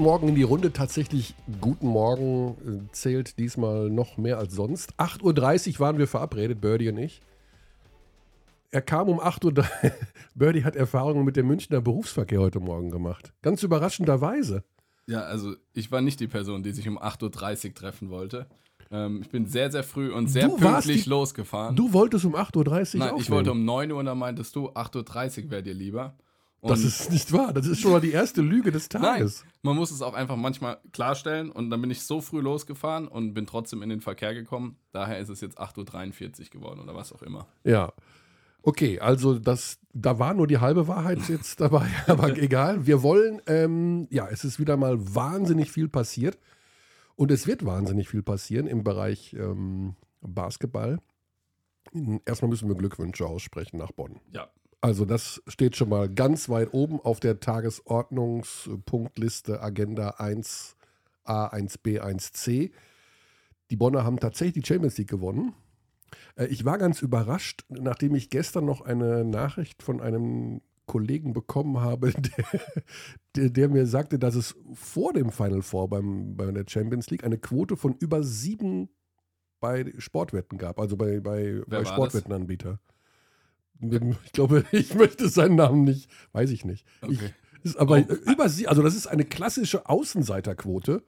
Guten 0.00 0.08
Morgen 0.12 0.28
in 0.28 0.34
die 0.34 0.44
Runde. 0.44 0.72
Tatsächlich, 0.72 1.34
guten 1.60 1.86
Morgen 1.86 2.56
äh, 2.88 2.90
zählt 2.92 3.36
diesmal 3.38 3.90
noch 3.90 4.16
mehr 4.16 4.38
als 4.38 4.54
sonst. 4.54 4.94
8.30 4.94 5.74
Uhr 5.74 5.80
waren 5.80 5.98
wir 5.98 6.06
verabredet, 6.08 6.58
Birdie 6.58 6.88
und 6.88 6.96
ich. 6.96 7.20
Er 8.70 8.80
kam 8.80 9.10
um 9.10 9.20
8.03 9.20 9.58
Uhr. 9.58 9.66
Birdie 10.34 10.64
hat 10.64 10.74
Erfahrungen 10.74 11.22
mit 11.26 11.36
dem 11.36 11.48
Münchner 11.48 11.82
Berufsverkehr 11.82 12.40
heute 12.40 12.60
Morgen 12.60 12.90
gemacht. 12.90 13.34
Ganz 13.42 13.62
überraschenderweise. 13.62 14.64
Ja, 15.06 15.20
also 15.24 15.54
ich 15.74 15.92
war 15.92 16.00
nicht 16.00 16.18
die 16.20 16.28
Person, 16.28 16.62
die 16.62 16.72
sich 16.72 16.88
um 16.88 16.98
8.30 16.98 17.66
Uhr 17.68 17.74
treffen 17.74 18.08
wollte. 18.08 18.46
Ähm, 18.90 19.20
ich 19.20 19.28
bin 19.28 19.44
sehr, 19.44 19.70
sehr 19.70 19.82
früh 19.84 20.10
und 20.14 20.28
sehr 20.28 20.48
Du 20.48 20.56
pünktlich 20.56 21.04
die- 21.04 21.10
losgefahren. 21.10 21.76
Du 21.76 21.92
wolltest 21.92 22.24
um 22.24 22.34
8.30 22.34 22.54
Uhr 22.56 22.64
Nein, 22.64 22.74
aufnehmen. 23.10 23.20
ich 23.20 23.30
wollte 23.30 23.52
um 23.52 23.66
9 23.66 23.92
Uhr 23.92 23.98
und 23.98 24.06
dann 24.06 24.16
meintest 24.16 24.56
du, 24.56 24.70
8.30 24.70 25.44
Uhr 25.44 25.50
wäre 25.50 25.62
dir 25.62 25.74
lieber. 25.74 26.14
Und 26.60 26.70
Das 26.70 26.84
ist 26.84 27.10
nicht 27.10 27.32
wahr. 27.32 27.54
Das 27.54 27.66
ist 27.66 27.80
schon 27.80 27.90
mal 27.92 28.00
die 28.00 28.12
erste 28.12 28.42
Lüge 28.42 28.70
des 28.70 28.88
Nein, 28.92 29.02
Tages. 29.02 29.44
man 29.62 29.76
muss 29.76 29.90
es 29.90 30.02
auch 30.02 30.12
einfach 30.12 30.36
manchmal 30.36 30.78
klarstellen 30.92 31.50
und 31.50 31.70
dann 31.70 31.80
bin 31.80 31.90
ich 31.90 32.02
so 32.02 32.20
früh 32.20 32.40
losgefahren 32.40 33.08
und 33.08 33.32
bin 33.32 33.46
trotzdem 33.46 33.82
in 33.82 33.88
den 33.88 34.02
Verkehr 34.02 34.34
gekommen. 34.34 34.76
Daher 34.92 35.18
ist 35.18 35.30
es 35.30 35.40
jetzt 35.40 35.58
8.43 35.58 36.40
Uhr 36.40 36.50
geworden 36.50 36.80
oder 36.80 36.94
was 36.94 37.12
auch 37.12 37.22
immer. 37.22 37.46
Ja. 37.64 37.92
Okay, 38.62 39.00
also 39.00 39.38
das, 39.38 39.78
da 39.94 40.18
war 40.18 40.34
nur 40.34 40.46
die 40.46 40.58
halbe 40.58 40.86
Wahrheit 40.86 41.20
jetzt 41.28 41.62
dabei, 41.62 41.88
aber 42.06 42.36
egal. 42.36 42.86
Wir 42.86 43.02
wollen, 43.02 43.40
ähm, 43.46 44.06
ja, 44.10 44.28
es 44.28 44.44
ist 44.44 44.60
wieder 44.60 44.76
mal 44.76 44.98
wahnsinnig 45.14 45.70
viel 45.70 45.88
passiert 45.88 46.38
und 47.16 47.30
es 47.30 47.46
wird 47.46 47.64
wahnsinnig 47.64 48.10
viel 48.10 48.22
passieren 48.22 48.66
im 48.66 48.84
Bereich 48.84 49.32
ähm, 49.32 49.96
Basketball. 50.20 50.98
Erstmal 52.26 52.50
müssen 52.50 52.68
wir 52.68 52.76
Glückwünsche 52.76 53.26
aussprechen 53.26 53.78
nach 53.78 53.92
Bonn. 53.92 54.20
Ja, 54.30 54.50
Also 54.80 55.04
das 55.04 55.42
steht 55.46 55.76
schon 55.76 55.90
mal 55.90 56.08
ganz 56.08 56.48
weit 56.48 56.72
oben 56.72 56.98
auf 57.00 57.20
der 57.20 57.38
Tagesordnungspunktliste 57.40 59.62
Agenda 59.62 60.16
1a, 60.18 60.74
1b, 61.26 62.00
1c. 62.00 62.70
Die 63.70 63.76
Bonner 63.76 64.04
haben 64.04 64.18
tatsächlich 64.18 64.64
die 64.64 64.66
Champions 64.66 64.96
League 64.96 65.10
gewonnen. 65.10 65.52
Äh, 66.36 66.46
Ich 66.46 66.64
war 66.64 66.78
ganz 66.78 67.02
überrascht, 67.02 67.66
nachdem 67.68 68.14
ich 68.14 68.30
gestern 68.30 68.64
noch 68.64 68.80
eine 68.80 69.24
Nachricht 69.24 69.82
von 69.82 70.00
einem 70.00 70.62
Kollegen 70.86 71.34
bekommen 71.34 71.80
habe, 71.80 72.12
der, 72.16 72.46
der, 73.36 73.50
der 73.50 73.68
mir 73.68 73.86
sagte, 73.86 74.18
dass 74.18 74.34
es 74.34 74.56
vor 74.74 75.12
dem 75.12 75.30
Final 75.30 75.62
Four 75.62 75.88
beim, 75.88 76.36
bei 76.36 76.50
der 76.50 76.64
Champions 76.66 77.10
League 77.10 77.22
eine 77.22 77.38
Quote 77.38 77.76
von 77.76 77.94
über 77.94 78.24
sieben 78.24 78.88
bei 79.60 79.92
Sportwetten 79.98 80.56
gab, 80.56 80.80
also 80.80 80.96
bei, 80.96 81.20
bei, 81.20 81.60
bei 81.66 81.76
das? 82.64 82.78
Ich 84.24 84.32
glaube, 84.32 84.64
ich 84.72 84.94
möchte 84.94 85.28
seinen 85.28 85.56
Namen 85.56 85.84
nicht, 85.84 86.10
weiß 86.32 86.50
ich 86.50 86.64
nicht. 86.64 86.86
Okay. 87.02 87.18
Ich, 87.62 87.70
ist 87.70 87.76
aber 87.76 87.98
über 88.08 88.48
sie, 88.48 88.68
also 88.68 88.82
das 88.82 88.94
ist 88.94 89.06
eine 89.06 89.24
klassische 89.24 89.88
Außenseiterquote, 89.88 91.02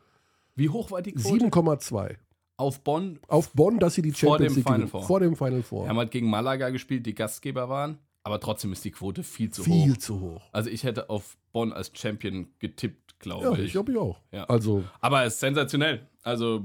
Wie 0.54 0.68
hoch 0.68 0.90
war 0.90 1.02
die 1.02 1.12
Quote? 1.12 1.46
7,2. 1.46 2.16
Auf 2.58 2.80
Bonn. 2.84 3.18
Auf 3.28 3.52
Bonn, 3.52 3.78
dass 3.78 3.94
sie 3.94 4.02
die 4.02 4.12
Vor 4.12 4.32
Champions 4.38 4.54
dem 4.54 4.56
League 4.58 4.68
Final. 4.72 4.86
Four. 4.88 5.02
Vor 5.04 5.20
dem 5.20 5.36
Final 5.36 5.62
Four. 5.62 5.84
Wir 5.84 5.88
haben 5.90 5.96
halt 5.98 6.10
gegen 6.10 6.28
Malaga 6.28 6.68
gespielt, 6.70 7.06
die 7.06 7.14
Gastgeber 7.14 7.68
waren. 7.68 7.98
Aber 8.24 8.38
trotzdem 8.38 8.72
ist 8.72 8.84
die 8.84 8.90
Quote 8.92 9.22
viel 9.24 9.50
zu 9.50 9.64
Viel 9.64 9.92
hoch. 9.92 9.96
zu 9.96 10.20
hoch. 10.20 10.42
Also 10.52 10.70
ich 10.70 10.84
hätte 10.84 11.10
auf 11.10 11.36
Bonn 11.52 11.72
als 11.72 11.90
Champion 11.94 12.46
getippt, 12.60 13.18
glaube 13.18 13.44
Ja, 13.46 13.52
ich. 13.54 13.60
ich 13.60 13.72
glaube 13.72 13.90
ich 13.92 13.98
auch. 13.98 14.20
Ja. 14.30 14.44
Also, 14.44 14.84
Aber 15.00 15.24
es 15.24 15.34
ist 15.34 15.40
sensationell. 15.40 16.06
Also 16.22 16.64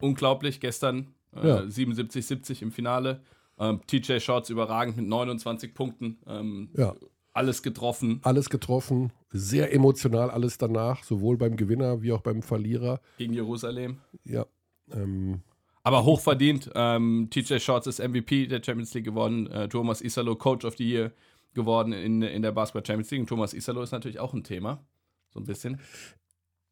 unglaublich. 0.00 0.60
Gestern 0.60 1.08
äh, 1.34 1.46
Ja. 1.48 1.68
77, 1.68 2.24
70 2.24 2.62
im 2.62 2.70
Finale. 2.72 3.20
Ähm, 3.58 3.80
TJ 3.86 4.18
Shorts 4.20 4.50
überragend 4.50 4.96
mit 4.96 5.06
29 5.06 5.72
Punkten. 5.74 6.18
Ähm, 6.26 6.70
ja, 6.76 6.94
Alles 7.32 7.62
getroffen 7.62 8.20
alles 8.22 8.50
getroffen. 8.50 9.12
Sehr 9.30 9.72
emotional 9.74 10.30
alles 10.30 10.58
danach, 10.58 11.02
sowohl 11.04 11.36
beim 11.36 11.56
Gewinner 11.56 12.02
wie 12.02 12.12
auch 12.12 12.20
beim 12.22 12.42
Verlierer. 12.42 13.00
gegen 13.18 13.32
Jerusalem. 13.34 13.98
Ja, 14.24 14.46
ähm, 14.92 15.40
Aber 15.82 16.04
hochverdient. 16.04 16.70
Ähm, 16.74 17.28
TJ 17.30 17.58
Shorts 17.58 17.86
ist 17.86 17.98
MVP 18.00 18.46
der 18.46 18.62
Champions 18.62 18.92
League 18.94 19.04
geworden. 19.04 19.46
Äh, 19.48 19.68
Thomas 19.68 20.00
Isalo 20.00 20.36
Coach 20.36 20.64
of 20.64 20.76
the 20.76 20.84
Year 20.88 21.12
geworden 21.54 21.92
in, 21.92 22.22
in 22.22 22.42
der 22.42 22.52
Basketball 22.52 22.84
Champions 22.86 23.10
League. 23.10 23.20
Und 23.22 23.28
Thomas 23.28 23.54
Isalo 23.54 23.82
ist 23.82 23.92
natürlich 23.92 24.18
auch 24.18 24.34
ein 24.34 24.44
Thema. 24.44 24.84
So 25.32 25.40
ein 25.40 25.44
bisschen. 25.44 25.80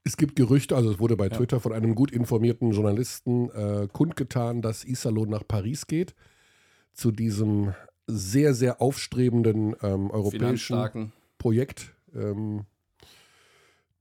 Es 0.05 0.17
gibt 0.19 0.37
Gerüchte, 0.37 0.77
also 0.77 0.91
es 0.91 0.99
wurde 0.99 1.17
bei 1.17 1.29
Ja. 1.29 1.37
Twitter 1.37 1.61
von 1.61 1.73
einem 1.73 1.95
gut 1.95 2.11
informierten 2.11 2.73
Journalisten 2.73 3.49
äh, 3.51 3.89
kundgetan, 3.91 4.61
dass 4.61 4.85
Iserlohn 4.85 5.31
nach 5.31 5.47
Paris 5.49 5.87
geht. 5.87 6.15
Zu 6.95 7.11
diesem 7.11 7.75
sehr, 8.07 8.55
sehr 8.55 8.81
aufstrebenden 8.81 9.77
ähm, 9.83 10.11
europäischen. 10.11 11.13
Projekt 11.39 11.95
ähm, 12.15 12.65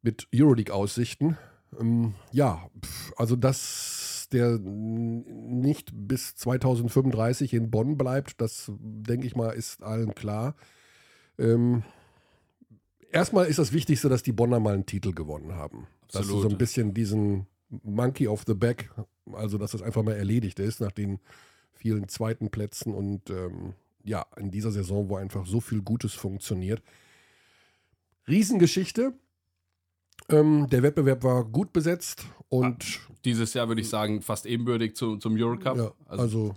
mit 0.01 0.27
Euroleague-Aussichten. 0.33 1.37
Ähm, 1.79 2.13
ja, 2.31 2.69
pf, 2.81 3.13
also 3.17 3.35
dass 3.35 4.27
der 4.31 4.57
nicht 4.59 5.91
bis 5.93 6.35
2035 6.35 7.53
in 7.53 7.69
Bonn 7.69 7.97
bleibt, 7.97 8.41
das 8.41 8.71
denke 8.79 9.27
ich 9.27 9.35
mal, 9.35 9.51
ist 9.51 9.83
allen 9.83 10.15
klar. 10.15 10.55
Ähm, 11.37 11.83
erstmal 13.11 13.45
ist 13.45 13.59
das 13.59 13.73
Wichtigste, 13.73 14.09
dass 14.09 14.23
die 14.23 14.31
Bonner 14.31 14.59
mal 14.59 14.73
einen 14.73 14.85
Titel 14.85 15.13
gewonnen 15.13 15.53
haben. 15.53 15.87
Dass 16.11 16.27
du 16.27 16.27
so 16.27 16.33
ein 16.33 16.37
Absolut. 16.37 16.57
bisschen 16.59 16.93
diesen 16.93 17.47
Monkey 17.83 18.27
of 18.27 18.43
the 18.45 18.53
Back, 18.53 18.91
also 19.31 19.57
dass 19.57 19.71
das 19.71 19.81
einfach 19.81 20.03
mal 20.03 20.15
erledigt 20.15 20.59
ist 20.59 20.79
nach 20.79 20.91
den 20.91 21.19
vielen 21.83 22.07
zweiten 22.07 22.49
Plätzen 22.49 22.93
und 22.93 23.29
ähm, 23.29 23.73
ja, 24.05 24.25
in 24.37 24.51
dieser 24.51 24.71
Saison, 24.71 25.09
wo 25.09 25.17
einfach 25.17 25.45
so 25.45 25.59
viel 25.59 25.81
Gutes 25.81 26.13
funktioniert. 26.13 26.81
Riesengeschichte. 28.25 29.13
Ähm, 30.29 30.67
der 30.71 30.81
Wettbewerb 30.81 31.25
war 31.25 31.43
gut 31.43 31.73
besetzt 31.73 32.25
und 32.47 33.01
Dieses 33.25 33.53
Jahr 33.53 33.67
würde 33.67 33.81
ich 33.81 33.89
sagen, 33.89 34.21
fast 34.21 34.45
ebenbürtig 34.45 34.95
zu, 34.95 35.17
zum 35.17 35.35
Eurocup. 35.35 35.75
ja, 35.75 35.91
also, 36.05 36.23
also, 36.23 36.55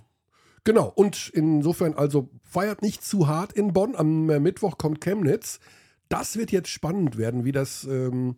genau. 0.62 0.92
Und 0.94 1.32
insofern 1.34 1.94
also 1.94 2.30
feiert 2.44 2.82
nicht 2.82 3.02
zu 3.02 3.26
hart 3.26 3.52
in 3.52 3.72
Bonn. 3.72 3.96
Am 3.96 4.30
äh, 4.30 4.38
Mittwoch 4.38 4.78
kommt 4.78 5.00
Chemnitz. 5.00 5.58
Das 6.08 6.36
wird 6.36 6.52
jetzt 6.52 6.68
spannend 6.68 7.16
werden, 7.18 7.44
wie 7.44 7.50
das 7.50 7.82
ähm, 7.82 8.36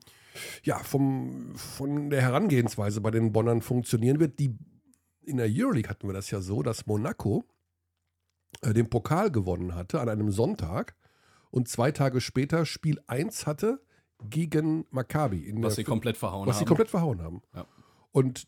ja 0.63 0.79
vom 0.79 1.55
von 1.55 2.09
der 2.09 2.23
Herangehensweise 2.23 3.03
bei 3.03 3.11
den 3.11 3.33
Bonnern 3.33 3.61
funktionieren 3.61 4.21
wird. 4.21 4.39
Die 4.39 4.57
in 5.29 5.37
der 5.37 5.49
Euroleague 5.51 5.89
hatten 5.89 6.09
wir 6.09 6.15
das 6.15 6.31
ja 6.31 6.41
so, 6.41 6.63
dass 6.63 6.87
Monaco 6.87 7.45
äh, 8.63 8.73
den 8.73 8.91
Pokal 8.91 9.31
gewonnen 9.31 9.75
hatte 9.75 10.01
an 10.01 10.09
einem 10.09 10.31
Sonntag 10.31 10.95
und 11.51 11.69
zwei 11.69 11.93
Tage 11.93 12.21
später 12.21 12.67
Spiel 12.67 13.01
1 13.07 13.47
hatte 13.47 13.81
gegen 14.29 14.87
Maccabi. 14.91 15.45
In 15.45 15.63
was 15.63 15.77
sie 15.77 15.85
komplett 15.85 16.17
verhauen 16.17 16.47
was 16.47 16.57
haben. 16.57 16.61
sie 16.61 16.67
komplett 16.67 16.91
verhauen 16.91 17.23
haben. 17.23 17.43
Ja. 17.55 17.67
Und 18.13 18.47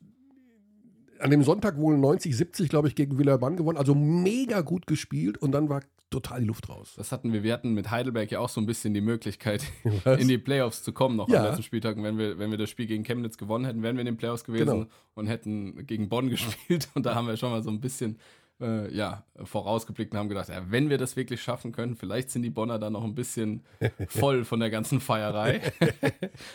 an 1.20 1.30
dem 1.30 1.44
Sonntag 1.44 1.76
wohl 1.76 1.96
90, 1.98 2.36
70, 2.36 2.68
glaube 2.70 2.88
ich, 2.88 2.94
gegen 2.94 3.18
Villeurbanne 3.18 3.56
gewonnen. 3.56 3.78
Also 3.78 3.94
mega 3.94 4.62
gut 4.62 4.86
gespielt 4.86 5.38
und 5.38 5.52
dann 5.52 5.68
war 5.68 5.82
total 6.10 6.40
die 6.40 6.46
Luft 6.46 6.68
raus. 6.68 6.94
Das 6.96 7.12
hatten 7.12 7.32
wir. 7.32 7.42
Wir 7.42 7.52
hatten 7.52 7.72
mit 7.72 7.90
Heidelberg 7.90 8.30
ja 8.30 8.40
auch 8.40 8.48
so 8.48 8.60
ein 8.60 8.66
bisschen 8.66 8.92
die 8.94 9.00
Möglichkeit, 9.00 9.62
Was? 10.04 10.18
in 10.20 10.28
die 10.28 10.38
Playoffs 10.38 10.82
zu 10.82 10.92
kommen, 10.92 11.16
noch 11.16 11.28
Ja. 11.28 11.40
am 11.40 11.46
letzten 11.46 11.62
Spieltag. 11.62 11.96
Und 11.96 12.02
wenn 12.02 12.18
wir, 12.18 12.38
wenn 12.38 12.50
wir 12.50 12.58
das 12.58 12.68
Spiel 12.70 12.86
gegen 12.86 13.04
Chemnitz 13.04 13.38
gewonnen 13.38 13.64
hätten, 13.64 13.82
wären 13.82 13.96
wir 13.96 14.00
in 14.00 14.06
den 14.06 14.16
Playoffs 14.16 14.44
gewesen 14.44 14.66
Genau. 14.66 14.86
und 15.14 15.26
hätten 15.28 15.86
gegen 15.86 16.08
Bonn 16.08 16.28
gespielt. 16.30 16.88
Und 16.94 17.06
da 17.06 17.14
haben 17.14 17.26
wir 17.28 17.36
schon 17.36 17.50
mal 17.50 17.62
so 17.62 17.70
ein 17.70 17.80
bisschen 17.80 18.18
äh, 18.62 18.94
ja, 18.94 19.24
vorausgeblickt 19.42 20.12
und 20.12 20.18
haben 20.18 20.28
gedacht, 20.28 20.50
ja, 20.50 20.62
wenn 20.68 20.90
wir 20.90 20.98
das 20.98 21.16
wirklich 21.16 21.40
schaffen 21.40 21.72
können, 21.72 21.96
vielleicht 21.96 22.28
sind 22.30 22.42
die 22.42 22.50
Bonner 22.50 22.78
dann 22.78 22.92
noch 22.92 23.04
ein 23.04 23.14
bisschen 23.14 23.62
voll 24.08 24.44
von 24.44 24.60
der 24.60 24.68
ganzen 24.68 25.00
Feierei. 25.00 25.62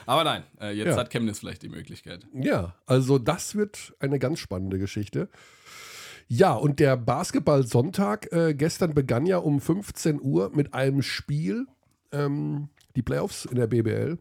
Aber 0.06 0.24
nein, 0.24 0.44
äh, 0.62 0.72
jetzt 0.76 0.88
Ja. 0.90 0.98
hat 0.98 1.10
Chemnitz 1.10 1.40
vielleicht 1.40 1.64
die 1.64 1.70
Möglichkeit. 1.70 2.28
Ja, 2.34 2.76
also 2.86 3.18
das 3.18 3.56
wird 3.56 3.96
eine 4.00 4.20
ganz 4.20 4.38
spannende 4.38 4.78
Geschichte. 4.78 5.30
Ja, 6.28 6.54
und 6.54 6.80
der 6.80 6.98
Basketball-Sonntag 6.98 8.32
äh, 8.32 8.56
gestern 8.56 8.94
begann 8.94 9.26
ja 9.26 9.38
um 9.38 9.62
15 9.62 10.20
Uhr 10.22 10.52
mit 10.56 10.74
einem 10.74 11.02
Spiel, 11.02 11.68
ähm, 12.12 12.70
die 12.96 13.04
Playoffs 13.04 13.46
in 13.46 13.56
der 13.56 13.68
BBL, 13.68 14.18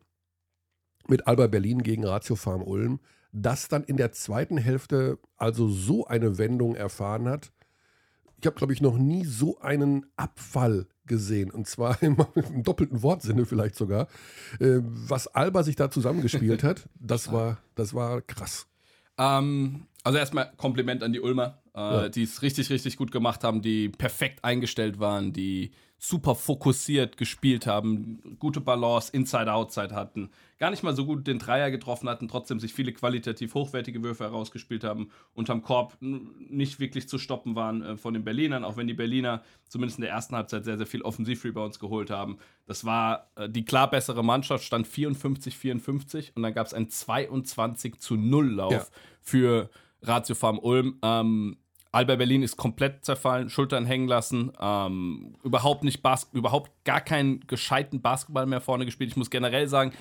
mit 1.08 1.26
Alba 1.26 1.46
Berlin 1.46 1.82
gegen 1.82 2.04
Ratio 2.04 2.36
Farm 2.36 2.62
Ulm, 2.62 3.00
das 3.32 3.68
dann 3.68 3.84
in 3.84 3.96
der 3.96 4.12
zweiten 4.12 4.58
Hälfte 4.58 5.18
also 5.36 5.68
so 5.68 6.06
eine 6.06 6.38
Wendung 6.38 6.74
erfahren 6.76 7.28
hat. 7.28 7.52
Ich 8.38 8.46
habe, 8.46 8.56
glaube 8.56 8.74
ich, 8.74 8.82
noch 8.82 8.98
nie 8.98 9.24
so 9.24 9.58
einen 9.60 10.06
Abfall 10.16 10.86
gesehen. 11.06 11.50
Und 11.50 11.66
zwar 11.66 12.02
im, 12.02 12.16
im 12.34 12.62
doppelten 12.62 13.02
Wortsinne 13.02 13.46
vielleicht 13.46 13.76
sogar. 13.76 14.08
Äh, 14.60 14.80
was 14.82 15.26
Alba 15.28 15.62
sich 15.62 15.76
da 15.76 15.90
zusammengespielt 15.90 16.62
hat, 16.62 16.88
das 17.00 17.32
war, 17.32 17.58
das 17.74 17.94
war 17.94 18.20
krass. 18.20 18.66
Ähm, 19.16 19.86
also 20.04 20.18
erstmal 20.18 20.52
Kompliment 20.56 21.02
an 21.02 21.12
die 21.12 21.20
Ulmer, 21.20 21.62
äh, 21.74 21.80
Ja. 21.80 22.08
die 22.08 22.22
es 22.22 22.42
richtig, 22.42 22.70
richtig 22.70 22.96
gut 22.96 23.10
gemacht 23.10 23.42
haben, 23.42 23.62
die 23.62 23.88
perfekt 23.88 24.44
eingestellt 24.44 25.00
waren, 25.00 25.32
die 25.32 25.72
super 25.98 26.34
fokussiert 26.34 27.16
gespielt 27.16 27.66
haben, 27.66 28.36
gute 28.38 28.60
Balance, 28.60 29.10
Inside-Outside 29.10 29.94
hatten, 29.94 30.30
gar 30.58 30.70
nicht 30.70 30.82
mal 30.82 30.94
so 30.94 31.06
gut 31.06 31.26
den 31.26 31.38
Dreier 31.38 31.70
getroffen 31.70 32.10
hatten, 32.10 32.28
trotzdem 32.28 32.60
sich 32.60 32.74
viele 32.74 32.92
qualitativ 32.92 33.54
hochwertige 33.54 34.02
Würfe 34.02 34.24
herausgespielt 34.24 34.84
haben, 34.84 35.08
unterm 35.32 35.62
Korb 35.62 35.96
nicht 36.00 36.78
wirklich 36.78 37.08
zu 37.08 37.16
stoppen 37.16 37.56
waren 37.56 37.82
äh, 37.82 37.96
von 37.96 38.12
den 38.12 38.24
Berlinern, 38.24 38.64
auch 38.64 38.76
wenn 38.76 38.86
die 38.86 38.92
Berliner 38.92 39.42
zumindest 39.66 39.98
in 39.98 40.02
der 40.02 40.10
ersten 40.10 40.36
Halbzeit 40.36 40.66
sehr, 40.66 40.76
sehr 40.76 40.86
viel 40.86 41.00
Offensiv-Rebounds 41.00 41.78
geholt 41.78 42.10
haben. 42.10 42.36
Das 42.66 42.84
war 42.84 43.30
äh, 43.36 43.48
die 43.48 43.64
klar 43.64 43.88
bessere 43.88 44.22
Mannschaft, 44.22 44.64
stand 44.64 44.86
54-54 44.86 46.32
und 46.34 46.42
dann 46.42 46.52
gab 46.52 46.66
es 46.66 46.74
einen 46.74 46.90
22 46.90 47.98
zu 47.98 48.16
0 48.16 48.50
Lauf 48.50 48.72
ja. 48.72 48.86
für 49.22 49.70
Ratio 50.06 50.34
Farm 50.34 50.58
Ulm. 50.58 50.98
Ähm, 51.02 51.56
Alba 51.92 52.16
Berlin 52.16 52.42
ist 52.42 52.56
komplett 52.56 53.04
zerfallen, 53.04 53.48
Schultern 53.48 53.86
hängen 53.86 54.08
lassen, 54.08 54.50
ähm, 54.60 55.36
überhaupt 55.44 55.84
nicht 55.84 56.02
Bas 56.02 56.28
überhaupt 56.32 56.72
gar 56.84 57.00
keinen 57.00 57.40
gescheiten 57.46 58.02
Basketball 58.02 58.46
mehr 58.46 58.60
vorne 58.60 58.84
gespielt. 58.84 59.10
Ich 59.10 59.16
muss 59.16 59.30
generell 59.30 59.68
sagen, 59.68 59.92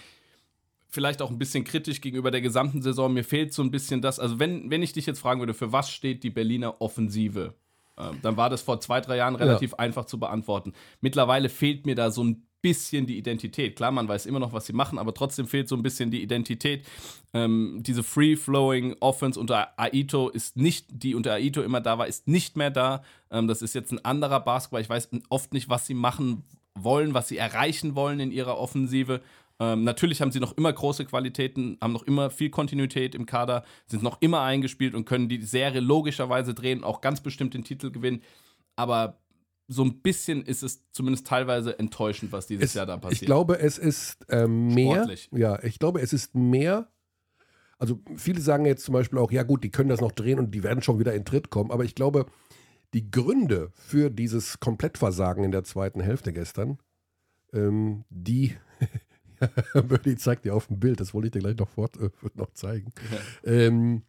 vielleicht 0.88 1.22
auch 1.22 1.30
ein 1.30 1.38
bisschen 1.38 1.64
kritisch 1.64 2.02
gegenüber 2.02 2.32
der 2.32 2.42
gesamten 2.42 2.82
Saison. 2.82 3.14
Mir 3.14 3.24
fehlt 3.24 3.54
so 3.54 3.62
ein 3.62 3.70
bisschen 3.70 4.02
das. 4.02 4.20
Also, 4.20 4.40
wenn, 4.40 4.72
wenn 4.72 4.82
ich 4.82 4.94
dich 4.94 5.06
jetzt 5.06 5.20
fragen 5.20 5.40
würde, 5.40 5.54
für 5.54 5.72
was 5.72 5.92
steht 5.92 6.24
die 6.24 6.32
Berliner 6.32 6.82
Offensive? 6.82 7.54
Ähm, 7.98 8.20
dann 8.24 8.38
war 8.38 8.50
das 8.50 8.64
vor 8.64 8.80
zwei, 8.80 9.00
drei 9.00 9.18
Jahren 9.18 9.36
relativ 9.36 9.72
ja. 9.72 9.80
einfach 9.80 10.06
zu 10.06 10.20
beantworten. 10.20 10.74
Mittlerweile 11.00 11.50
fehlt 11.50 11.86
mir 11.86 11.96
da 11.96 12.10
so 12.10 12.24
ein 12.24 12.48
bisschen 12.64 13.06
die 13.06 13.18
Identität. 13.18 13.76
Klar, 13.76 13.92
man 13.92 14.08
weiß 14.08 14.26
immer 14.26 14.40
noch, 14.40 14.54
was 14.54 14.66
sie 14.66 14.74
machen, 14.74 14.98
aber 14.98 15.14
trotzdem 15.14 15.48
fehlt 15.48 15.68
so 15.68 15.76
ein 15.76 15.84
bisschen 15.84 16.10
die 16.10 16.24
Identität. 16.24 16.86
Ähm, 17.34 17.80
diese 17.82 18.02
Free-Flowing 18.02 18.96
Offense 19.02 19.40
unter 19.40 19.78
Aito 19.78 20.30
ist 20.30 20.58
nicht, 20.58 20.88
die 20.90 21.14
unter 21.14 21.34
Aito 21.34 21.62
immer 21.62 21.82
da 21.82 22.00
war, 22.00 22.08
ist 22.08 22.28
nicht 22.28 22.58
mehr 22.58 22.72
da. 22.72 23.04
Ähm, 23.30 23.48
das 23.48 23.62
ist 23.62 23.76
jetzt 23.76 23.92
ein 23.92 24.04
anderer 24.04 24.40
Basketball. 24.40 24.82
Ich 24.82 24.90
weiß 24.90 25.10
oft 25.30 25.54
nicht, 25.54 25.70
was 25.70 25.86
sie 25.86 25.94
machen 25.94 26.44
wollen, 26.74 27.14
was 27.14 27.28
sie 27.28 27.38
erreichen 27.38 27.96
wollen 27.96 28.20
in 28.20 28.32
ihrer 28.32 28.58
Offensive. 28.58 29.22
Ähm, 29.60 29.84
natürlich 29.84 30.22
haben 30.22 30.32
sie 30.32 30.40
noch 30.40 30.58
immer 30.58 30.72
große 30.72 31.06
Qualitäten, 31.06 31.78
haben 31.82 31.94
noch 31.94 32.04
immer 32.04 32.30
viel 32.30 32.50
Kontinuität 32.50 33.14
im 33.14 33.26
Kader, 33.26 33.66
sind 33.88 34.04
noch 34.04 34.22
immer 34.22 34.42
eingespielt 34.42 34.96
und 34.96 35.06
können 35.06 35.28
die 35.28 35.42
Serie 35.42 35.82
logischerweise 35.82 36.54
drehen, 36.54 36.84
auch 36.84 37.02
ganz 37.02 37.22
bestimmt 37.22 37.54
den 37.54 37.64
Titel 37.64 37.92
gewinnen. 37.92 38.24
Aber 38.76 39.20
so 39.68 39.84
ein 39.84 40.02
bisschen 40.02 40.44
ist 40.44 40.64
es 40.64 40.84
zumindest 40.92 41.28
teilweise 41.28 41.78
enttäuschend, 41.80 42.32
was 42.32 42.48
dieses 42.48 42.66
es, 42.66 42.74
Jahr 42.74 42.86
da 42.86 42.98
passiert. 42.98 43.22
Ich 43.22 43.26
glaube, 43.26 43.60
es 43.60 43.78
ist 43.78 44.18
äh, 44.30 44.48
mehr. 44.48 44.96
Sportlich. 44.96 45.30
Ja, 45.32 45.64
ich 45.64 45.80
glaube, 45.80 46.02
es 46.02 46.14
ist 46.14 46.36
mehr. 46.36 46.90
Also 47.78 48.02
viele 48.16 48.42
sagen 48.42 48.66
jetzt 48.66 48.86
zum 48.86 48.94
Beispiel 48.94 49.20
auch, 49.20 49.32
ja 49.32 49.44
gut, 49.44 49.64
die 49.64 49.72
können 49.72 49.90
das 49.90 50.02
noch 50.02 50.12
drehen 50.12 50.40
und 50.40 50.52
die 50.52 50.64
werden 50.64 50.84
schon 50.84 51.00
wieder 51.00 51.14
in 51.14 51.26
Tritt 51.26 51.50
kommen. 51.50 51.72
Aber 51.72 51.84
ich 51.84 51.96
glaube, 51.96 52.26
die 52.94 53.10
Gründe 53.10 53.72
für 53.74 54.10
dieses 54.10 54.60
Komplettversagen 54.60 55.44
in 55.44 55.52
der 55.52 55.64
zweiten 55.64 56.00
Hälfte 56.00 56.34
gestern, 56.34 56.78
ähm, 57.52 58.04
die, 58.10 58.56
Birdie 59.74 60.16
zeigt 60.16 60.46
dir 60.46 60.56
auf 60.56 60.68
dem 60.68 60.80
Bild, 60.80 61.00
das 61.00 61.14
wollte 61.14 61.28
ich 61.28 61.32
dir 61.32 61.40
gleich 61.40 61.58
noch, 61.58 61.70
fort, 61.70 61.98
äh, 61.98 62.10
noch 62.36 62.54
zeigen, 62.54 62.92
ja. 63.12 63.52
ähm, 63.52 64.04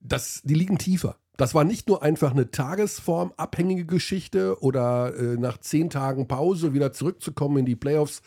das, 0.00 0.42
die 0.44 0.54
liegen 0.54 0.78
tiefer. 0.78 1.18
Das 1.40 1.54
war 1.54 1.64
nicht 1.64 1.88
nur 1.88 2.02
einfach 2.02 2.32
eine 2.32 2.50
tagesformabhängige 2.50 3.86
Geschichte 3.86 4.60
oder 4.60 5.16
äh, 5.16 5.38
nach 5.38 5.56
zehn 5.56 5.88
Tagen 5.88 6.28
Pause 6.28 6.74
wieder 6.74 6.92
zurückzukommen 6.92 7.56
in 7.56 7.64
die 7.64 7.76
Playoffs. 7.76 8.20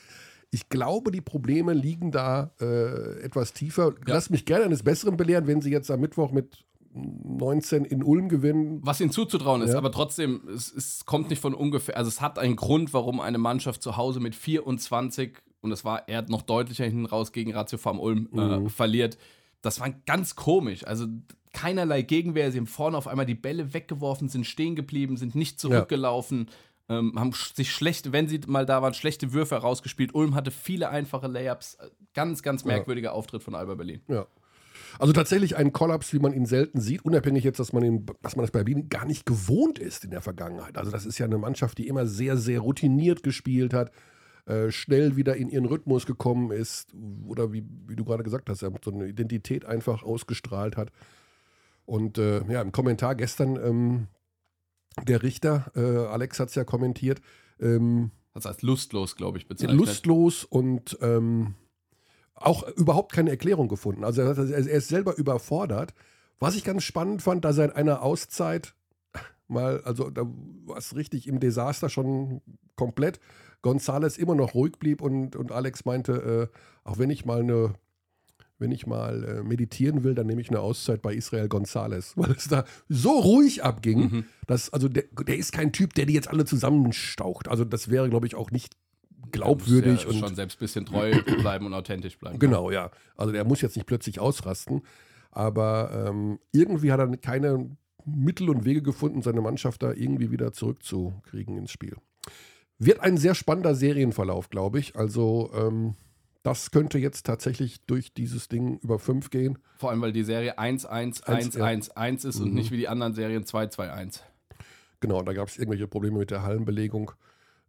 Ich 0.50 0.68
glaube, 0.68 1.12
die 1.12 1.21
Probleme 1.21 1.74
liegen 1.74 2.12
da 2.12 2.54
äh, 2.60 3.21
etwas 3.21 3.54
tiefer. 3.54 3.94
Ja. 4.07 4.15
Lass 4.15 4.31
mich 4.31 4.45
gerne 4.45 4.65
eines 4.65 4.81
Besseren 4.81 5.15
belehren, 5.15 5.45
wenn 5.45 5.62
sie 5.62 5.69
jetzt 5.69 5.92
am 5.92 6.00
Mittwoch 6.00 6.31
mit 6.31 6.65
19 6.95 7.86
in 7.86 8.01
Ulm 8.01 8.30
gewinnen. 8.30 8.80
Was 8.81 9.00
ihnen 9.00 9.12
zuzutrauen 9.12 9.62
ist, 9.62 9.74
ja. 9.74 9.77
aber 9.77 9.92
trotzdem, 9.92 10.42
es, 10.51 10.74
es, 10.74 11.06
kommt 11.06 11.30
nicht 11.30 11.39
von 11.39 11.54
ungefähr. 11.54 11.98
Also 11.98 12.07
es 12.07 12.19
hat 12.19 12.39
einen 12.39 12.56
Grund, 12.56 12.94
warum 12.94 13.19
eine 13.19 13.38
Mannschaft 13.38 13.83
zu 13.83 13.95
Hause 13.95 14.21
mit 14.21 14.33
24, 14.33 15.38
und 15.62 15.71
es 15.71 15.86
war 15.86 16.07
eher 16.07 16.24
noch 16.30 16.42
deutlicher 16.42 16.86
hinten 16.86 17.06
raus 17.06 17.31
gegen 17.31 17.54
Ratio 17.54 17.77
Farm 17.77 18.00
Ulm, 18.00 18.30
äh, 18.33 18.59
mhm. 18.59 18.69
verliert. 18.69 19.19
Das 19.62 19.80
war 19.80 19.92
ganz 20.07 20.36
komisch. 20.36 20.86
Also 20.88 21.06
keinerlei 21.53 22.01
Gegenwehr. 22.01 22.51
Sie 22.51 22.57
haben 22.57 22.67
vorne 22.67 22.97
auf 22.97 23.07
einmal 23.07 23.25
die 23.25 23.35
Bälle 23.35 23.73
weggeworfen, 23.73 24.27
sind 24.27 24.45
stehen 24.45 24.75
geblieben, 24.75 25.17
sind 25.17 25.35
nicht 25.35 25.59
zurückgelaufen. 25.59 26.47
Ja. 26.89 27.00
Ähm, 27.00 27.13
haben 27.17 27.31
sich 27.31 27.71
schlecht, 27.71 28.11
wenn 28.11 28.27
sie 28.27 28.41
mal 28.45 28.65
da 28.65 28.81
waren, 28.81 28.94
schlechte 28.94 29.31
Würfe 29.31 29.55
herausgespielt. 29.55 30.13
Ulm 30.13 30.35
hatte 30.35 30.51
viele 30.51 30.89
einfache 30.89 31.27
Layups. 31.27 31.77
Ganz, 32.13 32.44
ganz 32.44 32.65
merkwürdiger 32.65 33.09
ja. 33.09 33.13
Auftritt 33.13 33.41
von 33.41 33.55
Alba 33.55 33.75
Berlin. 33.75 34.01
Ja. 34.09 34.27
Also 35.00 35.13
tatsächlich 35.13 35.55
ein 35.55 35.73
Kollaps, 35.73 36.13
wie 36.13 36.19
man 36.19 36.33
ihn 36.33 36.45
selten 36.45 36.79
sieht, 36.79 37.05
unabhängig 37.05 37.44
jetzt, 37.44 37.59
dass 37.59 37.73
man, 37.73 37.83
ihn, 37.83 38.06
dass 38.21 38.35
man 38.35 38.44
das 38.44 38.51
bei 38.51 38.63
Berlin 38.63 38.89
gar 38.89 39.06
nicht 39.06 39.25
gewohnt 39.25 39.79
ist 39.79 40.03
in 40.03 40.11
der 40.11 40.21
Vergangenheit. 40.21 40.77
Also 40.77 40.91
das 40.91 41.06
ist 41.06 41.17
ja 41.17 41.25
eine 41.25 41.38
Mannschaft, 41.38 41.77
die 41.77 41.88
immer 41.88 42.06
sehr, 42.06 42.38
sehr 42.38 42.59
routiniert 42.59 43.23
gespielt 43.23 43.73
hat, 43.73 43.91
äh, 44.45 44.71
schnell 44.71 45.15
wieder 45.15 45.35
in 45.35 45.49
ihren 45.49 45.65
Rhythmus 45.65 46.06
gekommen 46.06 46.51
ist 46.51 46.94
oder 47.25 47.53
wie, 47.53 47.63
wie 47.88 47.95
du 47.95 48.03
gerade 48.03 48.23
gesagt 48.23 48.49
hast, 48.49 48.59
so 48.59 48.91
eine 48.91 49.07
Identität 49.07 49.65
einfach 49.65 50.03
ausgestrahlt 50.03 50.77
hat. 50.77 50.91
Und 51.85 52.18
äh, 52.18 52.44
ja, 52.51 52.62
im 52.62 52.71
Kommentar 52.71 53.15
gestern, 53.15 53.56
ähm, 53.56 54.07
der 55.07 55.24
Richter, 55.24 55.71
äh, 55.75 56.07
Alex 56.07 56.39
hat 56.39 56.50
es 56.50 56.56
ja 56.56 56.63
kommentiert. 56.63 57.21
Ähm, 57.59 58.12
das 58.33 58.45
heißt 58.45 58.62
lustlos, 58.63 59.15
glaube 59.15 59.38
ich, 59.38 59.47
bezeichnet. 59.47 59.77
Lustlos 59.77 60.44
und 60.44 60.97
ähm, 61.01 61.56
auch 62.35 62.68
überhaupt 62.69 63.12
keine 63.12 63.30
Erklärung 63.30 63.68
gefunden. 63.68 64.03
Also 64.03 64.21
er, 64.21 64.38
er 64.38 64.57
ist 64.57 64.88
selber 64.88 65.18
überfordert. 65.18 65.94
Was 66.39 66.56
ich 66.56 66.63
ganz 66.63 66.83
spannend 66.83 67.21
fand, 67.21 67.45
dass 67.45 67.57
er 67.57 67.65
in 67.65 67.71
einer 67.71 68.01
Auszeit 68.01 68.75
mal, 69.47 69.81
also 69.83 70.09
da 70.09 70.24
war 70.65 70.77
es 70.77 70.95
richtig 70.95 71.27
im 71.27 71.39
Desaster 71.39 71.89
schon 71.89 72.41
komplett, 72.75 73.19
Gonzales 73.62 74.18
immer 74.18 74.35
noch 74.35 74.56
ruhig 74.56 74.74
blieb 74.80 75.01
und, 75.01 75.35
und 75.35 75.51
Alex 75.51 75.85
meinte, 75.85 76.50
äh, 76.51 76.57
auch 76.83 76.97
wenn 76.97 77.09
ich 77.09 77.24
mal 77.24 77.39
eine 77.39 77.75
wenn 78.63 78.71
ich 78.71 78.88
mal 78.88 79.24
äh, 79.24 79.44
meditieren 79.44 80.04
will, 80.04 80.15
dann 80.15 80.25
nehme 80.25 80.42
ich 80.42 80.50
eine 80.50 80.62
Auszeit 80.62 81.04
bei 81.04 81.13
Israel 81.13 81.48
Gonzales, 81.48 82.13
weil 82.18 82.31
es 82.31 82.48
da 82.48 82.65
so 82.89 83.12
ruhig 83.12 83.63
abging, 83.63 84.00
mhm. 84.00 84.25
dass, 84.48 84.74
also 84.74 84.89
der, 84.89 85.04
der, 85.27 85.38
ist 85.38 85.51
kein 85.51 85.71
Typ, 85.71 85.94
der 85.94 86.07
die 86.07 86.13
jetzt 86.13 86.30
alle 86.30 86.45
zusammenstaucht. 86.45 87.48
Also 87.48 87.65
das 87.65 87.89
wäre, 87.92 88.10
glaube 88.10 88.25
ich, 88.25 88.33
auch 88.33 88.50
nicht 88.50 88.75
glaubwürdig. 89.31 90.04
Ja, 90.04 90.10
und 90.10 90.15
schon 90.15 90.36
selbst 90.36 90.57
ein 90.57 90.60
bisschen 90.60 90.86
treu 90.86 91.12
bleiben 91.42 91.68
und 91.68 91.74
authentisch 91.74 92.18
bleiben. 92.18 92.39
Genau, 92.39 92.71
ja. 92.71 92.89
Also 93.15 93.31
der 93.31 93.44
muss 93.45 93.62
jetzt 93.62 93.75
nicht 93.75 93.86
plötzlich 93.86 94.19
ausrasten, 94.19 94.81
aber 95.30 96.07
ähm, 96.09 96.39
irgendwie 96.51 96.92
hat 96.92 97.00
er 97.00 97.16
keine 97.18 97.69
Mittel 98.06 98.50
und 98.50 98.66
Wege 98.66 98.81
gefunden, 98.81 99.21
seine 99.21 99.42
Mannschaft 99.42 99.83
da 99.83 99.94
irgendwie 99.94 100.31
wieder 100.31 100.54
zurückzukriegen 100.54 101.57
ins 101.57 101.71
Spiel. 101.71 101.95
Wird 102.80 103.00
ein 103.00 103.18
sehr 103.18 103.36
spannender 103.36 103.75
Serienverlauf, 103.75 104.50
glaube 104.50 104.80
ich. 104.80 104.95
Also 104.95 105.51
ähm, 105.56 105.95
das 106.44 106.72
könnte 106.72 107.00
jetzt 107.00 107.25
tatsächlich 107.25 107.81
durch 107.86 108.13
dieses 108.13 108.50
Ding 108.50 108.78
über 108.80 109.00
5 109.00 109.30
gehen. 109.30 109.57
Vor 109.78 109.90
allem, 109.90 110.01
weil 110.01 110.12
die 110.12 110.24
Serie 110.24 110.60
1-1-1-1-1 110.60 112.28
ist 112.28 112.40
mhm. 112.40 112.45
und 112.45 112.54
nicht 112.54 112.72
wie 112.72 112.78
die 112.78 112.90
anderen 112.90 113.14
Serien 113.14 113.44
2-2-1. 113.44 114.19
Genau, 115.00 115.21
da 115.21 115.33
gab 115.33 115.47
es 115.47 115.57
irgendwelche 115.57 115.88
Probleme 115.88 116.19
mit 116.19 116.31
der 116.31 116.44
Hallenbelegung. 116.44 117.12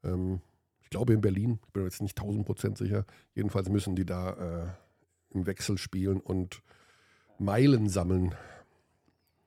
Ähm, 0.03 0.41
ich 0.83 0.91
glaube 0.91 1.13
in 1.13 1.21
Berlin, 1.21 1.61
ich 1.67 1.73
bin 1.73 1.85
jetzt 1.85 2.03
nicht 2.03 2.19
1000% 2.19 2.77
sicher. 2.77 3.07
Jedenfalls 3.35 3.69
müssen 3.69 3.95
die 3.95 4.05
da 4.05 4.31
äh, 4.33 4.67
im 5.31 5.47
Wechsel 5.47 5.79
spielen 5.79 6.21
und 6.21 6.63
Meilen 7.39 7.89
sammeln. 7.89 8.35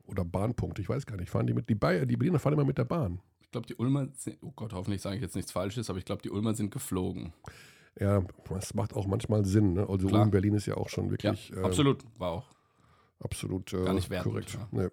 Oder 0.06 0.24
Bahnpunkte, 0.24 0.82
ich 0.82 0.88
weiß 0.88 1.06
gar 1.06 1.18
nicht. 1.18 1.30
Fahren 1.30 1.48
die 1.48 1.54
mit, 1.54 1.70
die, 1.70 1.76
Bayer, 1.76 2.06
die 2.06 2.16
Berliner 2.16 2.40
fahren 2.40 2.54
immer 2.54 2.66
mit 2.66 2.78
der 2.78 2.86
Bahn. 2.86 3.20
Ich 3.42 3.52
glaube, 3.52 3.68
die 3.68 3.76
Ulmer 3.76 4.08
sind, 4.14 4.38
oh 4.42 4.52
Gott, 4.56 4.74
hoffentlich 4.74 5.02
sage 5.02 5.18
ich 5.18 5.22
jetzt 5.22 5.36
nichts 5.36 5.52
Falsches, 5.52 5.90
aber 5.90 6.00
ich 6.00 6.06
glaube, 6.06 6.22
die 6.22 6.30
Ulmer 6.30 6.54
sind 6.54 6.72
geflogen. 6.72 7.34
Ja, 8.00 8.24
das 8.50 8.74
macht 8.74 8.96
auch 8.96 9.08
manchmal 9.08 9.46
Sinn. 9.46 9.74
Ne? 9.74 9.88
Also 9.88 10.08
Klar. 10.08 10.28
Berlin 10.28 10.54
ist 10.54 10.66
ja 10.66 10.76
auch 10.76 10.90
schon 10.90 11.10
wirklich. 11.10 11.50
Ja, 11.50 11.64
absolut, 11.64 12.04
äh, 12.04 12.20
war 12.20 12.32
auch. 12.32 12.46
Absolut 13.20 13.74
äh, 13.74 13.84
Gar 13.84 13.94
nicht 13.94 14.10
wertend, 14.10 14.34
korrekt. 14.34 14.54
Ja. 14.54 14.68
Nee. 14.72 14.88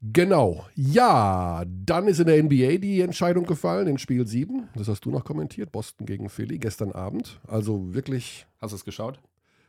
Genau. 0.00 0.66
Ja, 0.74 1.64
dann 1.66 2.06
ist 2.06 2.20
in 2.20 2.26
der 2.26 2.42
NBA 2.42 2.78
die 2.78 3.00
Entscheidung 3.00 3.44
gefallen 3.44 3.86
in 3.88 3.98
Spiel 3.98 4.26
7. 4.26 4.68
Das 4.74 4.88
hast 4.88 5.04
du 5.04 5.10
noch 5.10 5.24
kommentiert. 5.24 5.72
Boston 5.72 6.06
gegen 6.06 6.28
Philly 6.28 6.58
gestern 6.58 6.92
Abend. 6.92 7.40
Also 7.46 7.94
wirklich. 7.94 8.46
Hast 8.58 8.72
du 8.72 8.76
es 8.76 8.84
geschaut? 8.84 9.20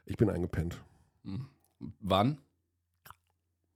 Ich 0.05 0.17
bin 0.17 0.29
eingepennt. 0.29 0.81
Hm. 1.23 1.47
Wann? 1.99 2.37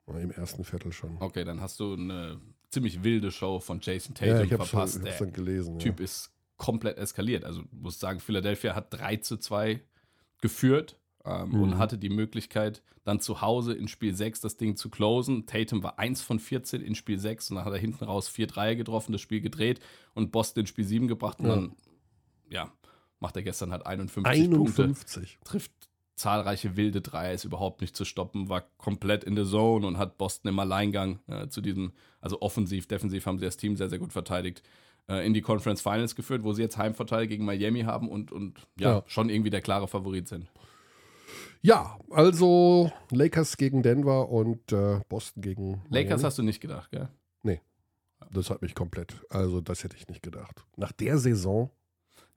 Im 0.07 0.31
ersten 0.31 0.65
Viertel 0.65 0.91
schon. 0.91 1.17
Okay, 1.21 1.45
dann 1.45 1.61
hast 1.61 1.79
du 1.79 1.93
eine 1.93 2.41
ziemlich 2.69 3.03
wilde 3.03 3.31
Show 3.31 3.59
von 3.59 3.79
Jason 3.81 4.13
Tatum 4.13 4.35
ja, 4.35 4.41
ich 4.41 4.49
verpasst. 4.49 4.95
Schon, 4.95 5.05
ich 5.05 5.09
Der 5.09 5.19
dann 5.19 5.33
gelesen, 5.33 5.79
Typ 5.79 5.99
ja. 5.99 6.05
ist 6.05 6.31
komplett 6.61 6.99
eskaliert. 6.99 7.43
Also 7.43 7.63
muss 7.71 7.99
sagen, 7.99 8.19
Philadelphia 8.19 8.75
hat 8.75 8.93
3 8.93 9.17
zu 9.17 9.37
2 9.37 9.81
geführt 10.41 10.95
ähm, 11.25 11.49
mhm. 11.49 11.63
und 11.63 11.77
hatte 11.79 11.97
die 11.97 12.11
Möglichkeit, 12.11 12.83
dann 13.03 13.19
zu 13.19 13.41
Hause 13.41 13.73
in 13.73 13.87
Spiel 13.87 14.13
6 14.13 14.41
das 14.41 14.57
Ding 14.57 14.75
zu 14.75 14.91
closen. 14.91 15.47
Tatum 15.47 15.81
war 15.81 15.97
1 15.97 16.21
von 16.21 16.37
14 16.37 16.83
in 16.83 16.93
Spiel 16.93 17.17
6 17.17 17.49
und 17.49 17.55
dann 17.55 17.65
hat 17.65 17.73
er 17.73 17.79
hinten 17.79 18.05
raus 18.05 18.27
4 18.27 18.45
Dreier 18.45 18.75
getroffen, 18.75 19.11
das 19.11 19.21
Spiel 19.21 19.41
gedreht 19.41 19.79
und 20.13 20.31
Boston 20.31 20.61
in 20.61 20.67
Spiel 20.67 20.85
7 20.85 21.07
gebracht 21.07 21.39
und 21.39 21.47
ja. 21.47 21.55
dann, 21.55 21.75
ja, 22.51 22.71
macht 23.19 23.35
er 23.37 23.41
gestern 23.41 23.71
halt 23.71 23.83
51, 23.87 24.43
51. 24.43 25.39
Punkte, 25.39 25.43
trifft 25.43 25.71
zahlreiche 26.13 26.77
wilde 26.77 27.01
Dreier, 27.01 27.33
ist 27.33 27.43
überhaupt 27.43 27.81
nicht 27.81 27.95
zu 27.95 28.05
stoppen, 28.05 28.49
war 28.49 28.61
komplett 28.77 29.23
in 29.23 29.33
der 29.33 29.45
Zone 29.45 29.87
und 29.87 29.97
hat 29.97 30.19
Boston 30.19 30.49
im 30.49 30.59
Alleingang 30.59 31.21
äh, 31.25 31.47
zu 31.47 31.61
diesem, 31.61 31.93
also 32.19 32.39
offensiv, 32.43 32.87
defensiv 32.87 33.25
haben 33.25 33.39
sie 33.39 33.45
das 33.45 33.57
Team 33.57 33.75
sehr, 33.77 33.89
sehr 33.89 33.97
gut 33.97 34.13
verteidigt 34.13 34.61
äh, 35.11 35.25
in 35.25 35.33
die 35.33 35.41
Conference 35.41 35.81
Finals 35.81 36.15
geführt, 36.15 36.43
wo 36.43 36.53
sie 36.53 36.61
jetzt 36.61 36.77
Heimvorteil 36.77 37.27
gegen 37.27 37.45
Miami 37.45 37.81
haben 37.81 38.07
und, 38.09 38.31
und 38.31 38.59
ja, 38.79 38.91
Ja. 38.97 39.03
schon 39.07 39.29
irgendwie 39.29 39.49
der 39.49 39.61
klare 39.61 39.87
Favorit 39.87 40.27
sind. 40.27 40.47
Ja, 41.61 41.99
also 42.09 42.91
Lakers 43.11 43.57
gegen 43.57 43.83
Denver 43.83 44.29
und 44.29 44.71
äh, 44.71 44.99
Boston 45.09 45.41
gegen 45.43 45.81
Lakers 45.89 46.09
Miami. 46.09 46.23
hast 46.23 46.37
du 46.39 46.43
nicht 46.43 46.59
gedacht, 46.61 46.91
gell? 46.91 47.09
Das 48.33 48.49
hat 48.51 48.61
mich 48.61 48.75
komplett, 48.75 49.15
also 49.29 49.61
das 49.61 49.83
hätte 49.83 49.97
ich 49.97 50.07
nicht 50.07 50.21
gedacht. 50.21 50.63
Nach 50.77 50.91
der 50.91 51.17
Saison, 51.17 51.71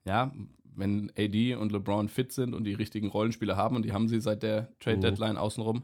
Ja, 0.03 0.33
wenn 0.75 1.11
AD 1.17 1.55
und 1.55 1.71
LeBron 1.71 2.09
fit 2.09 2.31
sind 2.33 2.53
und 2.55 2.63
die 2.65 2.73
richtigen 2.73 3.07
Rollenspieler 3.07 3.55
haben, 3.55 3.75
und 3.77 3.85
die 3.85 3.93
haben 3.93 4.09
sie 4.09 4.19
seit 4.19 4.41
der 4.43 4.73
Trade 4.79 4.97
Mhm. 4.97 5.01
Deadline 5.01 5.37
außenrum, 5.37 5.83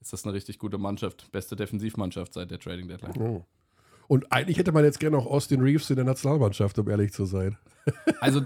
ist 0.00 0.12
das 0.12 0.24
eine 0.24 0.34
richtig 0.34 0.58
gute 0.58 0.76
Mannschaft. 0.76 1.30
Beste 1.32 1.54
Defensivmannschaft 1.56 2.34
seit 2.34 2.50
der 2.50 2.58
Trading 2.58 2.88
Deadline. 2.88 3.14
ja. 3.36 3.46
Und 4.08 4.32
eigentlich 4.32 4.58
hätte 4.58 4.72
man 4.72 4.82
jetzt 4.84 4.98
gerne 4.98 5.16
auch 5.18 5.26
Austin 5.26 5.60
Reeves 5.60 5.88
in 5.90 5.96
der 5.96 6.04
Nationalmannschaft, 6.04 6.78
um 6.78 6.88
ehrlich 6.88 7.12
zu 7.12 7.24
sein. 7.24 7.56
Also, 8.20 8.42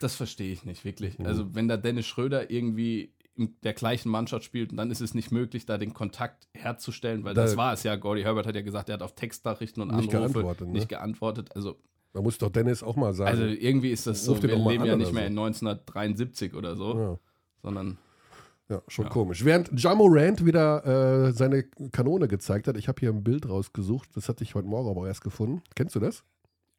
das 0.00 0.16
verstehe 0.16 0.52
ich 0.52 0.64
nicht 0.64 0.84
wirklich. 0.84 1.18
Mhm. 1.18 1.26
Also, 1.26 1.54
wenn 1.54 1.68
da 1.68 1.76
Dennis 1.76 2.06
Schröder 2.06 2.50
irgendwie 2.50 3.12
in 3.36 3.54
der 3.62 3.74
gleichen 3.74 4.08
Mannschaft 4.10 4.44
spielt, 4.44 4.76
dann 4.76 4.90
ist 4.90 5.00
es 5.00 5.14
nicht 5.14 5.30
möglich, 5.30 5.66
da 5.66 5.78
den 5.78 5.94
Kontakt 5.94 6.48
herzustellen, 6.54 7.22
weil 7.24 7.34
Da- 7.34 7.42
das 7.42 7.56
war 7.56 7.72
es 7.74 7.82
ja. 7.84 7.94
Gordy 7.96 8.22
Herbert 8.22 8.46
hat 8.46 8.54
ja 8.56 8.62
gesagt, 8.62 8.88
er 8.88 8.94
hat 8.94 9.02
auf 9.02 9.14
Textnachrichten 9.14 9.82
und 9.82 9.94
Nicht 9.94 10.14
Anrufe 10.14 10.32
geantwortet, 10.32 10.66
ne? 10.68 10.72
nicht 10.72 10.88
geantwortet. 10.88 11.50
Also, 11.54 11.76
Da 12.12 12.22
muss 12.22 12.38
doch 12.38 12.50
Dennis 12.50 12.82
auch 12.82 12.96
mal 12.96 13.12
sagen. 13.14 13.30
also 13.30 13.44
irgendwie 13.44 13.90
ist 13.90 14.06
das 14.06 14.24
so, 14.24 14.42
wir 14.42 14.56
leben 14.56 14.84
ja 14.84 14.96
nicht 14.96 15.12
mehr 15.12 15.26
in 15.26 15.32
1973 15.38 16.54
oder 16.54 16.74
so, 16.76 16.98
ja. 16.98 17.18
sondern 17.62 17.98
Ja, 18.70 18.80
schon 18.88 19.06
Ja. 19.06 19.10
komisch. 19.10 19.44
Während 19.44 19.70
Jamo 19.82 20.06
Rand 20.08 20.46
wieder 20.46 21.26
äh, 21.26 21.32
seine 21.32 21.64
Kanone 21.92 22.28
gezeigt 22.28 22.68
hat, 22.68 22.76
ich 22.76 22.86
habe 22.88 23.00
hier 23.00 23.10
ein 23.10 23.24
Bild 23.24 23.48
rausgesucht, 23.48 24.16
das 24.16 24.28
hatte 24.28 24.44
ich 24.44 24.54
heute 24.54 24.68
Morgen 24.68 24.88
aber 24.88 25.08
erst 25.08 25.22
gefunden. 25.22 25.60
Kennst 25.74 25.96
du 25.96 26.00
das? 26.00 26.22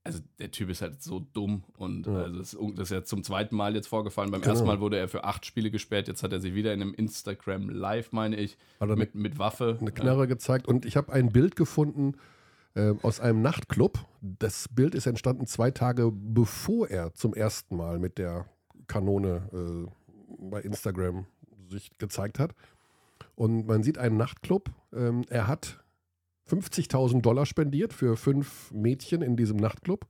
Also 0.04 0.20
der 0.40 0.50
Typ 0.50 0.70
ist 0.70 0.82
halt 0.82 1.04
so 1.04 1.20
dumm 1.20 1.64
und 1.78 2.08
Ja. 2.08 2.24
also 2.24 2.38
das, 2.40 2.54
ist, 2.54 2.60
das 2.76 2.84
ist 2.88 2.92
ja 2.92 3.04
zum 3.04 3.24
zweiten 3.24 3.56
Mal 3.56 3.76
jetzt 3.76 3.88
vorgefallen. 3.88 4.32
Beim 4.32 4.42
Genau. 4.42 4.54
ersten 4.54 4.66
Mal 4.66 4.80
wurde 4.80 4.98
er 4.98 5.08
für 5.10 5.26
acht 5.26 5.46
Spiele 5.46 5.70
gesperrt, 5.70 6.08
jetzt 6.08 6.24
hat 6.24 6.32
er 6.34 6.40
sich 6.40 6.56
wieder 6.56 6.74
in 6.74 6.82
einem 6.82 6.94
Instagram 6.96 7.70
Live, 7.70 8.12
meine 8.14 8.38
ich, 8.38 8.58
er 8.80 8.96
mit, 8.96 9.14
mit 9.14 9.38
Waffe. 9.38 9.78
eine 9.80 9.92
Knarre 9.92 10.28
gezeigt 10.28 10.68
und 10.68 10.86
ich 10.86 10.96
habe 10.98 11.12
ein 11.12 11.30
Bild 11.32 11.56
gefunden 11.56 12.14
äh, 12.74 12.94
aus 13.04 13.20
einem 13.20 13.42
Nachtclub. 13.42 14.00
Das 14.22 14.70
Bild 14.70 14.96
ist 14.96 15.06
entstanden 15.06 15.46
zwei 15.46 15.70
Tage 15.72 16.10
bevor 16.12 16.88
er 16.90 17.14
zum 17.14 17.34
ersten 17.36 17.76
Mal 17.76 18.00
mit 18.00 18.18
der 18.18 18.46
Kanone 18.88 19.50
äh, 19.54 20.46
bei 20.50 20.62
Instagram 20.62 21.26
sich 21.72 21.98
gezeigt 21.98 22.40
hat. 22.40 22.54
Und 23.36 23.66
man 23.66 23.84
sieht 23.84 23.98
einen 23.98 24.18
Nachtclub. 24.18 24.70
Ähm, 24.94 25.24
er 25.30 25.48
hat 25.48 25.84
50.000 26.50 27.22
Dollar 27.22 27.46
spendiert 27.46 27.94
für 27.94 28.18
fünf 28.18 28.72
Mädchen 28.72 29.22
in 29.22 29.36
diesem 29.36 29.58
Nachtclub. 29.58 30.06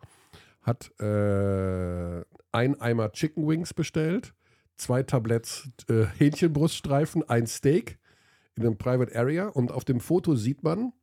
Hat 0.61 0.91
äh, 0.99 2.21
ein 2.51 2.79
Eimer 2.81 3.11
Chicken 3.11 3.47
Wings 3.47 3.73
bestellt, 3.73 4.33
zwei 4.77 5.03
Tabletts 5.03 5.69
äh, 5.89 6.05
Hähnchenbruststreifen, 6.17 7.27
ein 7.27 7.47
Steak 7.47 7.99
in 8.55 8.63
einem 8.65 8.77
Private 8.77 9.15
Area 9.15 9.47
und 9.47 9.71
auf 9.71 9.85
dem 9.85 9.99
Foto 9.99 10.35
sieht 10.35 10.63
man, 10.63 10.93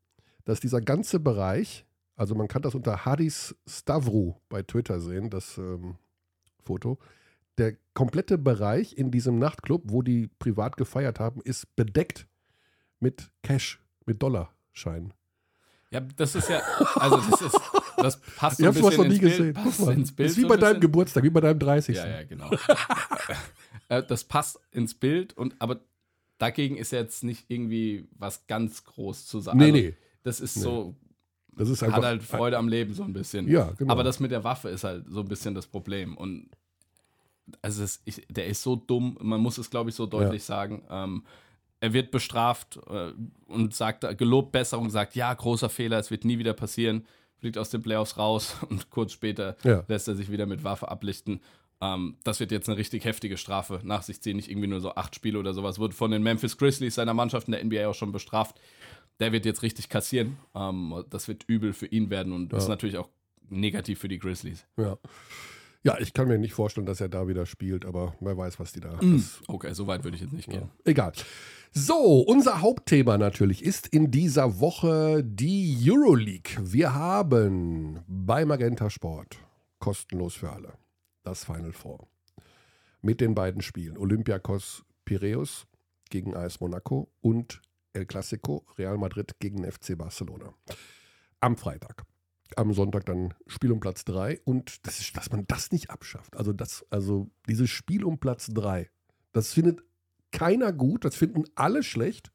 dass 0.45 0.61
dieser 0.61 0.81
ganze 0.81 1.21
Bereich, 1.21 1.87
also 2.15 2.35
man 2.35 2.49
kann 2.49 2.63
das 2.63 2.75
unter 2.75 3.05
Hadis 3.05 3.57
Stavru 3.67 4.35
bei 4.49 4.63
Twitter 4.63 5.01
sehen, 5.01 5.31
das 5.31 5.59
ähm, 5.59 5.97
Foto, 6.65 6.99
der 7.59 7.77
komplette 7.95 8.39
Bereich 8.39 8.97
in 8.97 9.11
diesem 9.11 9.39
Nachtclub, 9.39 9.83
wo 9.87 10.03
die 10.03 10.29
privat 10.39 10.77
gefeiert 10.77 11.21
haben, 11.21 11.41
ist 11.43 11.75
bedeckt 11.77 12.27
mit 13.01 13.31
Cash, 13.43 13.81
mit 14.07 14.23
Dollarscheinen. 14.23 15.13
Ja, 15.91 16.01
das 16.01 16.35
ist 16.35 16.49
ja, 16.51 16.61
also 16.97 17.17
das 17.31 17.41
ist, 17.41 17.61
das 17.97 18.21
passt 18.37 18.59
so 18.59 18.63
Ich 18.65 18.69
ein 18.69 18.75
bisschen 18.75 18.97
noch 18.97 19.09
nie 19.09 19.17
ins 19.17 19.37
Bild, 19.39 19.55
passt 19.55 19.81
ins 19.89 20.15
Bild 20.15 20.31
ist 20.31 20.37
wie 20.37 20.43
so 20.43 20.49
bei 20.49 20.55
ein 20.55 20.61
deinem 20.61 20.69
bisschen. 20.75 20.81
Geburtstag, 20.83 21.25
wie 21.25 21.31
bei 21.31 21.41
deinem 21.41 21.59
30. 21.59 21.97
Ja, 21.97 22.07
ja, 22.09 22.23
genau. 22.25 22.51
Äh, 23.91 24.03
das 24.03 24.25
passt 24.25 24.61
ins 24.71 24.93
Bild 24.93 25.33
und 25.35 25.55
aber 25.61 25.81
dagegen 26.37 26.77
ist 26.77 26.93
jetzt 26.93 27.25
nicht 27.25 27.47
irgendwie 27.49 28.07
was 28.19 28.47
ganz 28.47 28.85
groß 28.85 29.27
zu 29.27 29.41
sagen. 29.41 29.57
Nee, 29.59 29.65
Also, 29.65 29.77
nee. 29.79 29.95
Das 30.25 30.41
ist 30.41 30.57
Nee. 30.57 30.63
so, 30.63 30.95
Das 31.57 31.71
ist 31.71 31.83
einfach. 31.83 31.97
hat 31.97 32.05
halt 32.05 32.23
Freude 32.23 32.59
am 32.59 32.69
Leben 32.69 32.93
so 32.93 33.03
ein 33.03 33.15
bisschen. 33.15 33.49
Ja, 33.49 33.71
genau. 33.79 33.91
Aber 33.93 34.05
das 34.05 34.21
mit 34.21 34.31
der 34.31 34.45
Waffe 34.45 34.69
ist 34.69 34.85
halt 34.85 35.07
so 35.09 35.21
ein 35.21 35.29
bisschen 35.29 35.55
das 35.55 35.67
Problem. 35.67 36.19
Und 36.19 36.51
also 37.63 37.83
es, 37.83 38.01
ich, 38.05 38.27
der 38.29 38.47
ist 38.47 38.63
so 38.63 38.77
dumm, 38.77 39.17
man 39.21 39.41
muss 39.41 39.59
es, 39.59 39.71
glaube 39.71 39.91
ich, 39.91 39.97
so 39.97 40.07
deutlich 40.07 40.45
sagen. 40.45 40.83
Ähm, 40.91 41.25
er 41.81 41.93
wird 41.93 42.11
bestraft 42.11 42.79
äh, 42.89 43.13
und 43.47 43.75
sagt, 43.75 44.19
gelobt 44.19 44.53
Besserung, 44.53 44.91
sagt, 44.91 45.15
ja, 45.15 45.33
großer 45.33 45.69
Fehler, 45.69 45.99
es 45.99 46.11
wird 46.11 46.25
nie 46.25 46.39
wieder 46.39 46.53
passieren, 46.55 47.07
fliegt 47.39 47.57
aus 47.57 47.71
den 47.71 47.83
Playoffs 47.83 48.17
raus 48.19 48.57
und 48.69 48.91
kurz 48.91 49.13
später 49.13 49.57
Ja. 49.65 49.85
lässt 49.89 50.09
er 50.09 50.17
sich 50.17 50.31
wieder 50.31 50.47
mit 50.47 50.65
Waffe 50.65 50.89
ablichten. 50.89 51.41
Ähm, 51.81 52.17
das 52.25 52.41
wird 52.41 52.51
jetzt 52.51 52.69
eine 52.69 52.77
richtig 52.77 53.05
heftige 53.05 53.37
Strafe 53.37 53.81
nach 53.85 54.03
sich 54.03 54.21
ziehen, 54.21 54.37
nicht 54.37 54.51
irgendwie 54.51 54.67
nur 54.67 54.81
so 54.81 54.95
acht 54.97 55.15
Spiele 55.15 55.39
oder 55.39 55.55
sowas. 55.55 55.79
Wird 55.79 55.95
von 55.95 56.11
den 56.11 56.23
Memphis 56.25 56.57
Grizzlies, 56.57 56.97
seiner 56.97 57.15
Mannschaft 57.15 57.47
in 57.47 57.53
der 57.53 57.65
NBA 57.65 57.87
auch 57.87 57.95
schon 57.95 58.11
bestraft. 58.11 58.61
Der 59.21 59.31
wird 59.33 59.45
jetzt 59.47 59.63
richtig 59.63 59.89
kassieren. 59.89 60.37
Ähm, 60.57 61.05
das 61.11 61.29
wird 61.29 61.45
übel 61.47 61.73
für 61.73 61.87
ihn 61.87 62.11
werden 62.11 62.33
und 62.33 62.51
Ja. 62.53 62.59
ist 62.59 62.67
natürlich 62.69 62.99
auch 62.99 63.09
negativ 63.49 64.01
für 64.01 64.09
die 64.09 64.19
Grizzlies. 64.19 64.67
ja. 64.77 64.99
Ja, 65.83 65.99
ich 65.99 66.13
kann 66.13 66.29
mir 66.29 66.39
nicht 66.39 66.55
vorstellen, 66.55 66.87
dass 66.87 67.01
er 67.01 67.09
da 67.09 67.29
wieder 67.29 67.47
spielt, 67.47 67.85
aber 67.85 68.15
wer 68.21 68.37
weiß, 68.37 68.59
was 68.59 68.73
die 68.73 68.81
da. 68.81 68.97
Mm. 69.01 69.17
Das, 69.17 69.41
Okay, 69.47 69.73
so 69.75 69.87
weit 69.87 70.05
würde 70.05 70.17
ich 70.17 70.23
jetzt 70.23 70.33
nicht 70.33 70.49
gehen. 70.49 70.71
Egal. 70.85 71.13
So, 71.73 72.21
unser 72.21 72.61
Hauptthema 72.61 73.19
natürlich 73.19 73.63
ist 73.63 73.87
in 73.89 74.11
dieser 74.11 74.59
Woche 74.59 75.23
die 75.23 75.79
Euroleague. 75.83 76.59
Wir 76.61 76.95
haben 76.95 78.01
bei 78.07 78.45
Magenta 78.45 78.91
Sport 78.91 79.39
kostenlos 79.79 80.35
für 80.35 80.51
alle 80.51 80.73
das 81.23 81.45
Final 81.45 81.73
Four 81.73 82.09
mit 83.03 83.21
den 83.21 83.35
beiden 83.35 83.63
Spielen 83.63 83.97
Olympiakos 83.97 84.85
Piräus 85.05 85.67
gegen 86.11 86.35
AS 86.35 86.61
Monaco 86.61 87.11
und 87.21 87.61
El 87.93 88.07
Clasico 88.07 88.65
Real 88.77 88.99
Madrid 88.99 89.39
gegen 89.39 89.71
FC 89.71 89.97
Barcelona. 89.97 90.53
Am 91.41 91.57
Freitag. 91.57 92.05
Am 92.57 92.73
Sonntag 92.73 93.07
dann 93.07 93.35
Spiel 93.47 93.73
um 93.73 93.81
Platz 93.81 94.05
3 94.05 94.41
und 94.45 94.87
das 94.87 95.01
ist, 95.01 95.17
dass 95.17 95.31
man 95.31 95.45
das 95.49 95.71
nicht 95.71 95.91
abschafft. 95.91 96.37
Also 96.37 96.53
das, 96.53 96.85
also 96.91 97.31
dieses 97.49 97.71
Spiel 97.71 98.05
um 98.05 98.19
Platz 98.19 98.49
3, 98.53 98.89
das 99.33 99.53
findet 99.53 99.81
keiner 100.33 100.73
gut, 100.73 101.05
das 101.05 101.15
finden 101.17 101.45
alle 101.55 101.83
schlecht. 101.83 102.31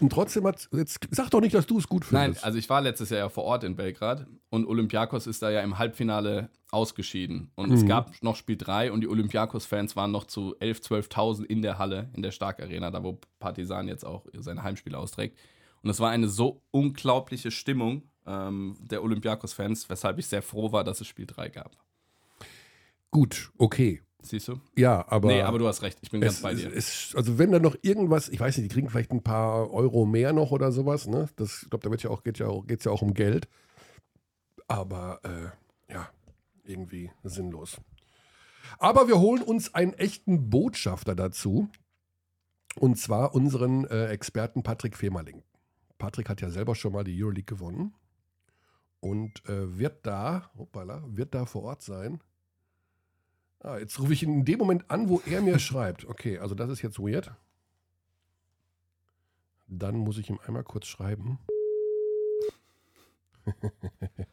Und 0.00 0.10
trotzdem 0.12 0.46
hat 0.46 0.68
jetzt 0.72 0.98
sag 1.10 1.30
doch 1.30 1.40
nicht, 1.40 1.54
dass 1.54 1.66
du 1.66 1.78
es 1.78 1.88
gut 1.88 2.06
Nein, 2.10 2.24
findest. 2.26 2.44
also 2.44 2.58
ich 2.58 2.68
war 2.68 2.82
letztes 2.82 3.08
Jahr 3.10 3.20
ja 3.20 3.28
vor 3.30 3.44
Ort 3.44 3.64
in 3.64 3.74
Belgrad 3.76 4.26
und 4.50 4.66
Olympiakos 4.66 5.26
ist 5.26 5.40
da 5.42 5.50
ja 5.50 5.60
im 5.62 5.78
Halbfinale 5.78 6.50
ausgeschieden. 6.70 7.50
Und 7.54 7.72
es 7.72 7.82
Mhm. 7.84 7.88
gab 7.88 8.22
noch 8.22 8.36
Spiel 8.36 8.56
3 8.56 8.92
und 8.92 9.00
die 9.00 9.08
Olympiakos-Fans 9.08 9.96
waren 9.96 10.10
noch 10.10 10.24
zu 10.24 10.56
11.000, 10.58 11.08
12.000 11.08 11.44
in 11.44 11.62
der 11.62 11.78
Halle, 11.78 12.10
in 12.14 12.22
der 12.22 12.32
Stark-Arena, 12.32 12.90
da 12.90 13.02
wo 13.02 13.18
Partisan 13.38 13.88
jetzt 13.88 14.04
auch 14.04 14.26
seine 14.36 14.62
Heimspiele 14.62 14.98
austrägt. 14.98 15.38
Und 15.82 15.88
es 15.90 16.00
war 16.00 16.10
eine 16.10 16.28
so 16.28 16.62
unglaubliche 16.70 17.50
Stimmung 17.50 18.02
ähm, 18.26 18.76
der 18.80 19.02
Olympiakos-Fans, 19.02 19.88
weshalb 19.88 20.18
ich 20.18 20.26
sehr 20.26 20.42
froh 20.42 20.72
war, 20.72 20.84
dass 20.84 21.00
es 21.00 21.06
Spiel 21.06 21.26
3 21.26 21.48
gab. 21.48 21.76
Gut, 23.10 23.52
okay. 23.58 24.02
Siehst 24.22 24.48
du? 24.48 24.58
Ja, 24.74 25.04
aber. 25.08 25.28
nee, 25.28 25.42
aber 25.42 25.58
du 25.58 25.68
hast 25.68 25.82
recht, 25.82 25.98
ich 26.00 26.10
bin 26.10 26.22
ganz 26.22 26.36
es, 26.36 26.42
bei 26.42 26.54
dir. 26.54 26.72
es, 26.74 27.14
also 27.14 27.38
wenn 27.38 27.52
da 27.52 27.58
noch 27.58 27.76
irgendwas, 27.82 28.30
ich 28.30 28.40
weiß 28.40 28.56
nicht, 28.56 28.70
die 28.70 28.74
kriegen 28.74 28.88
vielleicht 28.88 29.12
ein 29.12 29.22
paar 29.22 29.70
Euro 29.70 30.06
mehr 30.06 30.32
noch 30.32 30.50
oder 30.50 30.72
sowas, 30.72 31.06
ne? 31.06 31.28
Das, 31.36 31.64
ich 31.64 31.70
glaube, 31.70 31.84
da 31.84 31.90
wird 31.90 32.02
ja 32.02 32.10
auch, 32.10 32.22
geht 32.22 32.38
ja 32.38 32.46
auch, 32.46 32.66
geht's 32.66 32.84
ja 32.84 32.92
auch 32.92 33.02
um 33.02 33.12
Geld. 33.12 33.48
Aber 34.66 35.20
äh, 35.24 35.92
ja, 35.92 36.08
irgendwie 36.64 37.10
sinnlos. 37.22 37.76
Aber 38.78 39.08
wir 39.08 39.20
holen 39.20 39.42
uns 39.42 39.74
einen 39.74 39.92
echten 39.92 40.48
Botschafter 40.48 41.14
dazu. 41.14 41.68
Und 42.76 42.98
zwar 42.98 43.34
unseren 43.34 43.84
äh, 43.84 44.06
Experten 44.06 44.62
Patrick 44.62 44.96
Femerling. 44.96 45.42
Patrick 45.98 46.28
hat 46.28 46.40
ja 46.40 46.50
selber 46.50 46.74
schon 46.74 46.92
mal 46.92 47.04
die 47.04 47.22
Euroleague 47.22 47.44
gewonnen. 47.44 47.94
Und 49.04 49.46
äh, 49.50 49.78
wird 49.78 50.06
da, 50.06 50.50
hoppala, 50.56 51.04
wird 51.06 51.34
da 51.34 51.44
vor 51.44 51.62
Ort 51.64 51.82
sein. 51.82 52.22
Ah, 53.60 53.76
jetzt 53.76 53.98
rufe 54.00 54.14
ich 54.14 54.22
ihn 54.22 54.32
in 54.32 54.44
dem 54.46 54.58
Moment 54.58 54.90
an, 54.90 55.10
wo 55.10 55.20
er 55.26 55.42
mir 55.42 55.58
schreibt. 55.68 56.06
Okay, 56.06 56.38
also 56.38 56.54
das 56.54 56.70
ist 56.70 56.80
jetzt 56.80 56.98
weird. 56.98 57.30
Dann 59.66 59.96
muss 59.96 60.16
ich 60.16 60.30
ihm 60.30 60.38
einmal 60.46 60.64
kurz 60.64 60.86
schreiben. 60.86 61.38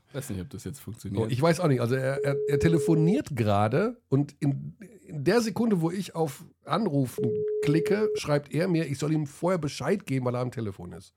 Ich 0.08 0.16
weiß 0.16 0.30
nicht, 0.30 0.40
ob 0.42 0.50
das 0.52 0.64
jetzt 0.64 0.80
Oh, 0.80 0.84
funktioniert. 0.84 1.32
ich 1.34 1.42
weiß 1.42 1.60
auch 1.60 1.68
nicht. 1.68 1.82
Also 1.82 1.96
er, 1.96 2.24
er, 2.24 2.38
er 2.48 2.60
telefoniert 2.60 3.36
gerade 3.36 4.00
und 4.08 4.34
in, 4.40 4.78
in 5.06 5.26
der 5.26 5.42
Sekunde, 5.42 5.82
wo 5.82 5.92
ich 5.92 6.16
auf 6.16 6.46
Anrufen 6.64 7.30
klicke, 7.62 8.10
schreibt 8.16 8.54
er 8.54 8.70
mir, 8.70 8.86
ich 8.86 8.98
soll 9.00 9.12
ihm 9.12 9.28
vorher 9.28 9.58
Bescheid 9.58 10.06
geben, 10.06 10.26
weil 10.26 10.36
er 10.36 10.42
am 10.42 10.52
Telefon 10.52 10.94
ist. 10.94 11.14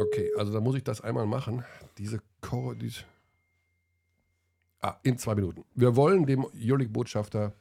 Okay, 0.00 0.30
also 0.38 0.52
da 0.52 0.60
muss 0.60 0.76
ich 0.76 0.84
das 0.84 1.00
einmal 1.00 1.26
machen. 1.26 1.64
Diese 1.98 2.20
Ko 2.40 2.74
diese 2.74 3.02
Ah, 4.82 4.96
in 5.02 5.18
zwei 5.18 5.34
Minuten. 5.34 5.64
Wir 5.74 5.94
wollen 5.94 6.24
dem 6.24 6.46
Euroleague-Botschafter 6.56 7.52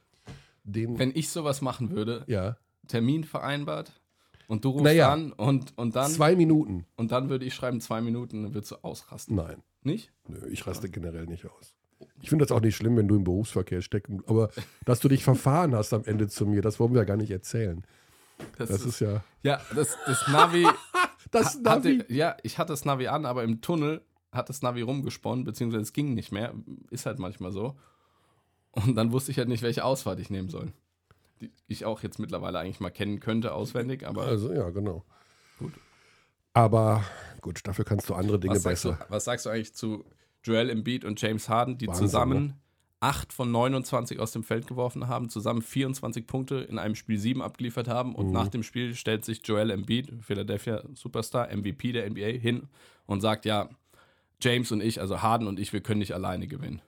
den. 0.63 0.98
Wenn 0.98 1.12
ich 1.13 1.29
sowas 1.29 1.60
machen 1.62 1.91
würde, 1.91 2.24
ja. 2.27 2.55
Termin 2.88 3.25
vereinbart, 3.25 4.00
Und 4.48 4.63
du 4.63 4.69
rufst 4.69 4.86
Naja. 4.86 5.12
an 5.12 5.34
und, 5.34 5.77
und 5.77 5.96
dann 5.98 6.10
Zwei 6.10 6.36
Minuten. 6.38 6.86
und 6.96 7.12
dann 7.12 7.29
würde 7.29 7.43
ich 7.46 7.53
schreiben 7.53 7.81
zwei 7.81 8.00
Minuten, 8.01 8.43
dann 8.43 8.53
würdest 8.53 8.72
du 8.72 8.75
ausrasten. 8.84 9.36
Nein. 9.36 9.62
Nicht? 9.84 10.12
Nö, 10.27 10.48
ich 10.50 10.65
raste 10.65 10.89
generell 10.89 11.25
nicht 11.25 11.46
aus. 11.46 11.75
Ich 12.22 12.29
finde 12.29 12.46
das 12.46 12.51
auch 12.53 12.62
nicht 12.62 12.75
schlimm, 12.77 12.96
wenn 12.96 13.08
du 13.10 13.15
im 13.17 13.25
Berufsverkehr 13.25 13.81
steckst. 13.81 14.12
Aber 14.25 14.50
dass 14.86 15.01
du 15.01 15.10
dich 15.10 15.24
verfahren 15.25 15.75
hast 15.75 15.93
am 15.93 16.05
Ende 16.05 16.29
zu 16.29 16.46
mir, 16.46 16.62
das 16.62 16.79
wollen 16.79 16.93
wir 16.93 17.00
ja 17.00 17.05
gar 17.05 17.17
nicht 17.17 17.31
erzählen. 17.31 17.84
Das 18.58 18.69
ist 18.69 19.01
ja. 19.01 19.24
ja, 19.43 19.60
das, 19.75 19.98
das 20.05 20.25
Navi. 20.29 20.65
Das 21.31 21.55
ha- 21.55 21.59
Navi. 21.62 22.00
Hatte, 22.00 22.13
ja, 22.13 22.38
ich 22.43 22.57
hatte 22.57 22.74
das 22.74 22.86
Navi 22.86 23.07
an, 23.07 23.25
aber 23.25 23.43
im 23.43 23.62
Tunnel 23.62 24.01
hat 24.31 24.50
das 24.50 24.62
Navi 24.62 24.81
rumgesponnen, 24.81 25.43
beziehungsweise 25.45 25.83
es 25.83 25.93
ging 25.93 26.13
nicht 26.13 26.31
mehr. 26.31 26.53
Ist 26.91 27.05
halt 27.05 27.19
manchmal 27.19 27.51
so. 27.51 27.75
Und 28.71 28.95
dann 28.95 29.12
wusste 29.12 29.31
ich 29.31 29.38
halt 29.38 29.48
nicht, 29.50 29.63
welche 29.63 29.83
Ausfahrt 29.83 30.19
ich 30.19 30.29
nehmen 30.29 30.50
soll. 30.50 30.71
Die 31.41 31.51
ich 31.67 31.86
auch 31.86 32.03
jetzt 32.03 32.19
mittlerweile 32.19 32.59
eigentlich 32.59 32.79
mal 32.79 32.91
kennen 32.91 33.19
könnte, 33.19 33.53
auswendig, 33.53 34.05
aber 34.07 34.24
Also, 34.24 34.51
ja, 34.53 34.69
genau. 34.69 35.03
Gut. 35.57 35.74
Aber 36.53 37.03
gut, 37.41 37.62
dafür 37.63 37.86
kannst 37.86 38.09
du 38.09 38.13
andere 38.15 38.39
Dinge 38.39 38.55
was 38.55 38.63
sagst, 38.63 38.86
du, 38.86 38.89
besser. 38.91 39.05
was 39.09 39.24
sagst 39.25 39.45
du 39.45 39.50
eigentlich 39.50 39.74
zu 39.74 40.03
Joel 40.43 40.69
Embiid 40.69 41.05
und 41.05 41.21
James 41.21 41.48
Harden, 41.50 41.77
die 41.77 41.88
Wahnsinn, 41.88 42.05
zusammen 42.07 42.53
8 43.01 43.31
von 43.31 43.49
29 43.51 44.19
aus 44.19 44.31
dem 44.31 44.43
Feld 44.43 44.67
geworfen 44.67 45.07
haben, 45.07 45.29
zusammen 45.29 45.61
24 45.61 46.27
Punkte 46.27 46.55
in 46.57 46.77
einem 46.77 46.95
Spiel 46.95 47.17
7 47.17 47.41
abgeliefert 47.41 47.87
haben 47.87 48.13
und 48.13 48.27
Mhm. 48.27 48.33
nach 48.33 48.49
dem 48.49 48.61
Spiel 48.63 48.93
stellt 48.95 49.23
sich 49.23 49.41
Joel 49.45 49.71
Embiid, 49.71 50.11
Philadelphia 50.21 50.83
Superstar, 50.95 51.49
MVP 51.55 51.93
der 51.93 52.05
NBA, 52.09 52.37
hin 52.39 52.67
und 53.05 53.21
sagt, 53.21 53.45
ja, 53.45 53.69
James 54.41 54.71
und 54.71 54.81
ich, 54.81 54.99
also 54.99 55.21
Harden 55.21 55.47
und 55.47 55.59
ich, 55.59 55.71
wir 55.73 55.81
können 55.81 55.99
nicht 55.99 56.13
alleine 56.13 56.47
gewinnen. 56.47 56.81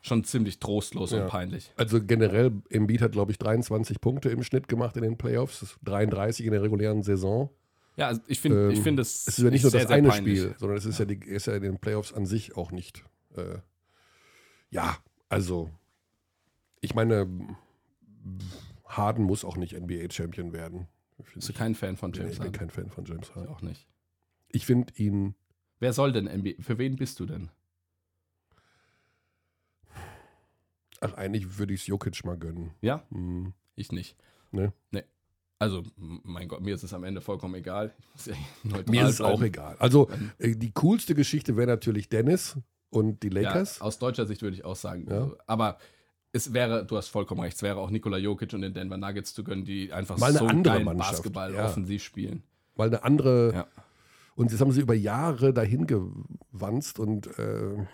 Schon 0.00 0.24
ziemlich 0.24 0.58
trostlos 0.58 1.12
Ja. 1.12 1.24
und 1.24 1.30
peinlich. 1.30 1.72
Also 1.76 2.02
generell, 2.02 2.52
Embiid 2.70 3.00
hat, 3.00 3.12
glaube 3.12 3.32
ich, 3.32 3.38
23 3.38 4.00
Punkte 4.00 4.28
im 4.30 4.42
Schnitt 4.42 4.68
gemacht 4.68 4.96
in 4.96 5.02
den 5.02 5.16
Playoffs. 5.16 5.60
Das 5.60 5.70
ist 5.72 5.78
33 5.84 6.44
in 6.46 6.52
der 6.52 6.62
regulären 6.62 7.02
Saison. 7.02 7.48
Ja, 7.96 8.08
also 8.08 8.20
ich 8.26 8.40
finde, 8.40 8.70
ich 8.72 8.78
Ähm, 8.78 8.82
finde 8.82 9.02
es 9.02 9.26
Es 9.26 9.38
ist 9.38 9.44
ja 9.44 9.50
nicht 9.50 9.62
nur 9.62 9.70
sehr, 9.70 9.80
das 9.80 9.88
sehr 9.88 9.96
eine 9.98 10.08
peinlich. 10.08 10.38
Spiel, 10.40 10.54
sondern 10.58 10.76
es 10.78 10.84
ist 10.84 10.98
ja, 10.98 11.04
die, 11.06 11.18
ist 11.24 11.46
ja 11.46 11.54
in 11.54 11.62
den 11.62 11.78
Playoffs 11.78 12.12
an 12.12 12.26
sich 12.26 12.56
auch 12.56 12.70
nicht. 12.72 13.02
Äh, 13.36 13.58
ja, 14.70 14.96
also, 15.28 15.70
ich 16.80 16.94
meine, 16.94 17.28
Harden 18.86 19.24
muss 19.24 19.44
auch 19.44 19.56
nicht 19.56 19.72
NBA-Champion 19.78 20.52
werden. 20.52 20.86
Bist 21.34 21.48
du 21.48 21.52
kein 21.52 21.74
Fan 21.74 21.96
von 21.96 22.12
James 22.12 22.32
ich 22.32 22.38
bin 22.38 22.46
Harden? 22.46 22.58
kein 22.58 22.70
Fan 22.70 22.90
von 22.90 23.04
James 23.04 23.28
Ich 23.28 23.34
Harden. 23.34 23.48
auch 23.48 23.62
nicht. 23.62 23.86
Ich 24.48 24.66
finde 24.66 24.92
ihn, 24.96 25.34
Wer 25.80 25.92
soll 25.92 26.12
denn 26.12 26.26
NBA? 26.26 26.62
Für 26.62 26.78
wen 26.78 26.96
bist 26.96 27.18
du 27.20 27.26
denn? 27.26 27.50
ach, 31.00 31.14
eigentlich 31.14 31.58
würde 31.58 31.74
ich 31.74 31.80
es 31.82 31.86
Jokic 31.86 32.24
mal 32.24 32.38
gönnen. 32.38 32.70
Ja? 32.80 33.04
Hm. 33.10 33.52
Ich 33.76 33.92
nicht. 33.92 34.16
Ne? 34.52 34.72
Nee. 34.90 35.02
Also, 35.58 35.82
mein 35.96 36.48
Gott, 36.48 36.62
mir 36.62 36.74
ist 36.74 36.82
es 36.82 36.92
am 36.94 37.04
Ende 37.04 37.20
vollkommen 37.20 37.54
egal. 37.54 37.94
Ich 38.16 38.26
ja 38.26 38.34
Mir 38.88 39.02
ist 39.04 39.14
es 39.14 39.20
auch 39.20 39.40
egal. 39.42 39.76
Also, 39.78 40.08
Ähm, 40.10 40.30
äh, 40.38 40.56
die 40.56 40.72
coolste 40.72 41.14
Geschichte 41.14 41.56
wäre 41.56 41.66
natürlich 41.68 42.08
Dennis 42.08 42.56
und 42.94 43.22
die 43.22 43.28
Lakers. 43.28 43.78
Ja, 43.78 43.84
aus 43.84 43.98
deutscher 43.98 44.26
Sicht 44.26 44.42
würde 44.42 44.56
ich 44.56 44.64
auch 44.64 44.76
sagen. 44.76 45.06
Ja. 45.08 45.16
Also, 45.16 45.36
aber 45.46 45.78
es 46.32 46.52
wäre, 46.52 46.84
du 46.84 46.96
hast 46.96 47.08
vollkommen 47.08 47.40
recht, 47.40 47.56
es 47.56 47.62
wäre 47.62 47.78
auch 47.78 47.90
Nikola 47.90 48.18
Jokic 48.18 48.52
und 48.54 48.62
den 48.62 48.74
Denver 48.74 48.96
Nuggets 48.96 49.34
zu 49.34 49.44
gönnen, 49.44 49.64
die 49.64 49.92
einfach 49.92 50.18
Mal 50.18 50.30
eine 50.30 50.38
so 50.38 50.46
andere 50.46 50.74
geilen 50.74 50.84
Mannschaft, 50.84 51.12
Basketball 51.12 51.54
ja. 51.54 51.64
offensiv 51.64 52.02
spielen. 52.02 52.42
Weil 52.76 52.88
eine 52.88 53.04
andere. 53.04 53.52
Ja. 53.52 53.66
Und 54.36 54.50
jetzt 54.50 54.60
haben 54.60 54.72
sie 54.72 54.80
über 54.80 54.94
Jahre 54.94 55.52
dahin 55.52 55.86
gewanzt 55.86 56.98
und 56.98 57.26
äh, 57.38 57.86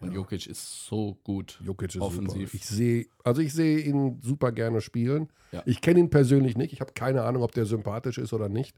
Und 0.00 0.12
Jokic 0.12 0.46
ist 0.46 0.86
so 0.86 1.18
gut. 1.24 1.60
Jokic 1.64 1.94
ist 1.94 2.00
Offensiv. 2.00 2.50
Super. 2.50 2.54
Ich 2.54 2.66
sehe, 2.66 3.06
also 3.24 3.40
ich 3.40 3.52
sehe 3.52 3.80
ihn 3.80 4.20
super 4.22 4.52
gerne 4.52 4.80
spielen. 4.80 5.28
Ich 5.64 5.80
kenne 5.80 6.00
ihn 6.00 6.10
persönlich 6.10 6.56
nicht. 6.56 6.72
Ich 6.72 6.80
habe 6.80 6.92
keine 6.92 7.22
Ahnung, 7.22 7.42
ob 7.42 7.52
der 7.52 7.64
sympathisch 7.64 8.18
ist 8.18 8.32
oder 8.32 8.48
nicht. 8.48 8.76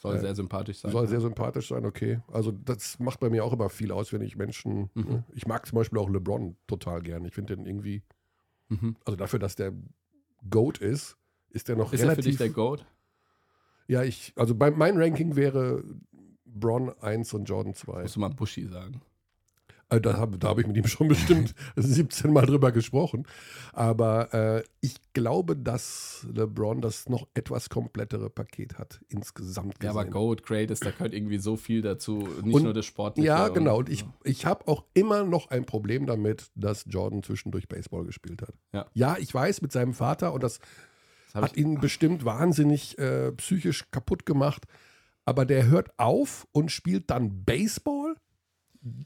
Soll 0.00 0.18
sehr 0.18 0.34
sympathisch 0.34 0.78
sein. 0.78 0.92
Soll 0.92 1.06
sehr 1.08 1.20
sympathisch 1.20 1.68
sein, 1.68 1.84
okay. 1.84 2.20
Also 2.32 2.52
das 2.52 2.98
macht 2.98 3.20
bei 3.20 3.28
mir 3.28 3.44
auch 3.44 3.52
immer 3.52 3.68
viel 3.68 3.92
aus, 3.92 4.12
wenn 4.12 4.22
ich 4.22 4.34
Menschen. 4.34 4.90
Mhm. 4.94 5.04
Ne? 5.04 5.24
Ich 5.34 5.46
mag 5.46 5.66
zum 5.66 5.76
Beispiel 5.76 5.98
auch 5.98 6.08
LeBron 6.08 6.56
total 6.66 7.02
gern. 7.02 7.26
Ich 7.26 7.34
finde 7.34 7.54
den 7.54 7.66
irgendwie, 7.66 8.02
mhm. 8.68 8.96
also 9.04 9.16
dafür, 9.16 9.38
dass 9.38 9.56
der 9.56 9.74
Goat 10.48 10.78
ist, 10.78 11.18
ist 11.50 11.68
der 11.68 11.76
noch 11.76 11.92
Ist 11.92 12.00
er 12.00 12.06
relativ. 12.06 12.24
für 12.24 12.30
dich 12.30 12.38
der 12.38 12.48
Goat? 12.48 12.86
ja, 13.88 14.02
ich, 14.02 14.32
also 14.36 14.54
bei, 14.54 14.70
mein 14.70 14.96
Ranking 14.96 15.36
wäre 15.36 15.82
Bron 16.44 16.90
1 17.00 17.34
und 17.34 17.44
Jordan 17.44 17.74
2. 17.74 18.02
Musst 18.02 18.16
du 18.16 18.20
mal 18.20 18.30
Bushy 18.30 18.66
sagen. 18.66 19.02
Also 19.90 20.00
da 20.00 20.16
habe 20.16 20.38
da 20.38 20.48
hab 20.48 20.58
ich 20.58 20.66
mit 20.66 20.76
ihm 20.76 20.86
schon 20.86 21.08
bestimmt 21.08 21.54
17 21.76 22.32
Mal 22.32 22.46
drüber 22.46 22.72
gesprochen. 22.72 23.26
Aber 23.72 24.32
äh, 24.32 24.62
ich 24.80 24.94
glaube, 25.12 25.56
dass 25.56 26.26
LeBron 26.32 26.80
das 26.80 27.08
noch 27.08 27.26
etwas 27.34 27.68
komplettere 27.68 28.30
Paket 28.30 28.78
hat, 28.78 29.00
insgesamt 29.08 29.74
Ja, 29.82 29.90
gesehen. 29.90 29.90
aber 29.90 30.04
Goat, 30.10 30.42
Greatest, 30.44 30.86
da 30.86 30.90
gehört 30.92 31.12
irgendwie 31.12 31.38
so 31.38 31.56
viel 31.56 31.82
dazu. 31.82 32.28
Nicht 32.42 32.54
Und- 32.54 32.62
nur 32.62 32.72
das 32.74 32.86
Sportliche. 32.86 33.26
ja, 33.28 33.48
genau. 33.48 33.78
Und 33.78 33.88
ich, 33.88 34.04
ich 34.24 34.46
habe 34.46 34.66
auch 34.68 34.84
immer 34.94 35.24
noch 35.24 35.50
ein 35.50 35.66
Problem 35.66 36.06
damit, 36.06 36.50
dass 36.54 36.84
Jordan 36.88 37.22
zwischendurch 37.22 37.68
Baseball 37.68 38.04
gespielt 38.04 38.42
hat. 38.42 38.54
Ja. 38.94 39.16
ich 39.18 39.34
weiß, 39.34 39.60
mit 39.62 39.72
seinem 39.72 39.92
Vater 39.92 40.32
und 40.32 40.42
das 40.42 40.60
Das 41.32 41.42
hat 41.42 41.56
ihn 41.56 41.80
bestimmt 41.80 42.24
wahnsinnig 42.24 42.96
äh, 42.98 43.32
psychisch 43.32 43.90
kaputt 43.90 44.24
gemacht. 44.24 44.66
Aber 45.26 45.44
der 45.44 45.66
hört 45.66 45.90
auf 45.98 46.46
und 46.52 46.72
spielt 46.72 47.10
dann 47.10 47.44
Baseball. 47.44 47.99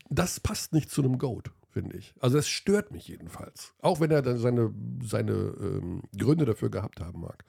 Das 0.09 0.41
passt 0.41 0.73
nicht 0.73 0.91
zu 0.91 1.03
einem 1.03 1.19
Goat, 1.19 1.51
finde 1.71 1.97
ich. 1.97 2.15
Also 2.21 2.37
das 2.37 2.49
stört 2.49 2.91
mich 2.93 3.09
jedenfalls. 3.09 3.75
Auch 3.81 4.01
wenn 4.01 4.11
er 4.11 4.23
dann 4.23 4.39
seine, 4.39 4.73
seine 5.03 5.33
ähm, 5.33 6.03
Gründe 6.17 6.45
dafür 6.45 6.71
gehabt 6.71 7.01
haben 7.01 7.21
mag. 7.21 7.45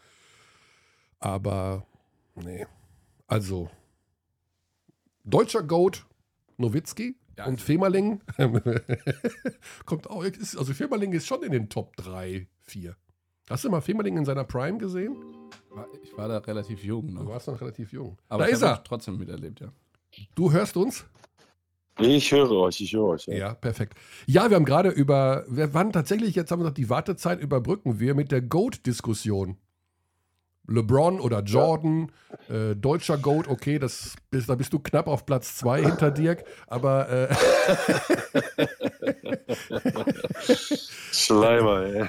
Aber 1.19 1.85
nee. 2.35 2.65
Also 3.27 3.69
deutscher 5.23 5.63
Goat 5.63 6.05
Nowitzki 6.57 7.15
Ja. 7.37 7.45
und 7.45 7.59
Femerling 7.61 8.21
kommt 9.85 10.09
auch. 10.09 10.23
ist- 10.23 10.57
Also 10.57 10.73
Femerling 10.73 11.13
ist 11.13 11.27
schon 11.27 11.43
in 11.43 11.51
den 11.51 11.69
Top 11.69 11.95
3, 11.97 12.47
4. 12.63 12.95
Hast 13.49 13.63
du 13.63 13.69
mal 13.69 13.81
Femerling 13.81 14.17
in 14.17 14.25
seiner 14.25 14.43
Prime 14.43 14.77
gesehen? 14.77 15.15
ich 16.03 16.15
war 16.17 16.27
da 16.29 16.37
relativ 16.37 16.83
jung 16.83 17.07
Du 17.09 17.13
noch. 17.15 17.27
warst 17.27 17.47
noch 17.47 17.59
relativ 17.59 17.91
jung. 17.91 18.17
Aber 18.29 18.43
da 18.43 18.47
ich 18.49 18.55
ist 18.55 18.61
habe 18.63 18.79
er. 18.79 18.83
trotzdem 18.83 19.17
miterlebt, 19.17 19.59
ja. 19.59 19.71
Du 20.33 20.51
hörst 20.51 20.77
uns? 20.77 21.05
Ich 21.99 22.31
höre 22.31 22.51
euch, 22.51 22.81
ich 22.81 22.93
höre 22.93 23.05
euch. 23.05 23.25
Ja, 23.27 23.53
perfekt. 23.53 23.97
Ja, 24.25 24.49
wir 24.49 24.55
haben 24.55 24.65
gerade 24.65 24.89
über, 24.89 25.45
wir 25.47 25.73
waren 25.73 25.93
tatsächlich, 25.93 26.35
jetzt 26.35 26.51
haben 26.51 26.59
wir 26.59 26.63
gesagt, 26.63 26.77
die 26.77 26.89
Wartezeit 26.89 27.39
überbrücken 27.41 27.99
wir 27.99 28.15
mit 28.15 28.31
der 28.31 28.41
GOAT-Diskussion. 28.41 29.57
LeBron 30.67 31.19
oder 31.19 31.41
Jordan, 31.43 32.11
äh, 32.49 32.75
deutscher 32.75 33.17
GOAT, 33.17 33.47
okay, 33.47 33.77
das 33.79 34.15
bist, 34.31 34.49
da 34.49 34.55
bist 34.55 34.73
du 34.73 34.79
knapp 34.79 35.07
auf 35.07 35.25
Platz 35.25 35.55
zwei 35.57 35.83
hinter 35.83 36.11
Dirk, 36.11 36.43
aber 36.67 37.09
äh, 37.09 37.35
Schleimer, 41.11 41.85
ey. 41.85 42.01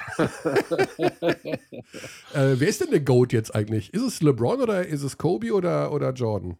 äh, 2.33 2.55
wer 2.59 2.67
ist 2.67 2.81
denn 2.81 2.89
der 2.89 3.01
GOAT 3.01 3.31
jetzt 3.31 3.53
eigentlich? 3.53 3.93
Ist 3.93 4.01
es 4.01 4.21
LeBron 4.21 4.59
oder 4.59 4.85
ist 4.85 5.03
es 5.03 5.17
Kobe 5.17 5.53
oder, 5.53 5.91
oder 5.91 6.11
Jordan? 6.13 6.57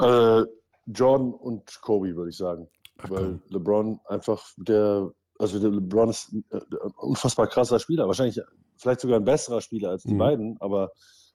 Äh, 0.00 0.42
Jordan 0.86 1.32
und 1.32 1.80
Kobe, 1.82 2.14
würde 2.16 2.30
ich 2.30 2.36
sagen. 2.36 2.68
Ach, 2.98 3.10
Weil. 3.10 3.40
LeBron 3.50 4.00
einfach 4.06 4.42
der, 4.56 5.10
also 5.38 5.58
der 5.58 5.70
LeBron 5.70 6.08
ist 6.10 6.32
ein 6.32 6.44
äh, 6.50 6.56
ein 6.56 6.92
unfassbar 6.96 7.46
krasser 7.48 7.78
Spieler. 7.78 8.06
Wahrscheinlich 8.06 8.40
vielleicht 8.76 9.00
sogar 9.00 9.18
ein 9.18 9.24
besserer 9.24 9.60
Spieler 9.60 9.90
als 9.90 10.02
die 10.04 10.14
Mhm. 10.14 10.18
beiden, 10.18 10.56
aber 10.60 10.92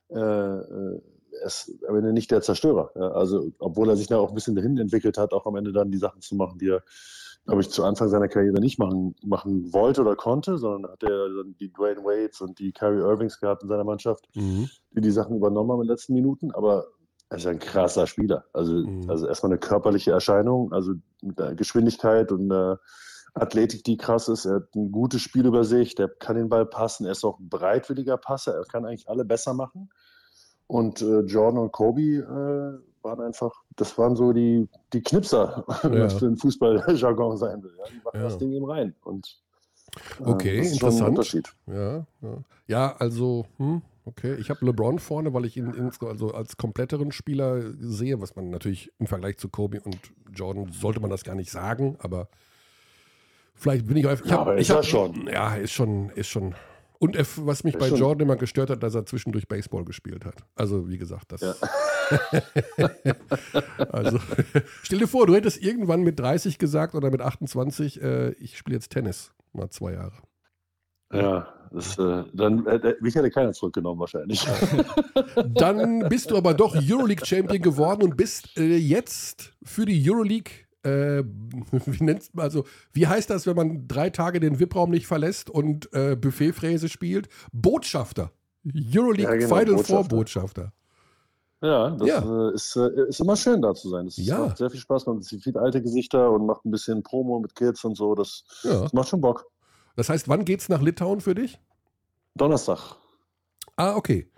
äh, 0.10 0.20
äh, 0.20 1.02
er 1.40 1.46
ist 1.48 1.74
am 1.88 1.96
Ende 1.96 2.12
nicht 2.14 2.30
der 2.32 2.42
Zerstörer. 2.42 2.92
Ja, 2.96 3.10
also, 3.12 3.52
obwohl 3.60 3.90
er 3.90 3.96
sich 3.96 4.08
da 4.08 4.18
auch 4.20 4.30
ein 4.30 4.36
bisschen 4.36 4.56
dahin 4.56 4.78
entwickelt 4.78 5.18
hat, 5.18 5.34
auch 5.34 5.46
am 5.46 5.56
Ende 5.56 5.72
dann 5.72 5.92
die 5.92 5.98
Sachen 5.98 6.22
zu 6.22 6.36
machen, 6.36 6.60
die 6.60 6.68
er, 6.70 6.84
glaube 7.46 7.62
ich, 7.62 7.70
zu 7.70 7.84
Anfang 7.84 8.10
seiner 8.10 8.28
Karriere 8.28 8.60
nicht 8.60 8.78
machen, 8.80 9.16
machen 9.24 9.72
wollte 9.74 10.02
oder 10.02 10.16
konnte, 10.16 10.58
sondern 10.58 10.92
hat 10.92 11.04
er 11.04 11.30
dann 11.30 11.56
die 11.60 11.72
Dwayne 11.72 12.04
Wades 12.04 12.42
und 12.42 12.60
die 12.60 12.72
Kyrie 12.74 13.00
Irvings 13.00 13.40
gehabt 13.40 13.64
in 13.64 13.70
seiner 13.70 13.84
Mannschaft. 13.86 14.28
Mhm. 14.36 14.70
die 14.94 15.02
die 15.02 15.12
Sachen 15.12 15.38
übernommen 15.38 15.72
haben 15.72 15.82
in 15.82 15.88
den 15.88 15.92
letzten 15.94 16.14
Minuten, 16.14 16.52
aber 16.52 16.84
er 16.84 16.86
ist 17.38 17.48
ein 17.48 17.60
krasser 17.60 18.08
Spieler. 18.08 18.44
Also, 18.54 18.74
Mhm. 18.74 19.10
also 19.10 19.28
erstmal 19.28 19.52
eine 19.54 19.60
körperliche 19.60 20.12
Erscheinung, 20.12 20.72
also 20.74 20.94
mit 21.22 21.40
der 21.40 21.56
Geschwindigkeit 21.56 22.32
und 22.32 22.50
der 22.50 22.80
Athletik, 23.34 23.84
die 23.86 23.96
krass 23.98 24.28
ist. 24.28 24.46
Er 24.46 24.56
hat 24.56 24.76
ein 24.76 24.92
gutes 24.92 25.22
Spiel 25.22 25.46
über 25.46 25.64
sich, 25.64 25.96
der 25.96 26.10
kann 26.10 26.36
den 26.36 26.50
Ball 26.50 26.66
passen, 26.66 27.06
er 27.06 27.14
ist 27.14 27.24
auch 27.24 27.40
ein 27.40 27.48
bereitwilliger 27.50 28.18
Passer, 28.18 28.56
er 28.56 28.66
kann 28.66 28.86
eigentlich 28.86 29.08
alle 29.10 29.24
besser 29.24 29.54
machen. 29.54 29.90
Und 30.68 31.02
äh, 31.02 31.20
Jordan 31.22 31.58
und 31.60 31.72
Kobe 31.72 32.02
äh, 32.02 33.04
waren 33.04 33.22
einfach, 33.22 33.52
das 33.78 33.98
waren 33.98 34.16
so 34.16 34.32
die, 34.34 34.68
die 34.94 35.02
Knipser, 35.02 35.64
wenn 35.84 35.94
Ja. 35.94 36.00
man 36.00 36.10
für 36.10 36.26
den 36.28 36.38
Fußballjargon 36.38 37.38
sein 37.38 37.64
will. 37.64 37.74
Ja, 37.78 37.86
die 37.90 37.98
machen 38.04 38.18
Ja. 38.18 38.24
das 38.24 38.38
Ding 38.38 38.52
eben 38.52 38.66
rein. 38.70 38.96
Und, 39.04 39.40
äh, 40.20 40.24
Okay, 40.30 40.58
das 40.58 40.68
ist 40.68 40.80
schon 40.80 40.90
ein 40.90 40.94
interessant. 40.94 41.10
Unterschied. 41.10 41.50
Ja, 41.68 42.06
ja. 42.22 42.38
ja 42.68 42.96
also, 43.00 43.46
hm, 43.58 43.82
okay. 44.06 44.36
Ich 44.36 44.50
habe 44.50 44.66
LeBron 44.66 45.00
vorne, 45.00 45.34
weil 45.34 45.46
ich 45.46 45.58
ihn 45.58 45.74
ins, 45.74 46.02
also 46.02 46.32
als 46.34 46.58
kompletteren 46.58 47.12
Spieler 47.12 47.62
sehe, 47.80 48.22
was 48.22 48.36
man 48.36 48.50
natürlich 48.50 48.92
im 49.00 49.08
Vergleich 49.08 49.38
zu 49.38 49.50
Kobe 49.50 49.82
und 49.82 49.98
Jordan 50.34 50.72
sollte 50.72 51.00
man 51.00 51.10
das 51.10 51.24
gar 51.24 51.36
nicht 51.36 51.52
sagen, 51.52 51.96
aber 52.00 52.30
vielleicht 53.54 53.88
bin 53.88 53.98
ich 53.98 54.08
einfach. 54.08 54.26
Ich 54.26 54.32
Ja, 54.32 54.40
aber 54.40 54.56
ich 54.56 54.62
ist 54.62 54.70
er 54.70 54.78
hab, 54.78 54.86
schon. 54.86 55.28
Ja, 55.28 55.56
ist 55.56 55.72
schon, 55.72 56.10
ist 56.12 56.28
schon 56.28 56.56
Und 57.00 57.16
er, 57.16 57.26
was 57.38 57.64
mich 57.64 57.74
Ja, 57.74 57.80
bei 57.80 57.90
schon. 57.90 57.98
Jordan 57.98 58.28
immer 58.28 58.36
gestört 58.36 58.70
hat, 58.70 58.84
dass 58.84 58.96
er 58.96 59.06
zwischendurch 59.06 59.48
Baseball 59.48 59.86
gespielt 59.86 60.26
hat. 60.26 60.36
Also, 60.56 60.88
wie 60.90 60.98
gesagt, 60.98 61.32
das. 61.32 61.42
Ja. 61.42 61.56
also, 63.92 64.20
stell 64.84 65.00
dir 65.00 65.08
vor, 65.08 65.28
du 65.28 65.36
hättest 65.36 65.62
irgendwann 65.64 66.02
mit 66.04 66.20
30 66.20 66.58
gesagt 66.58 66.96
oder 66.96 67.10
mit 67.10 67.22
28, 67.22 68.02
äh, 68.02 68.32
ich 68.34 68.58
spiele 68.58 68.76
jetzt 68.76 68.90
Tennis. 68.92 69.34
Mal 69.54 69.70
zwei 69.70 69.94
Jahre. 69.94 70.14
Ja, 71.14 71.48
das, 71.72 71.98
äh, 71.98 72.24
dann 72.34 72.66
äh, 72.68 72.96
mich 73.02 73.16
hätte 73.16 73.30
keiner 73.32 73.54
zurückgenommen 73.54 74.00
wahrscheinlich. 74.00 74.46
Dann 75.54 76.08
bist 76.10 76.32
du 76.32 76.38
aber 76.38 76.54
doch 76.54 76.76
Euroleague-Champion 76.76 77.62
geworden 77.62 78.04
und 78.04 78.18
bist 78.18 78.58
äh, 78.58 78.76
jetzt 78.78 79.54
für 79.64 79.86
die 79.86 80.10
Euroleague, 80.10 80.52
äh, 80.84 81.24
wie 81.72 82.04
nennt's 82.04 82.30
also, 82.36 82.66
wie 82.94 83.08
heißt 83.08 83.30
das, 83.30 83.48
wenn 83.48 83.56
man 83.56 83.88
drei 83.88 84.10
Tage 84.10 84.40
den 84.40 84.60
VIP-Raum 84.60 84.92
nicht 84.92 85.08
verlässt 85.08 85.50
und 85.50 85.92
äh, 85.94 86.16
Buffetfräse 86.16 86.90
spielt? 86.90 87.30
Botschafter. 87.54 88.32
Euroleague 88.66 89.24
Ja, 89.24 89.36
genau, 89.36 89.48
Final 89.56 89.76
Botschafter. 89.76 89.94
Four 89.96 90.08
Botschafter. 90.08 90.74
Ja, 91.64 91.92
das 91.92 92.08
Ja. 92.08 92.50
Äh, 92.50 92.54
ist, 92.56 92.76
äh, 92.76 93.08
ist 93.08 93.20
immer 93.22 93.36
schön 93.36 93.62
da 93.62 93.74
zu 93.74 93.90
sein. 93.90 94.06
Das 94.06 94.18
Ja. 94.18 94.40
macht 94.40 94.58
sehr 94.58 94.70
viel 94.70 94.80
Spaß. 94.80 95.06
Man 95.06 95.22
sieht 95.22 95.44
viele 95.44 95.60
alte 95.62 95.82
Gesichter 95.82 96.32
und 96.32 96.46
macht 96.48 96.66
ein 96.66 96.72
bisschen 96.72 97.04
Promo 97.04 97.40
mit 97.40 97.56
Kids 97.56 97.84
und 97.86 97.96
so. 97.96 98.16
Das, 98.16 98.44
Ja. 98.64 98.82
das 98.82 98.94
macht 98.94 99.10
schon 99.10 99.22
Bock. 99.22 99.46
Das 100.02 100.10
heißt, 100.10 100.28
wann 100.30 100.46
geht's 100.46 100.68
nach 100.68 100.82
Litauen 100.82 101.22
für 101.22 101.36
dich? 101.36 101.60
Donnerstag. 102.34 102.96
Ah, 103.76 103.96
okay. 103.96 104.32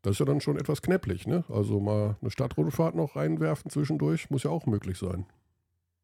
Das 0.00 0.12
ist 0.12 0.20
ja 0.20 0.24
dann 0.24 0.40
schon 0.40 0.56
etwas 0.56 0.80
knäpplich, 0.80 1.26
ne? 1.26 1.44
Also 1.50 1.80
mal 1.80 2.16
eine 2.22 2.30
Stadtrundfahrt 2.30 2.94
noch 2.94 3.14
reinwerfen 3.14 3.70
zwischendurch, 3.70 4.30
muss 4.30 4.44
ja 4.44 4.50
auch 4.50 4.64
möglich 4.64 4.96
sein. 4.96 5.26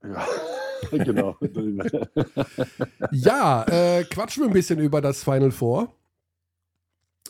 Ja, 0.04 0.26
genau. 0.90 1.38
Ja, 3.12 3.64
äh, 3.64 4.04
quatschen 4.04 4.42
wir 4.42 4.50
ein 4.50 4.52
bisschen 4.52 4.78
über 4.78 5.00
das 5.00 5.24
Final 5.24 5.52
Four. 5.52 5.90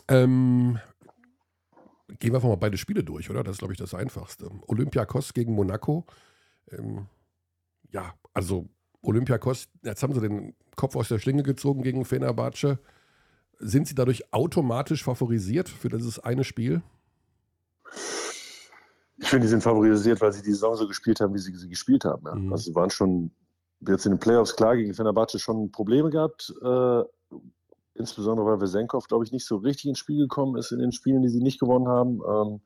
Ähm, 0.09 0.81
gehen 2.19 2.33
wir 2.33 2.38
einfach 2.38 2.49
mal 2.49 2.57
beide 2.57 2.77
Spiele 2.77 3.05
durch, 3.05 3.31
oder? 3.31 3.45
Das 3.45 3.53
ist, 3.53 3.59
glaube 3.61 3.75
ich, 3.75 3.79
das 3.79 3.95
Einfachste. 3.95 4.51
Olympiakos 4.67 5.33
gegen 5.33 5.53
Monaco. 5.55 6.07
Ähm, 6.73 7.07
ja, 7.93 8.14
also 8.35 8.69
Olympiakos, 9.03 9.69
jetzt 9.83 10.03
haben 10.03 10.15
sie 10.15 10.21
den 10.21 10.55
Kopf 10.77 10.97
aus 10.97 11.09
der 11.09 11.19
Schlinge 11.19 11.43
gezogen 11.43 11.83
gegen 11.83 12.05
Fenerbahce. 12.05 12.79
Sind 13.59 13.89
sie 13.89 13.95
dadurch 13.95 14.33
automatisch 14.33 15.03
favorisiert 15.03 15.69
für 15.69 15.89
dieses 15.89 16.19
eine 16.19 16.45
Spiel? 16.45 16.83
Ich 19.17 19.29
finde, 19.29 19.47
die 19.47 19.51
sind 19.51 19.63
favorisiert, 19.63 20.21
weil 20.21 20.33
sie 20.33 20.43
die 20.43 20.53
Saison 20.53 20.77
so 20.77 20.87
gespielt 20.87 21.21
haben, 21.21 21.35
wie 21.35 21.39
sie 21.39 21.55
sie 21.55 21.69
gespielt 21.69 22.05
haben. 22.05 22.25
Ja. 22.27 22.35
Mhm. 22.35 22.53
Also 22.53 22.71
sie 22.71 22.75
waren 22.75 22.91
schon 22.91 23.33
jetzt 23.87 24.07
in 24.07 24.13
den 24.13 24.21
Playoffs 24.21 24.55
klar 24.55 24.77
gegen 24.77 24.95
Fenerbahce 24.95 25.39
schon 25.39 25.73
Probleme 25.73 26.11
gehabt. 26.11 26.53
Äh, 26.63 27.03
insbesondere 27.95 28.47
weil 28.47 28.61
Vesenkov, 28.61 29.09
glaube 29.09 29.25
ich, 29.25 29.33
nicht 29.33 29.45
so 29.45 29.57
richtig 29.57 29.87
ins 29.87 29.99
Spiel 29.99 30.19
gekommen 30.19 30.57
ist 30.57 30.71
in 30.71 30.79
den 30.79 30.93
Spielen, 30.93 31.23
die 31.23 31.29
sie 31.29 31.43
nicht 31.43 31.59
gewonnen 31.59 31.89
haben. 31.89 32.21
Ähm, 32.29 32.61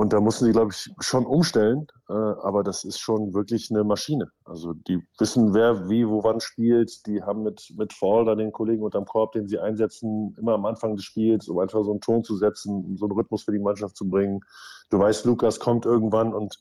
und 0.00 0.14
da 0.14 0.20
mussten 0.22 0.46
sie, 0.46 0.52
glaube 0.52 0.72
ich, 0.72 0.90
schon 1.00 1.26
umstellen. 1.26 1.86
Äh, 2.08 2.14
aber 2.14 2.62
das 2.62 2.84
ist 2.84 2.98
schon 2.98 3.34
wirklich 3.34 3.70
eine 3.70 3.84
Maschine. 3.84 4.30
Also 4.46 4.72
die 4.72 5.06
wissen, 5.18 5.52
wer 5.52 5.90
wie, 5.90 6.08
wo, 6.08 6.24
wann 6.24 6.40
spielt. 6.40 7.06
Die 7.06 7.22
haben 7.22 7.42
mit, 7.42 7.74
mit 7.76 7.92
Fall 7.92 8.24
da 8.24 8.34
den 8.34 8.50
Kollegen 8.50 8.82
unterm 8.82 9.04
Korb, 9.04 9.32
den 9.32 9.46
sie 9.46 9.58
einsetzen, 9.58 10.34
immer 10.38 10.54
am 10.54 10.64
Anfang 10.64 10.96
des 10.96 11.04
Spiels, 11.04 11.48
um 11.48 11.58
einfach 11.58 11.84
so 11.84 11.90
einen 11.90 12.00
Ton 12.00 12.24
zu 12.24 12.38
setzen, 12.38 12.82
um 12.82 12.96
so 12.96 13.04
einen 13.04 13.12
Rhythmus 13.12 13.42
für 13.42 13.52
die 13.52 13.58
Mannschaft 13.58 13.94
zu 13.94 14.08
bringen. 14.08 14.40
Du 14.88 14.98
weißt, 14.98 15.26
Lukas 15.26 15.60
kommt 15.60 15.84
irgendwann 15.84 16.32
und, 16.32 16.58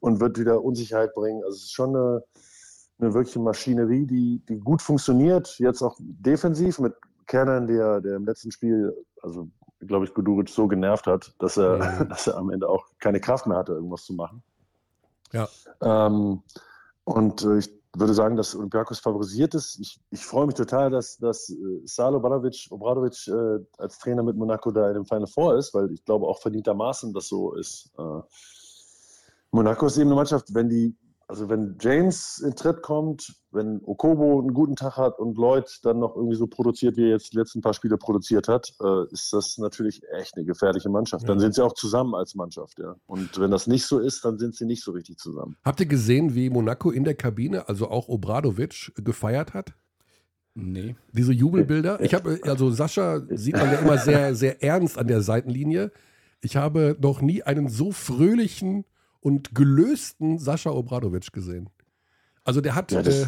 und 0.00 0.20
wird 0.20 0.38
wieder 0.38 0.62
Unsicherheit 0.62 1.14
bringen. 1.14 1.42
Also 1.42 1.56
es 1.56 1.62
ist 1.62 1.72
schon 1.72 1.96
eine, 1.96 2.22
eine 2.98 3.14
wirkliche 3.14 3.40
Maschinerie, 3.40 4.04
die, 4.04 4.42
die 4.46 4.60
gut 4.60 4.82
funktioniert. 4.82 5.58
Jetzt 5.58 5.80
auch 5.80 5.96
defensiv 6.00 6.80
mit 6.80 6.92
Kernan, 7.28 7.66
der, 7.66 8.02
der 8.02 8.16
im 8.16 8.26
letzten 8.26 8.50
Spiel, 8.50 8.94
also 9.22 9.48
glaube 9.86 10.04
ich, 10.04 10.14
Guduric 10.14 10.48
so 10.48 10.68
genervt 10.68 11.06
hat, 11.06 11.34
dass 11.38 11.56
er, 11.56 11.76
Mhm. 11.78 12.08
dass 12.08 12.26
er 12.26 12.36
am 12.36 12.50
Ende 12.50 12.68
auch 12.68 12.86
keine 12.98 13.20
Kraft 13.20 13.46
mehr 13.46 13.58
hatte, 13.58 13.72
irgendwas 13.72 14.04
zu 14.04 14.14
machen. 14.14 14.42
Ja. 15.32 15.48
Ähm, 15.82 16.42
und 17.04 17.42
äh, 17.42 17.58
ich 17.58 17.70
würde 17.96 18.14
sagen, 18.14 18.36
dass 18.36 18.56
Olympiakos 18.56 18.98
favorisiert 18.98 19.54
ist. 19.54 19.78
Ich, 19.80 20.00
ich 20.10 20.24
freue 20.24 20.46
mich 20.46 20.54
total, 20.54 20.90
dass, 20.90 21.18
dass 21.18 21.50
äh, 21.50 21.80
Salo 21.84 22.16
Obradovic, 22.18 22.66
Obradovic 22.70 23.28
äh, 23.28 23.64
als 23.78 23.98
Trainer 23.98 24.22
mit 24.22 24.36
Monaco 24.36 24.70
da 24.70 24.88
in 24.88 24.94
dem 24.94 25.06
Final 25.06 25.26
Four 25.26 25.56
ist, 25.56 25.74
weil 25.74 25.92
ich 25.92 26.04
glaube 26.04 26.26
auch 26.26 26.40
verdientermaßen 26.40 27.12
das 27.12 27.28
so 27.28 27.54
ist. 27.54 27.92
Äh, 27.98 28.20
Monaco 29.52 29.86
ist 29.86 29.96
eben 29.98 30.08
eine 30.08 30.16
Mannschaft, 30.16 30.52
wenn 30.52 30.68
die, 30.68 30.96
also 31.28 31.48
wenn 31.48 31.76
James 31.80 32.38
in 32.44 32.54
Tritt 32.54 32.82
kommt, 32.82 33.34
wenn 33.50 33.80
Okobo 33.84 34.40
einen 34.40 34.52
guten 34.52 34.76
Tag 34.76 34.96
hat 34.96 35.18
und 35.18 35.36
Lloyd 35.38 35.78
dann 35.82 35.98
noch 36.00 36.16
irgendwie 36.16 36.36
so 36.36 36.46
produziert, 36.46 36.96
wie 36.96 37.04
er 37.04 37.10
jetzt 37.10 37.32
die 37.32 37.36
letzten 37.36 37.60
paar 37.60 37.74
Spiele 37.74 37.96
produziert 37.96 38.48
hat, 38.48 38.72
äh, 38.82 39.12
ist 39.12 39.32
das 39.32 39.58
natürlich 39.58 40.02
echt 40.12 40.36
eine 40.36 40.44
gefährliche 40.44 40.90
Mannschaft. 40.90 41.28
Dann 41.28 41.36
Ja. 41.36 41.40
sind 41.40 41.54
sie 41.54 41.64
auch 41.64 41.74
zusammen 41.74 42.14
als 42.14 42.34
Mannschaft, 42.34 42.78
ja. 42.78 42.96
Und 43.06 43.38
wenn 43.38 43.50
das 43.50 43.66
nicht 43.66 43.86
so 43.86 43.98
ist, 43.98 44.24
dann 44.24 44.38
sind 44.38 44.54
sie 44.54 44.66
nicht 44.66 44.82
so 44.82 44.92
richtig 44.92 45.18
zusammen. 45.18 45.56
Habt 45.64 45.80
ihr 45.80 45.86
gesehen, 45.86 46.34
wie 46.34 46.50
Monaco 46.50 46.90
in 46.90 47.04
der 47.04 47.14
Kabine, 47.14 47.68
also 47.68 47.88
auch 47.88 48.08
Obradovic, 48.08 48.92
gefeiert 48.96 49.54
hat? 49.54 49.72
Nee. 50.54 50.94
Diese 51.12 51.32
Jubelbilder. 51.32 52.00
Ich 52.00 52.14
habe, 52.14 52.38
also 52.44 52.70
Sascha 52.70 53.22
sieht 53.30 53.56
man 53.56 53.72
ja 53.72 53.78
immer 53.78 53.98
sehr, 53.98 54.34
sehr 54.36 54.62
ernst 54.62 54.98
an 54.98 55.08
der 55.08 55.20
Seitenlinie. 55.20 55.90
Ich 56.40 56.56
habe 56.56 56.96
noch 57.00 57.20
nie 57.20 57.42
einen 57.42 57.68
so 57.68 57.90
fröhlichen 57.90 58.84
und 59.24 59.54
gelösten 59.54 60.38
Sascha 60.38 60.70
Obradovic 60.70 61.32
gesehen. 61.32 61.70
Also 62.44 62.60
der 62.60 62.74
hat, 62.74 62.92
Ja, 62.92 63.00
äh, 63.00 63.26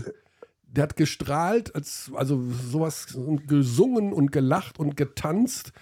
der 0.66 0.82
hat 0.82 0.96
gestrahlt, 0.96 1.74
als, 1.74 2.11
also 2.14 2.38
sowas 2.70 3.14
und 3.14 3.48
gesungen 3.48 4.12
und 4.12 4.30
gelacht 4.30 4.78
und 4.78 4.98
getanzt. 4.98 5.72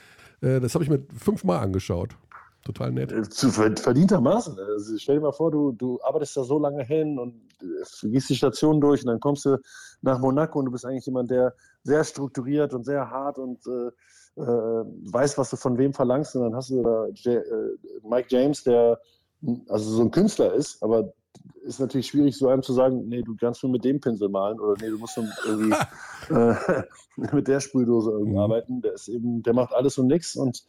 Äh, 0.40 0.60
das 0.60 0.74
habe 0.74 0.84
ich 0.84 0.90
mir 0.90 1.04
fünfmal 1.18 1.58
angeschaut. 1.58 2.16
Total 2.64 2.92
nett. 2.92 3.10
Äh, 3.10 3.28
Zu 3.28 3.50
ver- 3.50 3.76
verdientermaßen. 3.76 4.56
Also 4.56 4.96
stell 4.98 5.16
dir 5.16 5.22
mal 5.22 5.32
vor, 5.32 5.50
du, 5.50 5.72
du 5.72 6.00
arbeitest 6.04 6.36
da 6.36 6.44
so 6.44 6.60
lange 6.60 6.84
hin 6.84 7.18
und 7.18 7.34
äh, 7.60 8.08
gehst 8.08 8.30
die 8.30 8.36
Station 8.36 8.80
durch 8.80 9.02
und 9.02 9.08
dann 9.08 9.18
kommst 9.18 9.44
du 9.46 9.58
nach 10.00 10.20
Monaco 10.20 10.60
und 10.60 10.66
du 10.66 10.70
bist 10.70 10.86
eigentlich 10.86 11.06
jemand, 11.06 11.28
der 11.28 11.54
sehr 11.82 12.04
strukturiert 12.04 12.72
und 12.72 12.84
sehr 12.84 13.10
hart 13.10 13.38
und 13.38 13.58
äh, 13.66 13.88
äh, 14.40 14.84
weiß, 15.12 15.38
was 15.38 15.50
du 15.50 15.56
von 15.56 15.76
wem 15.76 15.92
verlangst. 15.92 16.36
Und 16.36 16.42
dann 16.42 16.54
hast 16.54 16.70
du 16.70 16.84
da 16.84 17.08
J 17.08 17.42
Mike 18.08 18.28
James, 18.30 18.62
der 18.62 19.00
also 19.68 19.90
so 19.90 20.02
ein 20.02 20.10
Künstler 20.10 20.54
ist, 20.54 20.82
aber 20.82 21.12
ist 21.64 21.80
natürlich 21.80 22.06
schwierig, 22.06 22.36
so 22.36 22.48
einem 22.48 22.62
zu 22.62 22.72
sagen, 22.72 23.08
nee, 23.08 23.22
du 23.22 23.34
kannst 23.36 23.62
nur 23.62 23.72
mit 23.72 23.84
dem 23.84 24.00
Pinsel 24.00 24.28
malen 24.28 24.60
oder 24.60 24.74
nee, 24.80 24.88
du 24.90 24.98
musst 24.98 25.16
nur 25.16 25.26
irgendwie 25.46 25.74
äh, 26.30 26.82
mit 27.34 27.48
der 27.48 27.60
Sprühdose 27.60 28.10
irgendwie 28.10 28.32
Mhm. 28.32 28.38
arbeiten. 28.38 28.80
Der 28.82 28.94
ist 28.94 29.08
eben, 29.08 29.42
der 29.42 29.54
macht 29.54 29.72
alles 29.74 29.98
und 29.98 30.06
nichts 30.06 30.36
und 30.36 30.64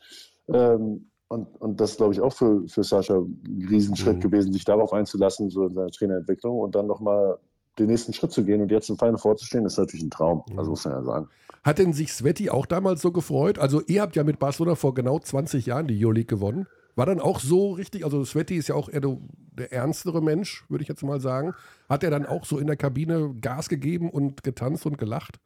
ähm, 0.48 1.10
und, 1.28 1.60
und 1.60 1.82
das 1.82 1.92
ist, 1.92 1.98
glaube 1.98 2.14
ich, 2.14 2.22
auch 2.22 2.34
für, 2.34 2.68
für 2.68 2.84
Sascha 2.84 3.16
ein 3.18 3.68
Riesenschritt 3.68 4.18
Mhm. 4.18 4.22
gewesen, 4.22 4.54
sich 4.54 4.64
darauf 4.64 4.94
einzulassen, 4.94 5.50
so 5.50 5.66
in 5.66 5.74
seiner 5.74 5.90
Trainerentwicklung 5.90 6.60
und 6.60 6.76
dann 6.76 6.86
nochmal 6.86 7.40
den 7.80 7.88
nächsten 7.88 8.14
Schritt 8.14 8.32
zu 8.32 8.46
gehen 8.46 8.62
und 8.62 8.72
jetzt 8.72 8.90
im 8.90 8.98
Final 8.98 9.18
vorzustehen, 9.18 9.66
ist 9.66 9.78
natürlich 9.78 10.06
ein 10.06 10.12
Traum. 10.12 10.44
Mhm. 10.48 10.60
Also 10.60 10.70
muss 10.72 10.86
man 10.86 10.94
ja 10.94 11.04
sagen. 11.04 11.30
Hat 11.64 11.80
denn 11.80 11.94
sich 11.94 12.14
Sveti 12.14 12.52
auch 12.52 12.68
damals 12.68 13.02
so 13.02 13.12
gefreut? 13.12 13.58
Also 13.58 13.82
ihr 13.88 14.04
habt 14.04 14.16
ja 14.16 14.24
mit 14.24 14.38
Barcelona 14.38 14.76
vor 14.76 14.94
genau 14.94 15.18
20 15.18 15.66
Jahren 15.66 15.88
die 15.88 15.96
Euroleague 16.06 16.28
gewonnen. 16.28 16.68
War 16.96 17.06
dann 17.06 17.20
auch 17.20 17.40
so 17.40 17.74
richtig, 17.74 18.06
also 18.06 18.24
Sveti 18.24 18.56
ist 18.56 18.70
ja 18.70 18.76
auch 18.76 18.90
eher 18.90 19.02
der, 19.02 19.72
ernstere 19.72 20.22
Mensch, 20.22 20.66
würde 20.70 20.82
ich 20.82 20.88
jetzt 20.88 21.04
mal 21.04 21.20
sagen. 21.20 21.54
Hat 21.90 22.04
er 22.04 22.10
dann 22.10 22.26
auch 22.26 22.46
so 22.46 22.58
in 22.58 22.68
der 22.68 22.78
Kabine 22.78 23.34
Gas 23.40 23.70
gegeben 23.70 24.10
und 24.10 24.44
getanzt 24.44 24.86
und 24.86 24.98
gelacht? 24.98 25.40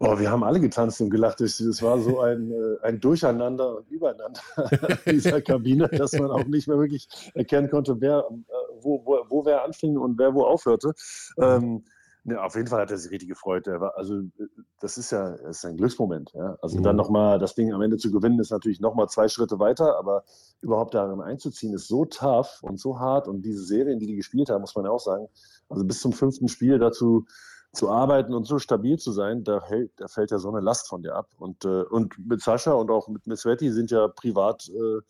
Oh, 0.00 0.18
wir 0.18 0.30
haben 0.30 0.44
alle 0.44 0.60
getanzt 0.60 1.00
und 1.00 1.10
gelacht. 1.10 1.40
Es 1.40 1.58
es 1.58 1.82
war 1.82 1.98
so 1.98 2.20
ein, 2.20 2.52
äh, 2.52 2.86
ein 2.86 3.00
Durcheinander 3.00 3.78
und 3.78 3.90
Übereinander 3.90 4.40
in 5.06 5.14
dieser 5.14 5.42
Kabine, 5.42 5.88
dass 5.88 6.12
man 6.12 6.30
auch 6.30 6.44
nicht 6.44 6.68
mehr 6.68 6.78
wirklich 6.78 7.08
erkennen 7.34 7.68
konnte, 7.68 8.00
wer, 8.00 8.18
äh, 8.30 8.54
wo, 8.80 9.04
wo, 9.04 9.18
wo 9.28 9.44
wer 9.44 9.64
anfing 9.64 9.96
und 9.96 10.18
wer 10.18 10.32
wo 10.34 10.44
aufhörte. 10.44 10.92
Ähm, 11.38 11.84
ne, 12.28 12.40
auf 12.42 12.54
jeden 12.54 12.68
Fall 12.68 12.80
hat 12.82 12.90
er 12.90 12.98
sich 12.98 13.10
richtig 13.10 13.28
gefreut. 13.28 13.66
War, 13.66 13.96
also, 13.96 14.14
äh, 14.20 14.46
das 14.80 14.96
ist 14.98 15.10
ja 15.10 15.30
das 15.36 15.58
ist 15.58 15.64
ein 15.64 15.76
Glücksmoment. 15.76 16.32
Ja? 16.34 16.56
Also, 16.62 16.78
Mhm. 16.78 16.82
dann 16.84 16.96
nochmal 16.96 17.38
das 17.38 17.54
Ding 17.54 17.72
am 17.72 17.82
Ende 17.82 17.96
zu 17.96 18.10
gewinnen, 18.12 18.38
ist 18.38 18.50
natürlich 18.50 18.80
nochmal 18.80 19.08
zwei 19.08 19.28
Schritte 19.28 19.58
weiter, 19.58 19.98
aber 19.98 20.24
überhaupt 20.60 20.94
darin 20.94 21.20
einzuziehen, 21.20 21.74
ist 21.74 21.88
so 21.88 22.04
tough 22.04 22.62
und 22.62 22.78
so 22.78 22.98
hart. 22.98 23.28
Und 23.28 23.42
diese 23.42 23.64
Serien, 23.64 23.98
die 23.98 24.06
die 24.06 24.16
gespielt 24.16 24.50
haben, 24.50 24.60
muss 24.60 24.74
man 24.76 24.84
ja 24.84 24.90
auch 24.90 25.00
sagen, 25.00 25.28
also 25.68 25.84
bis 25.84 26.00
zum 26.00 26.12
fünften 26.12 26.48
Spiel 26.48 26.78
dazu 26.78 27.26
zu 27.74 27.90
arbeiten 27.90 28.32
und 28.32 28.46
so 28.46 28.58
stabil 28.58 28.98
zu 28.98 29.12
sein, 29.12 29.44
da, 29.44 29.62
hält, 29.62 29.92
da 29.98 30.08
fällt 30.08 30.30
ja 30.30 30.38
so 30.38 30.48
eine 30.48 30.60
Last 30.60 30.88
von 30.88 31.02
dir 31.02 31.14
ab. 31.14 31.28
Und, 31.38 31.64
äh, 31.66 31.82
und 31.82 32.14
mit 32.18 32.40
Sascha 32.40 32.72
und 32.72 32.90
auch 32.90 33.08
mit, 33.08 33.22
Sveti 33.38 33.70
sind 33.70 33.90
ja 33.90 34.08
privat 34.08 34.68
äh, 34.68 35.00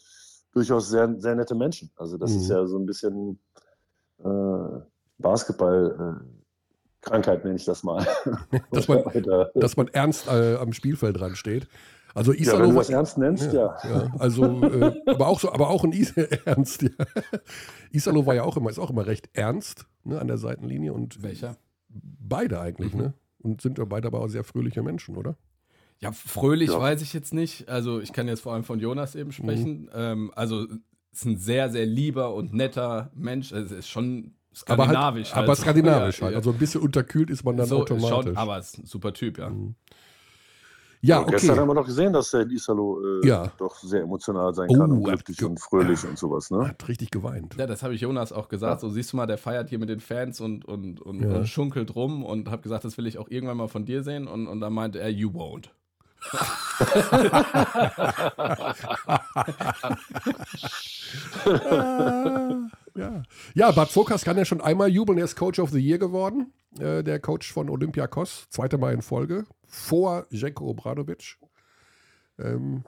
durchaus 0.53 0.89
sehr, 0.89 1.15
sehr 1.21 1.37
nette 1.37 1.55
Menschen. 1.55 1.91
Also 1.97 2.17
das 2.19 2.33
Mhm. 2.33 2.39
ist 2.39 2.49
ja 2.49 2.67
so 2.67 2.77
ein 2.79 2.87
bisschen 2.87 3.39
äh, 4.25 4.81
Basketball-Krankheit, 7.03 7.45
nenne 7.45 7.57
ich 7.57 7.65
das 7.65 7.83
mal. 7.83 8.07
Dass 8.73 8.89
man- 8.89 9.03
Dass 9.55 9.77
man 9.77 9.89
ernst 9.89 10.27
äh, 10.29 10.57
am 10.57 10.73
Spielfeld 10.73 11.19
dran 11.19 11.37
steht. 11.37 11.69
Also 12.15 12.33
ja, 12.33 12.41
Isalo 12.41 12.61
wenn 12.65 12.69
du 12.71 12.75
war- 12.77 12.83
das 12.83 12.91
ernst 12.91 13.19
nennst, 13.19 13.53
ja. 13.53 13.77
ja, 13.85 14.13
also, 14.19 14.45
äh, 14.63 14.95
aber 15.07 15.29
auch 15.29 15.39
so, 15.39 15.53
aber 15.53 15.69
auch 15.69 15.85
ein 15.85 15.93
Is 15.93 16.13
Ernst. 16.47 16.83
Ja. 16.83 16.91
Isalo 17.93 18.27
war 18.27 18.35
ja 18.35 18.43
auch 18.43 18.57
immer, 18.57 18.71
ist 18.71 18.79
auch 18.79 18.91
immer 18.91 19.07
recht 19.07 19.29
ernst 19.35 19.87
ne, 20.05 20.19
an 20.19 20.27
der 20.27 20.39
Seitenlinie 20.39 20.93
und 20.93 21.23
Welcher? 21.23 21.57
beide 21.91 22.61
eigentlich, 22.61 22.93
Mhm. 22.95 23.01
ne? 23.01 23.15
Und 23.41 23.61
sind 23.63 23.79
ja 23.79 23.85
beide 23.85 24.09
aber 24.09 24.21
auch 24.21 24.29
sehr 24.29 24.43
fröhliche 24.43 24.83
Menschen, 24.83 25.17
oder? 25.17 25.37
Ja, 26.01 26.11
fröhlich 26.13 26.71
ja. 26.71 26.81
weiß 26.81 27.03
ich 27.03 27.13
jetzt 27.13 27.33
nicht. 27.33 27.69
Also 27.69 28.01
ich 28.01 28.13
kann 28.13 28.27
jetzt 28.29 28.41
vor 28.41 28.53
allem 28.53 28.65
von 28.65 28.81
Jonas 28.81 29.15
eben 29.15 29.31
sprechen. 29.33 29.83
Mhm. 29.85 29.89
Ähm, 29.95 30.33
also 30.35 30.67
ist 31.13 31.25
ein 31.25 31.37
sehr, 31.39 31.71
sehr 31.71 31.87
lieber 31.87 32.35
und 32.35 32.53
netter 32.53 33.11
Mensch. 33.15 33.53
Also 33.53 33.75
ist 33.77 33.89
schon 33.89 34.35
skandinavisch. 34.61 35.31
Aber, 35.31 35.37
halt, 35.37 35.49
aber 35.49 35.57
skandinavisch 35.57 36.23
halt. 36.23 36.37
Also 36.37 36.51
ein 36.51 36.59
bisschen 36.59 36.81
unterkühlt 36.81 37.31
ist 37.31 37.45
man 37.45 37.57
dann 37.57 37.67
so, 37.67 37.81
automatisch. 37.81 38.27
Schon, 38.27 38.37
aber 38.37 38.59
ist 38.59 38.79
ein 38.79 38.87
super 38.87 39.13
Typ, 39.13 39.39
ja. 39.39 39.51
Mhm. 39.51 39.75
Ja, 41.01 41.21
okay. 41.21 41.33
Gestern 41.33 41.61
haben 41.61 41.69
wir 41.69 41.75
noch 41.75 41.87
gesehen, 41.87 42.13
dass 42.13 42.33
der 42.33 42.49
Isalo 42.51 43.21
äh, 43.23 43.27
ja. 43.27 43.53
doch 43.57 43.77
sehr 43.77 44.03
emotional 44.03 44.53
sein 44.53 44.69
kann 44.69 44.91
oh, 44.91 44.95
und 44.95 45.05
glücklich 45.05 45.45
und 45.45 45.61
fröhlich 45.61 46.05
und 46.05 46.19
sowas. 46.19 46.51
Ne? 46.51 46.67
Hat 46.69 46.89
richtig 46.89 47.11
geweint. 47.11 47.55
Ja, 47.57 47.69
das 47.69 47.85
habe 47.85 47.95
ich 47.95 48.01
Jonas 48.01 48.33
auch 48.33 48.49
gesagt. 48.49 48.83
Ja. 48.83 48.89
So 48.89 48.93
siehst 48.93 49.13
du 49.13 49.17
mal, 49.17 49.27
der 49.27 49.39
feiert 49.39 49.69
hier 49.69 49.79
mit 49.79 49.89
den 49.89 50.01
Fans 50.01 50.41
und, 50.41 50.65
und, 50.65 51.01
und, 51.01 51.23
ja. 51.23 51.37
und 51.37 51.47
schunkelt 51.47 51.95
rum 51.95 52.25
und 52.25 52.51
habe 52.51 52.63
gesagt, 52.63 52.85
das 52.85 52.99
will 52.99 53.07
ich 53.07 53.17
auch 53.19 53.29
irgendwann 53.29 53.59
mal 53.59 53.69
von 53.69 53.85
dir 53.85 54.03
sehen. 54.03 54.27
Und, 54.27 54.49
und 54.49 54.61
dann 54.61 54.73
meinte 54.73 54.99
er, 54.99 55.09
you 55.09 55.31
won't. 55.31 55.69
Ja. 62.99 63.23
ja, 63.55 63.71
Bad 63.71 63.91
Zokas 63.91 64.25
kann 64.25 64.37
ja 64.37 64.45
schon 64.45 64.61
einmal 64.61 64.89
jubeln. 64.89 65.19
Er 65.19 65.25
ist 65.25 65.37
Coach 65.37 65.59
of 65.59 65.71
the 65.71 65.79
Year 65.79 65.99
geworden. 65.99 66.53
Äh, 66.79 67.03
der 67.03 67.21
Coach 67.21 67.53
von 67.53 67.71
Olympiakos. 67.71 68.47
Zweite 68.51 68.79
Mal 68.79 68.93
in 68.93 69.03
Folge. 69.03 69.47
Vor 69.67 70.27
Jenko 70.31 70.67
Obradovic. 70.67 71.39
Ähm, 72.39 72.85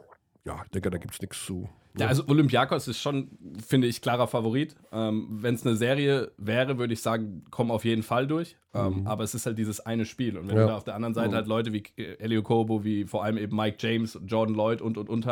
ja, 0.50 0.62
ich 0.64 0.70
denke, 0.70 0.90
da 0.90 0.98
gibt 0.98 1.14
es 1.14 1.20
nichts 1.20 1.44
zu 1.44 1.68
ja, 1.98 2.06
also 2.06 2.22
Olympiakos 2.28 2.86
ist 2.86 3.00
schon, 3.00 3.28
finde 3.66 3.88
ich, 3.88 4.00
klarer 4.00 4.28
Favorit. 4.28 4.76
Ähm, 4.92 5.26
Wenn 5.28 5.56
es 5.56 5.66
eine 5.66 5.74
Serie 5.74 6.30
wäre, 6.38 6.78
würde 6.78 6.92
ich 6.92 7.02
sagen, 7.02 7.44
kommen 7.50 7.72
auf 7.72 7.84
jeden 7.84 8.04
Fall 8.04 8.28
durch. 8.28 8.56
Ähm, 8.72 9.00
mhm. 9.00 9.06
Aber 9.08 9.24
es 9.24 9.34
ist 9.34 9.46
halt 9.46 9.58
dieses 9.58 9.80
eine 9.80 10.06
Spiel. 10.06 10.38
Und 10.38 10.48
wenn 10.48 10.56
ja. 10.56 10.62
du 10.62 10.68
da 10.68 10.76
auf 10.76 10.84
der 10.84 10.94
anderen 10.94 11.14
Seite 11.14 11.30
mhm. 11.30 11.34
halt 11.34 11.46
Leute 11.48 11.72
wie 11.72 11.82
Elio 11.96 12.42
Kobo, 12.42 12.84
wie 12.84 13.04
vor 13.06 13.24
allem 13.24 13.38
eben 13.38 13.56
Mike 13.56 13.78
James, 13.80 14.16
Jordan 14.24 14.54
Lloyd 14.54 14.80
und 14.80 14.98
und 14.98 15.08
und 15.08 15.26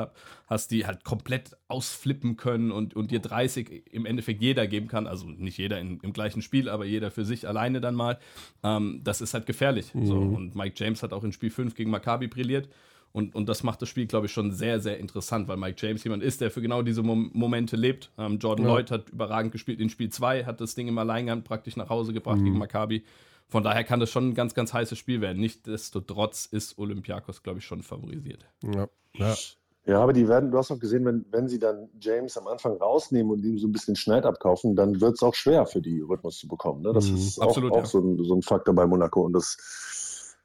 hast, 0.48 0.72
die 0.72 0.84
halt 0.84 1.04
komplett 1.04 1.56
ausflippen 1.68 2.36
können 2.36 2.72
und, 2.72 2.96
und 2.96 3.12
dir 3.12 3.20
30 3.20 3.84
im 3.92 4.04
Endeffekt 4.04 4.42
jeder 4.42 4.66
geben 4.66 4.88
kann. 4.88 5.06
Also 5.06 5.28
nicht 5.28 5.58
jeder 5.58 5.78
in, 5.78 6.00
im 6.00 6.12
gleichen 6.12 6.42
Spiel, 6.42 6.68
aber 6.68 6.84
jeder 6.84 7.12
für 7.12 7.24
sich 7.24 7.46
alleine 7.46 7.80
dann 7.80 7.94
mal. 7.94 8.18
Ähm, 8.64 9.02
das 9.04 9.20
ist 9.20 9.32
halt 9.32 9.46
gefährlich. 9.46 9.94
Mhm. 9.94 10.06
So. 10.06 10.16
Und 10.16 10.56
Mike 10.56 10.74
James 10.76 11.04
hat 11.04 11.12
auch 11.12 11.22
in 11.22 11.30
Spiel 11.30 11.50
5 11.50 11.76
gegen 11.76 11.90
Maccabi 11.90 12.26
brilliert. 12.26 12.68
Und, 13.18 13.34
und 13.34 13.48
das 13.48 13.64
macht 13.64 13.82
das 13.82 13.88
Spiel, 13.88 14.06
glaube 14.06 14.26
ich, 14.26 14.32
schon 14.32 14.52
sehr, 14.52 14.78
sehr 14.78 14.98
interessant, 14.98 15.48
weil 15.48 15.56
Mike 15.56 15.84
James 15.84 16.04
jemand 16.04 16.22
ist, 16.22 16.40
der 16.40 16.52
für 16.52 16.62
genau 16.62 16.82
diese 16.82 17.02
Mom 17.02 17.32
Momente 17.34 17.74
lebt. 17.74 18.12
Ähm, 18.16 18.38
Jordan 18.38 18.64
ja. 18.64 18.72
Lloyd 18.72 18.92
hat 18.92 19.10
überragend 19.10 19.50
gespielt 19.50 19.80
in 19.80 19.90
Spiel 19.90 20.08
2, 20.08 20.44
hat 20.44 20.60
das 20.60 20.76
Ding 20.76 20.86
im 20.86 20.96
Alleingang 20.98 21.42
praktisch 21.42 21.74
nach 21.74 21.88
Hause 21.88 22.12
gebracht 22.12 22.38
mhm. 22.38 22.44
gegen 22.44 22.58
Maccabi. 22.58 23.02
Von 23.48 23.64
daher 23.64 23.82
kann 23.82 23.98
das 23.98 24.10
schon 24.10 24.28
ein 24.28 24.34
ganz, 24.34 24.54
ganz 24.54 24.72
heißes 24.72 24.96
Spiel 24.96 25.20
werden. 25.20 25.40
Nichtsdestotrotz 25.40 26.46
ist 26.46 26.78
Olympiakos, 26.78 27.42
glaube 27.42 27.58
ich, 27.58 27.64
schon 27.64 27.82
favorisiert. 27.82 28.46
Ja. 28.62 28.86
ja. 29.14 29.34
Ja, 29.88 30.02
aber 30.02 30.12
die 30.12 30.28
werden, 30.28 30.50
du 30.50 30.58
hast 30.58 30.70
auch 30.70 30.78
gesehen, 30.78 31.06
wenn, 31.06 31.24
wenn 31.30 31.48
sie 31.48 31.58
dann 31.58 31.88
James 31.98 32.36
am 32.36 32.46
Anfang 32.46 32.76
rausnehmen 32.76 33.32
und 33.32 33.42
ihm 33.42 33.58
so 33.58 33.66
ein 33.66 33.72
bisschen 33.72 33.96
Schneid 33.96 34.26
abkaufen, 34.26 34.76
dann 34.76 35.00
wird 35.00 35.14
es 35.14 35.22
auch 35.22 35.34
schwer 35.34 35.64
für 35.64 35.80
die 35.80 36.00
Rhythmus 36.02 36.38
zu 36.38 36.46
bekommen. 36.46 36.82
Ne? 36.82 36.92
Das 36.92 37.08
mhm, 37.08 37.16
ist 37.16 37.40
absolut, 37.40 37.72
auch, 37.72 37.76
ja. 37.76 37.82
auch 37.82 37.86
so, 37.86 37.98
ein, 38.00 38.22
so, 38.22 38.34
ein, 38.34 38.42
Faktor 38.42 38.74
bei 38.74 38.86
Monaco. 38.86 39.22
Und 39.22 39.32
das 39.32 39.56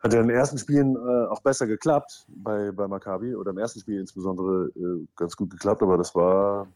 hat 0.04 0.14
ja 0.14 0.20
in 0.20 0.28
den 0.28 0.36
ersten 0.36 0.58
Spielen 0.58 0.96
äh, 0.96 1.28
auch 1.28 1.40
besser 1.42 1.66
geklappt 1.66 2.26
bei, 2.28 2.72
bei 2.72 2.88
Maccabi 2.88 3.36
oder 3.36 3.52
im 3.52 3.58
ersten 3.58 3.80
Spiel 3.80 4.00
insbesondere 4.00 4.70
äh, 4.76 5.06
ganz 5.16 5.38
gut 5.38 5.50
geklappt, 5.50 5.82
aber 5.82 5.98
das 5.98 6.14
war. 6.14 6.68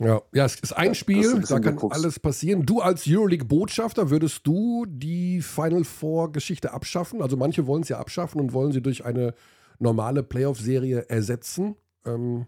Ja, 0.00 0.20
ja 0.32 0.44
es 0.44 0.56
ist 0.56 0.72
ein 0.72 0.96
Spiel, 0.96 1.36
ein 1.36 1.42
da 1.42 1.60
kann 1.60 1.76
geguckt. 1.76 1.94
alles 1.94 2.18
passieren. 2.18 2.66
Du 2.66 2.80
als 2.80 3.04
Euroleague-Botschafter, 3.06 4.10
würdest 4.10 4.46
du 4.46 4.84
die 4.88 5.40
Final 5.42 5.84
Four-Geschichte 5.84 6.72
abschaffen? 6.72 7.22
Also 7.22 7.36
manche 7.36 7.66
wollen 7.68 7.82
es 7.82 7.88
ja 7.88 7.98
abschaffen 7.98 8.40
und 8.40 8.52
wollen 8.52 8.72
sie 8.72 8.82
durch 8.82 9.04
eine 9.04 9.34
normale 9.78 10.24
Playoff-Serie 10.24 11.08
ersetzen. 11.08 11.76
Ähm, 12.04 12.46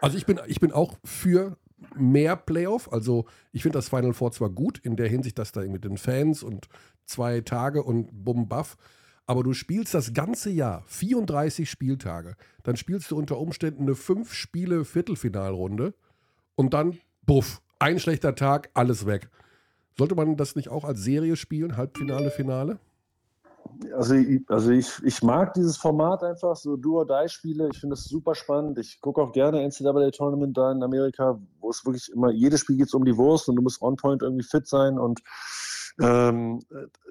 also 0.00 0.16
ich 0.16 0.26
bin, 0.26 0.40
ich 0.48 0.58
bin 0.58 0.72
auch 0.72 0.94
für 1.04 1.56
mehr 1.94 2.36
Playoff. 2.36 2.92
Also 2.92 3.26
ich 3.52 3.62
finde 3.62 3.78
das 3.78 3.88
Final 3.88 4.14
Four 4.14 4.32
zwar 4.32 4.50
gut 4.50 4.78
in 4.78 4.96
der 4.96 5.08
Hinsicht, 5.08 5.38
dass 5.38 5.52
da 5.52 5.60
mit 5.62 5.84
den 5.84 5.96
Fans 5.96 6.42
und 6.42 6.68
zwei 7.06 7.40
Tage 7.40 7.82
und 7.82 8.08
bumm, 8.24 8.48
baff. 8.48 8.76
Aber 9.26 9.42
du 9.42 9.54
spielst 9.54 9.92
das 9.94 10.14
ganze 10.14 10.50
Jahr, 10.50 10.84
34 10.86 11.68
Spieltage. 11.68 12.36
Dann 12.62 12.76
spielst 12.76 13.10
du 13.10 13.16
unter 13.16 13.38
Umständen 13.38 13.82
eine 13.82 13.96
fünf 13.96 14.32
Spiele 14.32 14.84
Viertelfinalrunde 14.84 15.94
und 16.54 16.74
dann, 16.74 16.98
buff, 17.26 17.60
ein 17.78 17.98
schlechter 17.98 18.34
Tag, 18.34 18.70
alles 18.74 19.04
weg. 19.04 19.28
Sollte 19.98 20.14
man 20.14 20.36
das 20.36 20.56
nicht 20.56 20.68
auch 20.68 20.84
als 20.84 21.02
Serie 21.02 21.36
spielen, 21.36 21.76
Halbfinale, 21.76 22.30
Finale? 22.30 22.78
Also, 23.94 24.14
also 24.48 24.70
ich, 24.70 24.92
ich 25.02 25.22
mag 25.22 25.54
dieses 25.54 25.76
Format 25.76 26.22
einfach, 26.22 26.54
so 26.54 26.76
Do-or-Die-Spiele. 26.76 27.68
Ich 27.72 27.80
finde 27.80 27.96
das 27.96 28.04
super 28.04 28.34
spannend. 28.34 28.78
Ich 28.78 29.00
gucke 29.00 29.20
auch 29.20 29.32
gerne 29.32 29.66
NCAA-Tournament 29.66 30.56
da 30.56 30.70
in 30.70 30.82
Amerika, 30.82 31.38
wo 31.60 31.70
es 31.70 31.84
wirklich 31.84 32.10
immer, 32.12 32.30
jedes 32.30 32.60
Spiel 32.60 32.76
geht 32.76 32.86
es 32.86 32.94
um 32.94 33.04
die 33.04 33.16
Wurst 33.16 33.48
und 33.48 33.56
du 33.56 33.62
musst 33.62 33.82
on-point 33.82 34.22
irgendwie 34.22 34.44
fit 34.44 34.66
sein 34.68 34.98
und 34.98 35.20
ähm, 36.00 36.60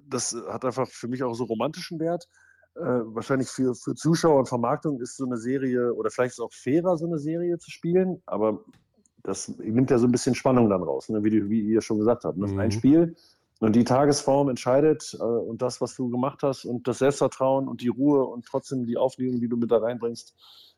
das 0.03 0.35
hat 0.47 0.65
einfach 0.65 0.87
für 0.87 1.07
mich 1.07 1.23
auch 1.23 1.33
so 1.33 1.45
romantischen 1.45 1.99
Wert. 1.99 2.27
Äh, 2.75 2.81
wahrscheinlich 2.81 3.47
für, 3.47 3.73
für 3.73 3.95
Zuschauer 3.95 4.39
und 4.39 4.49
Vermarktung 4.49 4.99
ist 4.99 5.15
so 5.15 5.25
eine 5.25 5.37
Serie 5.37 5.93
oder 5.93 6.09
vielleicht 6.09 6.31
ist 6.31 6.39
es 6.39 6.45
auch 6.45 6.53
fairer, 6.53 6.97
so 6.97 7.05
eine 7.05 7.17
Serie 7.17 7.57
zu 7.57 7.71
spielen, 7.71 8.21
aber 8.25 8.59
das 9.23 9.47
nimmt 9.47 9.89
ja 9.91 9.97
so 9.97 10.07
ein 10.07 10.11
bisschen 10.11 10.35
Spannung 10.35 10.69
dann 10.69 10.83
raus, 10.83 11.07
ne? 11.09 11.23
wie, 11.23 11.49
wie, 11.49 11.61
ihr 11.61 11.81
schon 11.81 11.99
gesagt 11.99 12.25
habt. 12.25 12.37
Das 12.41 12.51
mhm. 12.51 12.59
ist 12.59 12.63
ein 12.63 12.71
Spiel 12.71 13.15
und 13.59 13.75
die 13.75 13.83
Tagesform 13.83 14.49
entscheidet 14.49 15.15
äh, 15.19 15.23
und 15.23 15.61
das, 15.61 15.79
was 15.81 15.95
du 15.95 16.09
gemacht 16.09 16.39
hast 16.43 16.65
und 16.65 16.87
das 16.87 16.99
Selbstvertrauen 16.99 17.67
und 17.67 17.81
die 17.81 17.87
Ruhe 17.87 18.25
und 18.25 18.45
trotzdem 18.45 18.85
die 18.85 18.97
Aufregung, 18.97 19.39
die 19.39 19.47
du 19.47 19.57
mit 19.57 19.71
da 19.71 19.77
reinbringst, 19.77 20.35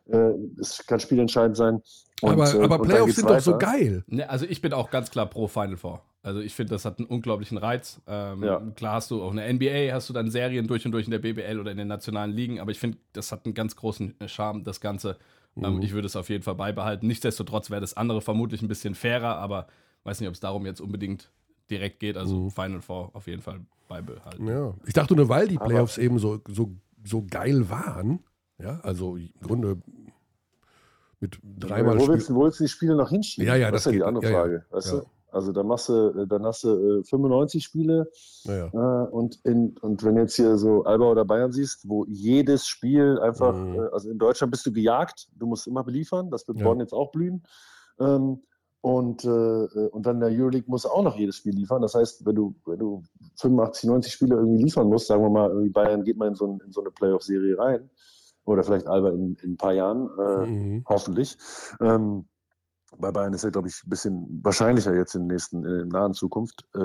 äh, 0.09 0.31
es 0.59 0.85
kann 0.85 0.99
spielentscheidend 0.99 1.57
sein. 1.57 1.81
Und, 2.21 2.33
aber, 2.33 2.53
äh, 2.53 2.63
aber 2.63 2.79
Playoffs 2.79 3.15
sind 3.15 3.25
weiter. 3.25 3.35
doch 3.37 3.43
so 3.43 3.57
geil. 3.57 4.03
Ne, 4.07 4.29
also 4.29 4.45
ich 4.45 4.61
bin 4.61 4.73
auch 4.73 4.89
ganz 4.89 5.09
klar 5.09 5.25
pro 5.25 5.47
Final 5.47 5.77
Four. 5.77 6.01
Also 6.27 6.41
ich 6.41 6.53
finde, 6.53 6.71
das 6.71 6.83
hat 6.83 6.99
einen 6.99 7.07
unglaublichen 7.07 7.57
Reiz. 7.57 8.01
Ähm, 8.05 8.43
ja. 8.43 8.59
Klar 8.75 8.95
hast 8.95 9.11
du 9.11 9.23
auch 9.23 9.31
eine 9.31 9.53
NBA, 9.53 9.93
hast 9.93 10.09
du 10.09 10.13
dann 10.13 10.29
Serien 10.29 10.67
durch 10.67 10.85
und 10.85 10.91
durch 10.91 11.05
in 11.05 11.11
der 11.11 11.19
BBL 11.19 11.57
oder 11.57 11.71
in 11.71 11.77
den 11.77 11.87
nationalen 11.87 12.31
Ligen, 12.31 12.59
aber 12.59 12.71
ich 12.71 12.79
finde, 12.79 12.97
das 13.13 13.31
hat 13.31 13.45
einen 13.45 13.53
ganz 13.53 13.77
großen 13.77 14.13
Charme, 14.25 14.65
das 14.65 14.81
Ganze. 14.81 15.17
Ähm, 15.55 15.77
mhm. 15.77 15.81
ich 15.81 15.93
würde 15.93 16.05
es 16.05 16.17
auf 16.17 16.27
jeden 16.29 16.43
Fall 16.43 16.55
beibehalten. 16.55 17.07
Nichtsdestotrotz 17.07 17.69
wäre 17.69 17.79
das 17.79 17.95
andere 17.95 18.19
vermutlich 18.19 18.61
ein 18.61 18.67
bisschen 18.67 18.93
fairer, 18.93 19.37
aber 19.37 19.67
weiß 20.03 20.19
nicht, 20.19 20.27
ob 20.27 20.33
es 20.33 20.41
darum 20.41 20.65
jetzt 20.65 20.81
unbedingt 20.81 21.31
direkt 21.69 22.01
geht. 22.01 22.17
Also 22.17 22.35
mhm. 22.35 22.51
Final 22.51 22.81
Four 22.81 23.11
auf 23.13 23.25
jeden 23.27 23.41
Fall 23.41 23.61
beibehalten. 23.87 24.47
Ja. 24.47 24.73
Ich 24.85 24.93
dachte 24.93 25.15
nur, 25.15 25.29
weil 25.29 25.47
die 25.47 25.57
Playoffs 25.57 25.97
aber 25.97 26.03
eben 26.03 26.19
so, 26.19 26.41
so, 26.49 26.75
so 27.05 27.25
geil 27.25 27.69
waren, 27.69 28.19
ja, 28.61 28.81
also 28.81 29.15
im 29.15 29.31
Grunde 29.41 29.77
mit 31.21 31.39
dreimal. 31.41 31.97
Wo 31.97 32.09
willst, 32.09 32.33
wo 32.33 32.43
willst 32.43 32.59
du 32.59 32.65
die 32.65 32.69
Spiele 32.69 32.95
noch 32.95 33.11
hinschieben? 33.11 33.47
Ja, 33.47 33.55
ja, 33.55 33.71
das, 33.71 33.83
das 33.83 33.93
ist 33.93 33.93
ja 33.93 33.99
die 33.99 34.03
andere 34.03 34.25
ja, 34.25 34.31
Frage. 34.37 34.65
Ja, 34.69 34.75
weißt 34.75 34.91
ja. 34.91 34.99
du? 34.99 35.05
Also 35.37 35.51
dann 35.51 35.67
machst 35.67 35.87
du, 35.87 36.25
dann 36.25 36.43
hast 36.45 36.63
du 36.63 36.99
äh, 36.99 37.03
95 37.03 37.63
Spiele 37.63 38.09
ja, 38.43 38.67
äh, 38.67 39.07
und, 39.09 39.39
in, 39.45 39.77
und 39.77 40.03
wenn 40.03 40.15
du 40.15 40.21
jetzt 40.21 40.35
hier 40.35 40.57
so 40.57 40.83
Alba 40.83 41.11
oder 41.11 41.25
Bayern 41.25 41.51
siehst, 41.51 41.87
wo 41.87 42.05
jedes 42.05 42.65
Spiel 42.65 43.19
einfach, 43.19 43.53
mhm. 43.53 43.75
äh, 43.75 43.89
also 43.91 44.09
in 44.09 44.17
Deutschland 44.17 44.49
bist 44.49 44.65
du 44.65 44.73
gejagt, 44.73 45.29
du 45.35 45.45
musst 45.45 45.67
immer 45.67 45.83
beliefern, 45.83 46.31
das 46.31 46.47
wird 46.47 46.57
Bonn 46.63 46.79
jetzt 46.79 46.93
auch 46.93 47.11
blühen. 47.11 47.43
Ähm, 47.99 48.41
und, 48.81 49.25
äh, 49.25 49.27
und 49.27 50.05
dann 50.05 50.19
der 50.19 50.29
Euroleague 50.29 50.69
muss 50.69 50.85
auch 50.87 51.03
noch 51.03 51.15
jedes 51.17 51.35
Spiel 51.35 51.53
liefern. 51.53 51.81
Das 51.83 51.93
heißt, 51.93 52.25
wenn 52.25 52.35
du, 52.35 52.55
wenn 52.65 52.79
du 52.79 53.03
85, 53.35 53.89
90 53.89 54.11
Spiele 54.11 54.35
irgendwie 54.35 54.63
liefern 54.63 54.87
musst, 54.87 55.07
sagen 55.07 55.21
wir 55.21 55.29
mal, 55.29 55.49
irgendwie 55.49 55.69
Bayern 55.69 56.03
geht 56.03 56.17
mal 56.17 56.29
in 56.29 56.35
so, 56.35 56.47
ein, 56.47 56.59
in 56.65 56.71
so 56.71 56.81
eine 56.81 56.89
Playoff-Serie 56.89 57.59
rein, 57.59 57.89
oder 58.45 58.63
vielleicht 58.63 58.87
Alba 58.87 59.09
in, 59.09 59.35
in 59.43 59.51
ein 59.51 59.57
paar 59.57 59.73
Jahren, 59.73 60.09
äh, 60.17 60.45
mhm. 60.47 60.85
hoffentlich. 60.87 61.37
Ähm, 61.81 62.25
bei 62.97 63.11
Bayern 63.11 63.33
ist 63.33 63.43
er, 63.43 63.51
glaube 63.51 63.67
ich, 63.67 63.83
ein 63.85 63.89
bisschen 63.89 64.39
wahrscheinlicher 64.43 64.95
jetzt 64.95 65.15
in 65.15 65.27
der 65.27 65.35
nächsten, 65.35 65.65
in 65.65 65.89
der 65.89 66.01
nahen 66.01 66.13
Zukunft. 66.13 66.65
Äh, 66.75 66.79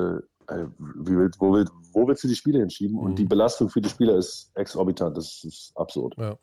äh 0.53 0.67
wie 0.79 1.17
willst, 1.17 1.41
wo, 1.41 1.53
willst, 1.53 1.73
wo 1.93 2.07
willst 2.07 2.25
du 2.25 2.29
die 2.29 2.35
Spiele 2.37 2.59
hinschieben? 2.59 2.97
Mhm. 2.97 3.03
Und 3.03 3.19
die 3.19 3.25
mhm. 3.25 3.29
Belastung 3.29 3.69
für 3.69 3.81
die 3.81 3.88
Spieler 3.88 4.17
ist 4.17 4.51
exorbitant. 4.55 5.17
Das 5.17 5.45
ist 5.45 5.73
absurd. 5.77 6.15
Ja. 6.19 6.37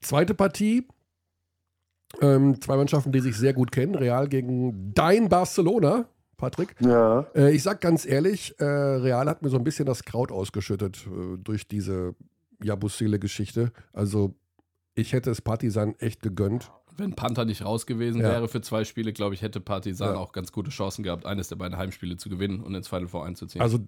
Zweite 0.00 0.34
Partie. 0.34 0.86
Ähm, 2.20 2.60
zwei 2.60 2.76
Mannschaften, 2.76 3.12
die 3.12 3.20
sich 3.20 3.36
sehr 3.36 3.54
gut 3.54 3.72
kennen. 3.72 3.94
Real 3.94 4.28
gegen 4.28 4.92
dein 4.94 5.28
Barcelona. 5.28 6.06
Patrick. 6.36 6.74
Ja. 6.80 7.20
Äh, 7.36 7.54
ich 7.54 7.62
sag 7.62 7.80
ganz 7.80 8.04
ehrlich, 8.04 8.58
äh, 8.58 8.64
Real 8.64 9.28
hat 9.28 9.42
mir 9.42 9.48
so 9.48 9.56
ein 9.56 9.62
bisschen 9.62 9.86
das 9.86 10.02
Kraut 10.02 10.32
ausgeschüttet 10.32 11.06
äh, 11.06 11.38
durch 11.38 11.68
diese 11.68 12.16
Jabusele-Geschichte. 12.60 13.70
Also 13.92 14.34
ich 14.94 15.12
hätte 15.12 15.30
es 15.30 15.40
Partisan 15.40 15.94
echt 16.00 16.20
gegönnt. 16.20 16.72
Wenn 16.96 17.14
Panther 17.14 17.44
nicht 17.44 17.64
raus 17.64 17.86
gewesen 17.86 18.20
ja. 18.20 18.28
wäre 18.28 18.48
für 18.48 18.60
zwei 18.60 18.84
Spiele, 18.84 19.12
glaube 19.12 19.34
ich, 19.34 19.42
hätte 19.42 19.60
Partisan 19.60 20.14
ja. 20.14 20.16
auch 20.16 20.32
ganz 20.32 20.52
gute 20.52 20.70
Chancen 20.70 21.02
gehabt, 21.02 21.26
eines 21.26 21.48
der 21.48 21.56
beiden 21.56 21.76
Heimspiele 21.76 22.16
zu 22.16 22.28
gewinnen 22.28 22.60
und 22.60 22.74
ins 22.74 22.88
Final 22.88 23.08
Four 23.08 23.24
einzuziehen. 23.24 23.62
Also 23.62 23.78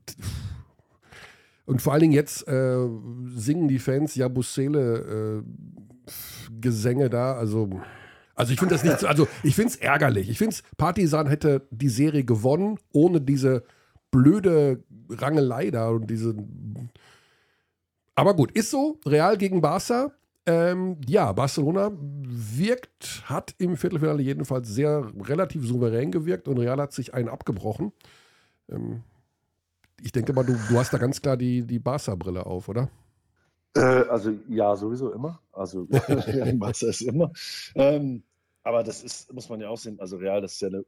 und 1.67 1.81
vor 1.81 1.93
allen 1.93 2.01
Dingen 2.01 2.12
jetzt 2.12 2.47
äh, 2.47 2.87
singen 3.35 3.69
die 3.69 3.79
Fans 3.79 4.14
ja 4.14 4.29
Bussele 4.29 5.43
äh, 5.43 6.11
Gesänge 6.61 7.09
da, 7.09 7.35
also 7.35 7.81
also 8.37 8.53
ich 8.53 8.59
finde 8.59 8.75
das 8.75 8.83
nicht, 8.83 8.99
so, 8.99 9.07
also 9.07 9.29
ich 9.43 9.55
finde 9.55 9.71
es 9.71 9.77
ärgerlich. 9.77 10.29
Ich 10.29 10.38
finde 10.38 10.57
es, 10.57 10.62
Partisan 10.77 11.29
hätte 11.29 11.67
die 11.71 11.88
Serie 11.88 12.25
gewonnen 12.25 12.79
ohne 12.93 13.21
diese 13.21 13.62
blöde 14.11 14.83
Rangelei 15.09 15.71
da 15.71 15.90
und 15.90 16.09
diese. 16.09 16.35
Aber 18.17 18.35
gut, 18.35 18.51
ist 18.53 18.71
so. 18.71 18.99
Real 19.07 19.37
gegen 19.37 19.61
Barca. 19.61 20.12
Ähm, 20.46 20.98
ja, 21.07 21.33
Barcelona 21.33 21.90
wirkt, 21.98 23.22
hat 23.24 23.54
im 23.59 23.76
Viertelfinale 23.76 24.22
jedenfalls 24.22 24.68
sehr 24.68 25.11
relativ 25.22 25.66
souverän 25.66 26.11
gewirkt 26.11 26.48
und 26.48 26.59
Real 26.59 26.80
hat 26.80 26.92
sich 26.92 27.14
einen 27.14 27.28
abgebrochen. 27.28 27.92
Ähm, 28.68 29.02
ich 30.02 30.12
denke 30.12 30.35
mal, 30.35 30.44
du, 30.44 30.52
du 30.52 30.78
hast 30.78 30.92
da 30.92 30.98
ganz 30.98 31.22
klar 31.22 31.38
die, 31.38 31.62
die 31.62 31.78
Barca-Brille 31.78 32.44
auf, 32.44 32.68
oder? 32.68 32.90
Äh, 33.74 33.80
also 33.80 34.33
ja, 34.48 34.76
sowieso 34.76 35.12
immer. 35.12 35.40
Also 35.52 35.87
Barca 36.54 36.87
ist 36.87 37.00
immer. 37.00 37.33
Ähm, 37.74 38.22
aber 38.62 38.83
das 38.83 39.02
ist, 39.02 39.33
muss 39.33 39.48
man 39.48 39.61
ja 39.61 39.68
auch 39.68 39.78
sehen, 39.78 39.98
also 39.98 40.16
Real, 40.16 40.40
das 40.40 40.54
ist 40.54 40.61
ja 40.61 40.68
eine 40.68 40.85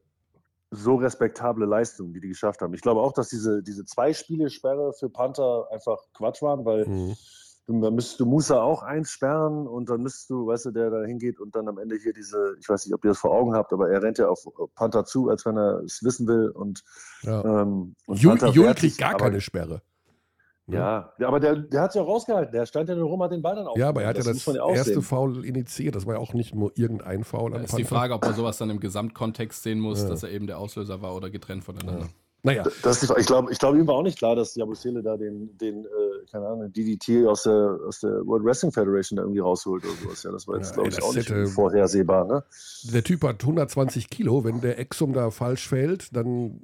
so 0.71 0.97
respektable 0.97 1.65
Leistung, 1.65 2.13
die 2.13 2.21
die 2.21 2.29
geschafft 2.29 2.61
haben. 2.61 2.75
Ich 2.75 2.81
glaube 2.81 3.01
auch, 3.01 3.13
dass 3.13 3.29
diese, 3.29 3.63
diese 3.63 3.85
zwei 3.85 4.13
Spiele-Sperre 4.13 4.93
für 4.93 5.09
Panther 5.09 5.69
einfach 5.71 5.99
Quatsch 6.13 6.43
waren, 6.43 6.65
weil 6.65 6.87
mhm. 6.87 7.17
Du, 7.67 7.81
dann 7.81 7.95
müsstest 7.95 8.21
du 8.21 8.27
Musa 8.27 8.61
auch 8.63 8.83
einsperren 8.83 9.67
und 9.67 9.89
dann 9.89 10.03
müsstest 10.03 10.31
du, 10.31 10.47
weißt 10.47 10.67
du, 10.67 10.71
der 10.71 10.91
da 10.91 11.03
hingeht 11.03 11.41
und 11.41 11.55
dann 11.55 11.69
am 11.69 11.79
Ende 11.79 11.97
hier 11.97 12.13
diese, 12.13 12.57
ich 12.61 12.69
weiß 12.69 12.87
nicht, 12.87 12.95
ob 12.95 13.05
ihr 13.05 13.11
das 13.11 13.19
vor 13.19 13.33
Augen 13.33 13.55
habt, 13.55 13.73
aber 13.73 13.91
er 13.91 14.03
rennt 14.03 14.19
ja 14.19 14.29
auf 14.29 14.47
Panther 14.75 15.05
zu, 15.05 15.29
als 15.29 15.45
wenn 15.47 15.57
er 15.57 15.81
es 15.81 16.03
wissen 16.03 16.27
will 16.27 16.51
und, 16.51 16.83
ja. 17.23 17.45
ähm, 17.45 17.95
und 18.07 18.21
Jul, 18.21 18.39
Jul 18.53 18.75
kriegt 18.75 18.99
gar 18.99 19.17
keine 19.17 19.41
Sperre. 19.41 19.83
Ja, 20.69 21.13
ja 21.19 21.29
aber 21.29 21.39
der, 21.39 21.57
der 21.57 21.83
hat 21.83 21.93
sich 21.93 22.01
auch 22.01 22.09
rausgehalten. 22.09 22.53
Der 22.53 22.67
stand 22.67 22.89
ja 22.89 22.97
nur 22.97 23.09
rum, 23.09 23.23
hat 23.23 23.31
den 23.31 23.43
Ball 23.43 23.55
dann 23.55 23.69
auch. 23.69 23.77
Ja, 23.77 23.89
aber 23.89 24.03
er 24.03 24.09
hat 24.09 24.17
ja 24.17 24.25
das, 24.25 24.45
ja 24.47 24.69
erste 24.69 25.01
Foul 25.01 25.45
initiiert. 25.45 25.95
Das 25.95 26.07
war 26.07 26.15
ja 26.15 26.21
auch 26.21 26.35
nicht 26.35 26.55
nur 26.55 26.73
irgendein 26.75 27.23
Foul. 27.23 27.53
Da 27.53 27.61
ist 27.61 27.79
die 27.79 27.85
Frage, 27.85 28.15
ob 28.15 28.23
man 28.23 28.35
sowas 28.35 28.59
dann 28.59 28.71
im 28.71 28.81
Gesamtkontext 28.81 29.63
sehen 29.63 29.79
muss, 29.79 30.03
ja. 30.03 30.09
dass 30.09 30.25
er 30.25 30.31
eben 30.31 30.49
der 30.49 30.59
Auslöser 30.59 31.03
war 31.03 31.15
oder 31.15 31.31
getrennt 31.31 31.63
voneinander. 31.63 32.09
Ja. 32.47 32.63
Naja. 32.63 32.65
Das 32.83 33.03
ich 33.03 33.27
glaube, 33.27 33.51
ich 33.51 33.59
glaub, 33.59 33.75
ihm 33.75 33.87
war 33.87 33.97
auch 33.97 34.03
nicht 34.03 34.19
klar, 34.19 34.37
dass 34.37 34.55
Jabusele 34.55 35.03
da 35.03 35.17
den, 35.17 35.57
den 35.59 35.85
äh, 35.85 35.89
keine 36.31 36.47
Ahnung, 36.47 36.73
DDT 36.73 37.27
aus 37.27 37.43
der, 37.43 37.79
aus 37.87 38.01
der 38.01 38.27
World 38.27 38.45
Wrestling 38.45 38.73
Federation 38.73 39.17
da 39.17 39.23
irgendwie 39.23 39.41
rausholt 39.41 39.85
oder 39.85 39.95
sowas. 39.95 40.23
Ja, 40.23 40.33
das 40.33 40.47
war 40.47 40.57
jetzt, 40.57 40.71
ja, 40.71 40.75
glaube 40.75 40.89
ich, 40.91 41.03
auch 41.03 41.15
hätte, 41.15 41.43
nicht 41.43 41.53
vorhersehbar. 41.53 42.25
Ne? 42.27 42.45
Der 42.93 43.03
Typ 43.03 43.25
hat 43.25 43.43
120 43.43 44.11
Kilo. 44.11 44.45
Wenn 44.45 44.61
der 44.61 44.79
Exum 44.79 45.13
da 45.13 45.31
falsch 45.31 45.69
fällt, 45.69 46.15
dann 46.15 46.61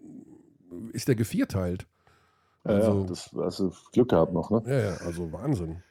ist 0.92 1.08
der 1.08 1.14
gevierteilt. 1.14 1.86
Also, 2.64 3.00
ja, 3.00 3.06
das 3.06 3.30
hast 3.36 3.58
du 3.58 3.72
Glück 3.92 4.10
gehabt 4.10 4.32
noch, 4.32 4.50
ne? 4.50 4.62
Ja, 4.66 4.78
ja, 4.78 4.96
also 5.04 5.32
Wahnsinn. 5.32 5.82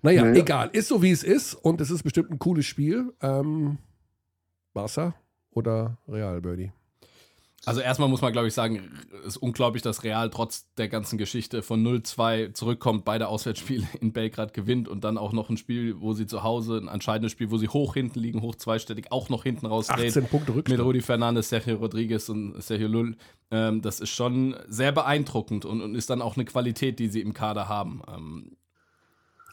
Naja, 0.00 0.22
naja, 0.22 0.40
egal. 0.40 0.70
Ist 0.72 0.88
so, 0.88 1.02
wie 1.02 1.10
es 1.10 1.22
ist 1.22 1.54
und 1.54 1.80
es 1.80 1.90
ist 1.90 2.02
bestimmt 2.02 2.30
ein 2.30 2.38
cooles 2.38 2.64
Spiel. 2.64 3.12
Ähm, 3.20 3.78
Barca 4.72 5.14
oder 5.50 5.98
Real, 6.08 6.40
Birdie? 6.40 6.72
Also 7.64 7.80
erstmal 7.80 8.08
muss 8.08 8.22
man, 8.22 8.32
glaube 8.32 8.48
ich, 8.48 8.54
sagen, 8.54 8.88
es 9.20 9.34
ist 9.34 9.36
unglaublich, 9.36 9.82
dass 9.82 10.04
Real 10.04 10.30
trotz 10.30 10.72
der 10.76 10.88
ganzen 10.88 11.18
Geschichte 11.18 11.62
von 11.62 11.84
0-2 11.84 12.54
zurückkommt, 12.54 13.04
beide 13.04 13.28
Auswärtsspiele 13.28 13.86
in 14.00 14.12
Belgrad 14.12 14.54
gewinnt 14.54 14.88
und 14.88 15.04
dann 15.04 15.18
auch 15.18 15.32
noch 15.32 15.50
ein 15.50 15.56
Spiel, 15.56 16.00
wo 16.00 16.14
sie 16.14 16.26
zu 16.26 16.42
Hause, 16.42 16.78
ein 16.78 16.88
entscheidendes 16.88 17.32
Spiel, 17.32 17.50
wo 17.50 17.58
sie 17.58 17.68
hoch 17.68 17.94
hinten 17.94 18.20
liegen, 18.20 18.42
hoch 18.42 18.54
zweistellig, 18.54 19.10
auch 19.10 19.28
noch 19.28 19.42
hinten 19.42 19.66
rausdrehen. 19.66 20.08
18 20.08 20.26
Punkte 20.26 20.54
Rückstand. 20.54 20.78
Mit 20.78 20.86
Rudi 20.86 21.00
Fernandes, 21.00 21.48
Sergio 21.48 21.76
Rodriguez 21.76 22.28
und 22.28 22.62
Sergio 22.62 22.86
Lull. 22.86 23.16
Ähm, 23.50 23.82
das 23.82 24.00
ist 24.00 24.10
schon 24.10 24.56
sehr 24.68 24.92
beeindruckend 24.92 25.64
und, 25.64 25.82
und, 25.82 25.94
ist 25.94 26.10
dann 26.10 26.22
auch 26.22 26.36
eine 26.36 26.44
Qualität, 26.44 26.98
die 26.98 27.08
sie 27.08 27.20
im 27.20 27.34
Kader 27.34 27.68
haben. 27.68 28.02
Ähm, 28.08 28.56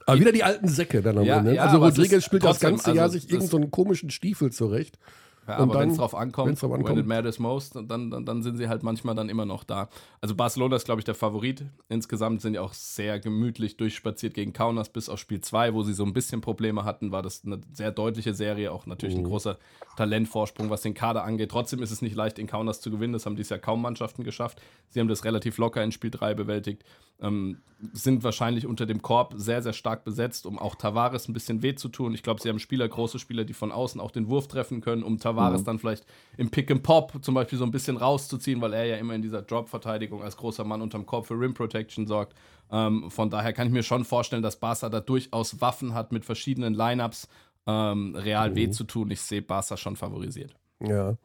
aber 0.05 0.19
wieder 0.19 0.31
die 0.31 0.43
alten 0.43 0.67
Säcke 0.67 1.01
dann 1.01 1.17
am 1.17 1.25
ja, 1.25 1.39
Ende. 1.39 1.55
Ja, 1.55 1.63
also 1.63 1.77
Rodriguez 1.79 2.23
spielt 2.23 2.43
trotzdem, 2.43 2.75
das 2.75 2.83
ganze 2.83 2.95
Jahr 2.95 3.05
also 3.05 3.17
sich 3.17 3.29
irgendeinen 3.31 3.63
so 3.63 3.69
komischen 3.69 4.11
Stiefel 4.11 4.51
zurecht. 4.51 4.99
Ja, 5.47 5.57
aber 5.57 5.79
wenn 5.79 5.89
es 5.89 5.97
drauf 5.97 6.15
ankommt, 6.15 6.61
drauf 6.61 6.71
ankommt, 6.71 6.89
when 6.89 6.97
it 6.97 7.05
matters 7.05 7.37
most, 7.37 7.75
dann, 7.75 8.09
dann, 8.09 8.25
dann 8.25 8.41
sind 8.41 8.57
sie 8.57 8.67
halt 8.67 8.81
manchmal 8.81 9.13
dann 9.13 9.29
immer 9.29 9.45
noch 9.45 9.63
da. 9.63 9.89
Also 10.21 10.33
Barcelona 10.33 10.75
ist, 10.75 10.85
glaube 10.85 11.01
ich, 11.01 11.05
der 11.05 11.13
Favorit. 11.13 11.65
Insgesamt 11.87 12.41
sind 12.41 12.53
die 12.53 12.59
auch 12.59 12.73
sehr 12.73 13.19
gemütlich 13.19 13.77
durchspaziert 13.77 14.33
gegen 14.33 14.53
Kaunas 14.53 14.89
bis 14.89 15.07
auf 15.07 15.19
Spiel 15.19 15.41
2, 15.41 15.73
wo 15.73 15.83
sie 15.83 15.93
so 15.93 16.03
ein 16.03 16.13
bisschen 16.13 16.41
Probleme 16.41 16.83
hatten, 16.83 17.11
war 17.11 17.21
das 17.21 17.43
eine 17.45 17.61
sehr 17.73 17.91
deutliche 17.91 18.33
Serie, 18.33 18.71
auch 18.71 18.87
natürlich 18.87 19.15
mhm. 19.15 19.21
ein 19.21 19.27
großer 19.29 19.57
Talentvorsprung, 19.97 20.69
was 20.69 20.81
den 20.81 20.93
Kader 20.93 21.23
angeht. 21.23 21.51
Trotzdem 21.51 21.81
ist 21.83 21.91
es 21.91 22.01
nicht 22.01 22.15
leicht, 22.15 22.39
in 22.39 22.47
Kaunas 22.47 22.81
zu 22.81 22.89
gewinnen. 22.89 23.13
Das 23.13 23.25
haben 23.25 23.35
dies 23.35 23.49
Jahr 23.49 23.59
kaum 23.59 23.81
Mannschaften 23.81 24.23
geschafft. 24.23 24.61
Sie 24.89 24.99
haben 24.99 25.07
das 25.07 25.23
relativ 25.25 25.57
locker 25.57 25.83
in 25.83 25.91
Spiel 25.91 26.11
3 26.11 26.33
bewältigt. 26.33 26.83
Ähm, 27.21 27.59
sind 27.93 28.23
wahrscheinlich 28.23 28.65
unter 28.65 28.85
dem 28.85 29.01
Korb 29.01 29.33
sehr, 29.37 29.61
sehr 29.61 29.73
stark 29.73 30.03
besetzt, 30.03 30.45
um 30.45 30.57
auch 30.57 30.75
Tavares 30.75 31.27
ein 31.27 31.33
bisschen 31.33 31.61
weh 31.61 31.75
zu 31.75 31.89
tun. 31.89 32.13
Ich 32.13 32.23
glaube, 32.23 32.41
sie 32.41 32.49
haben 32.49 32.59
Spieler, 32.59 32.87
große 32.87 33.19
Spieler, 33.19 33.43
die 33.45 33.53
von 33.53 33.71
außen 33.71 34.01
auch 34.01 34.11
den 34.11 34.27
Wurf 34.27 34.47
treffen 34.47 34.81
können, 34.81 35.03
um 35.03 35.19
Tavares 35.19 35.34
mhm. 35.35 35.63
dann 35.65 35.79
vielleicht 35.79 36.05
im 36.37 36.49
Pick 36.49 36.71
and 36.71 36.83
Pop 36.83 37.13
zum 37.21 37.35
Beispiel 37.35 37.57
so 37.57 37.65
ein 37.65 37.71
bisschen 37.71 37.97
rauszuziehen, 37.97 38.61
weil 38.61 38.73
er 38.73 38.85
ja 38.85 38.97
immer 38.97 39.13
in 39.13 39.21
dieser 39.21 39.41
Drop-Verteidigung 39.41 40.21
als 40.23 40.37
großer 40.37 40.63
Mann 40.63 40.81
unterm 40.81 41.05
Korb 41.05 41.27
für 41.27 41.39
Rim 41.39 41.53
Protection 41.53 42.07
sorgt. 42.07 42.33
Ähm, 42.71 43.09
von 43.11 43.29
daher 43.29 43.53
kann 43.53 43.67
ich 43.67 43.73
mir 43.73 43.83
schon 43.83 44.05
vorstellen, 44.05 44.43
dass 44.43 44.59
Barca 44.59 44.89
da 44.89 44.99
durchaus 44.99 45.61
Waffen 45.61 45.93
hat 45.93 46.11
mit 46.11 46.25
verschiedenen 46.25 46.73
Lineups, 46.73 47.27
ähm, 47.67 48.15
real 48.15 48.51
mhm. 48.51 48.55
weh 48.55 48.69
zu 48.69 48.83
tun. 48.83 49.11
Ich 49.11 49.21
sehe 49.21 49.41
Barca 49.41 49.77
schon 49.77 49.95
favorisiert. 49.95 50.55
Ja. 50.79 51.17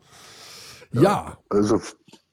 Ja. 0.92 1.02
ja. 1.02 1.38
Also 1.48 1.80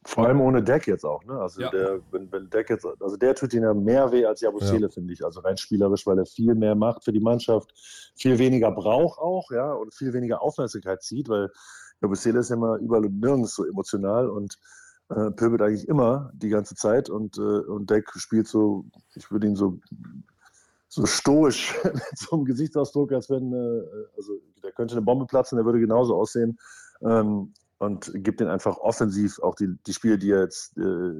vor 0.07 0.25
allem 0.25 0.39
ohne 0.39 0.63
Deck 0.63 0.87
jetzt 0.87 1.03
auch, 1.03 1.21
ne? 1.25 1.33
Also 1.33 1.61
ja. 1.61 1.69
der, 1.69 1.99
wenn, 2.11 2.31
wenn 2.31 2.49
Deck 2.49 2.69
jetzt, 2.69 2.87
also 3.01 3.17
der 3.17 3.35
tut 3.35 3.53
ihnen 3.53 3.63
ja 3.63 3.73
mehr 3.73 4.09
weh 4.09 4.25
als 4.25 4.39
Jabusele, 4.39 4.87
ja. 4.87 4.89
finde 4.89 5.11
ich. 5.11 5.23
Also 5.23 5.41
rein 5.41 5.57
spielerisch, 5.57 6.07
weil 6.07 6.17
er 6.17 6.25
viel 6.25 6.55
mehr 6.55 6.75
macht 6.75 7.03
für 7.03 7.11
die 7.11 7.19
Mannschaft, 7.19 7.73
viel 8.15 8.39
weniger 8.39 8.71
braucht 8.71 9.19
auch, 9.19 9.51
ja, 9.51 9.73
und 9.73 9.93
viel 9.93 10.13
weniger 10.13 10.41
Aufmerksamkeit 10.41 11.03
zieht, 11.03 11.27
weil 11.27 11.51
Jabusele 12.01 12.39
ist 12.39 12.49
ja 12.49 12.55
immer 12.55 12.77
überall 12.77 13.05
und 13.05 13.19
nirgends 13.19 13.53
so 13.53 13.65
emotional 13.65 14.29
und 14.29 14.57
äh, 15.09 15.29
pöbelt 15.31 15.61
eigentlich 15.61 15.89
immer 15.89 16.31
die 16.33 16.49
ganze 16.49 16.75
Zeit 16.75 17.09
und, 17.09 17.37
äh, 17.37 17.41
und 17.41 17.89
Deck 17.89 18.09
spielt 18.15 18.47
so, 18.47 18.85
ich 19.13 19.29
würde 19.29 19.47
ihn 19.47 19.57
so 19.57 19.77
so 20.87 21.05
stoisch 21.05 21.75
mit 21.83 22.17
so 22.17 22.37
einem 22.37 22.45
Gesichtsausdruck, 22.45 23.11
als 23.11 23.29
wenn, 23.29 23.51
äh, 23.51 23.83
also 24.15 24.39
der 24.63 24.71
könnte 24.71 24.95
eine 24.95 25.01
Bombe 25.01 25.25
platzen, 25.25 25.57
der 25.57 25.65
würde 25.65 25.81
genauso 25.81 26.15
aussehen. 26.15 26.57
Ähm, 27.01 27.53
und 27.79 28.11
gibt 28.15 28.41
ihn 28.41 28.47
einfach 28.47 28.77
offensiv, 28.77 29.39
auch 29.39 29.55
die, 29.55 29.75
die 29.85 29.93
Spiele, 29.93 30.17
die 30.17 30.31
er 30.31 30.41
jetzt 30.41 30.77
äh, 30.77 31.11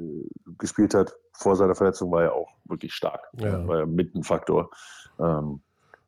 gespielt 0.58 0.93
hat, 0.93 1.15
vor 1.34 1.56
seiner 1.56 1.76
Verletzung, 1.76 2.12
war 2.12 2.24
ja 2.24 2.32
auch 2.32 2.50
wirklich 2.65 2.93
stark. 2.93 3.28
Ja. 3.38 3.67
War 3.67 3.80
ja 3.80 3.86
mit 3.86 4.15
ein 4.15 4.24
Faktor. 4.24 4.72
Ähm, 5.20 5.62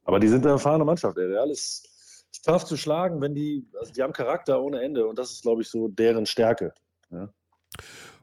aber 0.05 0.19
die 0.19 0.27
sind 0.27 0.43
eine 0.43 0.53
erfahrene 0.53 0.85
Mannschaft. 0.85 1.17
Der 1.17 1.29
Real 1.29 1.51
ist, 1.51 2.25
ist 2.31 2.45
tough 2.45 2.65
zu 2.65 2.77
schlagen, 2.77 3.21
wenn 3.21 3.35
die, 3.35 3.67
also 3.79 3.93
die 3.93 4.01
haben 4.01 4.13
Charakter 4.13 4.61
ohne 4.61 4.81
Ende 4.81 5.05
und 5.07 5.19
das 5.19 5.31
ist, 5.31 5.43
glaube 5.43 5.61
ich, 5.61 5.69
so 5.69 5.87
deren 5.87 6.25
Stärke. 6.25 6.73
Ja. 7.11 7.29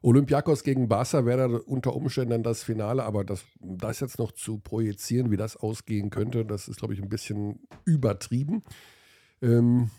Olympiakos 0.03 0.63
gegen 0.63 0.89
Barca 0.89 1.25
wäre 1.25 1.63
unter 1.63 1.95
Umständen 1.95 2.31
dann 2.31 2.43
das 2.43 2.63
Finale, 2.63 3.05
aber 3.05 3.25
das, 3.25 3.45
das 3.61 4.01
jetzt 4.01 4.19
noch 4.19 4.33
zu 4.33 4.59
projizieren, 4.59 5.31
wie 5.31 5.37
das 5.37 5.57
ausgehen 5.57 6.11
könnte, 6.11 6.45
das 6.45 6.69
ist, 6.69 6.79
glaube 6.79 6.95
ich, 6.95 7.03
ein 7.03 7.09
bisschen 7.09 7.67
übertrieben. 7.85 8.63
Ähm, 9.43 9.91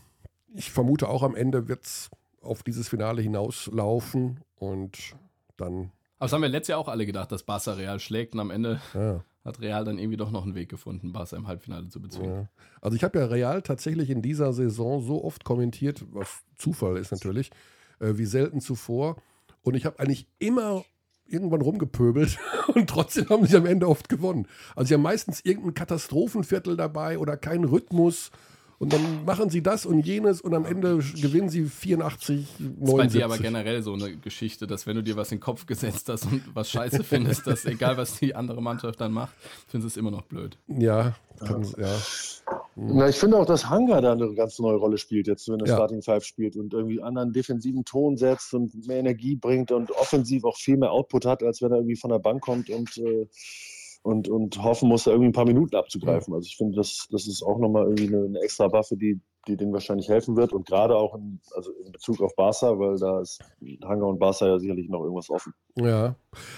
ich 0.54 0.72
vermute 0.72 1.10
auch 1.10 1.24
am 1.24 1.36
Ende 1.36 1.68
wird 1.68 1.84
es 1.84 2.10
auf 2.42 2.64
dieses 2.64 2.88
Finale 2.90 3.22
hinauslaufen 3.22 4.40
und 4.56 5.16
dann. 5.58 5.92
Aber 6.18 6.26
das 6.26 6.34
haben 6.34 6.42
wir 6.42 6.50
letztes 6.50 6.70
Jahr 6.70 6.80
auch 6.80 6.88
alle 6.88 7.06
gedacht, 7.06 7.32
dass 7.32 7.44
Barca 7.44 7.74
Real 7.74 8.00
schlägt 8.00 8.34
und 8.34 8.40
am 8.40 8.52
Ende 8.52 8.82
ja. 8.94 9.24
hat 9.44 9.60
Real 9.60 9.86
dann 9.86 10.00
irgendwie 10.00 10.18
doch 10.18 10.32
noch 10.32 10.44
einen 10.44 10.56
Weg 10.56 10.70
gefunden, 10.70 11.14
Barca 11.14 11.36
im 11.36 11.48
Halbfinale 11.48 11.90
zu 11.90 12.02
bezwingen. 12.02 12.36
Ja. 12.36 12.50
Also 12.82 12.96
ich 12.96 13.04
habe 13.04 13.20
ja 13.20 13.26
Real 13.26 13.62
tatsächlich 13.62 14.10
in 14.10 14.22
dieser 14.22 14.54
Saison 14.54 15.02
so 15.02 15.24
oft 15.24 15.44
kommentiert, 15.44 16.04
was 16.12 16.44
Zufall 16.56 16.98
ist 16.98 17.12
natürlich, 17.12 17.52
äh, 18.00 18.14
wie 18.16 18.26
selten 18.26 18.62
zuvor. 18.62 19.18
Und 19.62 19.76
ich 19.76 19.86
habe 19.86 20.00
eigentlich 20.00 20.28
immer 20.40 20.84
irgendwann 21.26 21.62
rumgepöbelt 21.62 22.40
und 22.74 22.90
trotzdem 22.90 23.30
haben 23.30 23.46
sie 23.46 23.58
am 23.58 23.66
Ende 23.66 23.88
oft 23.88 24.10
gewonnen. 24.10 24.48
Also 24.76 24.88
sie 24.88 24.94
haben 24.94 25.02
meistens 25.02 25.42
irgendein 25.42 25.74
Katastrophenviertel 25.74 26.78
dabei 26.78 27.20
oder 27.20 27.38
keinen 27.38 27.66
Rhythmus 27.66 28.32
und 28.80 28.94
dann 28.94 29.26
machen 29.26 29.50
sie 29.50 29.64
das 29.64 29.86
und 29.86 30.06
jenes 30.06 30.40
und 30.40 30.54
am 30.54 30.66
Ende 30.66 30.98
gewinnen 30.98 31.50
sie 31.50 31.66
84, 31.66 32.48
79. 32.60 32.78
Das 32.80 32.90
ist 32.90 32.98
bei 32.98 33.08
dir 33.08 33.26
aber 33.26 33.38
generell 33.38 33.82
so 33.82 33.94
eine 33.94 34.18
Geschichte, 34.18 34.68
dass 34.68 34.86
wenn 34.86 34.96
du 34.96 35.04
dir 35.04 35.16
was 35.16 35.32
in 35.32 35.38
den 35.38 35.44
Kopf 35.44 35.66
gesetzt 35.66 36.10
hast 36.10 36.26
und 36.26 36.44
was 36.54 36.70
scheiße 36.70 37.04
findest, 37.04 37.48
dass 37.48 37.66
egal 37.66 37.98
was 37.98 38.20
die 38.20 38.36
andere 38.36 38.62
Mannschaft 38.62 39.02
dann 39.02 39.14
macht, 39.14 39.34
findest 39.68 39.86
du 39.86 39.88
es 39.88 39.98
immer 39.98 40.12
noch 40.12 40.22
blöd. 40.24 40.58
Ja, 40.68 41.16
kann, 41.40 41.66
ja. 41.78 41.96
Na, 42.76 43.10
ich 43.10 43.16
finde 43.16 43.38
auch, 43.38 43.46
dass 43.46 43.68
Hangar 43.70 44.02
da 44.02 44.12
eine 44.12 44.34
ganz 44.36 44.60
neue 44.60 44.78
Rolle 44.78 45.00
spielt, 45.00 45.26
jetzt 45.26 45.50
wenn 45.50 45.60
er 45.60 45.68
ja. 45.68 45.76
Starting 45.76 46.04
Five 46.04 46.24
spielt 46.24 46.56
und 46.56 46.74
irgendwie 46.74 47.02
anderen 47.02 47.34
defensiven 47.34 47.84
Ton 47.84 48.18
setzt 48.18 48.54
und 48.54 48.88
mehr 48.88 49.00
Energie 49.00 49.36
bringt 49.36 49.72
und 49.72 49.92
offensiv 49.92 50.46
auch 50.46 50.58
viel 50.58 50.78
mehr 50.78 50.92
Output 50.92 51.26
hat, 51.26 51.42
als 51.42 51.62
wenn 51.62 51.72
er 51.72 51.78
irgendwie 51.78 51.96
von 51.96 52.12
der 52.12 52.20
Bank 52.20 52.42
kommt 52.42 52.70
und 52.70 52.98
äh, 53.00 53.28
und, 54.04 54.30
und 54.30 54.62
hoffen 54.62 54.90
muss, 54.90 55.04
da 55.04 55.12
irgendwie 55.12 55.30
ein 55.30 55.34
paar 55.34 55.46
Minuten 55.46 55.76
abzugreifen. 55.76 56.34
Also 56.34 56.46
ich 56.46 56.58
finde, 56.58 56.78
das, 56.78 57.08
das 57.12 57.28
ist 57.28 57.44
auch 57.44 57.60
nochmal 57.60 57.84
irgendwie 57.84 58.08
eine, 58.08 58.26
eine, 58.26 58.40
extra 58.40 58.72
Waffe, 58.72 58.96
die, 58.96 59.20
die 59.48 59.58
denen 59.58 59.74
wahrscheinlich 59.74 60.08
helfen 60.08 60.36
wird. 60.38 60.54
Und 60.54 60.66
gerade 60.66 60.96
auch 60.96 61.16
in, 61.16 61.40
also 61.56 61.72
in 61.86 61.92
Bezug 61.92 62.22
auf 62.22 62.36
Barca, 62.36 62.80
weil 62.80 62.98
da 62.98 63.22
ist 63.22 63.40
Hangar 63.84 64.08
und 64.08 64.20
Barca 64.20 64.48
ja 64.48 64.60
sicherlich 64.60 64.90
noch 64.90 65.02
irgendwas 65.02 65.30
offen. 65.30 65.54
Ja. 65.76 66.16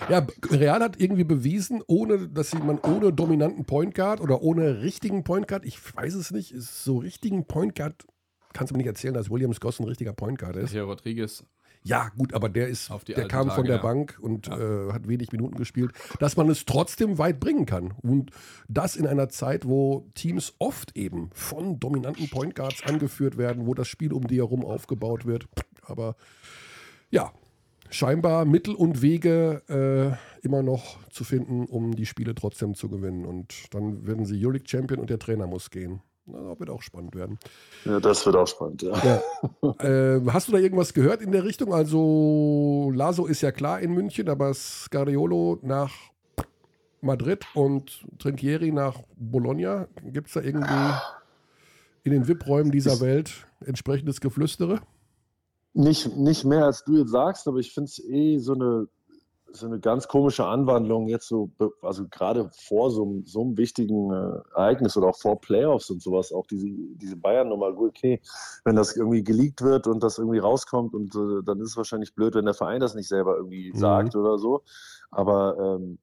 Ja, 0.10 0.28
Real 0.52 0.82
hat 0.82 1.00
irgendwie 1.00 1.24
bewiesen, 1.24 1.82
ohne 1.88 2.30
dass 2.30 2.54
man 2.54 2.80
ohne 2.80 3.14
dominanten 3.14 3.66
Point 3.66 3.96
Guard 3.96 4.22
oder 4.22 4.42
ohne 4.42 4.82
richtigen 4.82 5.24
Point 5.24 5.48
Guard, 5.48 5.66
ich 5.66 5.80
weiß 5.96 6.16
es 6.16 6.32
nicht, 6.32 6.52
ist 6.52 6.84
so 6.84 6.98
richtigen 6.98 7.46
Point 7.46 7.76
Guard 7.76 8.06
kannst 8.54 8.72
du 8.72 8.74
mir 8.74 8.80
nicht 8.80 8.88
erzählen, 8.88 9.14
dass 9.14 9.30
Williams 9.30 9.60
Goss 9.60 9.80
ein 9.80 9.86
richtiger 9.86 10.14
Point 10.14 10.40
Guard 10.40 10.56
ist. 10.56 10.72
Hier 10.72 10.84
Rodriguez. 10.84 11.44
Ja, 11.84 12.10
gut, 12.18 12.34
aber 12.34 12.50
der 12.50 12.68
ist, 12.68 12.92
Auf 12.92 13.06
die 13.06 13.14
der 13.14 13.28
kam 13.28 13.48
von 13.48 13.66
Tage, 13.66 13.68
der 13.68 13.78
ja. 13.78 13.82
Bank 13.82 14.18
und 14.22 14.48
äh, 14.48 14.92
hat 14.92 15.08
wenig 15.08 15.32
Minuten 15.32 15.56
gespielt, 15.56 15.92
dass 16.20 16.36
man 16.36 16.50
es 16.50 16.66
trotzdem 16.66 17.18
weit 17.18 17.40
bringen 17.40 17.66
kann. 17.66 17.94
Und 18.02 18.32
das 18.68 18.96
in 18.96 19.08
einer 19.08 19.30
Zeit, 19.30 19.66
wo 19.66 20.08
Teams 20.14 20.54
oft 20.60 20.96
eben 20.98 21.30
von 21.34 21.80
dominanten 21.80 22.30
Point 22.30 22.56
Guards 22.56 22.84
angeführt 22.84 23.38
werden, 23.38 23.66
wo 23.66 23.74
das 23.74 23.88
Spiel 23.88 24.12
um 24.12 24.28
die 24.28 24.38
herum 24.38 24.66
aufgebaut 24.66 25.26
wird. 25.26 25.48
Aber 25.84 26.16
ja, 27.12 27.32
scheinbar 27.90 28.46
Mittel 28.46 28.76
und 28.76 29.02
Wege 29.02 29.64
äh, 29.70 30.46
immer 30.46 30.62
noch 30.64 30.98
zu 31.10 31.24
finden, 31.24 31.66
um 31.66 31.96
die 31.96 32.06
Spiele 32.06 32.36
trotzdem 32.36 32.76
zu 32.76 32.90
gewinnen. 32.90 33.26
Und 33.26 33.74
dann 33.74 34.06
werden 34.06 34.26
sie 34.26 34.44
Euroleague 34.44 34.68
Champion 34.68 35.00
und 35.00 35.10
der 35.10 35.20
Trainer 35.20 35.48
muss 35.48 35.70
gehen. 35.70 36.02
Na, 36.32 36.50
das 36.50 36.60
wird 36.60 36.70
auch 36.70 36.82
spannend 36.82 37.16
werden. 37.16 37.40
Ja, 37.86 38.00
das 38.00 38.26
wird 38.26 38.36
auch 38.36 38.48
spannend, 38.48 38.82
ja. 38.82 39.22
Ja. 39.62 39.86
äh, 39.86 40.22
hast 40.28 40.48
du 40.48 40.52
da 40.52 40.58
irgendwas 40.58 40.94
gehört 40.94 41.22
in 41.22 41.32
der 41.32 41.44
Richtung? 41.44 41.74
Also, 41.74 42.92
Laso 42.94 43.26
ist 43.26 43.42
ja 43.42 43.52
klar 43.52 43.80
in 43.80 43.94
München, 43.94 44.30
aber 44.30 44.54
Scariolo 44.54 45.60
nach 45.62 45.92
Madrid 47.02 47.46
und 47.54 48.06
Trinchieri 48.20 48.72
nach 48.72 49.00
Bologna. 49.16 49.88
Gibt 50.04 50.28
es 50.28 50.34
da 50.34 50.42
irgendwie 50.42 50.94
in 52.04 52.12
den 52.12 52.28
VIP-Räumen 52.28 52.72
dieser 52.72 53.00
Welt 53.00 53.48
entsprechendes 53.66 54.22
Geflüstere? 54.22 54.82
Nicht, 55.74 56.16
nicht 56.18 56.46
mehr 56.46 56.66
als 56.66 56.84
du 56.84 56.98
jetzt 56.98 57.12
sagst, 57.12 57.48
aber 57.48 57.60
ich 57.60 57.74
finde 57.74 57.86
es 57.90 58.04
eh 58.04 58.38
so 58.40 58.54
eine, 58.54 58.88
so 59.52 59.66
eine 59.66 59.80
ganz 59.80 60.08
komische 60.08 60.46
Anwandlung 60.46 61.08
jetzt 61.08 61.28
so, 61.28 61.50
also 61.82 62.08
gerade 62.10 62.50
vor 62.54 62.92
so, 62.92 63.04
einem- 63.04 63.26
so 63.26 63.42
einem 63.42 63.58
wichtigen 63.58 64.12
äh, 64.12 64.40
Ereignis 64.56 64.96
oder 64.98 65.08
auch 65.08 65.18
vor 65.18 65.40
Playoffs 65.42 65.90
und 65.90 66.02
sowas, 66.02 66.32
auch 66.32 66.46
diese, 66.48 66.68
diese 66.70 67.16
Bayern-Nummer, 67.18 67.74
gut, 67.74 67.90
okay, 67.90 68.22
wenn 68.66 68.76
das 68.76 68.96
irgendwie 68.96 69.24
geleakt 69.24 69.62
wird 69.62 69.88
und 69.88 70.04
das 70.04 70.18
irgendwie 70.18 70.40
rauskommt 70.40 70.94
und 70.94 71.16
äh, 71.16 71.44
dann 71.44 71.60
ist 71.62 71.70
es 71.70 71.78
wahrscheinlich 71.78 72.14
blöd, 72.14 72.36
wenn 72.36 72.46
der 72.46 72.54
Verein 72.54 72.80
das 72.80 72.96
nicht 72.96 73.08
selber 73.08 73.38
irgendwie 73.38 73.72
Mhm. 73.74 73.78
sagt 73.80 74.16
oder 74.16 74.38
so, 74.38 74.62
aber 75.12 75.58
ähm, 75.78 75.98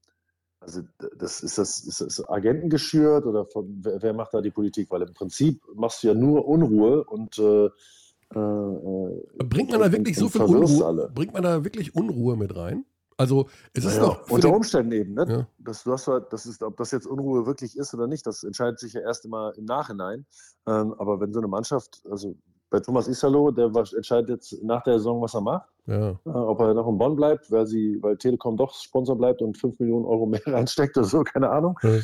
also 0.61 0.80
das 1.18 1.42
ist 1.42 1.59
das, 1.59 1.80
ist 1.80 2.01
das 2.01 2.28
Agenten 2.28 2.70
geschürt 2.70 3.26
oder 3.26 3.44
von, 3.47 3.78
wer, 3.82 4.03
wer 4.03 4.12
macht 4.14 4.34
da 4.34 4.40
die 4.40 4.51
Politik? 4.51 4.90
Weil 4.90 5.03
im 5.03 5.14
Prinzip 5.14 5.62
machst 5.74 6.03
du 6.03 6.09
ja 6.09 6.14
nur 6.14 6.49
Unruhe 6.49 7.05
und 7.05 7.38
äh, 7.38 7.66
äh, 8.34 8.38
äh, 8.38 9.44
Bringt 9.44 9.70
man 9.70 9.80
da 9.80 9.92
wirklich 9.92 10.16
so 10.18 10.28
viel 10.28 10.42
Unruhe? 10.42 10.84
alle. 10.84 11.12
Bringt 11.14 11.32
man 11.34 11.42
da 11.44 11.62
wirklich 11.62 11.94
Unruhe 11.94 12.36
mit 12.36 12.57
rein? 12.57 12.84
Also, 13.19 13.47
es 13.73 13.85
ist 13.85 13.99
doch. 14.01 14.27
für 14.27 14.35
unter 14.35 14.49
den- 14.49 14.55
Umständen 14.57 14.93
eben, 14.93 15.14
ne? 15.14 15.27
Ja. 15.29 15.47
Das, 15.59 15.85
du 15.85 15.93
hast, 15.93 16.07
halt- 16.07 16.33
das 16.33 16.45
ist, 16.47 16.62
ob 16.62 16.77
das 16.77 16.91
jetzt 16.91 17.07
Unruhe 17.07 17.47
wirklich 17.47 17.77
ist 17.77 17.95
oder 17.95 18.07
nicht, 18.07 18.27
das 18.27 18.43
entscheidet 18.45 18.79
sich 18.79 18.93
ja 18.93 19.01
erst 19.01 19.25
immer 19.25 19.53
im 19.57 19.64
Nachhinein. 19.64 20.27
Ähm, 20.67 20.95
aber 20.99 21.19
wenn 21.21 21.33
so 21.33 21.41
eine 21.41 21.49
Mannschaft, 21.49 22.03
also 22.11 22.37
bei 22.69 22.81
Thomas 22.81 23.07
Isalo, 23.09 23.53
der 23.53 23.71
entscheidet 23.97 24.29
jetzt 24.29 24.62
nach 24.62 24.83
der 24.83 24.95
Saison, 24.99 25.23
was 25.23 25.35
er 25.35 25.41
macht, 25.41 25.69
ja. 25.87 26.11
äh, 26.11 26.29
ob 26.29 26.61
er 26.61 26.75
noch 26.75 26.89
in 26.89 26.99
Bonn 26.99 27.17
bleibt, 27.17 27.51
weil, 27.51 27.64
sie, 27.67 27.97
weil 28.03 28.17
Telekom 28.19 28.57
doch 28.57 28.75
Sponsor 28.75 29.17
bleibt 29.17 29.41
und 29.41 29.57
5 29.57 29.79
Millionen 29.79 30.05
Euro 30.05 30.27
mehr 30.27 30.43
reinsteckt 30.47 30.97
oder 30.99 31.07
so, 31.07 31.23
keine 31.23 31.49
Ahnung. 31.51 31.79
Ja. 31.83 31.99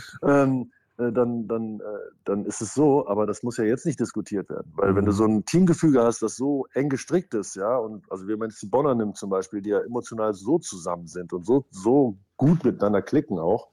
Ähm, 0.44 0.70
äh, 0.72 0.81
dann, 0.98 1.48
dann, 1.48 1.80
äh, 1.80 1.82
dann 2.24 2.44
ist 2.44 2.60
es 2.60 2.74
so, 2.74 3.06
aber 3.06 3.26
das 3.26 3.42
muss 3.42 3.56
ja 3.56 3.64
jetzt 3.64 3.86
nicht 3.86 3.98
diskutiert 3.98 4.50
werden. 4.50 4.70
Weil 4.76 4.94
wenn 4.94 5.02
Mhm. 5.04 5.06
du 5.06 5.12
so 5.12 5.24
ein 5.24 5.44
Teamgefüge 5.44 6.02
hast, 6.02 6.22
das 6.22 6.36
so 6.36 6.66
eng 6.74 6.88
gestrickt 6.88 7.34
ist, 7.34 7.56
ja, 7.56 7.76
und 7.76 8.10
also 8.10 8.26
wenn 8.26 8.38
man 8.38 8.50
jetzt 8.50 8.62
die 8.62 8.66
Bonner 8.66 8.94
nimmt 8.94 9.16
zum 9.16 9.30
Beispiel, 9.30 9.62
die 9.62 9.70
ja 9.70 9.80
emotional 9.80 10.34
so 10.34 10.58
zusammen 10.58 11.06
sind 11.06 11.32
und 11.32 11.46
so, 11.46 11.64
so 11.70 12.18
gut 12.36 12.64
miteinander 12.64 13.02
klicken 13.02 13.38
auch, 13.38 13.68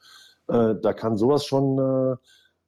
äh, 0.47 0.76
da 0.82 0.93
kann 0.93 1.17
sowas 1.17 1.45
schon, 1.45 1.78
äh, 1.78 2.15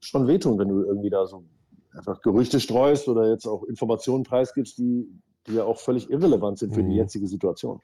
schon 0.02 0.28
wehtun, 0.28 0.60
wenn 0.60 0.68
du 0.68 0.84
irgendwie 0.84 1.10
da 1.10 1.26
so 1.26 1.46
einfach 1.94 2.22
Gerüchte 2.22 2.60
streust 2.60 3.08
oder 3.08 3.30
jetzt 3.30 3.46
auch 3.48 3.64
Informationen 3.64 4.24
preisgibst, 4.24 4.78
die, 4.78 5.08
die 5.48 5.54
ja 5.54 5.64
auch 5.64 5.80
völlig 5.80 6.10
irrelevant 6.10 6.60
sind 6.60 6.74
für 6.74 6.84
Mhm. 6.84 6.90
die 6.90 6.96
jetzige 6.96 7.28
Situation. 7.28 7.82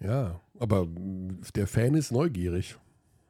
Ja, 0.00 0.40
aber 0.58 0.86
der 1.54 1.66
Fan 1.66 1.94
ist 1.94 2.10
neugierig. 2.12 2.78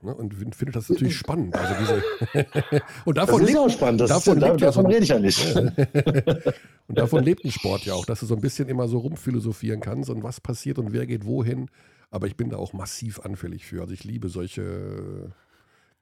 Ne? 0.03 0.15
Und 0.15 0.35
fin- 0.35 0.53
findet 0.53 0.77
das 0.77 0.89
natürlich 0.89 1.17
spannend. 1.19 1.55
Also 1.55 1.75
diese 1.81 2.83
und 3.05 3.17
Das 3.19 3.27
davon 3.27 3.43
ist 3.43 3.49
lebt, 3.49 3.59
auch 3.59 3.71
spannend, 3.71 4.01
das 4.01 4.09
davon 4.11 4.37
ist, 4.39 4.43
ja- 4.43 4.49
lebt 4.49 4.61
ja 4.61 4.67
davon 4.69 4.85
so- 4.85 4.89
rede 4.91 5.03
ich 5.03 5.09
ja 5.09 5.19
nicht. 5.19 5.57
und 6.89 6.99
davon 6.99 7.23
lebt 7.25 7.45
ein 7.45 7.51
Sport 7.51 7.85
ja 7.85 7.95
auch, 7.95 8.05
dass 8.07 8.21
du 8.21 8.27
so 8.27 8.35
ein 8.35 8.41
bisschen 8.41 8.69
immer 8.69 8.89
so 8.89 8.99
rumphilosophieren 8.99 9.81
kannst 9.81 10.09
und 10.11 10.23
was 10.23 10.41
passiert 10.41 10.79
und 10.79 10.93
wer 10.93 11.07
geht 11.07 11.25
wohin. 11.27 11.69
Aber 12.11 12.27
ich 12.27 12.37
bin 12.37 12.51
da 12.51 12.57
auch 12.57 12.73
massiv 12.73 13.21
anfällig 13.21 13.67
für. 13.67 13.83
Also 13.83 13.93
ich 13.95 14.03
liebe 14.05 14.29
solche 14.29 15.33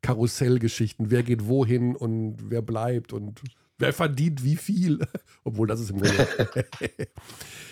Karussellgeschichten. 0.03 1.11
Wer 1.11 1.23
geht 1.23 1.47
wohin 1.47 1.97
und 1.97 2.37
wer 2.51 2.63
bleibt 2.63 3.13
und 3.13 3.43
wer 3.79 3.93
verdient 3.93 4.45
wie 4.45 4.57
viel. 4.57 4.99
Obwohl 5.45 5.67
das 5.67 5.81
ist 5.81 5.91
im 5.91 6.01
Grunde. 6.01 6.27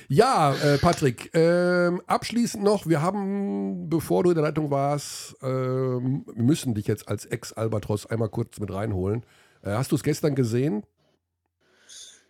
ja, 0.09 0.54
äh, 0.54 0.78
Patrick, 0.78 1.30
ähm, 1.34 2.00
abschließend 2.07 2.62
noch, 2.62 2.86
wir 2.86 3.02
haben, 3.02 3.88
bevor 3.88 4.22
du 4.22 4.30
in 4.30 4.36
der 4.36 4.44
Leitung 4.44 4.70
warst, 4.70 5.36
wir 5.42 6.00
müssen 6.34 6.74
dich 6.74 6.86
jetzt 6.86 7.09
als 7.09 7.26
Ex-Albatros 7.26 8.07
einmal 8.07 8.28
kurz 8.28 8.59
mit 8.61 8.72
reinholen. 8.72 9.24
Äh, 9.62 9.70
hast 9.72 9.92
du 9.92 9.96
es 9.96 10.02
gestern 10.02 10.34
gesehen? 10.34 10.84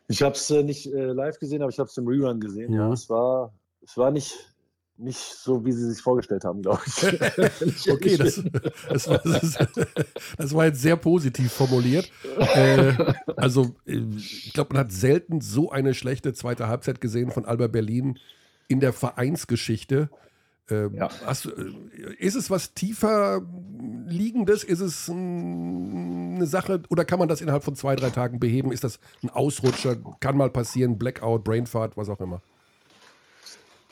Ich 0.09 0.23
habe 0.23 0.35
es 0.35 0.51
äh, 0.51 0.63
nicht 0.63 0.87
äh, 0.87 1.07
live 1.13 1.39
gesehen, 1.39 1.63
aber 1.63 1.71
ich 1.71 1.79
habe 1.79 1.89
es 1.89 1.97
im 1.97 2.07
Rerun 2.07 2.41
gesehen. 2.41 2.73
Ja, 2.73 2.87
Mhm. 2.87 2.93
es 2.93 3.11
war, 3.11 3.53
es 3.85 3.97
war 3.97 4.11
nicht, 4.11 4.35
nicht 4.99 5.19
so, 5.19 5.65
wie 5.65 5.73
sie 5.73 5.91
sich 5.91 6.03
vorgestellt 6.03 6.45
haben, 6.45 6.63
glaube 6.63 6.83
ich. 6.87 7.03
Okay, 7.93 8.17
das, 8.17 8.43
das, 8.89 9.09
war, 9.09 9.19
das, 9.19 9.43
ist, 9.43 9.59
das 10.39 10.55
war 10.55 10.67
jetzt 10.67 10.81
sehr 10.83 10.97
positiv 10.97 11.53
formuliert. 11.53 12.11
Äh, 12.39 12.93
also, 13.37 13.77
ich 13.85 14.53
glaube, 14.55 14.75
man 14.75 14.81
hat 14.85 14.93
selten 14.93 15.41
so 15.41 15.71
eine 15.71 15.95
schlechte 15.95 16.33
zweite 16.35 16.69
Halbzeit 16.69 17.01
gesehen 17.01 17.31
von 17.31 17.45
Alba 17.45 17.67
Berlin 17.69 18.19
in 18.69 18.81
der 18.81 18.93
Vereinsgeschichte. 18.93 20.11
Äh, 20.69 20.89
Ja. 20.97 21.11
hast, 21.25 21.47
äh, 21.47 21.53
ist 22.19 22.35
es 22.35 22.51
was 22.51 22.75
tiefer 22.75 23.43
liegendes? 24.07 24.65
Ist 24.65 24.81
es 24.81 25.09
mm, 25.09 26.37
eine 26.37 26.47
Sache 26.47 26.83
oder 26.89 27.05
kann 27.05 27.19
man 27.21 27.29
das 27.29 27.41
innerhalb 27.41 27.63
von 27.65 27.77
zwei, 27.77 27.95
drei 27.97 28.11
Tagen 28.11 28.41
beheben? 28.41 28.73
Ist 28.73 28.83
das 28.85 28.99
ein 29.23 29.31
Ausrutscher? 29.31 29.97
Kann 30.21 30.37
mal 30.37 30.51
passieren, 30.51 30.99
Blackout, 30.99 31.45
Brainfart, 31.45 31.97
was 31.97 32.09
auch 32.09 32.21
immer. 32.21 32.43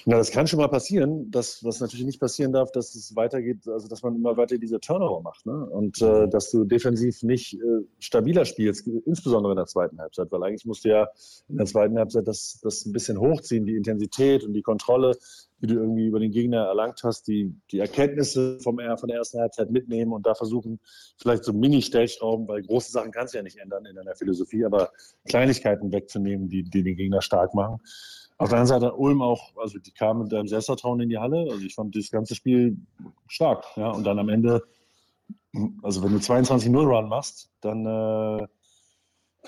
Na, 0.07 0.19
das 0.19 0.31
kann 0.31 0.47
schon 0.47 0.59
mal 0.59 0.69
passieren. 0.69 1.31
Das, 1.31 1.65
was 1.65 1.81
natürlich 1.81 2.05
nicht 2.05 2.21
passieren 2.21 2.53
darf, 2.53 2.71
dass 2.73 2.95
es 2.95 3.17
weitergeht, 3.17 3.67
also 3.67 3.89
dass 3.89 4.03
man 4.03 4.15
immer 4.15 4.37
weiter 4.37 4.59
diese 4.59 4.79
Turnover 4.79 5.23
macht. 5.23 5.47
Ne? 5.47 5.67
Und 5.67 6.03
äh, 6.03 6.29
dass 6.29 6.51
du 6.51 6.65
defensiv 6.65 7.23
nicht 7.23 7.55
äh, 7.55 7.85
stabiler 7.99 8.45
spielst, 8.45 8.87
insbesondere 8.87 9.53
in 9.53 9.57
der 9.57 9.67
zweiten 9.67 9.99
Halbzeit, 9.99 10.31
weil 10.31 10.43
eigentlich 10.43 10.67
musst 10.67 10.85
du 10.85 10.91
ja 10.91 11.09
in 11.49 11.57
der 11.57 11.67
zweiten 11.67 11.97
Halbzeit 11.99 12.29
das, 12.29 12.61
das 12.63 12.85
ein 12.85 12.93
bisschen 12.93 13.19
hochziehen, 13.19 13.65
die 13.65 13.77
Intensität 13.77 14.45
und 14.45 14.53
die 14.53 14.63
Kontrolle, 14.63 15.17
die 15.67 15.75
du 15.75 15.81
irgendwie 15.81 16.07
über 16.07 16.21
den 16.21 16.31
Gegner 16.31 16.67
erlangt 16.67 17.03
hast, 17.05 17.27
die, 17.27 17.55
die 17.71 17.79
Erkenntnisse 17.79 18.59
vom, 18.61 18.79
von 18.97 19.09
der 19.09 19.19
ersten 19.19 19.41
Halbzeit 19.41 19.71
mitnehmen 19.71 20.13
und 20.13 20.27
da 20.27 20.35
versuchen, 20.35 20.79
vielleicht 21.17 21.45
so 21.45 21.53
Mini-Stellschrauben, 21.53 22.47
weil 22.49 22.63
große 22.63 22.93
Sachen 22.93 23.13
kannst 23.13 23.35
du 23.35 23.39
ja 23.39 23.43
nicht 23.43 23.57
ändern 23.57 23.87
in 23.87 23.97
deiner 23.97 24.15
Philosophie, 24.15 24.65
aber 24.65 24.91
Kleinigkeiten 25.27 25.93
wegzunehmen, 25.93 26.49
die, 26.49 26.65
die 26.65 26.83
den 26.83 26.97
Gegner 26.97 27.23
stark 27.23 27.55
machen. 27.55 27.81
Auf 28.37 28.49
der 28.49 28.59
anderen 28.59 28.81
Seite 28.81 28.95
Ulm 28.97 29.23
auch, 29.23 29.57
also 29.57 29.79
die 29.79 29.93
kamen 29.93 30.25
mit 30.25 30.35
einem 30.35 30.49
Selbstvertrauen 30.49 31.01
in 31.01 31.09
die 31.09 31.19
Halle. 31.19 31.47
Also 31.51 31.65
ich 31.65 31.75
fand 31.75 31.95
das 31.97 32.11
ganze 32.11 32.35
Spiel 32.35 32.77
stark. 33.29 33.65
Ja, 33.77 33.91
und 33.91 34.05
dann 34.05 34.19
am 34.19 34.29
Ende, 34.29 34.63
also 35.83 36.03
wenn 36.03 36.13
du 36.13 36.19
22-0 36.19 36.77
Run 36.77 37.09
machst, 37.09 37.51
dann, 37.61 37.87
äh, 37.87 38.47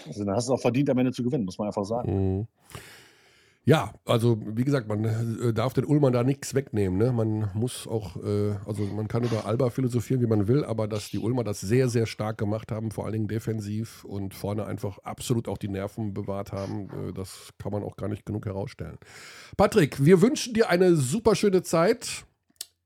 also 0.07 0.25
dann 0.25 0.37
hast 0.37 0.49
du 0.49 0.53
es 0.53 0.59
auch 0.59 0.63
verdient, 0.63 0.89
am 0.89 0.99
Ende 0.99 1.13
zu 1.13 1.25
gewinnen, 1.25 1.45
muss 1.45 1.59
man 1.59 1.67
einfach 1.67 1.85
sagen. 1.85 2.39
Mhm. 2.39 2.47
Ja, 3.69 3.93
also 4.05 4.41
wie 4.47 4.63
gesagt, 4.63 4.87
man 4.87 5.05
äh, 5.05 5.53
darf 5.53 5.73
den 5.73 5.85
Ullmann 5.85 6.13
da 6.13 6.23
nichts 6.23 6.55
wegnehmen. 6.55 6.99
Ne? 6.99 7.11
Man 7.11 7.51
muss 7.53 7.89
auch, 7.89 8.15
äh, 8.23 8.55
also 8.65 8.85
man 8.85 9.09
kann 9.09 9.25
über 9.25 9.45
Alba 9.45 9.71
philosophieren, 9.71 10.23
wie 10.23 10.29
man 10.29 10.47
will, 10.47 10.65
aber 10.65 10.87
dass 10.87 11.11
die 11.11 11.19
Ulmer 11.19 11.43
das 11.43 11.63
sehr, 11.63 11.89
sehr 11.89 12.07
stark 12.07 12.39
gemacht 12.39 12.71
haben, 12.71 12.93
vor 12.93 13.07
allen 13.07 13.15
Dingen 13.15 13.27
defensiv 13.27 14.05
und 14.05 14.35
vorne 14.35 14.67
einfach 14.67 14.99
absolut 14.99 15.49
auch 15.49 15.59
die 15.59 15.67
Nerven 15.67 16.15
bewahrt 16.15 16.53
haben, 16.53 17.09
äh, 17.09 17.13
das 17.13 17.51
kann 17.59 17.73
man 17.73 17.83
auch 17.83 17.97
gar 17.97 18.07
nicht 18.07 18.25
genug 18.25 18.47
herausstellen. 18.47 18.99
Patrick, 19.57 20.05
wir 20.05 20.23
wünschen 20.23 20.55
dir 20.55 20.71
eine 20.71 20.95
super 20.95 21.35
schöne 21.35 21.65
Zeit 21.65 22.25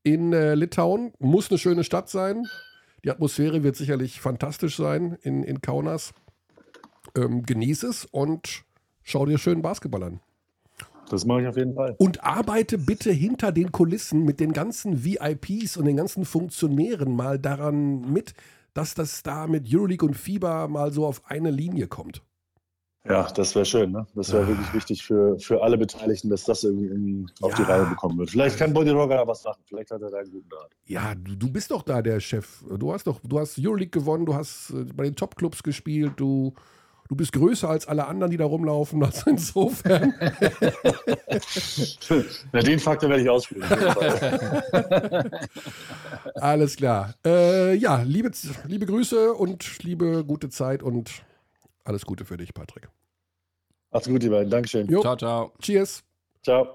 in 0.01 0.33
äh, 0.33 0.55
Litauen. 0.55 1.13
Muss 1.19 1.51
eine 1.51 1.59
schöne 1.59 1.83
Stadt 1.83 2.09
sein. 2.09 2.47
Die 3.03 3.11
Atmosphäre 3.11 3.61
wird 3.61 3.75
sicherlich 3.75 4.19
fantastisch 4.19 4.77
sein 4.77 5.15
in, 5.21 5.43
in 5.43 5.61
Kaunas. 5.61 6.11
Ähm, 7.15 7.43
genieß 7.43 7.83
es 7.83 8.05
und 8.05 8.63
schau 9.03 9.27
dir 9.27 9.37
schön 9.37 9.61
Basketball 9.61 10.01
an. 10.01 10.21
Das 11.11 11.25
mache 11.25 11.41
ich 11.41 11.47
auf 11.47 11.57
jeden 11.57 11.73
Fall. 11.75 11.95
Und 11.97 12.23
arbeite 12.23 12.77
bitte 12.77 13.11
hinter 13.11 13.51
den 13.51 13.71
Kulissen 13.71 14.23
mit 14.23 14.39
den 14.39 14.53
ganzen 14.53 15.03
VIPs 15.03 15.75
und 15.77 15.85
den 15.85 15.97
ganzen 15.97 16.23
Funktionären 16.25 17.13
mal 17.15 17.37
daran 17.37 18.11
mit, 18.11 18.33
dass 18.73 18.93
das 18.95 19.21
da 19.21 19.47
mit 19.47 19.65
Euroleague 19.73 20.07
und 20.07 20.15
FIBA 20.15 20.67
mal 20.69 20.91
so 20.91 21.05
auf 21.05 21.21
eine 21.25 21.51
Linie 21.51 21.87
kommt. 21.87 22.21
Ja, 23.03 23.27
das 23.31 23.55
wäre 23.55 23.65
schön. 23.65 23.91
Ne? 23.91 24.05
Das 24.13 24.31
wäre 24.31 24.43
Ah. 24.43 24.47
wirklich 24.47 24.73
wichtig 24.73 25.03
für, 25.03 25.37
für 25.39 25.61
alle 25.63 25.75
Beteiligten, 25.77 26.29
dass 26.29 26.43
das 26.43 26.63
irgendwie, 26.63 26.85
irgendwie 26.85 27.25
auf 27.41 27.55
die 27.55 27.63
Ja. 27.63 27.67
Reihe 27.67 27.85
bekommen 27.87 28.19
wird. 28.19 28.29
Vielleicht 28.29 28.57
kann 28.59 28.73
Body 28.73 28.91
Rocker 28.91 29.15
da 29.17 29.27
was 29.27 29.43
machen. 29.43 29.59
Vielleicht 29.65 29.89
hat 29.89 30.03
er 30.03 30.11
da 30.11 30.17
einen 30.19 30.31
guten 30.31 30.53
Rat. 30.53 30.69
Ja, 30.85 31.15
du, 31.15 31.35
du 31.35 31.51
bist 31.51 31.71
doch 31.71 31.81
da 31.81 32.01
der 32.03 32.19
Chef. 32.19 32.63
Du 32.77 32.93
hast 32.93 33.07
doch, 33.07 33.19
du 33.23 33.39
hast 33.39 33.57
Euroleague 33.59 33.89
gewonnen, 33.89 34.25
du 34.27 34.35
hast 34.35 34.69
äh, 34.69 34.85
bei 34.95 35.05
den 35.05 35.15
Top-Clubs 35.15 35.63
gespielt, 35.63 36.13
du, 36.17 36.53
Du 37.11 37.17
bist 37.17 37.33
größer 37.33 37.67
als 37.69 37.89
alle 37.89 38.07
anderen, 38.07 38.31
die 38.31 38.37
da 38.37 38.45
rumlaufen. 38.45 39.03
Also 39.11 39.31
insofern. 39.31 40.13
Na, 42.53 42.61
den 42.61 42.79
Faktor 42.79 43.09
werde 43.09 43.23
ich 43.23 43.29
ausführen. 43.29 43.63
Alles 46.35 46.77
klar. 46.77 47.13
Äh, 47.25 47.73
ja, 47.75 48.01
liebe, 48.03 48.31
liebe 48.65 48.85
Grüße 48.85 49.33
und 49.33 49.83
liebe 49.83 50.23
gute 50.23 50.47
Zeit 50.47 50.83
und 50.83 51.25
alles 51.83 52.05
Gute 52.05 52.23
für 52.23 52.37
dich, 52.37 52.53
Patrick. 52.53 52.87
Macht's 53.91 54.07
gut, 54.07 54.23
ihr 54.23 54.29
beiden. 54.29 54.49
Dankeschön. 54.49 54.87
Jo. 54.87 55.01
Ciao, 55.01 55.17
ciao. 55.17 55.51
Cheers. 55.61 56.05
Ciao. 56.41 56.69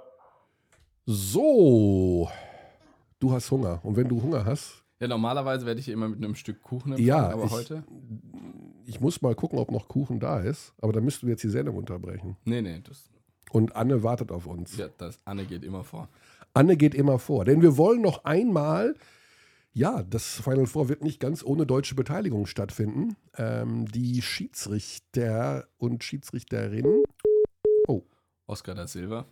So. 1.07 2.29
Du 3.21 3.33
hast 3.33 3.51
Hunger. 3.51 3.81
Und 3.83 3.97
wenn 3.97 4.09
du 4.09 4.21
Hunger 4.21 4.45
hast, 4.45 4.85
Ja, 5.01 5.09
normalerweise 5.09 5.67
werde 5.67 5.81
ich 5.81 5.89
immer 5.89 6.09
mit 6.09 6.25
einem 6.25 6.35
Stück 6.35 6.63
Kuchen 6.63 6.93
empfangen, 6.93 7.07
Ja, 7.07 7.29
aber 7.31 7.45
ich- 7.45 7.51
heute? 7.51 7.85
ich 8.87 9.01
muss 9.01 9.21
mal 9.21 9.35
gucken, 9.35 9.59
ob 9.59 9.71
noch 9.71 9.89
Kuchen 9.89 10.21
da 10.21 10.41
ist. 10.41 10.73
Aber 10.81 10.93
dann 10.93 11.05
müssten 11.05 11.27
wir 11.27 11.33
jetzt 11.33 11.43
die 11.45 11.51
Sendung 11.51 11.77
unterbrechen. 11.77 12.37
Nee, 12.45 12.63
nee, 12.63 12.81
das, 12.83 13.11
Und 13.51 13.77
Anne 13.77 14.03
wartet 14.03 14.33
auf 14.33 14.47
uns. 14.47 14.77
ja, 14.77 14.89
das 14.97 15.19
Anne 15.25 15.45
geht 15.45 15.65
immer 15.65 15.85
vor. 15.85 16.09
Anne 16.55 16.77
geht 16.79 16.95
immer 16.95 17.19
vor. 17.19 17.45
Denn 17.45 17.61
wir 17.61 17.77
wollen 17.77 18.01
noch 18.01 18.25
einmal, 18.25 18.95
ja, 19.75 20.03
das 20.03 20.41
Final 20.41 20.65
Four 20.67 20.89
wird 20.89 21.03
nicht 21.03 21.21
ganz 21.21 21.45
ohne 21.45 21.67
deutsche 21.67 21.95
Beteiligung 21.95 22.47
stattfinden. 22.47 23.17
Ähm, 23.37 23.85
die 23.87 24.23
Schiedsrichter 24.23 25.69
und 25.77 26.03
Schiedsrichterinnen. 26.05 27.03
Oscar 28.49 28.75
da 28.75 28.87
Silva. 28.87 29.27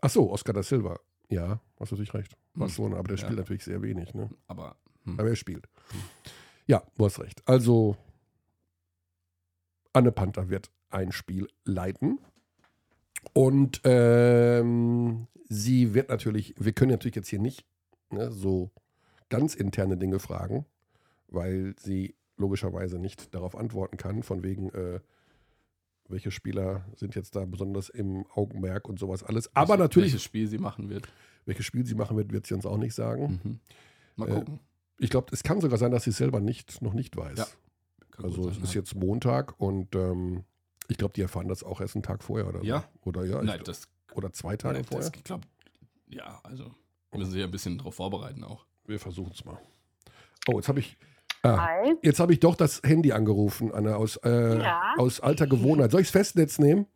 Ach 0.00 0.08
so, 0.10 0.30
Oscar 0.30 0.52
da 0.52 0.62
Silva. 0.62 0.98
Ja, 1.28 1.60
hast 1.78 1.90
du 1.90 1.96
natürlich 1.96 2.14
recht. 2.14 2.32
Hm. 2.54 2.60
Barcelona, 2.60 2.96
aber 2.98 3.08
der 3.08 3.16
Ja. 3.16 3.22
spielt 3.24 3.38
natürlich 3.38 3.64
sehr 3.64 3.82
wenig. 3.82 4.14
Ne? 4.14 4.30
Aber 4.46 4.76
hm. 5.06 5.18
Aber 5.18 5.28
er 5.28 5.36
spielt. 5.36 5.68
Ja, 6.66 6.82
du 6.96 7.04
hast 7.04 7.20
recht. 7.20 7.42
Also, 7.48 7.96
Anne 9.92 10.12
Panther 10.12 10.50
wird 10.50 10.70
ein 10.90 11.12
Spiel 11.12 11.48
leiten. 11.64 12.18
Und 13.32 13.80
ähm, 13.84 15.26
sie 15.48 15.94
wird 15.94 16.10
natürlich, 16.10 16.54
wir 16.58 16.72
können 16.72 16.90
natürlich 16.92 17.16
jetzt 17.16 17.28
hier 17.28 17.40
nicht 17.40 17.64
ne, 18.10 18.30
so 18.30 18.70
ganz 19.30 19.54
interne 19.54 19.96
Dinge 19.96 20.18
fragen, 20.18 20.66
weil 21.28 21.74
sie 21.78 22.14
logischerweise 22.36 22.98
nicht 22.98 23.34
darauf 23.34 23.56
antworten 23.56 23.96
kann, 23.96 24.22
von 24.22 24.42
wegen, 24.42 24.68
äh, 24.70 25.00
welche 26.08 26.30
Spieler 26.30 26.84
sind 26.96 27.14
jetzt 27.14 27.34
da 27.36 27.44
besonders 27.44 27.88
im 27.88 28.26
Augenmerk 28.34 28.88
und 28.88 28.98
sowas 28.98 29.22
alles. 29.22 29.54
Aber 29.54 29.70
Welche- 29.70 29.82
natürlich, 29.82 30.12
Welches 30.12 30.22
Spiel 30.24 30.46
sie 30.48 30.58
machen 30.58 30.88
wird. 30.88 31.08
welches 31.44 31.66
Spiel 31.66 31.84
sie 31.86 31.94
machen 31.94 32.16
wird, 32.16 32.32
wird 32.32 32.46
sie 32.46 32.54
uns 32.54 32.66
auch 32.66 32.76
nicht 32.78 32.94
sagen. 32.94 33.40
Mhm. 33.42 33.60
Mal 34.16 34.28
Äh, 34.28 34.34
gucken. 34.34 34.60
Ich 34.98 35.10
glaube, 35.10 35.28
es 35.32 35.42
kann 35.42 35.60
sogar 35.60 35.78
sein, 35.78 35.90
dass 35.90 36.04
sie 36.04 36.10
es 36.10 36.16
selber 36.16 36.40
nicht, 36.40 36.80
noch 36.80 36.94
nicht 36.94 37.16
weiß. 37.16 37.38
Ja, 37.38 37.46
also 38.22 38.48
es 38.48 38.56
ist 38.58 38.72
jetzt 38.74 38.94
Montag 38.94 39.60
und 39.60 39.94
ähm, 39.94 40.44
ich 40.88 40.96
glaube, 40.96 41.12
die 41.14 41.20
erfahren 41.22 41.48
das 41.48 41.62
auch 41.62 41.80
erst 41.80 41.96
einen 41.96 42.02
Tag 42.02 42.22
vorher 42.22 42.48
oder 42.48 42.60
so. 42.60 42.64
Ja. 42.64 42.84
Oder 43.02 43.24
ja, 43.24 43.42
Nein, 43.42 43.58
ich, 43.58 43.64
das, 43.64 43.88
oder 44.14 44.32
zwei 44.32 44.56
Tage 44.56 44.74
nein, 44.78 44.84
vorher. 44.84 45.10
das 45.10 45.18
ich 45.18 45.24
glaube, 45.24 45.46
ja, 46.08 46.40
also 46.44 46.72
müssen 47.12 47.32
sie 47.32 47.40
ja 47.40 47.44
ein 47.44 47.50
bisschen 47.50 47.76
drauf 47.78 47.96
vorbereiten 47.96 48.42
auch. 48.44 48.64
Wir 48.86 48.98
versuchen 49.00 49.32
es 49.34 49.44
mal. 49.44 49.58
Oh, 50.48 50.54
jetzt 50.56 50.68
habe 50.68 50.80
ich, 50.80 50.96
ah, 51.54 51.66
Hi. 51.66 51.94
jetzt 52.02 52.20
habe 52.20 52.32
ich 52.32 52.40
doch 52.40 52.54
das 52.56 52.82
Handy 52.84 53.12
angerufen, 53.12 53.72
Anna, 53.72 53.96
aus, 53.96 54.16
äh, 54.24 54.58
Ja. 54.62 54.94
aus 54.96 55.20
alter 55.20 55.46
Gewohnheit. 55.46 55.90
Soll 55.90 56.00
ich 56.02 56.08
das 56.08 56.12
Festnetz 56.12 56.58
nehmen? 56.58 56.86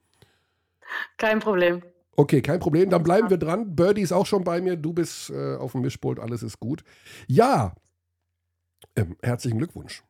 Kein 1.17 1.39
Problem. 1.41 1.83
Okay, 2.17 2.43
kein 2.43 2.61
Problem. 2.61 2.91
Dann 2.91 3.03
bleiben 3.03 3.31
wir 3.31 3.39
dran. 3.39 3.75
Birdie 3.77 4.03
ist 4.03 4.13
auch 4.13 4.27
schon 4.27 4.45
bei 4.45 4.61
mir. 4.61 4.77
Du 4.77 4.93
bist 4.93 5.31
äh, 5.31 5.57
auf 5.57 5.73
dem 5.73 5.81
Mischpult. 5.83 6.19
Alles 6.19 6.43
ist 6.43 6.61
gut. 6.61 6.83
Ja. 7.29 7.75
Ähm, 8.97 9.17
herzlichen 9.23 9.59
Glückwunsch. 9.59 10.03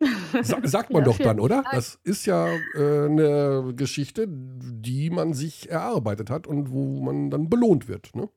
Sa 0.42 0.58
sagt 0.62 0.92
man 0.92 1.02
Ja, 1.02 1.06
doch 1.06 1.18
dann, 1.18 1.40
oder? 1.40 1.62
Dank. 1.62 1.70
Das 1.72 1.98
ist 2.04 2.26
ja 2.26 2.46
äh, 2.74 3.04
eine 3.06 3.72
Geschichte, 3.76 4.26
die 4.28 5.10
man 5.10 5.34
sich 5.34 5.68
erarbeitet 5.70 6.30
hat 6.30 6.46
und 6.46 6.70
wo 6.70 7.00
man 7.00 7.30
dann 7.30 7.50
belohnt 7.50 7.88
wird. 7.88 8.14
Ne? 8.14 8.28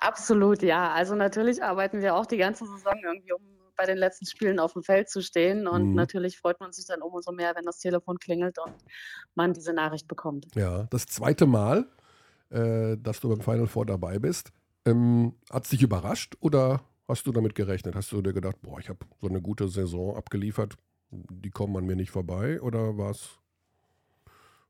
Absolut, 0.00 0.62
ja. 0.62 0.92
Also 0.92 1.14
natürlich 1.14 1.62
arbeiten 1.62 2.00
wir 2.00 2.14
auch 2.16 2.26
die 2.26 2.36
ganze 2.36 2.66
Saison 2.66 2.94
irgendwie, 3.04 3.32
um 3.32 3.42
bei 3.76 3.86
den 3.86 3.96
letzten 3.98 4.26
Spielen 4.26 4.58
auf 4.58 4.72
dem 4.72 4.82
Feld 4.82 5.08
zu 5.08 5.20
stehen. 5.22 5.66
Und 5.66 5.90
Mhm. 5.90 5.94
natürlich 5.94 6.38
freut 6.38 6.60
man 6.60 6.72
sich 6.72 6.86
dann 6.86 7.00
umso 7.02 7.32
mehr, 7.32 7.54
wenn 7.56 7.64
das 7.64 7.78
Telefon 7.78 8.18
klingelt 8.18 8.58
und 8.58 8.74
man 9.34 9.52
diese 9.52 9.72
Nachricht 9.72 10.08
bekommt. 10.08 10.46
Ja, 10.54 10.84
das 10.90 11.06
zweite 11.06 11.46
Mal, 11.46 11.86
äh, 12.50 12.96
dass 12.98 13.20
du 13.20 13.28
beim 13.28 13.40
Final 13.40 13.66
Four 13.66 13.86
dabei 13.86 14.18
bist. 14.18 14.52
Ähm, 14.86 15.34
hat 15.50 15.64
es 15.64 15.70
dich 15.70 15.82
überrascht 15.82 16.36
oder 16.40 16.82
hast 17.08 17.26
du 17.26 17.32
damit 17.32 17.54
gerechnet? 17.54 17.94
Hast 17.94 18.12
du 18.12 18.20
dir 18.22 18.32
gedacht, 18.32 18.56
boah, 18.62 18.78
ich 18.78 18.88
habe 18.88 19.06
so 19.20 19.28
eine 19.28 19.40
gute 19.40 19.68
Saison 19.68 20.16
abgeliefert, 20.16 20.74
die 21.10 21.50
kommen 21.50 21.76
an 21.76 21.86
mir 21.86 21.96
nicht 21.96 22.10
vorbei? 22.10 22.60
Oder 22.60 22.96
war 22.98 23.10
es 23.10 23.38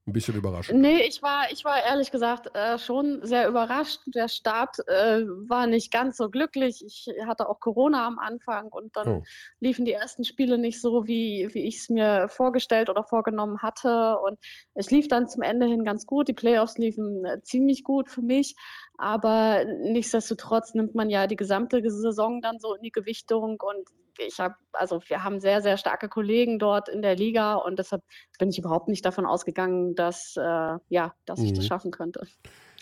ein 0.07 0.13
bisschen 0.13 0.35
überraschend? 0.35 0.81
Nee, 0.81 1.03
ich 1.07 1.23
war, 1.23 1.51
ich 1.51 1.65
war 1.65 1.83
ehrlich 1.83 2.11
gesagt 2.11 2.55
äh, 2.55 2.79
schon 2.79 3.21
sehr 3.25 3.49
überrascht. 3.49 4.01
Der 4.07 4.29
Start 4.29 4.79
äh, 4.87 5.23
war 5.49 5.67
nicht 5.67 5.91
ganz 5.91 6.19
so 6.19 6.29
glücklich. 6.29 6.85
Ich 6.85 7.09
hatte 7.27 7.49
auch 7.49 7.59
Corona 7.59 8.07
am 8.07 8.19
Anfang 8.19 8.69
und 8.69 8.95
dann 8.97 9.09
Oh. 9.09 9.23
liefen 9.61 9.85
die 9.87 9.93
ersten 9.93 10.25
Spiele 10.25 10.59
nicht 10.59 10.81
so, 10.81 11.07
wie, 11.07 11.49
wie 11.53 11.65
ich 11.67 11.79
es 11.79 11.89
mir 11.89 12.29
vorgestellt 12.29 12.91
oder 12.91 13.03
vorgenommen 13.05 13.63
hatte. 13.63 14.19
Und 14.19 14.39
es 14.75 14.91
lief 14.91 15.09
dann 15.09 15.27
zum 15.29 15.41
Ende 15.43 15.67
hin 15.67 15.85
ganz 15.85 16.05
gut. 16.05 16.29
Die 16.29 16.35
Playoffs 16.35 16.77
liefen 16.77 17.25
äh, 17.25 17.41
ziemlich 17.43 17.83
gut 17.83 18.11
für 18.11 18.23
mich. 18.23 18.57
Aber 18.99 19.65
nichtsdestotrotz 19.65 20.75
nimmt 20.75 20.95
man 20.95 21.09
ja 21.11 21.27
die 21.27 21.37
gesamte 21.37 21.81
Saison 21.91 22.43
dann 22.43 22.59
so 22.59 22.75
in 22.75 22.83
die 22.83 22.93
Gewichtung 22.93 23.59
und 23.61 23.89
ich 24.19 24.39
habe, 24.41 24.55
also 24.73 25.01
wir 25.07 25.25
haben 25.25 25.41
sehr, 25.41 25.63
sehr 25.63 25.77
starke 25.77 26.09
Kollegen 26.09 26.59
dort 26.59 26.89
in 26.89 27.03
der 27.03 27.17
Liga 27.17 27.55
und 27.55 27.79
deshalb 27.79 28.03
bin 28.39 28.51
ich 28.51 28.59
überhaupt 28.59 28.89
nicht 28.89 29.05
davon 29.05 29.27
ausgegangen, 29.27 29.95
dass, 29.95 30.35
äh, 30.37 30.79
ja, 30.89 31.15
dass 31.25 31.41
ich 31.41 31.53
das 31.53 31.65
Mhm. 31.65 31.69
schaffen 31.69 31.91
könnte. 31.91 32.27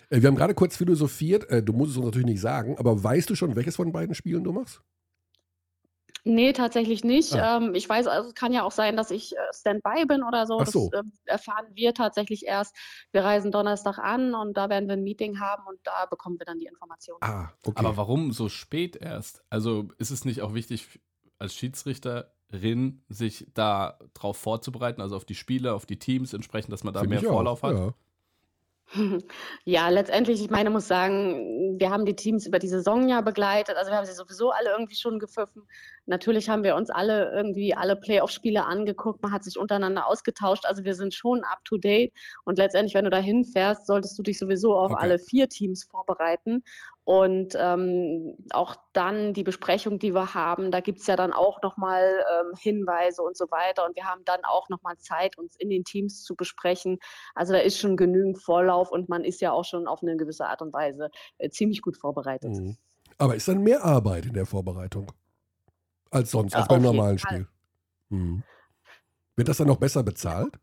Äh, 0.09 0.21
wir 0.21 0.27
haben 0.27 0.35
gerade 0.35 0.53
kurz 0.53 0.77
philosophiert. 0.77 1.49
Äh, 1.49 1.63
du 1.63 1.73
musst 1.73 1.91
es 1.91 1.97
uns 1.97 2.05
natürlich 2.05 2.27
nicht 2.27 2.41
sagen, 2.41 2.77
aber 2.77 3.03
weißt 3.03 3.29
du 3.29 3.35
schon, 3.35 3.55
welches 3.55 3.75
von 3.75 3.91
beiden 3.91 4.15
Spielen 4.15 4.43
du 4.43 4.51
machst? 4.51 4.81
Nee, 6.25 6.53
tatsächlich 6.53 7.03
nicht. 7.03 7.33
Ah. 7.35 7.57
Ähm, 7.57 7.75
ich 7.75 7.87
weiß, 7.89 8.07
also 8.07 8.29
es 8.29 8.33
kann 8.35 8.53
ja 8.53 8.63
auch 8.63 8.71
sein, 8.71 8.95
dass 8.95 9.11
ich 9.11 9.35
äh, 9.35 9.39
Standby 9.53 10.05
bin 10.05 10.23
oder 10.23 10.47
so. 10.47 10.57
Ach 10.61 10.67
so. 10.67 10.89
Das 10.89 11.01
äh, 11.01 11.09
erfahren 11.25 11.65
wir 11.73 11.93
tatsächlich 11.93 12.45
erst. 12.45 12.73
Wir 13.11 13.25
reisen 13.25 13.51
Donnerstag 13.51 13.97
an 13.97 14.33
und 14.33 14.55
da 14.55 14.69
werden 14.69 14.87
wir 14.87 14.93
ein 14.93 15.03
Meeting 15.03 15.41
haben 15.41 15.63
und 15.67 15.79
da 15.83 16.05
bekommen 16.05 16.39
wir 16.39 16.45
dann 16.45 16.59
die 16.59 16.67
Informationen. 16.67 17.19
Ah, 17.21 17.49
okay. 17.65 17.77
Aber 17.77 17.97
warum 17.97 18.31
so 18.31 18.47
spät 18.47 18.95
erst? 18.95 19.43
Also 19.49 19.89
ist 19.97 20.11
es 20.11 20.23
nicht 20.23 20.41
auch 20.41 20.53
wichtig 20.53 21.01
als 21.43 21.53
Schiedsrichterin, 21.55 23.03
sich 23.09 23.45
da 23.53 23.99
drauf 24.13 24.37
vorzubereiten, 24.37 25.01
also 25.01 25.15
auf 25.15 25.25
die 25.25 25.35
Spiele, 25.35 25.73
auf 25.73 25.85
die 25.85 25.99
Teams 25.99 26.33
entsprechend, 26.33 26.71
dass 26.71 26.83
man 26.83 26.93
da 26.93 27.01
Find 27.01 27.11
mehr 27.11 27.19
ich 27.19 27.27
auch, 27.27 27.33
Vorlauf 27.33 27.61
hat? 27.63 27.75
Ja. 27.75 27.93
Ja, 29.65 29.89
letztendlich, 29.89 30.41
ich 30.41 30.49
meine, 30.49 30.69
muss 30.69 30.87
sagen, 30.87 31.79
wir 31.79 31.89
haben 31.89 32.05
die 32.05 32.15
Teams 32.15 32.45
über 32.45 32.59
die 32.59 32.67
Saison 32.67 33.07
ja 33.07 33.21
begleitet. 33.21 33.75
Also 33.77 33.91
wir 33.91 33.97
haben 33.97 34.05
sie 34.05 34.13
sowieso 34.13 34.51
alle 34.51 34.69
irgendwie 34.71 34.95
schon 34.95 35.19
gepfiffen. 35.19 35.63
Natürlich 36.05 36.49
haben 36.49 36.63
wir 36.63 36.75
uns 36.75 36.89
alle 36.89 37.31
irgendwie 37.33 37.73
alle 37.73 37.95
Playoff-Spiele 37.95 38.65
angeguckt. 38.65 39.23
Man 39.23 39.31
hat 39.31 39.43
sich 39.43 39.57
untereinander 39.57 40.05
ausgetauscht. 40.07 40.65
Also 40.65 40.83
wir 40.83 40.95
sind 40.95 41.13
schon 41.13 41.43
up 41.43 41.63
to 41.63 41.77
date. 41.77 42.13
Und 42.43 42.57
letztendlich, 42.57 42.93
wenn 42.93 43.05
du 43.05 43.09
da 43.09 43.19
hinfährst, 43.19 43.87
solltest 43.87 44.17
du 44.19 44.23
dich 44.23 44.37
sowieso 44.37 44.75
auf 44.75 44.91
Okay. 44.91 45.01
alle 45.01 45.17
vier 45.19 45.49
Teams 45.49 45.85
vorbereiten. 45.85 46.63
Und 47.05 47.57
ähm, 47.59 48.37
auch 48.51 48.77
dann 48.93 49.33
die 49.33 49.43
Besprechung, 49.43 49.99
die 49.99 50.13
wir 50.13 50.33
haben, 50.33 50.71
da 50.71 50.79
gibt's 50.79 51.05
ja 51.05 51.17
dann 51.17 51.33
auch 51.33 51.61
nochmal 51.61 52.01
ähm, 52.01 52.53
Hinweise 52.57 53.21
und 53.23 53.35
so 53.35 53.45
weiter. 53.51 53.85
Und 53.85 53.95
wir 53.97 54.05
haben 54.05 54.23
dann 54.23 54.39
auch 54.45 54.69
nochmal 54.69 54.97
Zeit, 54.99 55.37
uns 55.37 55.57
in 55.57 55.69
den 55.69 55.83
Teams 55.83 56.23
zu 56.23 56.35
besprechen. 56.35 56.99
Also 57.35 57.51
da 57.51 57.59
ist 57.59 57.77
schon 57.77 57.97
genügend 57.97 58.41
Vorlauf 58.41 58.89
und 58.89 59.09
man 59.09 59.25
ist 59.25 59.41
ja 59.41 59.51
auch 59.51 59.65
schon 59.65 59.85
auf 59.85 60.01
eine 60.01 60.15
gewisse 60.15 60.47
Art 60.47 60.61
und 60.61 60.71
Weise 60.71 61.09
äh, 61.39 61.49
ziemlich 61.49 61.81
gut 61.81 61.97
vorbereitet. 61.97 62.51
Mhm. 62.51 62.77
Aber 63.17 63.35
ist 63.35 63.49
dann 63.49 63.61
mehr 63.61 63.83
Arbeit 63.83 64.25
in 64.25 64.33
der 64.33 64.45
Vorbereitung 64.45 65.11
als 66.09 66.31
sonst, 66.31 66.53
Ja, 66.53 66.59
als 66.59 66.67
beim 66.69 66.81
normalen. 66.81 67.17
Spiel? 67.17 67.47
Mhm. 68.09 68.43
Wird 69.35 69.47
das 69.49 69.57
dann 69.57 69.67
noch 69.67 69.77
besser 69.77 70.03
bezahlt? 70.03 70.57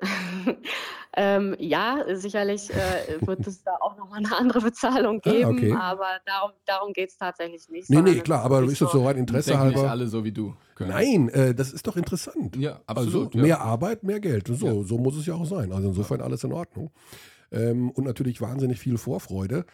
ähm, 1.16 1.56
ja, 1.58 2.04
sicherlich 2.14 2.70
äh, 2.70 3.26
wird 3.26 3.46
es 3.46 3.62
da 3.62 3.72
auch 3.80 3.96
nochmal 3.96 4.18
eine 4.18 4.36
andere 4.36 4.60
Bezahlung 4.60 5.20
Ah, 5.24 5.30
geben, 5.30 5.50
okay. 5.58 5.72
aber 5.72 6.06
darum, 6.26 6.50
darum 6.66 6.92
geht 6.92 7.10
es 7.10 7.16
tatsächlich 7.18 7.68
nicht. 7.68 7.90
Nee, 7.90 8.02
nee, 8.02 8.20
klar, 8.20 8.42
aber 8.44 8.62
ist 8.64 8.80
das 8.80 8.92
so 8.92 9.04
rein 9.06 9.16
Interesse 9.16 9.50
Denken 9.50 9.68
nicht 9.68 9.76
halber? 9.76 9.90
alle 9.90 10.06
so 10.06 10.24
wie 10.24 10.32
du. 10.32 10.54
können. 10.74 10.90
Nein, 10.90 11.28
äh, 11.30 11.54
das 11.54 11.72
ist 11.72 11.86
doch 11.86 11.96
interessant. 11.96 12.56
Ja, 12.56 12.80
Also 12.86 13.02
absolut. 13.02 13.34
ja. 13.34 13.42
mehr 13.42 13.60
Arbeit, 13.60 14.02
mehr 14.02 14.20
Geld. 14.20 14.48
So, 14.48 14.66
Ja. 14.66 14.82
so 14.84 14.98
muss 14.98 15.16
es 15.16 15.26
ja 15.26 15.34
auch 15.34 15.46
sein. 15.46 15.72
Also 15.72 15.88
insofern 15.88 16.20
alles 16.20 16.44
in 16.44 16.52
Ordnung. 16.52 16.90
Ähm, 17.52 17.90
und 17.90 18.04
natürlich 18.04 18.40
wahnsinnig 18.40 18.78
viel 18.78 18.96
Vorfreude. 18.96 19.64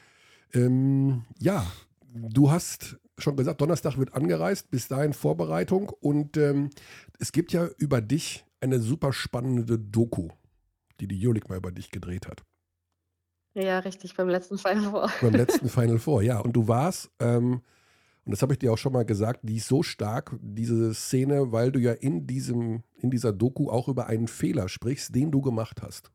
Ähm, 0.54 1.24
ja, 1.38 1.66
du 2.14 2.50
hast 2.50 2.96
schon 3.18 3.36
gesagt, 3.36 3.60
Donnerstag 3.60 3.98
wird 3.98 4.14
angereist, 4.14 4.70
bis 4.70 4.88
dahin 4.88 5.12
Vorbereitung. 5.12 5.90
Und 6.00 6.36
ähm, 6.36 6.70
es 7.18 7.32
gibt 7.32 7.52
ja 7.52 7.66
über 7.78 8.00
dich 8.00 8.44
eine 8.60 8.78
super 8.80 9.12
spannende 9.12 9.78
Doku, 9.78 10.28
die 11.00 11.08
die 11.08 11.18
Jolik 11.18 11.48
mal 11.48 11.58
über 11.58 11.72
dich 11.72 11.90
gedreht 11.90 12.26
hat. 12.26 12.44
Ja, 13.54 13.78
richtig, 13.78 14.14
beim 14.14 14.28
letzten 14.28 14.58
Final 14.58 14.90
Four. 14.90 15.10
Beim 15.20 15.34
letzten 15.34 15.68
Final 15.70 15.98
Four, 15.98 16.22
ja. 16.22 16.40
Und 16.40 16.52
du 16.52 16.68
warst 16.68 17.10
ähm, 17.20 17.62
und 18.26 18.32
das 18.32 18.42
habe 18.42 18.52
ich 18.52 18.58
dir 18.58 18.72
auch 18.72 18.78
schon 18.78 18.92
mal 18.92 19.04
gesagt, 19.04 19.40
die 19.44 19.56
ist 19.56 19.68
so 19.68 19.84
stark, 19.84 20.36
diese 20.40 20.92
Szene, 20.94 21.52
weil 21.52 21.70
du 21.70 21.78
ja 21.78 21.92
in, 21.92 22.26
diesem, 22.26 22.82
in 22.96 23.08
dieser 23.08 23.32
Doku 23.32 23.70
auch 23.70 23.86
über 23.86 24.08
einen 24.08 24.26
Fehler 24.26 24.68
sprichst, 24.68 25.14
den 25.14 25.30
du 25.30 25.40
gemacht 25.40 25.80
hast. 25.80 26.10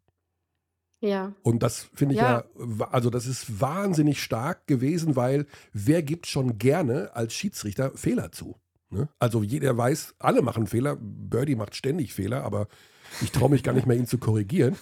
Ja. 0.99 1.33
Und 1.41 1.63
das 1.63 1.89
finde 1.93 2.15
ich 2.15 2.21
ja. 2.21 2.43
Ja. 2.59 2.87
also 2.91 3.09
das 3.09 3.25
ist 3.25 3.61
wahnsinnig 3.61 4.21
stark 4.21 4.67
gewesen, 4.67 5.15
weil 5.15 5.47
wer 5.71 6.03
gibt 6.03 6.27
schon 6.27 6.57
gerne 6.57 7.15
als 7.15 7.33
Schiedsrichter 7.33 7.91
Fehler 7.95 8.33
zu? 8.33 8.57
Ne? 8.89 9.07
Also 9.17 9.41
jeder 9.41 9.75
weiß, 9.75 10.15
alle 10.19 10.41
machen 10.41 10.67
Fehler. 10.67 10.97
Birdie 10.99 11.55
macht 11.55 11.75
ständig 11.75 12.13
Fehler, 12.13 12.43
aber 12.43 12.67
ich 13.21 13.31
traue 13.31 13.49
mich 13.49 13.63
gar 13.63 13.73
nicht 13.73 13.87
mehr, 13.87 13.97
ihn 13.97 14.07
zu 14.07 14.17
korrigieren. 14.17 14.75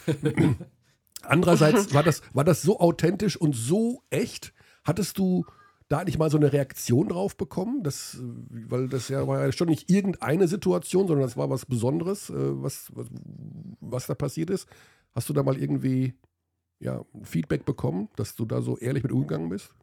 Andererseits 1.21 1.93
war 1.93 2.03
das, 2.03 2.21
war 2.34 2.43
das 2.43 2.61
so 2.61 2.80
authentisch 2.80 3.38
und 3.38 3.55
so 3.55 4.03
echt. 4.09 4.53
Hattest 4.84 5.17
du 5.17 5.45
da 5.89 6.03
nicht 6.03 6.19
mal 6.19 6.30
so 6.30 6.38
eine 6.38 6.53
Reaktion 6.53 7.09
drauf 7.09 7.36
bekommen? 7.36 7.84
Das, 7.84 8.17
weil 8.21 8.88
das 8.88 9.09
ja 9.09 9.27
war 9.27 9.43
ja 9.45 9.51
schon 9.51 9.69
nicht 9.69 9.89
irgendeine 9.89 10.47
Situation, 10.47 11.07
sondern 11.07 11.27
das 11.27 11.36
war 11.36 11.49
was 11.49 11.65
Besonderes, 11.65 12.30
äh, 12.30 12.63
was, 12.63 12.91
was, 12.93 13.07
was 13.82 14.07
da 14.07 14.15
passiert 14.15 14.49
ist. 14.49 14.67
Hast 15.13 15.27
du 15.27 15.34
da 15.34 15.43
mal 15.43 15.57
irgendwie 15.57 16.13
ja, 16.80 17.03
Feedback 17.23 17.65
bekommen, 17.65 18.09
dass 18.15 18.36
du 18.36 18.45
da 18.45 18.61
so 18.61 18.77
ehrlich 18.77 19.03
mit 19.03 19.11
umgegangen 19.11 19.49
bist? 19.49 19.73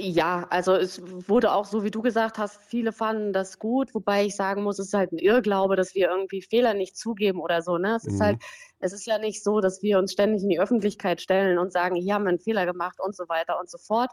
Ja, 0.00 0.46
also 0.50 0.74
es 0.76 1.00
wurde 1.28 1.50
auch 1.52 1.64
so, 1.64 1.82
wie 1.82 1.90
du 1.90 2.02
gesagt 2.02 2.38
hast, 2.38 2.62
viele 2.62 2.92
fanden 2.92 3.32
das 3.32 3.58
gut, 3.58 3.92
wobei 3.96 4.26
ich 4.26 4.36
sagen 4.36 4.62
muss, 4.62 4.78
es 4.78 4.86
ist 4.88 4.94
halt 4.94 5.10
ein 5.10 5.18
Irrglaube, 5.18 5.74
dass 5.74 5.92
wir 5.96 6.08
irgendwie 6.08 6.40
Fehler 6.40 6.72
nicht 6.74 6.96
zugeben 6.96 7.40
oder 7.40 7.62
so, 7.62 7.78
ne? 7.78 7.96
Es 7.96 8.06
ist 8.06 8.20
Mhm. 8.20 8.20
halt, 8.20 8.40
es 8.80 8.92
ist 8.92 9.06
ja 9.06 9.18
nicht 9.18 9.42
so, 9.42 9.60
dass 9.60 9.82
wir 9.82 9.98
uns 9.98 10.12
ständig 10.12 10.42
in 10.42 10.48
die 10.48 10.60
Öffentlichkeit 10.60 11.20
stellen 11.20 11.58
und 11.58 11.72
sagen, 11.72 11.96
hier 11.96 12.14
haben 12.14 12.24
wir 12.24 12.30
einen 12.30 12.38
Fehler 12.38 12.66
gemacht 12.66 12.98
und 13.00 13.14
so 13.16 13.28
weiter 13.28 13.58
und 13.58 13.70
so 13.70 13.78
fort. 13.78 14.10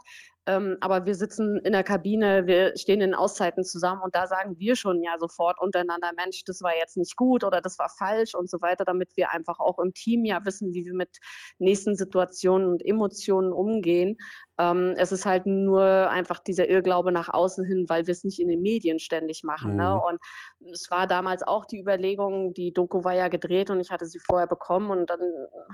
Ähm, 0.48 0.76
aber 0.80 1.06
wir 1.06 1.14
sitzen 1.16 1.58
in 1.64 1.72
der 1.72 1.82
Kabine, 1.82 2.46
wir 2.46 2.76
stehen 2.76 3.00
in 3.00 3.14
Auszeiten 3.14 3.64
zusammen 3.64 4.02
und 4.02 4.14
da 4.14 4.28
sagen 4.28 4.56
wir 4.58 4.76
schon 4.76 5.02
ja 5.02 5.18
sofort 5.18 5.60
untereinander, 5.60 6.10
Mensch, 6.16 6.44
das 6.44 6.62
war 6.62 6.76
jetzt 6.76 6.96
nicht 6.96 7.16
gut 7.16 7.42
oder 7.42 7.60
das 7.60 7.78
war 7.80 7.88
falsch 7.88 8.34
und 8.34 8.48
so 8.48 8.60
weiter, 8.60 8.84
damit 8.84 9.16
wir 9.16 9.32
einfach 9.32 9.58
auch 9.58 9.80
im 9.80 9.92
Team 9.92 10.24
ja 10.24 10.44
wissen, 10.44 10.72
wie 10.72 10.84
wir 10.84 10.94
mit 10.94 11.18
nächsten 11.58 11.96
Situationen 11.96 12.68
und 12.68 12.84
Emotionen 12.84 13.52
umgehen. 13.52 14.18
Ähm, 14.58 14.94
es 14.96 15.10
ist 15.10 15.26
halt 15.26 15.46
nur 15.46 15.82
einfach 16.10 16.38
dieser 16.38 16.68
Irrglaube 16.68 17.10
nach 17.10 17.28
außen 17.28 17.64
hin, 17.64 17.86
weil 17.88 18.06
wir 18.06 18.12
es 18.12 18.22
nicht 18.22 18.40
in 18.40 18.48
den 18.48 18.62
Medien 18.62 19.00
ständig 19.00 19.42
machen. 19.42 19.74
Ne? 19.74 19.96
Mhm. 19.96 20.00
Und 20.00 20.72
es 20.72 20.90
war 20.90 21.08
damals 21.08 21.42
auch 21.42 21.66
die 21.66 21.80
Überlegung, 21.80 22.54
die 22.54 22.72
Doku 22.72 23.02
war 23.02 23.14
ja 23.14 23.26
gedreht 23.28 23.68
und 23.70 23.80
ich 23.80 23.90
hatte 23.90 24.06
sie 24.06 24.20
vorher 24.20 24.46
bekommen 24.46 24.55
und 24.90 25.10
dann 25.10 25.20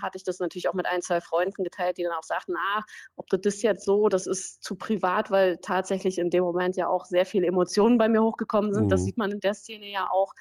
hatte 0.00 0.16
ich 0.16 0.24
das 0.24 0.38
natürlich 0.38 0.68
auch 0.68 0.74
mit 0.74 0.86
ein, 0.86 1.02
zwei 1.02 1.20
Freunden 1.20 1.64
geteilt, 1.64 1.98
die 1.98 2.02
dann 2.04 2.12
auch 2.12 2.22
sagten, 2.22 2.54
ah, 2.56 2.82
ob 3.16 3.28
du 3.28 3.38
das 3.38 3.62
jetzt 3.62 3.84
so, 3.84 4.08
das 4.08 4.26
ist 4.26 4.62
zu 4.62 4.76
privat, 4.76 5.30
weil 5.30 5.58
tatsächlich 5.58 6.18
in 6.18 6.30
dem 6.30 6.44
Moment 6.44 6.76
ja 6.76 6.88
auch 6.88 7.04
sehr 7.04 7.26
viele 7.26 7.46
Emotionen 7.46 7.98
bei 7.98 8.08
mir 8.08 8.22
hochgekommen 8.22 8.72
sind. 8.74 8.90
Das 8.92 9.00
Mhm. 9.00 9.04
sieht 9.04 9.18
man 9.18 9.30
in 9.32 9.40
der 9.40 9.54
Szene 9.54 9.86
ja 9.90 10.08
auch. 10.10 10.32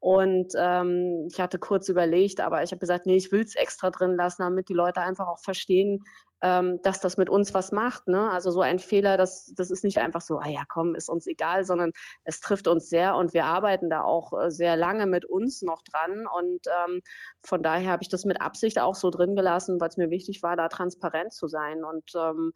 Und 0.00 0.52
ähm, 0.56 1.26
ich 1.30 1.40
hatte 1.40 1.58
kurz 1.58 1.88
überlegt, 1.88 2.40
aber 2.40 2.62
ich 2.62 2.70
habe 2.70 2.78
gesagt, 2.78 3.06
nee, 3.06 3.16
ich 3.16 3.32
will 3.32 3.42
es 3.42 3.56
extra 3.56 3.90
drin 3.90 4.14
lassen, 4.14 4.42
damit 4.42 4.68
die 4.68 4.74
Leute 4.74 5.00
einfach 5.00 5.26
auch 5.26 5.40
verstehen, 5.40 6.04
ähm, 6.42 6.80
dass 6.82 7.00
das 7.00 7.16
mit 7.16 7.28
uns 7.28 7.54
was 7.54 7.72
macht. 7.72 8.06
Ne? 8.08 8.30
Also 8.30 8.50
so 8.50 8.60
ein 8.60 8.78
Fehler, 8.78 9.16
das, 9.16 9.52
das 9.56 9.70
ist 9.70 9.84
nicht 9.84 9.98
einfach 9.98 10.20
so, 10.20 10.38
ah 10.38 10.48
ja, 10.48 10.62
komm, 10.68 10.94
ist 10.94 11.08
uns 11.08 11.26
egal, 11.26 11.64
sondern 11.64 11.92
es 12.24 12.40
trifft 12.40 12.68
uns 12.68 12.88
sehr 12.88 13.16
und 13.16 13.34
wir 13.34 13.44
arbeiten 13.44 13.90
da 13.90 14.02
auch 14.02 14.32
äh, 14.38 14.50
sehr 14.50 14.76
lange 14.76 15.06
mit 15.06 15.24
uns 15.24 15.62
noch 15.62 15.82
dran. 15.82 16.26
Und 16.26 16.60
ähm, 16.66 17.02
von 17.42 17.62
daher 17.62 17.90
habe 17.90 18.02
ich 18.02 18.08
das 18.08 18.24
mit 18.24 18.40
Absicht 18.40 18.78
auch 18.78 18.94
so 18.94 19.10
drin 19.10 19.34
gelassen, 19.34 19.80
weil 19.80 19.88
es 19.88 19.96
mir 19.96 20.10
wichtig 20.10 20.42
war, 20.42 20.56
da 20.56 20.68
transparent 20.68 21.32
zu 21.32 21.48
sein. 21.48 21.84
Und 21.84 22.12
ähm, 22.14 22.52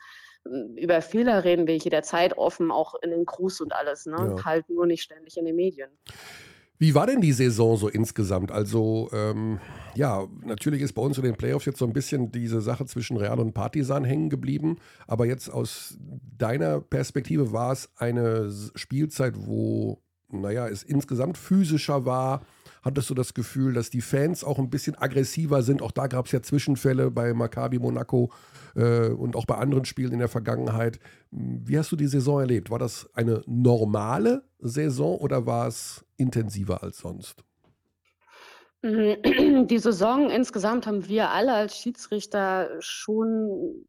über 0.76 1.02
Fehler 1.02 1.44
reden 1.44 1.66
wir 1.66 1.76
jederzeit 1.76 2.36
offen, 2.38 2.70
auch 2.70 2.94
in 3.02 3.10
den 3.10 3.26
Crews 3.26 3.60
und 3.60 3.74
alles. 3.74 4.06
Ne? 4.06 4.34
Ja. 4.36 4.44
Halt 4.44 4.68
nur 4.68 4.86
nicht 4.86 5.02
ständig 5.02 5.36
in 5.36 5.44
den 5.44 5.56
Medien. 5.56 5.90
Wie 6.82 6.96
war 6.96 7.06
denn 7.06 7.20
die 7.20 7.30
Saison 7.30 7.76
so 7.76 7.86
insgesamt? 7.86 8.50
Also, 8.50 9.08
ähm, 9.12 9.60
ja, 9.94 10.26
natürlich 10.44 10.82
ist 10.82 10.94
bei 10.94 11.02
uns 11.02 11.16
in 11.16 11.22
den 11.22 11.36
Playoffs 11.36 11.64
jetzt 11.64 11.78
so 11.78 11.84
ein 11.84 11.92
bisschen 11.92 12.32
diese 12.32 12.60
Sache 12.60 12.86
zwischen 12.86 13.16
Real 13.16 13.38
und 13.38 13.52
Partisan 13.52 14.02
hängen 14.02 14.30
geblieben. 14.30 14.78
Aber 15.06 15.24
jetzt 15.24 15.48
aus 15.48 15.96
deiner 16.36 16.80
Perspektive 16.80 17.52
war 17.52 17.70
es 17.70 17.88
eine 17.98 18.50
Spielzeit, 18.74 19.34
wo, 19.36 20.02
naja, 20.28 20.66
es 20.66 20.82
insgesamt 20.82 21.38
physischer 21.38 22.04
war. 22.04 22.42
Hattest 22.82 23.08
du 23.10 23.14
das 23.14 23.32
Gefühl, 23.32 23.74
dass 23.74 23.90
die 23.90 24.00
Fans 24.00 24.42
auch 24.42 24.58
ein 24.58 24.68
bisschen 24.68 24.96
aggressiver 24.96 25.62
sind? 25.62 25.82
Auch 25.82 25.92
da 25.92 26.08
gab 26.08 26.26
es 26.26 26.32
ja 26.32 26.42
Zwischenfälle 26.42 27.12
bei 27.12 27.32
Maccabi 27.32 27.78
Monaco 27.78 28.32
äh, 28.74 29.08
und 29.08 29.36
auch 29.36 29.46
bei 29.46 29.54
anderen 29.54 29.84
Spielen 29.84 30.12
in 30.12 30.18
der 30.18 30.28
Vergangenheit. 30.28 30.98
Wie 31.30 31.78
hast 31.78 31.92
du 31.92 31.96
die 31.96 32.08
Saison 32.08 32.40
erlebt? 32.40 32.70
War 32.70 32.80
das 32.80 33.08
eine 33.14 33.42
normale 33.46 34.42
Saison 34.58 35.16
oder 35.16 35.46
war 35.46 35.68
es 35.68 36.04
intensiver 36.16 36.82
als 36.82 36.98
sonst? 36.98 37.44
Mhm. 38.82 39.16
Die 39.68 39.78
Saison 39.78 40.28
insgesamt 40.28 40.86
haben 40.86 41.08
wir 41.08 41.30
alle 41.30 41.54
als 41.54 41.76
Schiedsrichter 41.76 42.68
schon, 42.80 43.86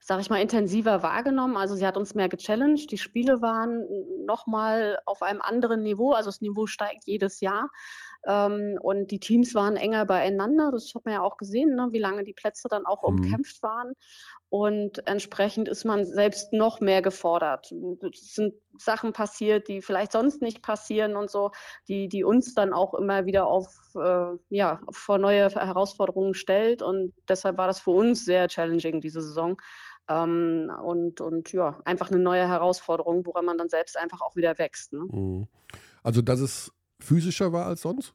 sag 0.00 0.20
ich 0.20 0.30
mal, 0.30 0.40
intensiver 0.40 1.02
wahrgenommen. 1.02 1.56
Also 1.56 1.74
sie 1.74 1.86
hat 1.86 1.98
uns 1.98 2.14
mehr 2.14 2.30
gechallenged. 2.30 2.90
Die 2.90 2.98
Spiele 2.98 3.42
waren 3.42 3.84
nochmal 4.24 4.98
auf 5.04 5.22
einem 5.22 5.42
anderen 5.42 5.82
Niveau. 5.82 6.12
Also 6.12 6.30
das 6.30 6.40
Niveau 6.40 6.66
steigt 6.66 7.04
jedes 7.04 7.40
Jahr. 7.40 7.68
Ähm, 8.26 8.78
und 8.80 9.10
die 9.10 9.20
Teams 9.20 9.54
waren 9.54 9.76
enger 9.76 10.04
beieinander. 10.04 10.70
Das 10.72 10.92
hat 10.94 11.04
man 11.04 11.14
ja 11.14 11.22
auch 11.22 11.36
gesehen, 11.36 11.76
ne, 11.76 11.88
wie 11.92 11.98
lange 11.98 12.24
die 12.24 12.32
Plätze 12.32 12.68
dann 12.68 12.84
auch 12.84 13.02
Mhm. 13.02 13.08
umkämpft 13.08 13.62
waren. 13.62 13.92
Und 14.48 15.06
entsprechend 15.06 15.68
ist 15.68 15.84
man 15.84 16.04
selbst 16.04 16.52
noch 16.52 16.80
mehr 16.80 17.02
gefordert. 17.02 17.72
Es 18.12 18.34
sind 18.34 18.54
Sachen 18.78 19.12
passiert, 19.12 19.68
die 19.68 19.82
vielleicht 19.82 20.12
sonst 20.12 20.40
nicht 20.40 20.62
passieren 20.62 21.16
und 21.16 21.30
so, 21.30 21.50
die, 21.88 22.08
die 22.08 22.24
uns 22.24 22.54
dann 22.54 22.72
auch 22.72 22.94
immer 22.94 23.26
wieder 23.26 23.46
auf, 23.46 23.66
äh, 23.96 24.36
ja, 24.50 24.80
vor 24.90 25.18
neue 25.18 25.48
Herausforderungen 25.50 26.34
stellt. 26.34 26.82
Und 26.82 27.12
deshalb 27.28 27.58
war 27.58 27.66
das 27.66 27.80
für 27.80 27.90
uns 27.90 28.24
sehr 28.24 28.48
challenging, 28.48 29.00
diese 29.00 29.20
Saison. 29.20 29.56
Ähm, 30.08 30.70
und, 30.84 31.20
und 31.20 31.52
ja, 31.52 31.80
einfach 31.84 32.10
eine 32.10 32.20
neue 32.20 32.46
Herausforderung, 32.46 33.26
woran 33.26 33.44
man 33.44 33.58
dann 33.58 33.68
selbst 33.68 33.96
einfach 33.96 34.20
auch 34.20 34.36
wieder 34.36 34.58
wächst. 34.58 34.92
Ne? 34.92 35.00
Mhm. 35.10 35.48
Also, 36.04 36.22
dass 36.22 36.38
es 36.38 36.72
physischer 37.00 37.52
war 37.52 37.66
als 37.66 37.82
sonst? 37.82 38.14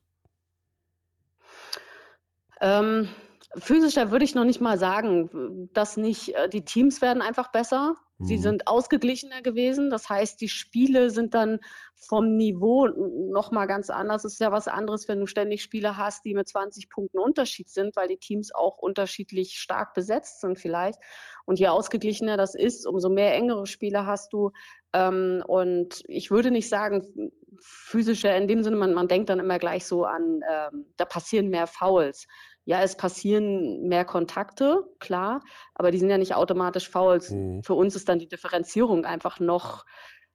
Ähm, 2.59 3.09
physischer 3.57 4.11
würde 4.11 4.25
ich 4.25 4.36
noch 4.36 4.45
nicht 4.45 4.61
mal 4.61 4.77
sagen, 4.77 5.69
dass 5.73 5.97
nicht, 5.97 6.36
äh, 6.36 6.49
die 6.49 6.63
Teams 6.63 7.01
werden 7.01 7.21
einfach 7.21 7.51
besser. 7.51 7.95
Sie 8.19 8.38
Mhm. 8.38 8.41
sind 8.41 8.67
ausgeglichener 8.67 9.41
gewesen. 9.41 9.89
Das 9.89 10.07
heißt, 10.07 10.39
die 10.41 10.47
Spiele 10.47 11.09
sind 11.09 11.34
dann 11.34 11.59
vom 11.95 12.38
Niveau 12.38 12.88
nochmal 12.88 13.65
ganz 13.67 13.89
anders. 13.89 14.25
Es 14.25 14.34
ist 14.34 14.39
ja 14.39 14.51
was 14.51 14.67
anderes, 14.67 15.07
wenn 15.07 15.19
du 15.19 15.25
ständig 15.25 15.63
Spiele 15.63 15.97
hast, 15.97 16.23
die 16.25 16.36
mit 16.36 16.47
20 16.47 16.89
Punkten 16.89 17.17
Unterschied 17.17 17.69
sind, 17.69 17.95
weil 17.95 18.07
die 18.07 18.17
Teams 18.17 18.53
auch 18.53 18.77
unterschiedlich 18.77 19.59
stark 19.59 19.95
besetzt 19.95 20.41
sind 20.41 20.59
vielleicht. 20.59 20.99
Und 21.45 21.59
je 21.59 21.67
ausgeglichener 21.67 22.37
das 22.37 22.55
ist, 22.55 22.85
umso 22.85 23.09
mehr 23.09 23.35
engere 23.35 23.65
Spiele 23.65 24.05
hast 24.05 24.33
du. 24.33 24.51
Ähm, 24.93 25.43
und 25.47 26.03
ich 26.07 26.31
würde 26.31 26.51
nicht 26.51 26.69
sagen, 26.69 27.31
physischer 27.59 28.35
in 28.35 28.47
dem 28.47 28.63
Sinne, 28.63 28.77
man, 28.77 28.93
man 28.93 29.07
denkt 29.07 29.29
dann 29.29 29.39
immer 29.39 29.59
gleich 29.59 29.85
so 29.85 30.05
an, 30.05 30.41
ähm, 30.49 30.85
da 30.97 31.05
passieren 31.05 31.49
mehr 31.49 31.67
Fouls. 31.67 32.27
Ja, 32.65 32.81
es 32.81 32.95
passieren 32.95 33.87
mehr 33.87 34.05
Kontakte, 34.05 34.83
klar, 34.99 35.41
aber 35.73 35.89
die 35.91 35.97
sind 35.97 36.09
ja 36.09 36.17
nicht 36.17 36.35
automatisch 36.35 36.89
Fouls. 36.89 37.31
Mhm. 37.31 37.63
Für 37.63 37.73
uns 37.73 37.95
ist 37.95 38.07
dann 38.07 38.19
die 38.19 38.27
Differenzierung 38.27 39.05
einfach 39.05 39.39
noch, 39.39 39.85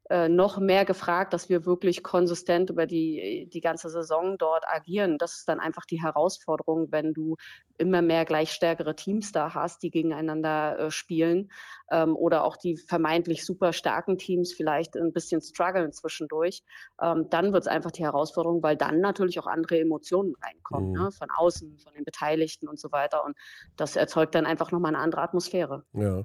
äh, 0.09 0.28
noch 0.28 0.59
mehr 0.59 0.84
gefragt, 0.84 1.32
dass 1.32 1.48
wir 1.48 1.66
wirklich 1.66 2.02
konsistent 2.04 2.70
über 2.70 2.86
die, 2.86 3.48
die 3.52 3.61
ganze 3.61 3.88
Saison 3.90 4.38
dort 4.38 4.64
agieren. 4.68 5.18
Das 5.18 5.38
ist 5.38 5.48
dann 5.48 5.59
einfach 5.59 5.84
die 5.84 6.00
Herausforderung, 6.00 6.92
wenn 6.92 7.12
du 7.12 7.36
immer 7.76 8.02
mehr 8.02 8.24
gleich 8.24 8.52
stärkere 8.52 8.94
Teams 8.94 9.32
da 9.32 9.52
hast, 9.54 9.82
die 9.82 9.90
gegeneinander 9.90 10.78
äh, 10.78 10.90
spielen 10.90 11.50
ähm, 11.90 12.14
oder 12.14 12.44
auch 12.44 12.57
die 12.57 12.76
vermeintlich 12.76 13.44
super 13.44 13.72
starken 13.72 14.16
Teams 14.16 14.52
vielleicht 14.52 14.96
ein 14.96 15.12
bisschen 15.12 15.40
strugglen 15.40 15.92
zwischendurch. 15.92 16.62
Ähm, 17.02 17.28
dann 17.30 17.52
wird 17.52 17.64
es 17.64 17.68
einfach 17.68 17.90
die 17.90 18.04
Herausforderung, 18.04 18.62
weil 18.62 18.76
dann 18.76 19.00
natürlich 19.00 19.40
auch 19.40 19.46
andere 19.46 19.80
Emotionen 19.80 20.34
reinkommen, 20.42 20.92
Mhm. 20.92 20.98
ne? 21.02 21.11
von 21.11 21.28
außen, 21.30 21.78
von 21.78 21.94
den 21.94 22.04
Beteiligten 22.04 22.68
und 22.68 22.78
so 22.78 22.92
weiter. 22.92 23.24
Und 23.24 23.36
das 23.76 23.96
erzeugt 23.96 24.34
dann 24.36 24.46
einfach 24.46 24.70
nochmal 24.70 24.94
eine 24.94 25.02
andere 25.02 25.22
Atmosphäre. 25.22 25.84
Ja. 25.92 26.24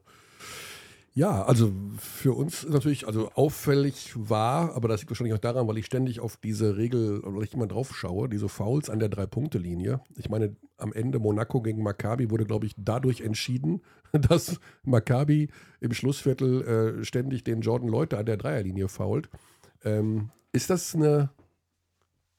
Ja, 1.14 1.43
also 1.43 1.74
für 1.97 2.32
uns 2.34 2.66
natürlich, 2.70 3.05
also 3.05 3.32
auffällig 3.34 4.14
war, 4.16 4.74
aber 4.76 4.88
das 4.88 5.01
liegt 5.01 5.12
wahrscheinlich 5.12 5.34
auch 5.34 5.39
daran, 5.39 5.68
weil 5.68 5.78
ich 5.78 5.86
ständig 5.86 6.22
auf 6.22 6.38
diese 6.38 6.78
Regel, 6.78 7.22
weil 7.26 7.43
ich 7.43 7.53
immer 7.53 7.68
drauf 7.68 7.93
schaue, 7.93 8.30
diese 8.30 8.47
Fouls 8.47 8.89
an 8.89 8.99
der 8.99 9.09
Drei-Punkte-Linie. 9.09 9.99
Ich 10.16 10.30
meine, 10.30 10.55
am 10.78 10.93
Ende 10.93 11.20
Monaco 11.20 11.62
gegen 11.62 11.84
Maccabi 11.84 12.30
wurde, 12.30 12.45
glaube 12.45 12.66
ich, 12.66 12.76
dadurch 12.78 13.20
entschieden, 13.20 13.82
dass 14.14 14.62
Maccabi 14.84 15.49
im 15.82 15.93
Schlussviertel 15.93 17.01
äh, 17.01 17.03
ständig 17.03 17.43
den 17.43 17.59
Jordan 17.59 17.89
Leute 17.89 18.18
an 18.18 18.26
der 18.26 18.38
Dreierlinie 18.38 18.88
fault. 18.88 19.30
Ähm, 19.84 20.30
ist 20.53 20.70
das 20.70 20.95
eine 20.95 21.30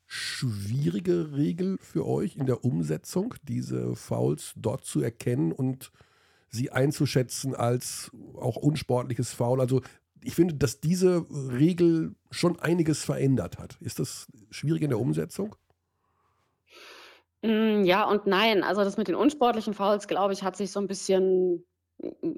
schwierige 0.07 1.33
Regel 1.37 1.77
für 1.79 2.07
euch 2.07 2.37
in 2.37 2.47
der 2.47 2.65
Umsetzung, 2.65 3.35
diese 3.43 3.97
Fouls 3.97 4.55
dort 4.57 4.87
zu 4.87 5.03
erkennen 5.03 5.53
und 5.53 5.93
sie 6.53 6.71
einzuschätzen 6.71 7.55
als 7.55 8.11
auch 8.37 8.57
unsportliches 8.57 9.33
Foul. 9.33 9.61
Also 9.61 9.81
ich 10.23 10.35
finde, 10.35 10.55
dass 10.55 10.81
diese 10.81 11.27
Regel 11.31 12.15
schon 12.31 12.61
einiges 12.61 13.03
verändert 13.03 13.59
hat. 13.59 13.77
Ist 13.81 13.99
das 13.99 14.27
schwierig 14.51 14.83
in 14.83 14.91
der 14.91 15.01
Umsetzung? 15.01 15.57
Mm, 17.43 17.85
ja 17.85 18.05
und 18.05 18.27
nein. 18.27 18.63
Also 18.63 18.85
das 18.85 18.97
mit 18.99 19.09
den 19.09 19.15
unsportlichen 19.15 19.75
Fouls, 19.75 20.07
glaube 20.07 20.33
ich, 20.33 20.43
hat 20.43 20.57
sich 20.57 20.71
so 20.71 20.79
ein 20.79 20.87
bisschen 20.87 21.65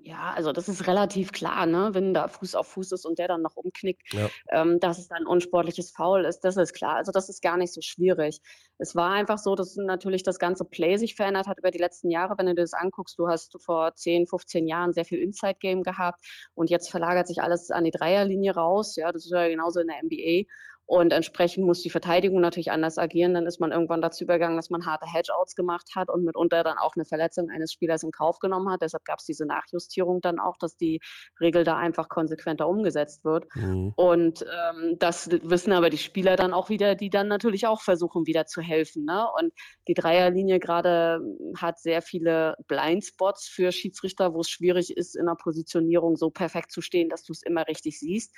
ja, 0.02 0.32
also 0.34 0.52
das 0.52 0.68
ist 0.68 0.86
relativ 0.86 1.32
klar, 1.32 1.64
ne? 1.66 1.90
wenn 1.92 2.12
da 2.12 2.28
Fuß 2.28 2.54
auf 2.54 2.68
Fuß 2.68 2.92
ist 2.92 3.06
und 3.06 3.18
der 3.18 3.28
dann 3.28 3.42
noch 3.42 3.56
umknickt, 3.56 4.12
ja. 4.12 4.28
ähm, 4.50 4.78
dass 4.78 4.98
es 4.98 5.08
dann 5.08 5.26
unsportliches 5.26 5.90
Foul 5.90 6.24
ist, 6.26 6.40
das 6.40 6.56
ist 6.56 6.74
klar. 6.74 6.96
Also 6.96 7.12
das 7.12 7.28
ist 7.28 7.42
gar 7.42 7.56
nicht 7.56 7.72
so 7.72 7.80
schwierig. 7.80 8.40
Es 8.78 8.94
war 8.94 9.12
einfach 9.12 9.38
so, 9.38 9.54
dass 9.54 9.76
natürlich 9.76 10.22
das 10.22 10.38
ganze 10.38 10.64
Play 10.64 10.96
sich 10.96 11.14
verändert 11.14 11.46
hat 11.46 11.58
über 11.58 11.70
die 11.70 11.78
letzten 11.78 12.10
Jahre. 12.10 12.36
Wenn 12.36 12.46
du 12.46 12.54
dir 12.54 12.62
das 12.62 12.74
anguckst, 12.74 13.18
du 13.18 13.28
hast 13.28 13.56
vor 13.62 13.94
10, 13.94 14.26
15 14.26 14.66
Jahren 14.66 14.92
sehr 14.92 15.04
viel 15.04 15.18
Inside-Game 15.18 15.82
gehabt 15.82 16.22
und 16.54 16.68
jetzt 16.68 16.90
verlagert 16.90 17.26
sich 17.26 17.40
alles 17.40 17.70
an 17.70 17.84
die 17.84 17.90
Dreierlinie 17.90 18.54
raus. 18.54 18.96
Ja, 18.96 19.12
das 19.12 19.24
ist 19.24 19.32
ja 19.32 19.48
genauso 19.48 19.80
in 19.80 19.86
der 19.86 20.02
NBA. 20.02 20.50
Und 20.87 21.12
entsprechend 21.12 21.64
muss 21.64 21.80
die 21.80 21.91
Verteidigung 21.91 22.41
natürlich 22.41 22.70
anders 22.70 22.99
agieren. 22.99 23.32
Dann 23.32 23.47
ist 23.47 23.59
man 23.59 23.72
irgendwann 23.72 24.03
dazu 24.03 24.24
übergegangen, 24.24 24.57
dass 24.57 24.68
man 24.68 24.85
harte 24.85 25.07
Hedgeouts 25.07 25.55
gemacht 25.55 25.91
hat 25.97 26.11
und 26.11 26.24
mitunter 26.24 26.62
dann 26.62 26.76
auch 26.76 26.95
eine 26.95 27.07
Verletzung 27.07 27.49
eines 27.49 27.72
Spielers 27.72 28.03
in 28.03 28.11
Kauf 28.11 28.39
genommen 28.39 28.70
hat. 28.70 28.82
Deshalb 28.82 29.05
gab 29.05 29.18
es 29.18 29.24
diese 29.24 29.47
Nachjustierung 29.47 30.20
dann 30.20 30.39
auch, 30.39 30.59
dass 30.59 30.76
die 30.76 31.01
Regel 31.41 31.64
da 31.64 31.76
einfach 31.76 32.11
konsequenter 32.11 32.68
umgesetzt 32.68 33.24
wird. 33.24 33.47
Mhm. 33.55 33.95
Und 33.97 34.43
ähm, 34.43 34.97
das 34.99 35.30
wissen 35.30 35.72
aber 35.72 35.89
die 35.89 35.99
Spieler 35.99 36.37
dann 36.37 36.53
auch 36.53 36.68
wieder, 36.68 36.95
die 36.95 37.09
dann 37.09 37.28
natürlich 37.28 37.66
auch 37.66 37.80
versuchen, 37.80 38.26
wieder 38.26 38.45
zu 38.45 38.61
helfen. 38.61 39.07
Ne? 39.07 39.26
Und 39.41 39.55
die 39.89 39.95
Dreierlinie 39.95 40.61
gerade 40.61 41.20
hat 41.57 41.78
sehr 41.78 42.03
viele 42.03 42.57
Blindspots 42.68 43.49
für 43.49 43.72
Schiedsrichter, 43.72 44.35
wo 44.35 44.41
es 44.41 44.51
schwierig 44.51 44.95
ist, 44.95 45.16
in 45.16 45.26
der 45.26 45.37
Positionierung 45.37 46.16
so 46.16 46.28
perfekt 46.28 46.72
zu 46.72 46.82
stehen, 46.82 47.09
dass 47.09 47.24
du 47.24 47.32
es 47.32 47.43
immer 47.43 47.66
richtig 47.68 47.99
siehst. 47.99 48.35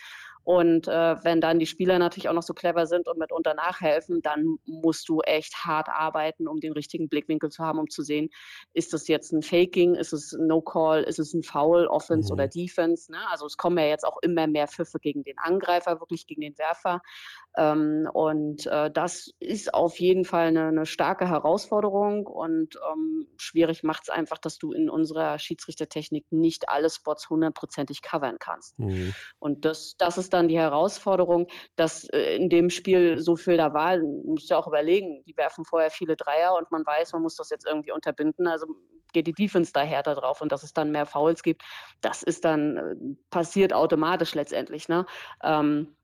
Und 0.46 0.86
äh, 0.86 1.16
wenn 1.24 1.40
dann 1.40 1.58
die 1.58 1.66
Spieler 1.66 1.98
natürlich 1.98 2.28
auch 2.28 2.35
noch 2.36 2.42
so 2.42 2.54
clever 2.54 2.86
sind 2.86 3.08
und 3.08 3.18
mitunter 3.18 3.54
nachhelfen, 3.54 4.22
dann 4.22 4.58
musst 4.64 5.08
du 5.08 5.20
echt 5.22 5.64
hart 5.64 5.88
arbeiten, 5.88 6.46
um 6.46 6.60
den 6.60 6.72
richtigen 6.72 7.08
Blickwinkel 7.08 7.50
zu 7.50 7.64
haben, 7.64 7.78
um 7.78 7.90
zu 7.90 8.02
sehen, 8.02 8.30
ist 8.72 8.92
das 8.92 9.08
jetzt 9.08 9.32
ein 9.32 9.42
Faking, 9.42 9.94
ist 9.96 10.12
es 10.12 10.32
ein 10.32 10.46
No-Call, 10.46 11.02
ist 11.02 11.18
es 11.18 11.34
ein 11.34 11.42
Foul, 11.42 11.86
Offense 11.86 12.28
mhm. 12.28 12.34
oder 12.34 12.48
Defense. 12.48 13.10
Ne? 13.10 13.18
Also 13.30 13.46
es 13.46 13.56
kommen 13.56 13.78
ja 13.78 13.86
jetzt 13.86 14.04
auch 14.04 14.18
immer 14.22 14.46
mehr 14.46 14.68
Pfiffe 14.68 14.98
gegen 15.00 15.24
den 15.24 15.38
Angreifer, 15.38 16.00
wirklich 16.00 16.26
gegen 16.26 16.42
den 16.42 16.56
Werfer. 16.58 17.02
Ähm, 17.56 18.08
und 18.12 18.66
äh, 18.66 18.90
das 18.90 19.30
ist 19.40 19.74
auf 19.74 19.98
jeden 19.98 20.24
Fall 20.24 20.48
eine, 20.48 20.66
eine 20.66 20.86
starke 20.86 21.28
Herausforderung 21.28 22.26
und 22.26 22.78
ähm, 22.92 23.26
schwierig 23.38 23.82
macht 23.82 24.04
es 24.04 24.08
einfach, 24.10 24.38
dass 24.38 24.58
du 24.58 24.72
in 24.72 24.90
unserer 24.90 25.38
Schiedsrichtertechnik 25.38 26.26
nicht 26.30 26.68
alle 26.68 26.90
Spots 26.90 27.30
hundertprozentig 27.30 28.02
covern 28.02 28.36
kannst. 28.38 28.78
Mhm. 28.78 29.14
Und 29.38 29.64
das, 29.64 29.96
das 29.98 30.18
ist 30.18 30.34
dann 30.34 30.48
die 30.48 30.58
Herausforderung, 30.58 31.48
dass 31.76 32.08
äh, 32.10 32.25
in 32.34 32.48
dem 32.48 32.70
Spiel 32.70 33.18
so 33.20 33.36
viel 33.36 33.56
da 33.56 33.72
war, 33.72 33.98
musst 33.98 34.50
du 34.50 34.56
auch 34.56 34.66
überlegen, 34.66 35.22
die 35.26 35.36
werfen 35.36 35.64
vorher 35.64 35.90
viele 35.90 36.16
Dreier 36.16 36.54
und 36.56 36.70
man 36.70 36.84
weiß, 36.84 37.12
man 37.12 37.22
muss 37.22 37.36
das 37.36 37.50
jetzt 37.50 37.66
irgendwie 37.66 37.92
unterbinden. 37.92 38.46
Also 38.46 38.66
geht 39.12 39.26
die 39.26 39.32
Defense 39.32 39.72
da 39.72 39.80
härter 39.80 40.14
drauf 40.14 40.40
und 40.40 40.52
dass 40.52 40.62
es 40.62 40.72
dann 40.72 40.90
mehr 40.90 41.06
Fouls 41.06 41.42
gibt, 41.42 41.62
das 42.00 42.22
ist 42.22 42.44
dann 42.44 42.76
äh, 42.76 42.94
passiert 43.30 43.72
automatisch 43.72 44.34
letztendlich. 44.34 44.88
Ne? 44.88 45.06
Ähm, 45.42 45.96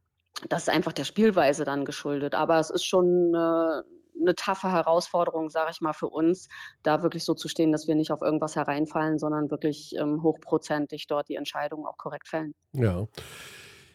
das 0.49 0.63
ist 0.63 0.69
einfach 0.71 0.93
der 0.93 1.05
Spielweise 1.05 1.65
dann 1.65 1.85
geschuldet. 1.85 2.35
Aber 2.35 2.59
es 2.59 2.71
ist 2.71 2.85
schon 2.85 3.35
eine, 3.35 3.85
eine 4.19 4.35
taffe 4.35 4.71
Herausforderung, 4.71 5.51
sage 5.51 5.71
ich 5.73 5.81
mal, 5.81 5.93
für 5.93 6.09
uns, 6.09 6.49
da 6.83 7.03
wirklich 7.03 7.25
so 7.25 7.35
zu 7.35 7.49
stehen, 7.49 7.73
dass 7.73 7.87
wir 7.87 7.95
nicht 7.95 8.13
auf 8.13 8.23
irgendwas 8.23 8.57
hereinfallen, 8.57 9.19
sondern 9.19 9.51
wirklich 9.51 9.95
ähm, 9.97 10.23
hochprozentig 10.23 11.07
dort 11.07 11.29
die 11.29 11.37
Entscheidungen 11.37 11.87
auch 11.87 11.97
korrekt 11.97 12.29
fällen. 12.29 12.55
Ja. 12.73 13.07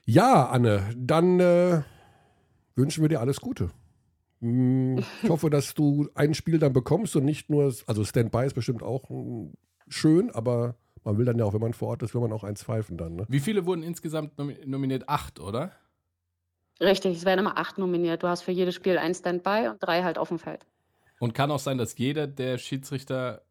Ja, 0.06 0.48
Anne, 0.48 0.94
dann 0.96 1.40
äh, 1.42 1.82
wünschen 2.78 3.02
wir 3.02 3.10
dir 3.10 3.20
alles 3.20 3.42
Gute. 3.42 3.70
Hm, 4.42 5.04
ich 5.24 5.30
hoffe, 5.30 5.50
dass 5.50 5.74
du 5.74 6.10
ein 6.14 6.34
Spiel 6.34 6.60
dann 6.60 6.74
bekommst 6.74 7.16
und 7.16 7.26
nicht 7.26 7.50
nur, 7.50 7.74
also 7.88 8.04
Standby 8.04 8.46
ist 8.46 8.54
bestimmt 8.54 8.84
auch 8.84 9.10
hm, 9.10 9.54
schön, 9.88 10.30
aber 10.32 10.76
man 11.04 11.18
will 11.18 11.26
dann 11.26 11.40
ja 11.40 11.46
auch, 11.46 11.54
wenn 11.54 11.62
man 11.62 11.74
vor 11.74 11.90
Ort 11.90 12.04
ist, 12.04 12.14
will 12.14 12.22
man 12.22 12.34
auch 12.34 12.44
eins 12.44 12.64
pfeifen 12.64 12.98
dann. 12.98 13.16
Ne? 13.16 13.26
Wie 13.30 13.40
viele 13.40 13.66
wurden 13.66 13.84
insgesamt 13.84 14.38
nominiert? 14.38 15.10
Acht, 15.10 15.40
oder? 15.40 15.72
Richtig, 16.80 17.18
es 17.18 17.26
werden 17.26 17.40
immer 17.40 17.58
acht 17.58 17.78
nominiert. 17.78 18.22
Du 18.22 18.28
hast 18.28 18.44
für 18.44 18.52
jedes 18.52 18.76
Spiel 18.76 18.98
ein 18.98 19.16
Standby 19.16 19.70
und 19.70 19.82
drei 19.82 20.04
halt 20.04 20.18
auf 20.18 20.28
dem 20.28 20.38
Feld. 20.38 20.66
Und 21.20 21.34
kann 21.34 21.50
auch 21.50 21.60
sein, 21.60 21.80
dass 21.80 21.98
jeder 21.98 22.28
der 22.28 22.60
Schiedsrichter 22.60 23.42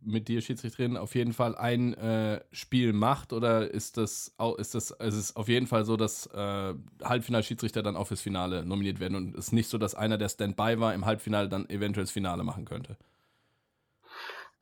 mit 0.00 0.28
dir 0.28 0.40
Schiedsrichterin 0.40 0.96
auf 0.96 1.14
jeden 1.14 1.32
Fall 1.32 1.56
ein 1.56 1.94
äh, 1.94 2.40
Spiel 2.52 2.92
macht 2.92 3.32
oder 3.32 3.70
ist 3.70 3.96
das 3.96 4.34
ist 4.58 4.74
das 4.74 4.90
ist 4.90 5.36
auf 5.36 5.48
jeden 5.48 5.66
Fall 5.66 5.84
so, 5.84 5.96
dass 5.96 6.26
äh, 6.26 6.74
Halbfinalschiedsrichter 7.02 7.82
dann 7.82 7.96
auch 7.96 8.06
fürs 8.06 8.20
Finale 8.20 8.64
nominiert 8.64 9.00
werden 9.00 9.14
und 9.16 9.34
es 9.34 9.46
ist 9.46 9.52
nicht 9.52 9.68
so, 9.68 9.78
dass 9.78 9.94
einer, 9.94 10.18
der 10.18 10.28
Standby 10.28 10.80
war, 10.80 10.94
im 10.94 11.04
Halbfinale 11.04 11.48
dann 11.48 11.68
eventuell 11.68 12.04
das 12.04 12.12
Finale 12.12 12.44
machen 12.44 12.64
könnte? 12.64 12.96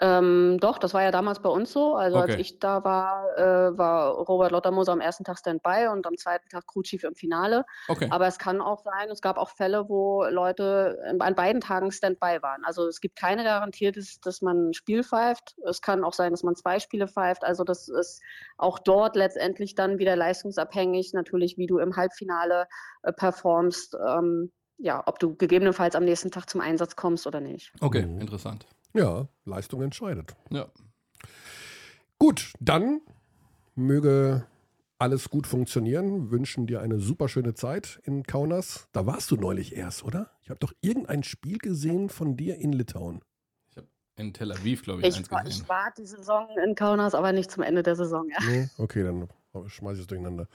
Ähm, 0.00 0.58
doch, 0.60 0.78
das 0.78 0.94
war 0.94 1.02
ja 1.02 1.10
damals 1.10 1.40
bei 1.40 1.48
uns 1.48 1.72
so. 1.72 1.94
Also 1.94 2.18
okay. 2.18 2.32
als 2.32 2.40
ich 2.40 2.58
da 2.60 2.84
war, 2.84 3.36
äh, 3.36 3.76
war 3.76 4.12
Robert 4.12 4.52
Lottermoser 4.52 4.92
am 4.92 5.00
ersten 5.00 5.24
Tag 5.24 5.38
Standby 5.38 5.88
und 5.90 6.06
am 6.06 6.16
zweiten 6.16 6.48
Tag 6.48 6.66
Crew 6.68 6.82
Chief 6.82 7.02
im 7.02 7.16
Finale. 7.16 7.64
Okay. 7.88 8.06
Aber 8.10 8.28
es 8.28 8.38
kann 8.38 8.60
auch 8.60 8.84
sein, 8.84 9.10
es 9.10 9.20
gab 9.20 9.38
auch 9.38 9.50
Fälle, 9.50 9.88
wo 9.88 10.24
Leute 10.24 10.98
an 11.18 11.34
beiden 11.34 11.60
Tagen 11.60 11.90
Standby 11.90 12.38
waren. 12.42 12.64
Also 12.64 12.86
es 12.86 13.00
gibt 13.00 13.16
keine 13.16 13.42
Garantie, 13.42 13.90
dass, 13.90 14.20
dass 14.20 14.40
man 14.40 14.68
ein 14.68 14.74
Spiel 14.74 15.02
pfeift. 15.02 15.56
Es 15.66 15.82
kann 15.82 16.04
auch 16.04 16.14
sein, 16.14 16.30
dass 16.30 16.44
man 16.44 16.54
zwei 16.54 16.78
Spiele 16.78 17.08
pfeift. 17.08 17.42
Also 17.42 17.64
das 17.64 17.88
ist 17.88 18.22
auch 18.56 18.78
dort 18.78 19.16
letztendlich 19.16 19.74
dann 19.74 19.98
wieder 19.98 20.14
leistungsabhängig, 20.14 21.12
natürlich, 21.12 21.58
wie 21.58 21.66
du 21.66 21.78
im 21.78 21.96
Halbfinale 21.96 22.68
äh, 23.02 23.12
performst. 23.12 23.96
Ähm, 24.06 24.52
ja, 24.78 25.02
ob 25.06 25.18
du 25.18 25.34
gegebenenfalls 25.34 25.96
am 25.96 26.04
nächsten 26.04 26.30
Tag 26.30 26.48
zum 26.48 26.60
Einsatz 26.60 26.94
kommst 26.94 27.26
oder 27.26 27.40
nicht. 27.40 27.72
Okay, 27.80 28.06
mhm. 28.06 28.20
interessant. 28.20 28.64
Ja, 28.94 29.28
Leistung 29.44 29.82
entscheidet. 29.82 30.34
Ja. 30.50 30.66
Gut, 32.18 32.52
dann 32.58 33.00
möge 33.74 34.46
alles 34.98 35.30
gut 35.30 35.46
funktionieren. 35.46 36.30
Wünschen 36.30 36.66
dir 36.66 36.80
eine 36.80 36.98
super 36.98 37.28
schöne 37.28 37.54
Zeit 37.54 38.00
in 38.04 38.24
Kaunas. 38.24 38.88
Da 38.92 39.06
warst 39.06 39.30
du 39.30 39.36
neulich 39.36 39.76
erst, 39.76 40.04
oder? 40.04 40.30
Ich 40.42 40.50
habe 40.50 40.58
doch 40.58 40.72
irgendein 40.80 41.22
Spiel 41.22 41.58
gesehen 41.58 42.08
von 42.08 42.36
dir 42.36 42.56
in 42.56 42.72
Litauen. 42.72 43.22
Ich 43.70 43.76
habe 43.76 43.86
in 44.16 44.32
Tel 44.32 44.50
Aviv, 44.50 44.82
glaube 44.82 45.00
ich, 45.02 45.06
ich, 45.06 45.16
eins 45.16 45.28
gesehen. 45.28 45.46
Ich 45.46 45.68
war 45.68 45.92
die 45.96 46.06
Saison 46.06 46.48
in 46.64 46.74
Kaunas, 46.74 47.14
aber 47.14 47.32
nicht 47.32 47.50
zum 47.50 47.62
Ende 47.62 47.82
der 47.82 47.94
Saison. 47.94 48.28
Ja. 48.28 48.38
Nee? 48.44 48.68
Okay, 48.78 49.04
dann 49.04 49.28
schmeiße 49.68 49.96
ich 49.96 50.00
es 50.02 50.06
durcheinander. 50.08 50.48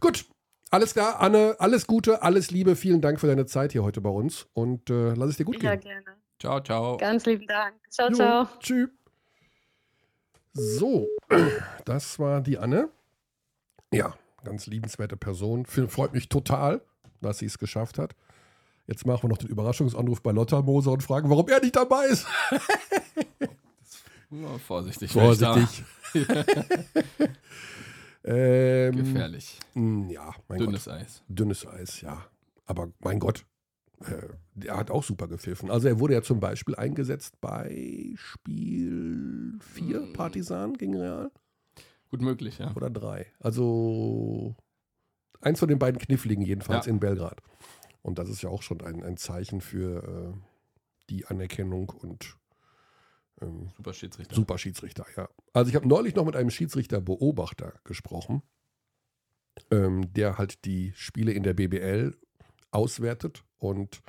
Gut, 0.00 0.26
alles 0.70 0.92
klar, 0.92 1.20
Anne, 1.20 1.56
alles 1.58 1.88
Gute, 1.88 2.22
alles 2.22 2.52
Liebe. 2.52 2.76
Vielen 2.76 3.00
Dank 3.00 3.18
für 3.18 3.26
deine 3.26 3.46
Zeit 3.46 3.72
hier 3.72 3.82
heute 3.82 4.00
bei 4.00 4.10
uns 4.10 4.46
und 4.52 4.88
äh, 4.88 5.14
lass 5.14 5.30
es 5.30 5.36
dir 5.36 5.44
gut 5.44 5.58
gehen. 5.58 5.66
Ja, 5.66 5.74
gerne. 5.74 6.19
Ciao, 6.40 6.58
ciao. 6.60 6.96
Ganz 6.96 7.26
lieben 7.26 7.46
Dank. 7.46 7.74
Ciao, 7.90 8.08
jo, 8.08 8.14
ciao. 8.14 8.48
Tschüss. 8.60 8.88
So, 10.54 11.06
das 11.84 12.18
war 12.18 12.40
die 12.40 12.58
Anne. 12.58 12.88
Ja, 13.92 14.14
ganz 14.42 14.66
liebenswerte 14.66 15.18
Person. 15.18 15.66
Freut 15.66 16.14
mich 16.14 16.30
total, 16.30 16.80
dass 17.20 17.38
sie 17.38 17.46
es 17.46 17.58
geschafft 17.58 17.98
hat. 17.98 18.16
Jetzt 18.86 19.06
machen 19.06 19.24
wir 19.24 19.28
noch 19.28 19.38
den 19.38 19.48
Überraschungsanruf 19.48 20.22
bei 20.22 20.32
Lotta 20.32 20.62
Moser 20.62 20.92
und 20.92 21.02
fragen, 21.02 21.28
warum 21.28 21.46
er 21.48 21.60
nicht 21.60 21.76
dabei 21.76 22.06
ist. 22.06 22.26
oh, 24.32 24.58
vorsichtig. 24.66 25.12
Vorsichtig. 25.12 25.84
ähm, 28.24 28.96
Gefährlich. 28.96 29.58
Hm, 29.74 30.08
ja, 30.08 30.34
mein 30.48 30.58
Dünnes 30.58 30.86
Gott. 30.86 30.94
Eis. 30.94 31.22
Dünnes 31.28 31.66
Eis, 31.66 32.00
ja. 32.00 32.24
Aber 32.66 32.88
mein 33.00 33.20
Gott, 33.20 33.44
der 34.54 34.76
hat 34.76 34.90
auch 34.90 35.04
super 35.04 35.28
gepfiffen. 35.28 35.70
Also 35.70 35.88
er 35.88 35.98
wurde 35.98 36.14
ja 36.14 36.22
zum 36.22 36.40
Beispiel 36.40 36.74
eingesetzt 36.74 37.40
bei 37.40 38.14
Spiel 38.16 39.58
4 39.60 40.00
hm. 40.00 40.12
Partisan 40.12 40.74
gegen 40.74 40.96
Real. 40.96 41.30
Gut 42.08 42.22
möglich, 42.22 42.58
ja. 42.58 42.74
Oder 42.74 42.90
3. 42.90 43.26
Also 43.38 44.56
eins 45.40 45.60
von 45.60 45.68
den 45.68 45.78
beiden 45.78 46.00
Kniffligen 46.00 46.42
jedenfalls 46.42 46.86
ja. 46.86 46.92
in 46.92 47.00
Belgrad. 47.00 47.40
Und 48.02 48.18
das 48.18 48.28
ist 48.28 48.42
ja 48.42 48.48
auch 48.48 48.62
schon 48.62 48.80
ein, 48.80 49.02
ein 49.04 49.16
Zeichen 49.16 49.60
für 49.60 50.02
äh, 50.02 50.40
die 51.10 51.26
Anerkennung 51.26 51.90
und 51.90 52.36
ähm, 53.40 53.70
Super 53.76 53.92
Schiedsrichter. 53.92 54.34
Super 54.34 54.58
Schiedsrichter, 54.58 55.06
ja. 55.16 55.28
Also 55.52 55.68
ich 55.68 55.76
habe 55.76 55.88
neulich 55.88 56.14
noch 56.14 56.24
mit 56.24 56.36
einem 56.36 56.50
Schiedsrichter-Beobachter 56.50 57.74
gesprochen, 57.84 58.42
ähm, 59.70 60.12
der 60.12 60.38
halt 60.38 60.64
die 60.64 60.92
Spiele 60.94 61.32
in 61.32 61.42
der 61.42 61.54
BBL 61.54 62.16
auswertet 62.70 63.44
und 63.58 64.02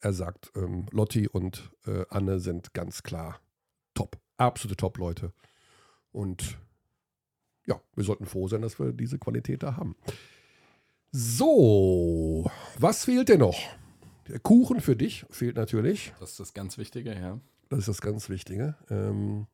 er 0.00 0.12
sagt, 0.12 0.52
ähm, 0.56 0.86
Lotti 0.90 1.28
und 1.28 1.72
äh, 1.86 2.04
Anne 2.10 2.38
sind 2.38 2.74
ganz 2.74 3.02
klar 3.02 3.40
top. 3.94 4.18
Absolute 4.36 4.76
Top-Leute. 4.76 5.32
Und 6.12 6.58
ja, 7.66 7.80
wir 7.94 8.04
sollten 8.04 8.26
froh 8.26 8.48
sein, 8.48 8.62
dass 8.62 8.78
wir 8.78 8.92
diese 8.92 9.18
Qualität 9.18 9.62
da 9.62 9.76
haben. 9.76 9.96
So, 11.10 12.50
was 12.78 13.04
fehlt 13.04 13.30
denn 13.30 13.40
noch? 13.40 13.58
Der 14.28 14.38
Kuchen 14.38 14.80
für 14.80 14.96
dich 14.96 15.24
fehlt 15.30 15.56
natürlich. 15.56 16.12
Das 16.20 16.32
ist 16.32 16.40
das 16.40 16.54
ganz 16.54 16.78
Wichtige, 16.78 17.14
ja. 17.14 17.40
Das 17.68 17.80
ist 17.80 17.88
das 17.88 18.00
ganz 18.00 18.28
Wichtige. 18.28 18.76
Ähm, 18.90 19.46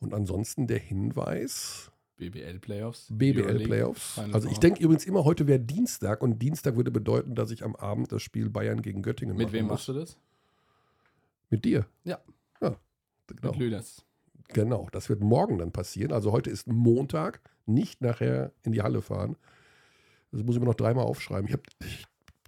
und 0.00 0.14
ansonsten 0.14 0.66
der 0.66 0.78
Hinweis, 0.78 1.90
BBL 2.18 2.58
Playoffs. 2.58 3.06
BBL 3.10 3.60
Playoffs. 3.64 4.18
Also 4.32 4.48
ich 4.48 4.58
denke 4.58 4.82
übrigens 4.82 5.06
immer, 5.06 5.24
heute 5.24 5.46
wäre 5.46 5.60
Dienstag 5.60 6.22
und 6.22 6.40
Dienstag 6.40 6.76
würde 6.76 6.90
bedeuten, 6.90 7.34
dass 7.34 7.50
ich 7.50 7.64
am 7.64 7.74
Abend 7.76 8.12
das 8.12 8.22
Spiel 8.22 8.50
Bayern 8.50 8.82
gegen 8.82 9.02
Göttingen 9.02 9.36
Mit 9.36 9.46
machen 9.46 9.54
wem 9.54 9.64
muss. 9.66 9.72
machst 9.72 9.88
du 9.88 9.92
das? 9.94 10.18
Mit 11.48 11.64
dir. 11.64 11.86
Ja. 12.04 12.18
Ja, 12.60 12.76
genau. 13.28 13.52
Mit 13.52 13.56
Lüders. 13.58 14.04
Genau, 14.48 14.88
das 14.92 15.08
wird 15.08 15.20
morgen 15.20 15.58
dann 15.58 15.72
passieren. 15.72 16.12
Also 16.12 16.32
heute 16.32 16.50
ist 16.50 16.66
Montag, 16.66 17.40
nicht 17.66 18.00
nachher 18.00 18.52
in 18.62 18.72
die 18.72 18.82
Halle 18.82 19.00
fahren. 19.02 19.36
Das 20.32 20.42
muss 20.42 20.56
ich 20.56 20.60
mir 20.60 20.66
noch 20.66 20.74
dreimal 20.74 21.04
aufschreiben. 21.04 21.46
Ich 21.46 21.52
habe 21.52 21.62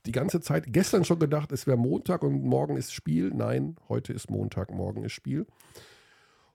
die 0.06 0.12
ganze 0.12 0.40
Zeit 0.40 0.72
gestern 0.72 1.04
schon 1.04 1.18
gedacht, 1.18 1.52
es 1.52 1.66
wäre 1.66 1.76
Montag 1.76 2.24
und 2.24 2.42
morgen 2.42 2.76
ist 2.76 2.92
Spiel. 2.92 3.30
Nein, 3.32 3.76
heute 3.88 4.12
ist 4.12 4.30
Montag, 4.30 4.70
morgen 4.72 5.04
ist 5.04 5.12
Spiel. 5.12 5.46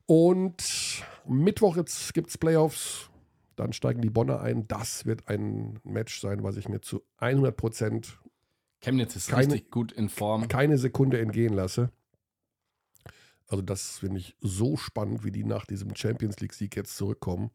Und 0.06 1.04
Mittwoch 1.28 1.76
gibt 1.76 2.30
es 2.30 2.38
Playoffs. 2.38 3.10
Dann 3.56 3.74
steigen 3.74 4.02
die 4.02 4.10
Bonner 4.10 4.42
ein. 4.42 4.68
Das 4.68 5.06
wird 5.06 5.28
ein 5.30 5.80
Match 5.84 6.20
sein, 6.20 6.44
was 6.44 6.58
ich 6.58 6.68
mir 6.68 6.82
zu 6.82 7.02
100 7.18 7.56
Prozent 7.56 8.20
Chemnitz 8.82 9.16
ist 9.16 9.30
Keine- 9.30 9.54
richtig 9.54 9.72
gut 9.72 9.92
in 9.94 10.10
Form. 10.10 10.48
keine 10.48 10.78
Sekunde 10.78 11.20
entgehen 11.20 11.54
lasse. 11.54 11.90
Also 13.48 13.62
das 13.62 14.00
finde 14.00 14.20
ich 14.20 14.36
so 14.42 14.76
spannend, 14.76 15.24
wie 15.24 15.32
die 15.32 15.44
nach 15.44 15.66
diesem 15.66 15.96
Champions 15.96 16.40
League-Sieg 16.40 16.76
jetzt 16.76 16.98
zurückkommen 16.98 17.52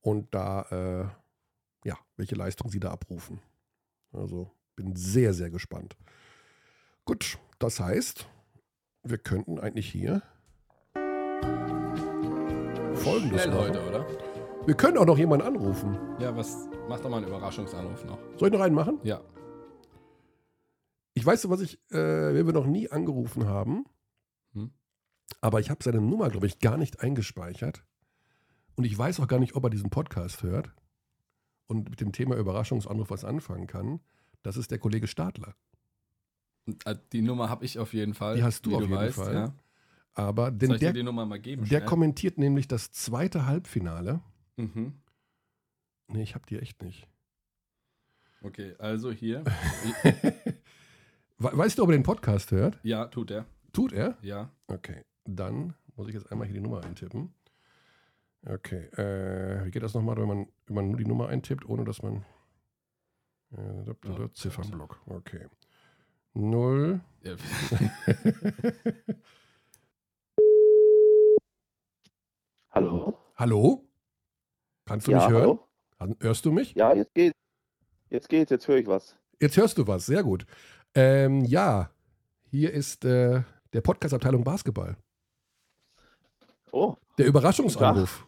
und 0.00 0.32
da, 0.34 0.62
äh, 1.82 1.88
ja, 1.88 1.98
welche 2.16 2.34
Leistung 2.34 2.68
sie 2.70 2.80
da 2.80 2.90
abrufen. 2.90 3.40
Also 4.12 4.50
bin 4.76 4.94
sehr, 4.96 5.32
sehr 5.34 5.50
gespannt. 5.50 5.96
Gut, 7.04 7.38
das 7.58 7.80
heißt, 7.80 8.28
wir 9.02 9.18
könnten 9.18 9.58
eigentlich 9.58 9.90
hier 9.90 10.22
Folgendes 13.04 13.46
machen. 13.46 13.58
heute, 13.58 13.88
oder? 13.88 14.06
Wir 14.66 14.74
können 14.74 14.96
auch 14.98 15.04
noch 15.04 15.18
jemanden 15.18 15.46
anrufen. 15.46 15.98
Ja, 16.18 16.34
was? 16.36 16.68
Mach 16.88 17.00
doch 17.00 17.10
mal 17.10 17.18
einen 17.18 17.26
Überraschungsanruf 17.28 18.04
noch. 18.04 18.18
Soll 18.38 18.48
ich 18.48 18.54
noch 18.54 18.60
einen 18.60 18.74
machen? 18.74 18.98
Ja. 19.02 19.20
Ich 21.14 21.24
weiß, 21.24 21.48
was 21.50 21.60
ich, 21.60 21.74
äh, 21.90 22.34
wen 22.34 22.46
wir 22.46 22.52
noch 22.52 22.66
nie 22.66 22.90
angerufen 22.90 23.46
haben, 23.46 23.84
Hm? 24.54 24.72
aber 25.40 25.60
ich 25.60 25.70
habe 25.70 25.82
seine 25.84 26.00
Nummer, 26.00 26.28
glaube 26.30 26.46
ich, 26.46 26.58
gar 26.58 26.76
nicht 26.76 27.00
eingespeichert. 27.00 27.84
Und 28.76 28.84
ich 28.84 28.96
weiß 28.98 29.20
auch 29.20 29.28
gar 29.28 29.38
nicht, 29.38 29.54
ob 29.54 29.64
er 29.64 29.70
diesen 29.70 29.90
Podcast 29.90 30.42
hört 30.42 30.72
und 31.66 31.88
mit 31.90 32.00
dem 32.00 32.10
Thema 32.12 32.36
Überraschungsanruf 32.36 33.10
was 33.10 33.24
anfangen 33.24 33.66
kann. 33.68 34.00
Das 34.42 34.56
ist 34.56 34.70
der 34.72 34.78
Kollege 34.78 35.06
Stadler. 35.06 35.54
Äh, 36.84 36.96
Die 37.12 37.22
Nummer 37.22 37.48
habe 37.50 37.64
ich 37.64 37.78
auf 37.78 37.92
jeden 37.94 38.14
Fall. 38.14 38.36
Die 38.36 38.42
hast 38.42 38.66
du 38.66 38.74
auf 38.74 38.80
jeden 38.82 38.94
weißt, 38.94 39.16
Fall. 39.16 39.34
Ja. 39.34 39.54
Aber 40.14 40.50
denn 40.50 40.68
Soll 40.68 40.76
ich 40.76 40.80
dir 40.80 40.86
der, 40.86 40.92
die 40.94 41.02
Nummer 41.02 41.26
mal 41.26 41.40
geben? 41.40 41.62
der 41.62 41.66
schnell? 41.68 41.84
kommentiert 41.84 42.38
nämlich 42.38 42.68
das 42.68 42.92
zweite 42.92 43.46
Halbfinale. 43.46 44.20
Mhm. 44.56 44.94
Nee, 46.08 46.22
ich 46.22 46.34
habe 46.34 46.46
die 46.46 46.58
echt 46.58 46.82
nicht. 46.82 47.08
Okay, 48.42 48.74
also 48.78 49.10
hier. 49.10 49.44
We- 51.38 51.56
Weißt 51.58 51.78
du, 51.78 51.82
ob 51.82 51.88
er 51.88 51.96
den 51.96 52.02
Podcast 52.04 52.50
hört? 52.52 52.78
ja, 52.82 53.06
tut 53.06 53.30
er. 53.30 53.46
Tut 53.72 53.92
er? 53.92 54.16
Ja. 54.22 54.50
Okay, 54.68 55.02
dann 55.24 55.74
muss 55.96 56.08
ich 56.08 56.14
jetzt 56.14 56.30
einmal 56.30 56.46
hier 56.46 56.54
die 56.54 56.60
Nummer 56.60 56.84
eintippen. 56.84 57.34
Okay, 58.46 58.84
äh, 59.00 59.64
wie 59.64 59.70
geht 59.70 59.82
das 59.82 59.94
nochmal, 59.94 60.16
wenn 60.18 60.28
man, 60.28 60.46
wenn 60.66 60.74
man 60.76 60.88
nur 60.90 60.98
die 60.98 61.06
Nummer 61.06 61.28
eintippt, 61.28 61.66
ohne 61.68 61.84
dass 61.84 62.02
man. 62.02 62.24
Äh, 63.52 63.84
da- 63.84 63.94
da- 64.02 64.18
da- 64.18 64.32
Ziffernblock, 64.34 65.00
okay. 65.06 65.46
Null. 66.34 67.00
ja. 67.22 67.34
Hallo? 72.74 73.16
Hallo? 73.36 73.88
Kannst 74.84 75.06
du 75.06 75.12
ja, 75.12 75.18
mich 75.18 75.28
hören? 75.28 75.60
hallo? 76.00 76.16
Hörst 76.20 76.44
du 76.44 76.50
mich? 76.50 76.74
Ja, 76.74 76.92
jetzt 76.92 77.14
geht's. 77.14 77.36
Jetzt 78.10 78.28
geht's, 78.28 78.50
jetzt 78.50 78.66
höre 78.66 78.78
ich 78.78 78.86
was. 78.88 79.16
Jetzt 79.40 79.56
hörst 79.56 79.78
du 79.78 79.86
was, 79.86 80.06
sehr 80.06 80.24
gut. 80.24 80.44
Ähm, 80.94 81.44
ja, 81.44 81.90
hier 82.50 82.72
ist 82.72 83.04
äh, 83.04 83.42
der 83.72 83.80
Podcast-Abteilung 83.80 84.42
Basketball. 84.42 84.96
Oh, 86.72 86.96
Der 87.16 87.26
Überraschungsanruf. 87.26 88.26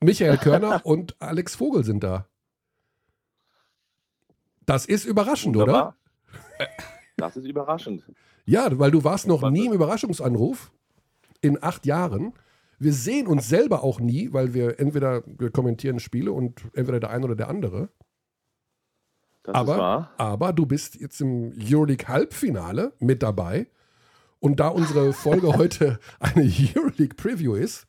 Michael 0.00 0.38
Körner 0.38 0.80
und 0.86 1.20
Alex 1.20 1.56
Vogel 1.56 1.82
sind 1.84 2.04
da. 2.04 2.26
Das 4.66 4.86
ist 4.86 5.04
überraschend, 5.04 5.56
oder? 5.56 5.66
wunderbar. 5.66 5.96
Das 7.16 7.36
ist 7.36 7.44
überraschend. 7.44 8.04
Ja, 8.46 8.78
weil 8.78 8.92
du 8.92 9.02
warst 9.02 9.26
noch 9.26 9.42
Was 9.42 9.50
nie 9.50 9.66
im 9.66 9.72
Überraschungsanruf 9.72 10.70
in 11.40 11.60
acht 11.60 11.86
Jahren. 11.86 12.34
Wir 12.80 12.94
sehen 12.94 13.26
uns 13.26 13.46
selber 13.46 13.84
auch 13.84 14.00
nie, 14.00 14.32
weil 14.32 14.54
wir 14.54 14.80
entweder 14.80 15.22
wir 15.26 15.50
kommentieren 15.50 16.00
Spiele 16.00 16.32
und 16.32 16.62
entweder 16.72 16.98
der 16.98 17.10
eine 17.10 17.26
oder 17.26 17.36
der 17.36 17.48
andere. 17.48 17.90
Das 19.42 19.54
Aber, 19.54 19.72
ist 19.72 19.78
wahr. 19.78 20.14
aber 20.16 20.52
du 20.54 20.64
bist 20.64 20.94
jetzt 20.96 21.20
im 21.20 21.52
Euroleague 21.58 22.08
Halbfinale 22.08 22.94
mit 22.98 23.22
dabei. 23.22 23.68
Und 24.38 24.60
da 24.60 24.68
unsere 24.68 25.12
Folge 25.12 25.48
heute 25.58 26.00
eine 26.18 26.42
Euroleague 26.42 27.14
Preview 27.16 27.54
ist, 27.54 27.86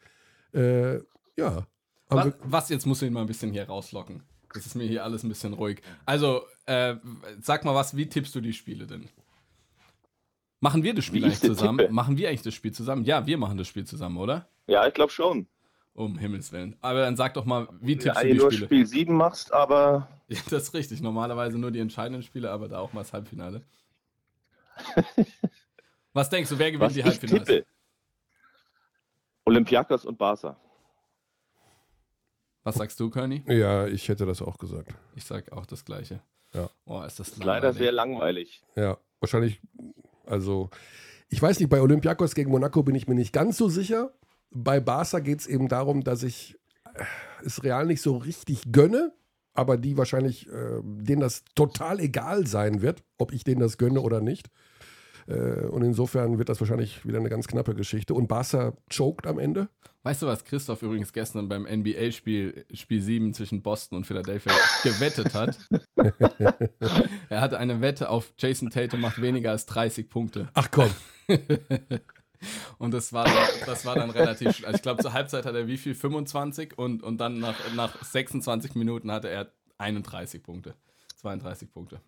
äh, 0.53 0.97
ja. 1.37 1.65
Was, 2.09 2.33
was, 2.43 2.69
jetzt 2.69 2.85
musst 2.85 3.01
du 3.01 3.05
ihn 3.05 3.13
mal 3.13 3.21
ein 3.21 3.27
bisschen 3.27 3.53
hier 3.53 3.67
rauslocken. 3.67 4.23
Das 4.53 4.65
ist 4.65 4.75
mir 4.75 4.83
hier 4.85 5.05
alles 5.05 5.23
ein 5.23 5.29
bisschen 5.29 5.53
ruhig. 5.53 5.81
Also, 6.05 6.41
äh, 6.65 6.95
sag 7.39 7.63
mal 7.63 7.73
was, 7.73 7.95
wie 7.95 8.07
tippst 8.07 8.35
du 8.35 8.41
die 8.41 8.51
Spiele 8.51 8.85
denn? 8.85 9.07
Machen 10.59 10.83
wir 10.83 10.93
das 10.93 11.05
Spiel 11.05 11.23
eigentlich 11.23 11.39
zusammen? 11.39 11.79
tippe? 11.79 11.93
Machen 11.93 12.17
wir 12.17 12.27
eigentlich 12.27 12.41
das 12.41 12.53
Spiel 12.53 12.73
zusammen? 12.73 13.05
Ja, 13.05 13.25
wir 13.25 13.37
machen 13.37 13.57
das 13.57 13.69
Spiel 13.69 13.85
zusammen, 13.85 14.17
oder? 14.17 14.49
Ja, 14.71 14.87
ich 14.87 14.93
glaube 14.93 15.11
schon. 15.11 15.47
Um 15.93 16.17
Himmels 16.17 16.51
Willen. 16.53 16.77
Aber 16.79 17.01
dann 17.01 17.17
sag 17.17 17.33
doch 17.33 17.43
mal, 17.43 17.67
wie 17.81 17.93
Ja, 17.95 17.99
tippst 17.99 18.15
du 18.15 18.21
eigentlich 18.21 18.31
die 18.31 18.37
nur 18.37 18.51
Spiele? 18.51 18.65
Spiel 18.67 18.85
7 18.85 19.13
machst, 19.15 19.51
aber 19.53 20.07
Ja, 20.29 20.39
das 20.49 20.63
ist 20.63 20.73
richtig. 20.73 21.01
Normalerweise 21.01 21.57
nur 21.57 21.71
die 21.71 21.79
entscheidenden 21.79 22.23
Spiele, 22.23 22.49
aber 22.51 22.69
da 22.69 22.79
auch 22.79 22.93
mal 22.93 23.01
das 23.01 23.11
Halbfinale. 23.11 23.63
Was 26.13 26.29
denkst 26.29 26.49
du, 26.49 26.57
wer 26.57 26.71
gewinnt 26.71 26.87
was 26.87 26.93
die 26.93 26.99
ich 26.99 27.05
Halbfinale? 27.05 27.43
tippe. 27.45 27.65
Olympiakos 29.45 30.05
und 30.05 30.17
Barca. 30.17 30.57
Was 32.63 32.75
sagst 32.75 32.99
du, 32.99 33.09
Körny? 33.09 33.43
ja, 33.47 33.87
ich 33.87 34.07
hätte 34.07 34.25
das 34.25 34.41
auch 34.41 34.57
gesagt. 34.57 34.93
Ich 35.15 35.25
sag 35.25 35.51
auch 35.51 35.65
das 35.65 35.83
Gleiche. 35.83 36.21
Ja. 36.53 36.69
Oh, 36.85 37.01
ist 37.01 37.19
das 37.19 37.37
Leider 37.37 37.45
langweilig. 37.67 37.77
sehr 37.77 37.91
langweilig. 37.91 38.61
Ja, 38.75 38.97
wahrscheinlich, 39.19 39.59
also, 40.25 40.69
ich 41.29 41.41
weiß 41.41 41.59
nicht, 41.59 41.69
bei 41.69 41.81
Olympiakos 41.81 42.35
gegen 42.35 42.51
Monaco 42.51 42.83
bin 42.83 42.93
ich 42.95 43.07
mir 43.07 43.15
nicht 43.15 43.33
ganz 43.33 43.57
so 43.57 43.67
sicher. 43.67 44.13
Bei 44.51 44.79
Barca 44.79 45.19
geht 45.19 45.41
es 45.41 45.47
eben 45.47 45.67
darum, 45.67 46.03
dass 46.03 46.23
ich 46.23 46.57
äh, 46.93 47.03
es 47.45 47.63
Real 47.63 47.85
nicht 47.85 48.01
so 48.01 48.17
richtig 48.17 48.71
gönne, 48.71 49.13
aber 49.53 49.77
die 49.77 49.97
wahrscheinlich, 49.97 50.47
äh, 50.47 50.81
denen 50.83 51.21
das 51.21 51.43
total 51.55 51.99
egal 51.99 52.47
sein 52.47 52.81
wird, 52.81 53.03
ob 53.17 53.33
ich 53.33 53.43
denen 53.43 53.61
das 53.61 53.77
gönne 53.77 54.01
oder 54.01 54.21
nicht. 54.21 54.49
Äh, 55.27 55.65
und 55.67 55.83
insofern 55.83 56.37
wird 56.37 56.49
das 56.49 56.59
wahrscheinlich 56.59 57.05
wieder 57.05 57.19
eine 57.19 57.29
ganz 57.29 57.47
knappe 57.47 57.75
Geschichte. 57.75 58.13
Und 58.13 58.27
Barca 58.27 58.73
choked 58.89 59.27
am 59.27 59.39
Ende. 59.39 59.69
Weißt 60.03 60.21
du, 60.21 60.27
was 60.27 60.43
Christoph 60.43 60.81
übrigens 60.81 61.13
gestern 61.13 61.47
beim 61.47 61.63
NBA-Spiel, 61.63 62.65
Spiel 62.73 63.01
7 63.01 63.33
zwischen 63.33 63.61
Boston 63.61 63.97
und 63.97 64.05
Philadelphia 64.05 64.51
gewettet 64.83 65.33
hat? 65.33 65.57
er 67.29 67.41
hatte 67.41 67.59
eine 67.59 67.81
Wette 67.81 68.09
auf 68.09 68.33
Jason 68.37 68.71
Tatum 68.71 69.01
macht 69.01 69.21
weniger 69.21 69.51
als 69.51 69.65
30 69.67 70.09
Punkte. 70.09 70.49
Ach 70.53 70.69
komm, 70.71 70.89
Und 72.77 72.93
das 72.93 73.13
war, 73.13 73.25
dann- 73.25 73.47
das 73.65 73.85
war 73.85 73.95
dann 73.95 74.09
relativ, 74.09 74.49
sch- 74.49 74.65
also 74.65 74.75
ich 74.75 74.81
glaube 74.81 75.01
zur 75.01 75.13
Halbzeit 75.13 75.45
hat 75.45 75.55
er 75.55 75.67
wie 75.67 75.77
viel? 75.77 75.93
25 75.95 76.77
und, 76.77 77.03
und 77.03 77.17
dann 77.19 77.39
nach, 77.39 77.55
nach 77.75 78.03
26 78.03 78.75
Minuten 78.75 79.11
hatte 79.11 79.29
er 79.29 79.51
31 79.77 80.41
Punkte. 80.43 80.75
32 81.17 81.71
Punkte. 81.71 82.01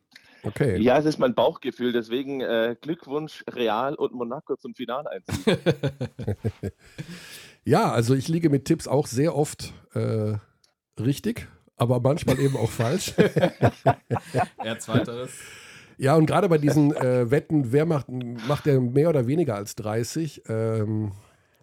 okay. 0.43 0.77
Ja, 0.81 0.97
es 0.97 1.05
ist 1.05 1.19
mein 1.19 1.35
Bauchgefühl, 1.35 1.91
deswegen 1.93 2.41
äh, 2.41 2.75
Glückwunsch 2.81 3.43
Real 3.47 3.93
und 3.95 4.13
Monaco 4.13 4.55
zum 4.55 4.73
Finaleinzug. 4.75 5.35
Ja, 7.65 7.91
also 7.93 8.13
ich 8.13 8.27
liege 8.27 8.49
mit 8.49 8.65
Tipps 8.65 8.87
auch 8.89 9.07
sehr 9.07 9.35
oft 9.35 9.71
äh, 9.93 10.33
richtig, 10.99 11.47
aber 11.77 12.01
manchmal 12.01 12.37
eben 12.39 12.57
auch 12.57 12.69
falsch. 12.69 13.13
Er 14.57 14.79
zweiteres. 14.79 15.31
Ja, 15.97 16.15
und 16.15 16.25
gerade 16.25 16.49
bei 16.49 16.57
diesen 16.57 16.95
äh, 16.95 17.29
Wetten, 17.29 17.71
wer 17.71 17.85
macht, 17.85 18.07
macht 18.09 18.65
der 18.65 18.79
mehr 18.79 19.09
oder 19.09 19.27
weniger 19.27 19.55
als 19.55 19.75
30, 19.75 20.43
ähm, 20.47 21.11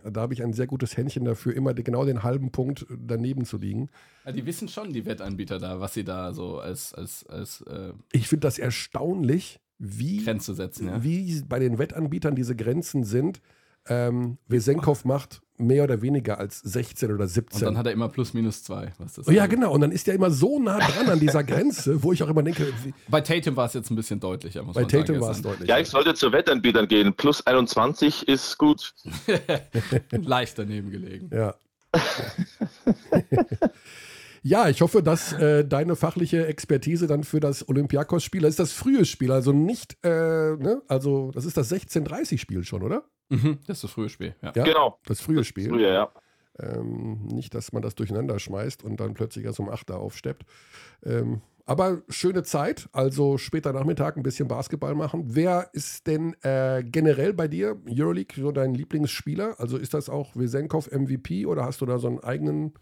da 0.04 0.22
habe 0.22 0.34
ich 0.34 0.42
ein 0.42 0.52
sehr 0.52 0.66
gutes 0.66 0.96
Händchen 0.96 1.24
dafür, 1.24 1.54
immer 1.54 1.74
genau 1.74 2.04
den 2.04 2.22
halben 2.22 2.50
Punkt 2.50 2.86
daneben 2.90 3.44
zu 3.44 3.58
liegen. 3.58 3.88
Ja, 4.24 4.32
die 4.32 4.46
wissen 4.46 4.68
schon, 4.68 4.92
die 4.92 5.04
Wettanbieter 5.04 5.58
da, 5.58 5.80
was 5.80 5.94
sie 5.94 6.04
da 6.04 6.32
so 6.32 6.58
als, 6.58 6.94
als, 6.94 7.26
als 7.26 7.60
äh, 7.62 7.92
Ich 8.12 8.28
finde 8.28 8.46
das 8.46 8.58
erstaunlich, 8.58 9.60
wie, 9.78 10.20
setzen. 10.20 10.88
Ja? 10.88 11.02
wie 11.02 11.42
bei 11.48 11.58
den 11.58 11.78
Wettanbietern 11.78 12.34
diese 12.34 12.54
Grenzen 12.54 13.04
sind. 13.04 13.40
Ähm, 13.88 14.38
Wesenkov 14.46 15.04
macht 15.04 15.40
mehr 15.60 15.84
oder 15.84 16.00
weniger 16.02 16.38
als 16.38 16.60
16 16.60 17.12
oder 17.12 17.24
Und 17.24 17.28
17. 17.28 17.60
dann 17.60 17.78
hat 17.78 17.86
er 17.86 17.92
immer 17.92 18.08
plus 18.08 18.34
minus 18.34 18.62
zwei. 18.62 18.92
Was 18.98 19.14
das 19.14 19.28
Oh 19.28 19.30
ja, 19.30 19.46
genau. 19.46 19.72
Und 19.72 19.82
dann 19.82 19.92
ist 19.92 20.08
er 20.08 20.14
immer 20.14 20.30
so 20.30 20.58
nah 20.58 20.78
dran 20.78 21.08
an 21.08 21.20
dieser 21.20 21.44
Grenze, 21.44 22.02
wo 22.02 22.12
ich 22.12 22.22
auch 22.22 22.28
immer 22.28 22.42
denke, 22.42 22.72
wie, 22.82 22.94
Bei 23.08 23.20
Tatum 23.20 23.56
war 23.56 23.66
es 23.66 23.74
jetzt 23.74 23.90
ein 23.90 23.96
bisschen 23.96 24.20
deutlicher, 24.20 24.62
muss 24.62 24.74
bei 24.74 24.82
man 24.82 24.90
Tatum 24.90 25.20
war 25.20 25.30
es 25.30 25.42
deutlich. 25.42 25.68
ja, 25.68 25.78
ich 25.78 25.88
sollte 25.88 26.14
zu 26.14 26.32
Wettanbietern 26.32 26.88
gehen. 26.88 27.14
Plus 27.14 27.46
21 27.46 28.26
ist 28.26 28.56
gut. 28.58 28.94
Leicht 30.10 30.58
daneben 30.58 30.90
gelegen. 30.90 31.30
Ja. 31.32 31.54
Ja, 34.42 34.70
ich 34.70 34.80
hoffe, 34.80 35.02
dass 35.02 35.34
äh, 35.34 35.66
deine 35.66 35.96
fachliche 35.96 36.46
Expertise 36.46 37.06
dann 37.06 37.24
für 37.24 37.40
das 37.40 37.68
Olympiakos-Spiel, 37.68 38.40
das 38.40 38.50
ist 38.50 38.58
das 38.58 38.72
frühe 38.72 39.04
Spiel, 39.04 39.32
also 39.32 39.52
nicht, 39.52 39.98
äh, 40.02 40.08
ne? 40.08 40.80
also 40.88 41.30
das 41.34 41.44
ist 41.44 41.58
das 41.58 41.70
16:30-Spiel 41.70 42.64
schon, 42.64 42.82
oder? 42.82 43.04
Mhm, 43.30 43.58
das 43.66 43.78
ist 43.78 43.84
das 43.84 43.90
frühe 43.92 44.08
Spiel, 44.08 44.34
ja. 44.42 44.52
Ja, 44.54 44.64
Genau. 44.64 44.98
das 45.06 45.20
frühe 45.20 45.44
Spiel. 45.44 45.68
Früher, 45.70 45.92
ja. 45.92 46.10
Ähm, 46.58 47.24
nicht, 47.26 47.54
dass 47.54 47.72
man 47.72 47.80
das 47.80 47.94
durcheinander 47.94 48.38
schmeißt 48.38 48.84
und 48.84 49.00
dann 49.00 49.14
plötzlich 49.14 49.44
erst 49.46 49.60
um 49.60 49.70
8 49.70 49.88
da 49.88 49.96
aufsteppt. 49.96 50.44
Ähm, 51.04 51.40
aber 51.64 52.02
schöne 52.08 52.42
Zeit, 52.42 52.88
also 52.92 53.38
später 53.38 53.72
Nachmittag 53.72 54.16
ein 54.16 54.24
bisschen 54.24 54.48
Basketball 54.48 54.94
machen. 54.96 55.22
Wer 55.28 55.70
ist 55.72 56.06
denn 56.08 56.34
äh, 56.42 56.82
generell 56.84 57.32
bei 57.32 57.46
dir, 57.46 57.76
Euroleague, 57.88 58.34
so 58.42 58.50
dein 58.50 58.74
Lieblingsspieler? 58.74 59.54
Also 59.60 59.76
ist 59.78 59.94
das 59.94 60.08
auch 60.10 60.34
Wesenkov 60.34 60.90
MVP 60.90 61.46
oder 61.46 61.64
hast 61.64 61.80
du 61.80 61.86
da 61.86 61.98
so 61.98 62.08
einen 62.08 62.18
eigenen 62.18 62.74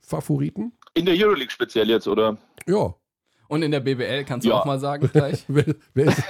Favoriten? 0.00 0.72
In 0.94 1.04
der 1.06 1.14
Euroleague 1.14 1.50
speziell 1.50 1.88
jetzt, 1.90 2.08
oder? 2.08 2.38
Ja. 2.66 2.94
Und 3.52 3.62
in 3.62 3.70
der 3.70 3.80
BBL 3.80 4.24
kannst 4.24 4.46
du 4.46 4.48
Ja. 4.50 4.56
auch 4.60 4.64
mal 4.64 4.78
sagen 4.80 5.10
gleich. 5.12 5.44
Wer, 5.48 5.66
wer, 5.92 6.06
ist, 6.06 6.22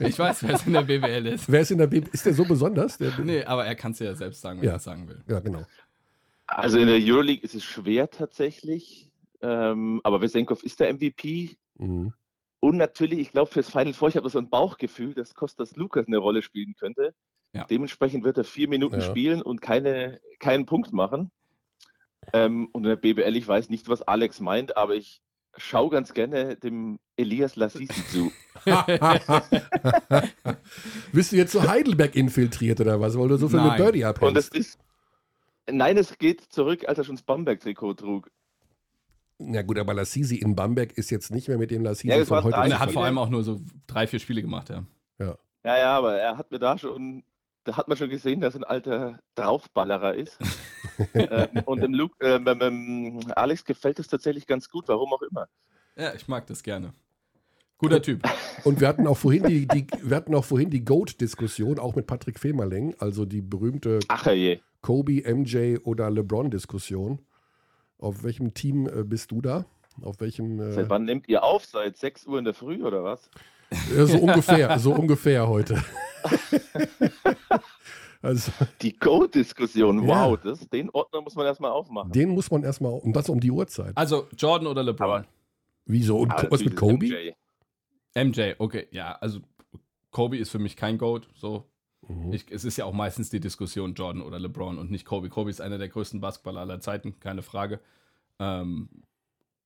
Ich 0.00 0.18
weiß, 0.18 0.42
wer 0.44 0.54
es 0.54 0.66
in 0.66 0.72
der 0.72 0.80
BBL 0.80 1.26
ist. 1.26 1.52
wer 1.52 1.60
ist 1.60 1.70
in 1.70 1.76
der 1.76 1.86
B 1.88 2.00
Ist 2.10 2.24
der 2.24 2.32
so 2.32 2.42
besonders? 2.46 2.96
Der, 2.96 3.12
Nee, 3.22 3.44
aber 3.44 3.66
er 3.66 3.74
kann 3.74 3.92
es 3.92 3.98
ja 3.98 4.14
selbst 4.14 4.40
sagen, 4.40 4.60
wenn 4.60 4.66
Ja. 4.66 4.72
er 4.72 4.76
es 4.78 4.84
sagen 4.84 5.06
will. 5.06 5.22
Ja, 5.28 5.40
genau. 5.40 5.66
Also 6.46 6.78
in 6.78 6.86
der 6.86 6.96
Euroleague 6.98 7.44
ist 7.44 7.54
es 7.54 7.64
schwer 7.64 8.08
tatsächlich. 8.08 9.10
Ähm, 9.42 10.00
aber 10.04 10.22
Wesenkov 10.22 10.62
ist 10.62 10.80
der 10.80 10.88
MVP. 10.94 11.56
Mhm. 11.76 12.14
Und 12.60 12.76
natürlich, 12.78 13.18
ich 13.18 13.32
glaube, 13.32 13.50
fürs 13.50 13.68
Final 13.70 13.92
Four, 13.92 14.08
ich 14.08 14.16
habe 14.16 14.30
so 14.30 14.38
ein 14.38 14.48
Bauchgefühl, 14.48 15.12
dass 15.12 15.34
Kostas 15.34 15.76
Lukas 15.76 16.06
eine 16.06 16.16
Rolle 16.16 16.40
spielen 16.40 16.74
könnte. 16.78 17.14
Ja. 17.52 17.64
Dementsprechend 17.64 18.24
wird 18.24 18.38
er 18.38 18.44
vier 18.44 18.68
Minuten 18.68 19.00
Ja. 19.00 19.06
spielen 19.06 19.42
und 19.42 19.60
keine, 19.60 20.18
keinen 20.38 20.64
Punkt 20.64 20.94
machen. 20.94 21.30
Ähm, 22.32 22.68
und 22.72 22.84
in 22.84 22.88
der 22.88 22.96
BBL, 22.96 23.36
ich 23.36 23.46
weiß 23.46 23.68
nicht, 23.68 23.88
was 23.90 24.00
Alex 24.00 24.40
meint, 24.40 24.78
aber 24.78 24.94
ich 24.94 25.20
schaue 25.60 25.90
ganz 25.90 26.14
gerne 26.14 26.56
dem 26.56 26.98
Elias 27.16 27.56
Lassisi 27.56 28.06
zu. 28.08 28.32
Bist 31.12 31.32
du 31.32 31.36
jetzt 31.36 31.52
so 31.52 31.68
Heidelberg 31.68 32.16
infiltriert 32.16 32.80
oder 32.80 33.00
was, 33.00 33.18
weil 33.18 33.28
du 33.28 33.36
so 33.36 33.48
viele 33.48 33.62
Nein. 33.62 33.76
Birdie 33.76 34.04
Und 34.04 34.36
es 34.36 34.50
abhältst? 34.50 34.54
ist. 34.56 34.78
Nein, 35.70 35.96
es 35.96 36.18
geht 36.18 36.40
zurück, 36.40 36.88
als 36.88 36.98
er 36.98 37.04
schon 37.04 37.16
das 37.16 37.22
Bamberg-Trikot 37.22 37.94
trug. 37.94 38.30
Na 39.38 39.62
gut, 39.62 39.78
aber 39.78 39.94
Lassisi 39.94 40.36
in 40.36 40.54
Bamberg 40.54 40.92
ist 40.98 41.10
jetzt 41.10 41.30
nicht 41.30 41.48
mehr 41.48 41.58
mit 41.58 41.70
dem 41.70 41.82
Lassisi 41.82 42.08
Ja, 42.08 42.18
das 42.18 42.28
von 42.28 42.42
heute. 42.42 42.60
Und 42.60 42.70
er 42.70 42.78
hat 42.80 42.92
vor 42.92 43.04
allem 43.04 43.18
auch 43.18 43.28
nur 43.28 43.42
so 43.42 43.60
drei, 43.86 44.06
vier 44.06 44.18
Spiele 44.18 44.42
gemacht, 44.42 44.68
ja. 44.70 44.84
Ja, 45.62 45.76
ja, 45.76 45.98
aber 45.98 46.18
er 46.18 46.38
hat 46.38 46.50
mir 46.50 46.58
da 46.58 46.78
schon, 46.78 47.22
da 47.64 47.76
hat 47.76 47.88
man 47.88 47.96
schon 47.96 48.08
gesehen, 48.08 48.40
dass 48.40 48.54
er 48.54 48.60
ein 48.60 48.64
alter 48.64 49.20
Draufballerer 49.34 50.14
ist. 50.14 50.38
ähm, 51.14 51.48
und 51.66 51.82
dem 51.82 51.94
Luke, 51.94 52.14
ähm, 52.20 52.46
ähm, 52.46 53.20
Alex 53.34 53.64
gefällt 53.64 53.98
es 53.98 54.08
tatsächlich 54.08 54.46
ganz 54.46 54.68
gut, 54.68 54.88
warum 54.88 55.12
auch 55.12 55.22
immer. 55.22 55.48
Ja, 55.96 56.14
ich 56.14 56.28
mag 56.28 56.46
das 56.46 56.62
gerne. 56.62 56.92
Guter 57.78 58.02
Typ. 58.02 58.22
Und 58.64 58.80
wir 58.80 58.88
hatten 58.88 59.06
auch 59.06 59.16
vorhin 59.16 59.44
die, 59.44 59.66
die, 59.66 59.86
wir 60.02 60.14
hatten 60.14 60.34
auch 60.34 60.44
vorhin 60.44 60.68
die 60.68 60.84
GOAT-Diskussion, 60.84 61.78
auch 61.78 61.94
mit 61.94 62.06
Patrick 62.06 62.38
Femerling, 62.38 62.94
also 62.98 63.24
die 63.24 63.40
berühmte 63.40 64.00
Ach 64.08 64.26
je. 64.26 64.60
Kobe, 64.82 65.22
MJ 65.26 65.78
oder 65.82 66.10
LeBron-Diskussion. 66.10 67.20
Auf 67.98 68.22
welchem 68.22 68.52
Team 68.52 68.86
äh, 68.86 69.02
bist 69.02 69.30
du 69.30 69.40
da? 69.40 69.64
Auf 70.02 70.20
welchem? 70.20 70.60
Äh, 70.60 70.72
Seit 70.72 70.90
wann 70.90 71.04
nehmt 71.04 71.28
ihr 71.28 71.42
auf? 71.42 71.64
Seit 71.64 71.96
6 71.96 72.26
Uhr 72.26 72.38
in 72.38 72.44
der 72.44 72.54
Früh 72.54 72.82
oder 72.82 73.02
was? 73.02 73.30
äh, 73.70 74.04
so 74.04 74.18
ungefähr, 74.18 74.78
so 74.78 74.92
ungefähr 74.92 75.48
heute. 75.48 75.82
also, 78.22 78.52
Die 78.82 78.96
Go-Diskussion, 78.98 80.06
Ja. 80.06 80.28
wow, 80.30 80.38
das, 80.42 80.68
den 80.68 80.90
Ordner 80.90 81.20
muss 81.22 81.34
man 81.34 81.46
erstmal 81.46 81.70
aufmachen. 81.70 82.12
den 82.12 82.30
muss 82.30 82.50
man 82.50 82.62
erstmal, 82.62 82.92
und 82.92 83.14
das 83.14 83.28
um 83.28 83.40
die 83.40 83.50
Uhrzeit. 83.50 83.96
Also 83.96 84.28
Jordan 84.36 84.66
oder 84.66 84.82
LeBron? 84.82 85.10
Aber- 85.10 85.26
Wieso? 85.86 86.18
Und 86.18 86.30
Aber 86.30 86.50
was 86.50 86.64
mit 86.64 86.76
Kobe? 86.76 87.06
MJ. 87.06 87.32
MJ, 88.14 88.52
okay, 88.58 88.86
ja, 88.92 89.12
also 89.20 89.40
Kobe 90.10 90.36
ist 90.36 90.50
für 90.50 90.58
mich 90.58 90.76
kein 90.76 90.98
Goat, 90.98 91.28
so. 91.34 91.64
Mhm. 92.06 92.32
Ich, 92.32 92.50
es 92.50 92.64
ist 92.64 92.76
ja 92.76 92.84
auch 92.84 92.92
meistens 92.92 93.30
die 93.30 93.40
Diskussion 93.40 93.94
Jordan 93.94 94.22
oder 94.22 94.38
LeBron 94.38 94.78
und 94.78 94.90
nicht 94.90 95.04
Kobe. 95.04 95.28
Kobe 95.28 95.50
ist 95.50 95.60
einer 95.60 95.78
der 95.78 95.88
größten 95.88 96.20
Basketballer 96.20 96.60
aller 96.60 96.80
Zeiten, 96.80 97.18
keine 97.20 97.42
Frage. 97.42 97.80
Ähm, 98.38 98.88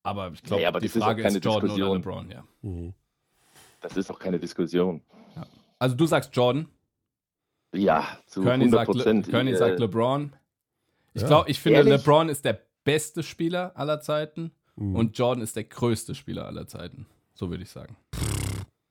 aber 0.03 0.31
ich 0.33 0.43
glaube, 0.43 0.67
aber 0.67 0.79
die 0.79 0.87
das 0.87 0.95
ist 0.95 1.01
auch 1.01 1.05
Frage 1.07 1.23
keine 1.23 1.37
ist 1.37 1.45
Jordan 1.45 1.69
oder 1.71 1.75
Diskussion. 1.75 1.97
LeBron, 1.97 2.31
ja. 2.31 2.43
Mhm. 2.61 2.93
Das 3.81 3.97
ist 3.97 4.09
doch 4.09 4.19
keine 4.19 4.39
Diskussion. 4.39 5.01
Also 5.85 5.95
du 5.95 6.07
sagst 6.07 6.35
Jordan, 6.35 6.67
Ja, 7.71 8.17
zu 8.25 8.41
Kearney 8.41 8.63
100 8.63 8.71
sagt, 8.71 8.87
Le 8.87 8.93
Prozent. 9.03 9.29
Kearney 9.29 9.55
sagt 9.55 9.79
LeBron. 9.79 10.33
Ich 11.13 11.21
Ja. 11.21 11.27
glaube, 11.27 11.51
ich 11.51 11.59
finde, 11.59 11.77
Ehrlich? 11.77 11.93
LeBron 11.93 12.27
ist 12.27 12.43
der 12.43 12.59
beste 12.83 13.21
Spieler 13.21 13.71
aller 13.75 13.99
Zeiten 14.01 14.51
Mhm. 14.77 14.95
und 14.95 15.15
Jordan 15.15 15.43
ist 15.43 15.55
der 15.55 15.65
größte 15.65 16.15
Spieler 16.15 16.47
aller 16.47 16.65
Zeiten. 16.65 17.05
So 17.35 17.51
würde 17.51 17.61
ich 17.61 17.69
sagen. 17.69 17.97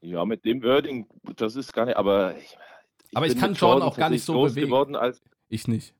Ja, 0.02 0.24
mit 0.24 0.44
dem 0.44 0.62
Wording, 0.62 1.08
das 1.34 1.56
ist 1.56 1.72
gar 1.72 1.86
nicht, 1.86 1.96
aber 1.96 2.36
ich, 2.38 2.56
Aber 3.12 3.26
ich 3.26 3.36
kann 3.36 3.50
mit 3.50 3.60
Jordan 3.60 3.82
auch 3.82 3.96
gar 3.96 4.08
nicht 4.10 4.22
so 4.24 4.34
groß 4.34 4.52
bewegen. 4.52 4.68
geworden 4.68 4.94
als 4.94 5.20
Ich 5.48 5.66
nicht. 5.66 5.94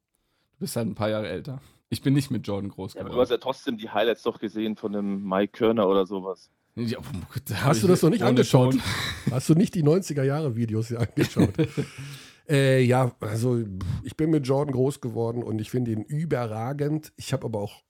Du 0.52 0.60
bist 0.60 0.76
halt 0.76 0.86
ein 0.86 0.94
paar 0.94 1.08
Jahre 1.10 1.28
älter. 1.28 1.60
Ich 1.88 2.02
bin 2.02 2.14
nicht 2.14 2.30
mit 2.30 2.46
Jordan 2.46 2.70
groß 2.70 2.94
Ja, 2.94 3.00
aber 3.00 3.08
geworden. 3.10 3.16
du 3.18 3.22
hast 3.22 3.30
ja 3.30 3.38
trotzdem 3.38 3.78
die 3.78 3.90
Highlights 3.90 4.22
doch 4.22 4.38
gesehen 4.38 4.76
von 4.76 4.92
dem 4.92 5.24
Mike 5.28 5.58
Körner 5.58 5.88
oder 5.88 6.06
sowas. 6.06 6.50
Ja, 6.76 6.98
hab 6.98 7.64
Hast 7.64 7.82
du 7.82 7.86
das 7.86 8.02
noch 8.02 8.10
nicht 8.10 8.22
angeschaut? 8.22 8.76
Hast 9.30 9.48
du 9.48 9.54
nicht 9.54 9.74
die 9.74 9.84
90er-Jahre-Videos 9.84 10.88
hier 10.88 11.00
angeschaut? 11.00 11.54
äh, 12.48 12.82
ja, 12.82 13.14
also 13.20 13.62
ich 14.02 14.16
bin 14.16 14.30
mit 14.30 14.46
Jordan 14.46 14.74
groß 14.74 15.00
geworden 15.00 15.44
und 15.44 15.60
ich 15.60 15.70
finde 15.70 15.92
ihn 15.92 16.02
überragend. 16.02 17.12
Ich 17.16 17.32
habe 17.32 17.44
aber 17.44 17.60
auch. 17.60 17.84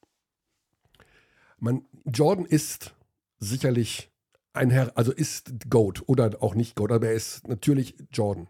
Man, 1.58 1.86
Jordan 2.04 2.44
ist 2.44 2.94
sicherlich 3.38 4.10
ein 4.52 4.68
Herr, 4.68 4.92
also 4.96 5.12
ist 5.12 5.70
Goat 5.70 6.02
oder 6.06 6.42
auch 6.42 6.54
nicht 6.54 6.76
Goat, 6.76 6.92
aber 6.92 7.08
er 7.08 7.14
ist 7.14 7.48
natürlich 7.48 7.96
Jordan. 8.12 8.48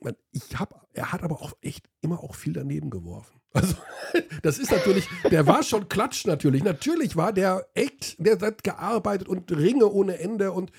Man, 0.00 0.14
ich 0.30 0.58
hab, 0.58 0.86
er 0.92 1.10
hat 1.12 1.22
aber 1.22 1.40
auch 1.40 1.54
echt 1.62 1.88
immer 2.02 2.22
auch 2.22 2.34
viel 2.34 2.52
daneben 2.52 2.90
geworfen. 2.90 3.37
Also, 3.52 3.74
das 4.42 4.58
ist 4.58 4.70
natürlich, 4.70 5.08
der 5.30 5.46
war 5.46 5.62
schon 5.62 5.88
Klatsch 5.88 6.26
natürlich. 6.26 6.62
Natürlich 6.62 7.16
war 7.16 7.32
der 7.32 7.68
echt, 7.74 8.16
der 8.18 8.38
hat 8.40 8.62
gearbeitet 8.62 9.28
und 9.28 9.50
Ringe 9.52 9.86
ohne 9.86 10.18
Ende 10.18 10.52
und 10.52 10.72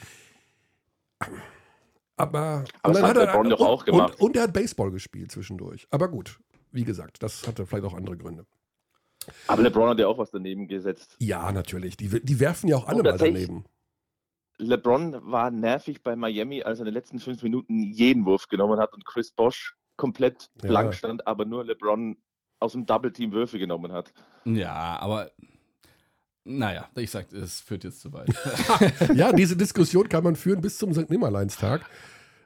aber, 2.15 2.65
Aber 2.81 2.93
das 2.93 3.03
hat 3.03 3.15
LeBron 3.15 3.49
doch 3.49 3.59
und, 3.59 3.65
auch 3.65 3.85
gemacht. 3.85 4.13
Und, 4.19 4.21
und 4.21 4.35
er 4.35 4.43
hat 4.43 4.53
Baseball 4.53 4.91
gespielt 4.91 5.31
zwischendurch. 5.31 5.87
Aber 5.89 6.09
gut, 6.09 6.37
wie 6.71 6.83
gesagt, 6.83 7.23
das 7.23 7.47
hatte 7.47 7.65
vielleicht 7.65 7.85
auch 7.85 7.93
andere 7.93 8.17
Gründe. 8.17 8.45
Aber 9.47 9.61
LeBron 9.61 9.89
hat 9.89 9.99
ja 9.99 10.07
auch 10.07 10.17
was 10.17 10.31
daneben 10.31 10.67
gesetzt. 10.67 11.15
Ja, 11.19 11.51
natürlich. 11.51 11.97
Die, 11.97 12.09
die 12.23 12.39
werfen 12.39 12.67
ja 12.67 12.77
auch 12.77 12.87
alle 12.87 12.99
Und 12.99 13.05
mal 13.05 13.17
daneben. 13.17 13.65
LeBron 14.57 15.31
war 15.31 15.51
nervig 15.51 16.03
bei 16.03 16.17
Miami, 16.17 16.63
als 16.63 16.79
er 16.79 16.81
in 16.81 16.85
den 16.87 16.93
letzten 16.93 17.19
fünf 17.19 17.41
Minuten 17.41 17.83
jeden 17.93 18.25
Wurf 18.25 18.47
genommen 18.49 18.79
hat 18.79 18.93
und 18.93 19.05
Chris 19.05 19.31
Bosch 19.31 19.77
komplett 19.95 20.49
Ja. 20.61 20.69
blank 20.69 20.93
stand, 20.95 21.25
aber 21.25 21.45
nur 21.45 21.63
LeBron 21.63 22.17
aus 22.59 22.73
dem 22.73 22.85
Double 22.85 23.11
Team 23.11 23.31
Würfe 23.31 23.59
genommen 23.59 23.91
hat. 23.91 24.13
Ja, 24.45 24.97
aber 24.99 25.31
naja, 26.43 26.87
ich 26.95 27.11
sag, 27.11 27.31
es 27.31 27.61
führt 27.61 27.83
jetzt 27.83 28.01
zu 28.01 28.11
weit. 28.13 28.29
Ja, 29.15 29.31
diese 29.31 29.55
Diskussion 29.55 30.09
kann 30.09 30.23
man 30.23 30.35
führen 30.35 30.61
bis 30.61 30.77
zum 30.77 30.93
St. 30.93 31.09
Nimmerleinstag. 31.09 31.85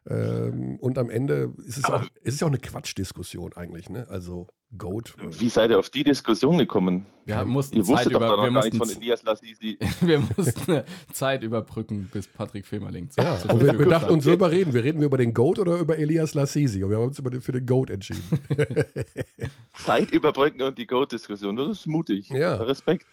Ähm, 0.09 0.77
und 0.79 0.97
am 0.97 1.09
Ende 1.09 1.53
ist 1.65 1.77
es, 1.77 1.85
auch, 1.85 2.03
es 2.23 2.35
ist 2.35 2.41
ja 2.41 2.47
auch 2.47 2.51
eine 2.51 2.59
Quatschdiskussion 2.59 3.53
eigentlich. 3.53 3.89
Ne? 3.89 4.05
Also 4.09 4.47
Goat. 4.77 5.13
Wie 5.39 5.49
seid 5.49 5.69
ihr 5.69 5.77
auf 5.77 5.89
die 5.89 6.03
Diskussion 6.03 6.57
gekommen? 6.57 7.05
Wir 7.25 7.45
mussten 7.45 7.77
Ihr 7.77 7.83
Zeit 7.83 8.07
über, 8.07 8.19
wir 8.19 8.51
nichts 8.51 8.69
von 8.69 8.79
mussten, 8.79 9.01
Elias 9.01 9.23
Lassisi. 9.23 9.77
wir 10.01 10.19
mussten 10.35 10.81
Zeit 11.13 11.43
überbrücken, 11.43 12.09
bis 12.11 12.27
Patrick 12.27 12.65
Femerling 12.65 13.09
zu, 13.09 13.21
Ja, 13.21 13.37
und 13.49 13.61
wir, 13.61 13.71
dachten 13.73 13.87
stand. 13.87 14.11
uns 14.11 14.23
selber 14.23 14.51
reden. 14.51 14.73
Wir 14.73 14.83
reden 14.83 14.99
wir 14.99 15.05
über 15.05 15.17
den 15.17 15.33
Goat 15.33 15.59
oder 15.59 15.77
über 15.77 15.97
Elias 15.97 16.33
Lassisi. 16.33 16.83
Und 16.83 16.89
wir 16.89 16.97
haben 16.97 17.05
uns 17.05 17.19
über 17.19 17.29
den, 17.29 17.41
für 17.41 17.51
den 17.51 17.65
Goat 17.65 17.91
entschieden. 17.91 18.23
Zeit 19.85 20.11
überbrücken 20.11 20.63
und 20.63 20.77
die 20.77 20.87
Goat-Diskussion. 20.87 21.55
Das 21.55 21.69
ist 21.69 21.87
mutig. 21.87 22.29
Ja. 22.29 22.55
Respekt. 22.55 23.05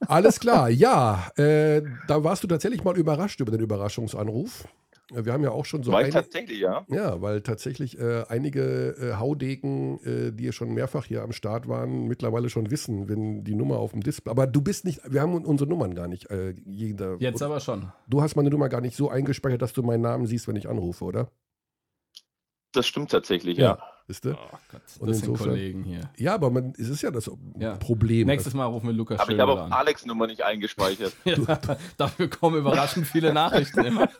Alles 0.00 0.40
klar, 0.40 0.68
ja. 0.68 1.30
Äh, 1.36 1.82
da 2.08 2.24
warst 2.24 2.42
du 2.42 2.48
tatsächlich 2.48 2.82
mal 2.82 2.96
überrascht 2.98 3.40
über 3.40 3.52
den 3.52 3.60
Überraschungsanruf. 3.60 4.66
Wir 5.12 5.32
haben 5.34 5.42
ja 5.44 5.50
auch 5.50 5.66
schon 5.66 5.82
so 5.82 5.92
War 5.92 6.00
ich 6.00 6.06
ein, 6.06 6.12
tatsächlich, 6.12 6.60
ja. 6.60 6.84
Ja, 6.88 7.20
weil 7.20 7.42
tatsächlich 7.42 7.98
äh, 7.98 8.24
einige 8.28 8.96
äh, 8.98 9.14
Haudegen, 9.16 10.00
äh, 10.02 10.32
die 10.32 10.50
schon 10.52 10.72
mehrfach 10.72 11.04
hier 11.04 11.22
am 11.22 11.32
Start 11.32 11.68
waren, 11.68 12.06
mittlerweile 12.08 12.48
schon 12.48 12.70
wissen, 12.70 13.06
wenn 13.08 13.44
die 13.44 13.54
Nummer 13.54 13.78
auf 13.78 13.90
dem 13.92 14.02
Display. 14.02 14.30
Aber 14.30 14.46
du 14.46 14.62
bist 14.62 14.86
nicht, 14.86 15.00
wir 15.06 15.20
haben 15.20 15.34
unsere 15.44 15.68
Nummern 15.68 15.94
gar 15.94 16.08
nicht. 16.08 16.30
Äh, 16.30 16.54
jeder, 16.64 17.16
Jetzt 17.18 17.42
aber 17.42 17.60
schon. 17.60 17.92
Du 18.08 18.22
hast 18.22 18.34
meine 18.34 18.48
Nummer 18.48 18.70
gar 18.70 18.80
nicht 18.80 18.96
so 18.96 19.10
eingespeichert, 19.10 19.60
dass 19.60 19.74
du 19.74 19.82
meinen 19.82 20.00
Namen 20.00 20.26
siehst, 20.26 20.48
wenn 20.48 20.56
ich 20.56 20.68
anrufe, 20.70 21.04
oder? 21.04 21.30
Das 22.72 22.86
stimmt 22.86 23.10
tatsächlich, 23.10 23.58
ja. 23.58 23.78
Wisst 24.06 24.26
ihr? 24.26 24.36
Oh 24.38 24.56
Gott, 24.70 24.82
Und 25.00 25.08
das 25.10 25.18
sind 25.20 25.28
insofern- 25.30 25.52
Kollegen 25.54 25.82
hier. 25.84 26.10
Ja, 26.16 26.34
aber 26.34 26.50
man, 26.50 26.72
es 26.78 26.88
ist 26.88 27.02
ja 27.02 27.10
das 27.10 27.30
Ja. 27.58 27.76
Problem. 27.76 28.26
Nächstes 28.26 28.52
Mal 28.52 28.64
rufen 28.66 28.86
wir 28.88 28.92
Lukas 28.94 29.20
Aber 29.20 29.30
ich 29.32 29.38
habe 29.38 29.52
auch 29.52 29.60
an. 29.64 29.72
Alex 29.72 30.04
Nummer 30.06 30.26
nicht 30.26 30.42
eingespeichert. 30.42 31.12
Ja, 31.24 31.58
dafür 31.96 32.28
kommen 32.28 32.58
überraschend 32.58 33.06
viele 33.06 33.32
Nachrichten 33.34 33.84
immer. 33.84 34.08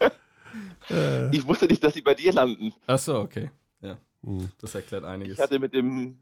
äh, 0.90 1.34
Ich 1.36 1.46
wusste 1.46 1.66
nicht, 1.66 1.82
dass 1.84 1.94
sie 1.94 2.02
bei 2.02 2.14
dir 2.14 2.32
landen. 2.32 2.72
Achso, 2.86 3.20
okay. 3.20 3.50
Ja, 3.80 3.98
hm. 4.24 4.48
das 4.60 4.74
erklärt 4.74 5.04
einiges. 5.04 5.34
Ich 5.34 5.40
hatte 5.40 5.58
mit 5.58 5.74
dem 5.74 6.18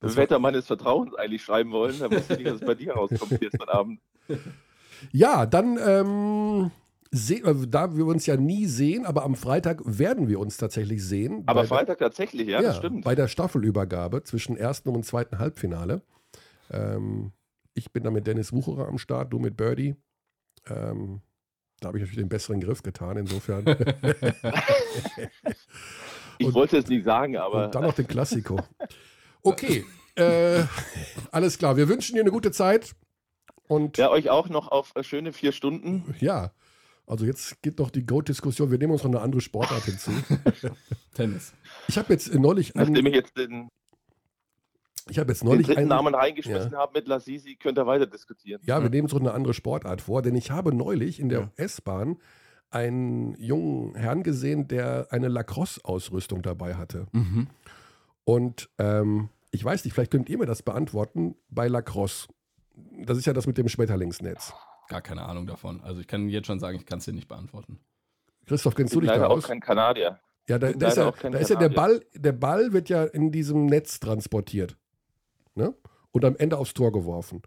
Das 0.00 0.16
Wetter 0.16 0.38
meines 0.38 0.66
Vertrauens 0.66 1.14
eigentlich 1.14 1.42
schreiben 1.42 1.70
wollen. 1.72 1.98
Da 1.98 2.10
wusste 2.10 2.34
ich 2.34 2.38
nicht, 2.40 2.48
dass 2.50 2.60
es 2.60 2.66
bei 2.66 2.74
dir 2.74 2.92
rauskommt 2.94 3.40
gestern 3.40 3.68
Abend. 3.68 4.00
Ja, 5.12 5.46
dann, 5.46 5.78
ähm, 5.80 6.72
seh, 7.12 7.36
äh, 7.42 7.66
da 7.68 7.96
wir 7.96 8.04
uns 8.06 8.26
ja 8.26 8.36
nie 8.36 8.66
sehen, 8.66 9.06
aber 9.06 9.22
am 9.22 9.36
Freitag 9.36 9.80
werden 9.84 10.26
wir 10.26 10.40
uns 10.40 10.56
tatsächlich 10.56 11.04
sehen. 11.04 11.44
Aber 11.46 11.60
Bei 11.60 11.60
der- 11.60 11.68
Freitag 11.68 11.98
tatsächlich, 11.98 12.48
ja, 12.48 12.60
das 12.60 12.78
stimmt. 12.78 13.04
Bei 13.04 13.14
der 13.14 13.28
Staffelübergabe 13.28 14.24
zwischen 14.24 14.56
ersten 14.56 14.88
und 14.88 15.04
zweiten 15.06 15.38
Halbfinale. 15.38 16.02
Ähm, 16.72 17.30
ich 17.74 17.92
bin 17.92 18.02
da 18.02 18.10
mit 18.10 18.26
Dennis 18.26 18.52
Wucherer 18.52 18.88
am 18.88 18.98
Start, 18.98 19.32
du 19.32 19.38
mit 19.38 19.56
Birdie. 19.56 19.94
Ähm, 20.68 21.20
da 21.80 21.88
habe 21.88 21.98
ich 21.98 22.02
natürlich 22.02 22.22
den 22.22 22.28
besseren 22.28 22.60
Griff 22.60 22.82
getan, 22.82 23.16
insofern. 23.16 23.64
Ich 26.40 26.46
und- 26.46 26.54
wollte 26.54 26.76
es 26.78 26.86
nicht 26.86 27.04
sagen, 27.04 27.36
aber 27.36 27.64
und 27.66 27.74
dann 27.74 27.82
noch 27.82 27.94
den 27.94 28.06
Klassiko. 28.06 28.60
Okay, 29.42 29.84
äh, 30.14 30.62
alles 31.32 31.58
klar. 31.58 31.76
Wir 31.76 31.88
wünschen 31.88 32.14
dir 32.14 32.20
eine 32.20 32.30
gute 32.30 32.52
Zeit. 32.52 32.94
Und 33.66 33.98
ja, 33.98 34.08
euch 34.10 34.30
auch 34.30 34.48
noch 34.48 34.68
auf 34.68 34.92
äh, 34.94 35.02
schöne 35.02 35.32
vier 35.32 35.50
Stunden. 35.52 36.14
ja, 36.20 36.52
also 37.06 37.24
jetzt 37.24 37.60
geht 37.62 37.78
noch 37.78 37.90
die 37.90 38.06
Goat-Diskussion. 38.06 38.70
Wir 38.70 38.78
nehmen 38.78 38.92
uns 38.92 39.02
noch 39.02 39.10
eine 39.10 39.20
andere 39.20 39.40
Sportart 39.40 39.82
hinzu. 39.84 40.10
Tennis. 41.14 41.54
Ich 41.88 41.98
habe 41.98 42.12
jetzt 42.12 42.32
neulich 42.34 42.74
Nachdem 42.74 42.96
einen, 42.96 43.06
ich 43.06 43.14
jetzt 43.14 43.36
den, 43.36 43.68
ich 45.10 45.18
habe 45.18 45.30
jetzt 45.32 45.42
den 45.42 45.48
neulich 45.48 45.66
dritten 45.66 45.80
einen, 45.80 45.88
Namen 45.88 46.14
reingeschmissen 46.14 46.76
habe 46.76 46.92
mit 46.98 47.08
Lasisi, 47.08 47.56
könnt 47.56 47.78
ihr 47.78 47.86
weiter 47.86 48.06
diskutieren. 48.06 48.60
Ja, 48.64 48.82
wir 48.82 48.90
nehmen 48.90 49.08
so 49.08 49.18
eine 49.18 49.32
andere 49.32 49.54
Sportart 49.54 50.00
vor, 50.00 50.22
denn 50.22 50.34
ich 50.34 50.50
habe 50.50 50.74
neulich 50.74 51.20
in 51.20 51.28
der 51.28 51.40
Ja. 51.40 51.50
S-Bahn 51.56 52.18
einen 52.70 53.34
jungen 53.40 53.94
Herrn 53.94 54.22
gesehen, 54.22 54.68
der 54.68 55.08
eine 55.10 55.28
Lacrosse-Ausrüstung 55.28 56.42
dabei 56.42 56.74
hatte. 56.74 57.06
Mhm. 57.12 57.48
Und 58.24 58.68
ähm, 58.78 59.30
ich 59.50 59.64
weiß 59.64 59.84
nicht, 59.84 59.94
vielleicht 59.94 60.10
könnt 60.10 60.28
ihr 60.28 60.38
mir 60.38 60.46
das 60.46 60.62
beantworten 60.62 61.36
bei 61.48 61.68
Lacrosse. 61.68 62.28
Das 63.04 63.16
ist 63.16 63.26
ja 63.26 63.32
das 63.32 63.46
mit 63.46 63.56
dem 63.56 63.68
Schmetterlingsnetz. 63.68 64.52
Gar 64.88 65.00
keine 65.00 65.22
Ahnung 65.22 65.46
davon. 65.46 65.80
Also 65.82 66.00
ich 66.00 66.06
kann 66.06 66.28
jetzt 66.28 66.46
schon 66.46 66.60
sagen, 66.60 66.76
ich 66.76 66.86
kann 66.86 66.98
es 66.98 67.06
dir 67.06 67.12
nicht 67.12 67.28
beantworten. 67.28 67.78
Christoph, 68.46 68.74
kennst 68.74 68.94
du 68.94 69.00
dich 69.00 69.08
da 69.08 69.16
leider 69.16 69.30
auch 69.30 69.38
aus? 69.38 69.44
kein 69.44 69.60
Kanadier. 69.60 70.18
Ja, 70.48 70.58
da, 70.58 70.68
bin 70.68 70.78
da 70.78 70.88
ist, 70.88 70.96
ja, 70.96 71.10
da 71.10 71.38
ist 71.38 71.50
ja 71.50 71.56
der. 71.56 71.68
Ball, 71.68 72.00
der 72.14 72.32
Ball 72.32 72.72
wird 72.72 72.88
ja 72.88 73.04
in 73.04 73.30
diesem 73.30 73.66
Netz 73.66 74.00
transportiert. 74.00 74.76
Ne? 75.58 75.74
Und 76.12 76.24
am 76.24 76.36
Ende 76.36 76.56
aufs 76.56 76.72
Tor 76.72 76.92
geworfen. 76.92 77.42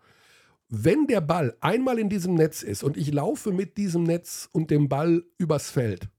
Wenn 0.67 1.07
der 1.07 1.21
Ball 1.21 1.57
einmal 1.61 1.97
in 1.97 2.09
diesem 2.09 2.35
Netz 2.35 2.61
ist 2.61 2.83
und 2.83 2.95
ich 2.95 3.11
laufe 3.11 3.51
mit 3.51 3.77
diesem 3.77 4.03
Netz 4.03 4.49
und 4.51 4.69
dem 4.69 4.87
Ball 4.87 5.23
übers 5.37 5.69
Feld, 5.69 6.09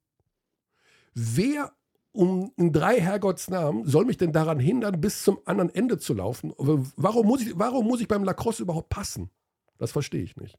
wer 1.15 1.73
um 2.13 2.53
in 2.57 2.73
drei 2.73 3.01
Herrgottsnamen 3.01 3.87
soll 3.87 4.05
mich 4.05 4.17
denn 4.19 4.33
daran 4.33 4.59
hindern, 4.59 5.01
bis 5.01 5.23
zum 5.23 5.39
anderen 5.47 5.75
Ende 5.75 5.99
zu 5.99 6.15
laufen? 6.15 6.53
Warum 6.57 7.27
muss 7.27 7.43
ich, 7.43 7.59
warum 7.59 7.87
muss 7.87 8.01
ich 8.01 8.09
beim 8.09 8.25
Lacrosse 8.25 8.63
überhaupt 8.63 8.91
passen? 8.91 9.31
Das 9.79 9.93
verstehe 9.93 10.23
ich 10.23 10.37
nicht. 10.37 10.59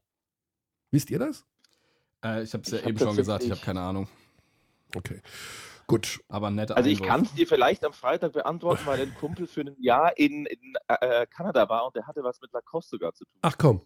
Wisst 0.90 1.10
ihr 1.10 1.18
das? 1.18 1.44
Äh, 2.24 2.42
ich 2.44 2.52
habe 2.54 2.64
es 2.64 2.70
ja 2.70 2.78
Ich 2.78 2.84
hab 2.84 2.90
eben 2.90 2.98
schon 2.98 3.16
gesagt, 3.16 3.44
ich 3.44 3.50
habe 3.50 3.60
keine 3.60 3.80
Ahnung. 3.80 4.08
Okay. 4.96 5.20
Gut. 5.86 6.20
Aber 6.28 6.50
netter 6.50 6.76
Also 6.76 6.88
ich 6.88 7.02
kann 7.02 7.22
es 7.22 7.34
dir 7.34 7.46
vielleicht 7.46 7.84
am 7.84 7.92
Freitag 7.92 8.32
beantworten, 8.32 8.86
weil 8.86 9.00
ein 9.00 9.14
Kumpel 9.14 9.46
für 9.46 9.60
ein 9.62 9.76
Jahr 9.78 10.16
in, 10.16 10.46
in 10.46 10.74
äh, 10.88 11.26
Kanada 11.26 11.68
war 11.68 11.86
und 11.86 11.94
der 11.96 12.06
hatte 12.06 12.22
was 12.24 12.40
mit 12.40 12.52
Lacoste 12.52 12.90
sogar 12.90 13.12
zu 13.12 13.24
tun. 13.24 13.38
Ach 13.42 13.56
komm. 13.58 13.82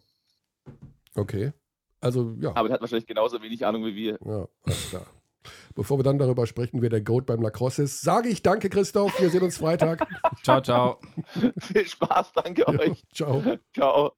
Okay. 1.14 1.52
Also 2.00 2.36
ja. 2.40 2.50
Aber 2.54 2.68
der 2.68 2.74
hat 2.74 2.80
wahrscheinlich 2.80 3.06
genauso 3.06 3.42
wenig 3.42 3.66
Ahnung 3.66 3.84
wie 3.84 3.94
wir. 3.94 4.18
Ja, 4.24 4.46
alles 4.64 4.88
klar. 4.90 5.06
Bevor 5.74 5.98
wir 5.98 6.02
dann 6.02 6.18
darüber 6.18 6.46
sprechen, 6.46 6.82
wer 6.82 6.90
der 6.90 7.00
Goat 7.00 7.26
beim 7.26 7.40
Lacrosse 7.40 7.84
ist, 7.84 8.02
sage 8.02 8.28
ich 8.28 8.42
danke, 8.42 8.68
Christoph. 8.68 9.18
Wir 9.20 9.30
sehen 9.30 9.42
uns 9.42 9.56
Freitag. 9.58 10.06
Ciao, 10.42 10.60
ciao. 10.60 11.00
Viel 11.58 11.86
Spaß, 11.86 12.32
danke 12.34 12.62
Ja, 12.62 12.78
euch. 12.78 13.02
ciao. 13.14 13.42
Ciao. 13.72 14.12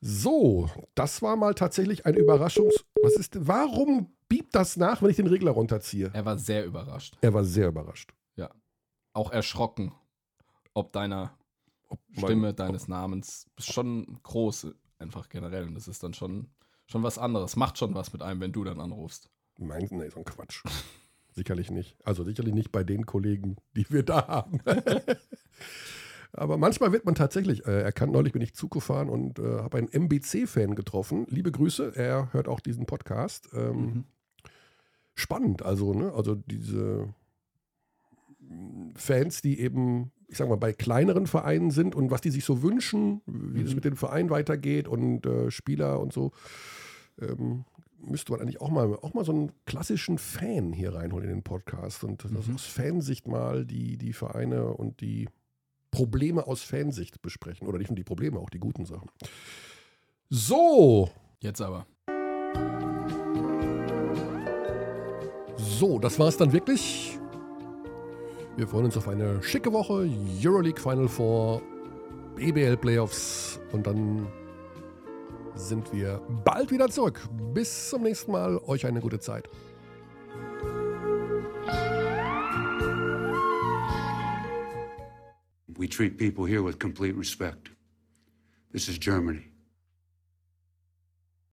So, 0.00 0.70
das 0.94 1.20
war 1.20 1.36
mal 1.36 1.54
tatsächlich 1.54 2.06
ein 2.06 2.14
Überraschungs... 2.14 2.84
Was 3.02 3.16
ist 3.16 3.34
denn? 3.34 3.46
Warum 3.46 4.12
biebt 4.30 4.54
das 4.54 4.78
nach, 4.78 5.02
wenn 5.02 5.10
ich 5.10 5.16
den 5.16 5.26
Regler 5.26 5.50
runterziehe? 5.50 6.10
Er 6.14 6.24
war 6.24 6.38
sehr 6.38 6.64
überrascht. 6.64 7.18
Er 7.20 7.34
war 7.34 7.44
sehr 7.44 7.68
überrascht. 7.68 8.14
Auch 9.12 9.32
erschrocken. 9.32 9.92
Ob 10.72 10.92
deiner 10.92 11.36
Ob 11.88 11.98
mein- 12.10 12.24
Stimme, 12.24 12.54
deines 12.54 12.86
Namens. 12.86 13.50
Ist 13.58 13.72
schon 13.72 14.20
groß, 14.22 14.68
einfach 15.00 15.28
generell. 15.28 15.66
Und 15.66 15.74
das 15.74 15.88
ist 15.88 16.04
dann 16.04 16.14
schon, 16.14 16.48
schon 16.86 17.02
was 17.02 17.18
anderes. 17.18 17.56
Macht 17.56 17.76
schon 17.76 17.92
was 17.96 18.12
mit 18.12 18.22
einem, 18.22 18.40
wenn 18.40 18.52
du 18.52 18.62
dann 18.62 18.80
anrufst. 18.80 19.28
Mein, 19.58 19.88
nee, 19.90 20.08
so 20.10 20.20
ein 20.20 20.24
Quatsch. 20.24 20.62
sicherlich 21.34 21.72
nicht. 21.72 21.96
Also 22.06 22.22
sicherlich 22.22 22.54
nicht 22.54 22.70
bei 22.70 22.84
den 22.84 23.04
Kollegen, 23.04 23.56
die 23.76 23.90
wir 23.90 24.04
da 24.04 24.28
haben. 24.28 24.60
Aber 26.32 26.56
manchmal 26.56 26.92
wird 26.92 27.04
man 27.04 27.16
tatsächlich 27.16 27.66
äh, 27.66 27.82
erkannt. 27.82 28.12
Neulich 28.12 28.32
bin 28.32 28.42
ich 28.42 28.54
Zug 28.54 28.70
gefahren 28.70 29.08
und 29.08 29.40
äh, 29.40 29.58
habe 29.58 29.78
einen 29.78 29.88
MBC-Fan 29.92 30.76
getroffen. 30.76 31.26
Liebe 31.28 31.50
Grüße, 31.50 31.96
er 31.96 32.32
hört 32.32 32.46
auch 32.46 32.60
diesen 32.60 32.86
Podcast. 32.86 33.48
Ähm, 33.54 33.76
Mhm. 33.80 34.04
Spannend, 35.20 35.62
also, 35.62 35.92
ne? 35.94 36.12
Also 36.12 36.34
diese 36.34 37.12
Fans, 38.96 39.42
die 39.42 39.60
eben, 39.60 40.10
ich 40.28 40.38
sag 40.38 40.48
mal, 40.48 40.56
bei 40.56 40.72
kleineren 40.72 41.26
Vereinen 41.26 41.70
sind 41.70 41.94
und 41.94 42.10
was 42.10 42.20
die 42.20 42.30
sich 42.30 42.44
so 42.44 42.62
wünschen, 42.62 43.20
wie 43.26 43.62
es 43.62 43.70
Mhm. 43.70 43.74
mit 43.76 43.84
dem 43.84 43.96
Verein 43.96 44.30
weitergeht 44.30 44.88
und 44.88 45.24
äh, 45.26 45.50
Spieler 45.50 46.00
und 46.00 46.12
so. 46.12 46.32
Ähm, 47.20 47.64
müsste 48.02 48.32
man 48.32 48.40
eigentlich 48.40 48.60
auch 48.62 48.70
mal, 48.70 48.94
auch 49.02 49.12
mal 49.14 49.24
so 49.26 49.32
einen 49.32 49.52
klassischen 49.66 50.16
Fan 50.18 50.72
hier 50.72 50.94
reinholen 50.94 51.28
in 51.28 51.34
den 51.36 51.42
Podcast 51.42 52.02
und 52.02 52.28
Mhm. 52.30 52.54
aus 52.54 52.64
Fansicht 52.64 53.28
mal 53.28 53.64
die, 53.66 53.98
die 53.98 54.12
Vereine 54.14 54.72
und 54.72 55.00
die 55.02 55.28
Probleme 55.90 56.46
aus 56.46 56.62
Fansicht 56.62 57.20
besprechen. 57.20 57.66
Oder 57.68 57.78
nicht 57.78 57.90
nur 57.90 57.96
die 57.96 58.04
Probleme, 58.04 58.38
auch 58.38 58.50
die 58.50 58.58
guten 58.60 58.86
Sachen. 58.86 59.10
So, 60.30 61.10
Jetzt 61.40 61.60
aber. 61.60 61.86
So, 65.80 65.98
das 65.98 66.18
war's 66.18 66.36
dann 66.36 66.52
wirklich. 66.52 67.18
Wir 68.56 68.68
freuen 68.68 68.84
uns 68.84 68.98
auf 68.98 69.08
eine 69.08 69.42
schicke 69.42 69.72
Woche, 69.72 70.06
Euroleague 70.44 70.78
Final 70.78 71.08
Four, 71.08 71.62
BBL 72.36 72.76
Playoffs 72.76 73.58
und 73.72 73.86
dann 73.86 74.26
sind 75.54 75.90
wir 75.92 76.20
bald 76.44 76.70
wieder 76.70 76.88
zurück. 76.88 77.26
Bis 77.54 77.88
zum 77.88 78.02
nächsten 78.02 78.30
Mal. 78.30 78.58
Euch 78.66 78.84
eine 78.84 79.00
gute 79.00 79.20
Zeit. 79.20 79.48
We 85.66 85.88
treat 85.88 86.18
people 86.18 86.46
here 86.46 86.62
with 86.62 86.78
complete 86.78 87.16
respect. 87.16 87.70
This 88.70 88.86
is 88.86 89.00
Germany. 89.00 89.49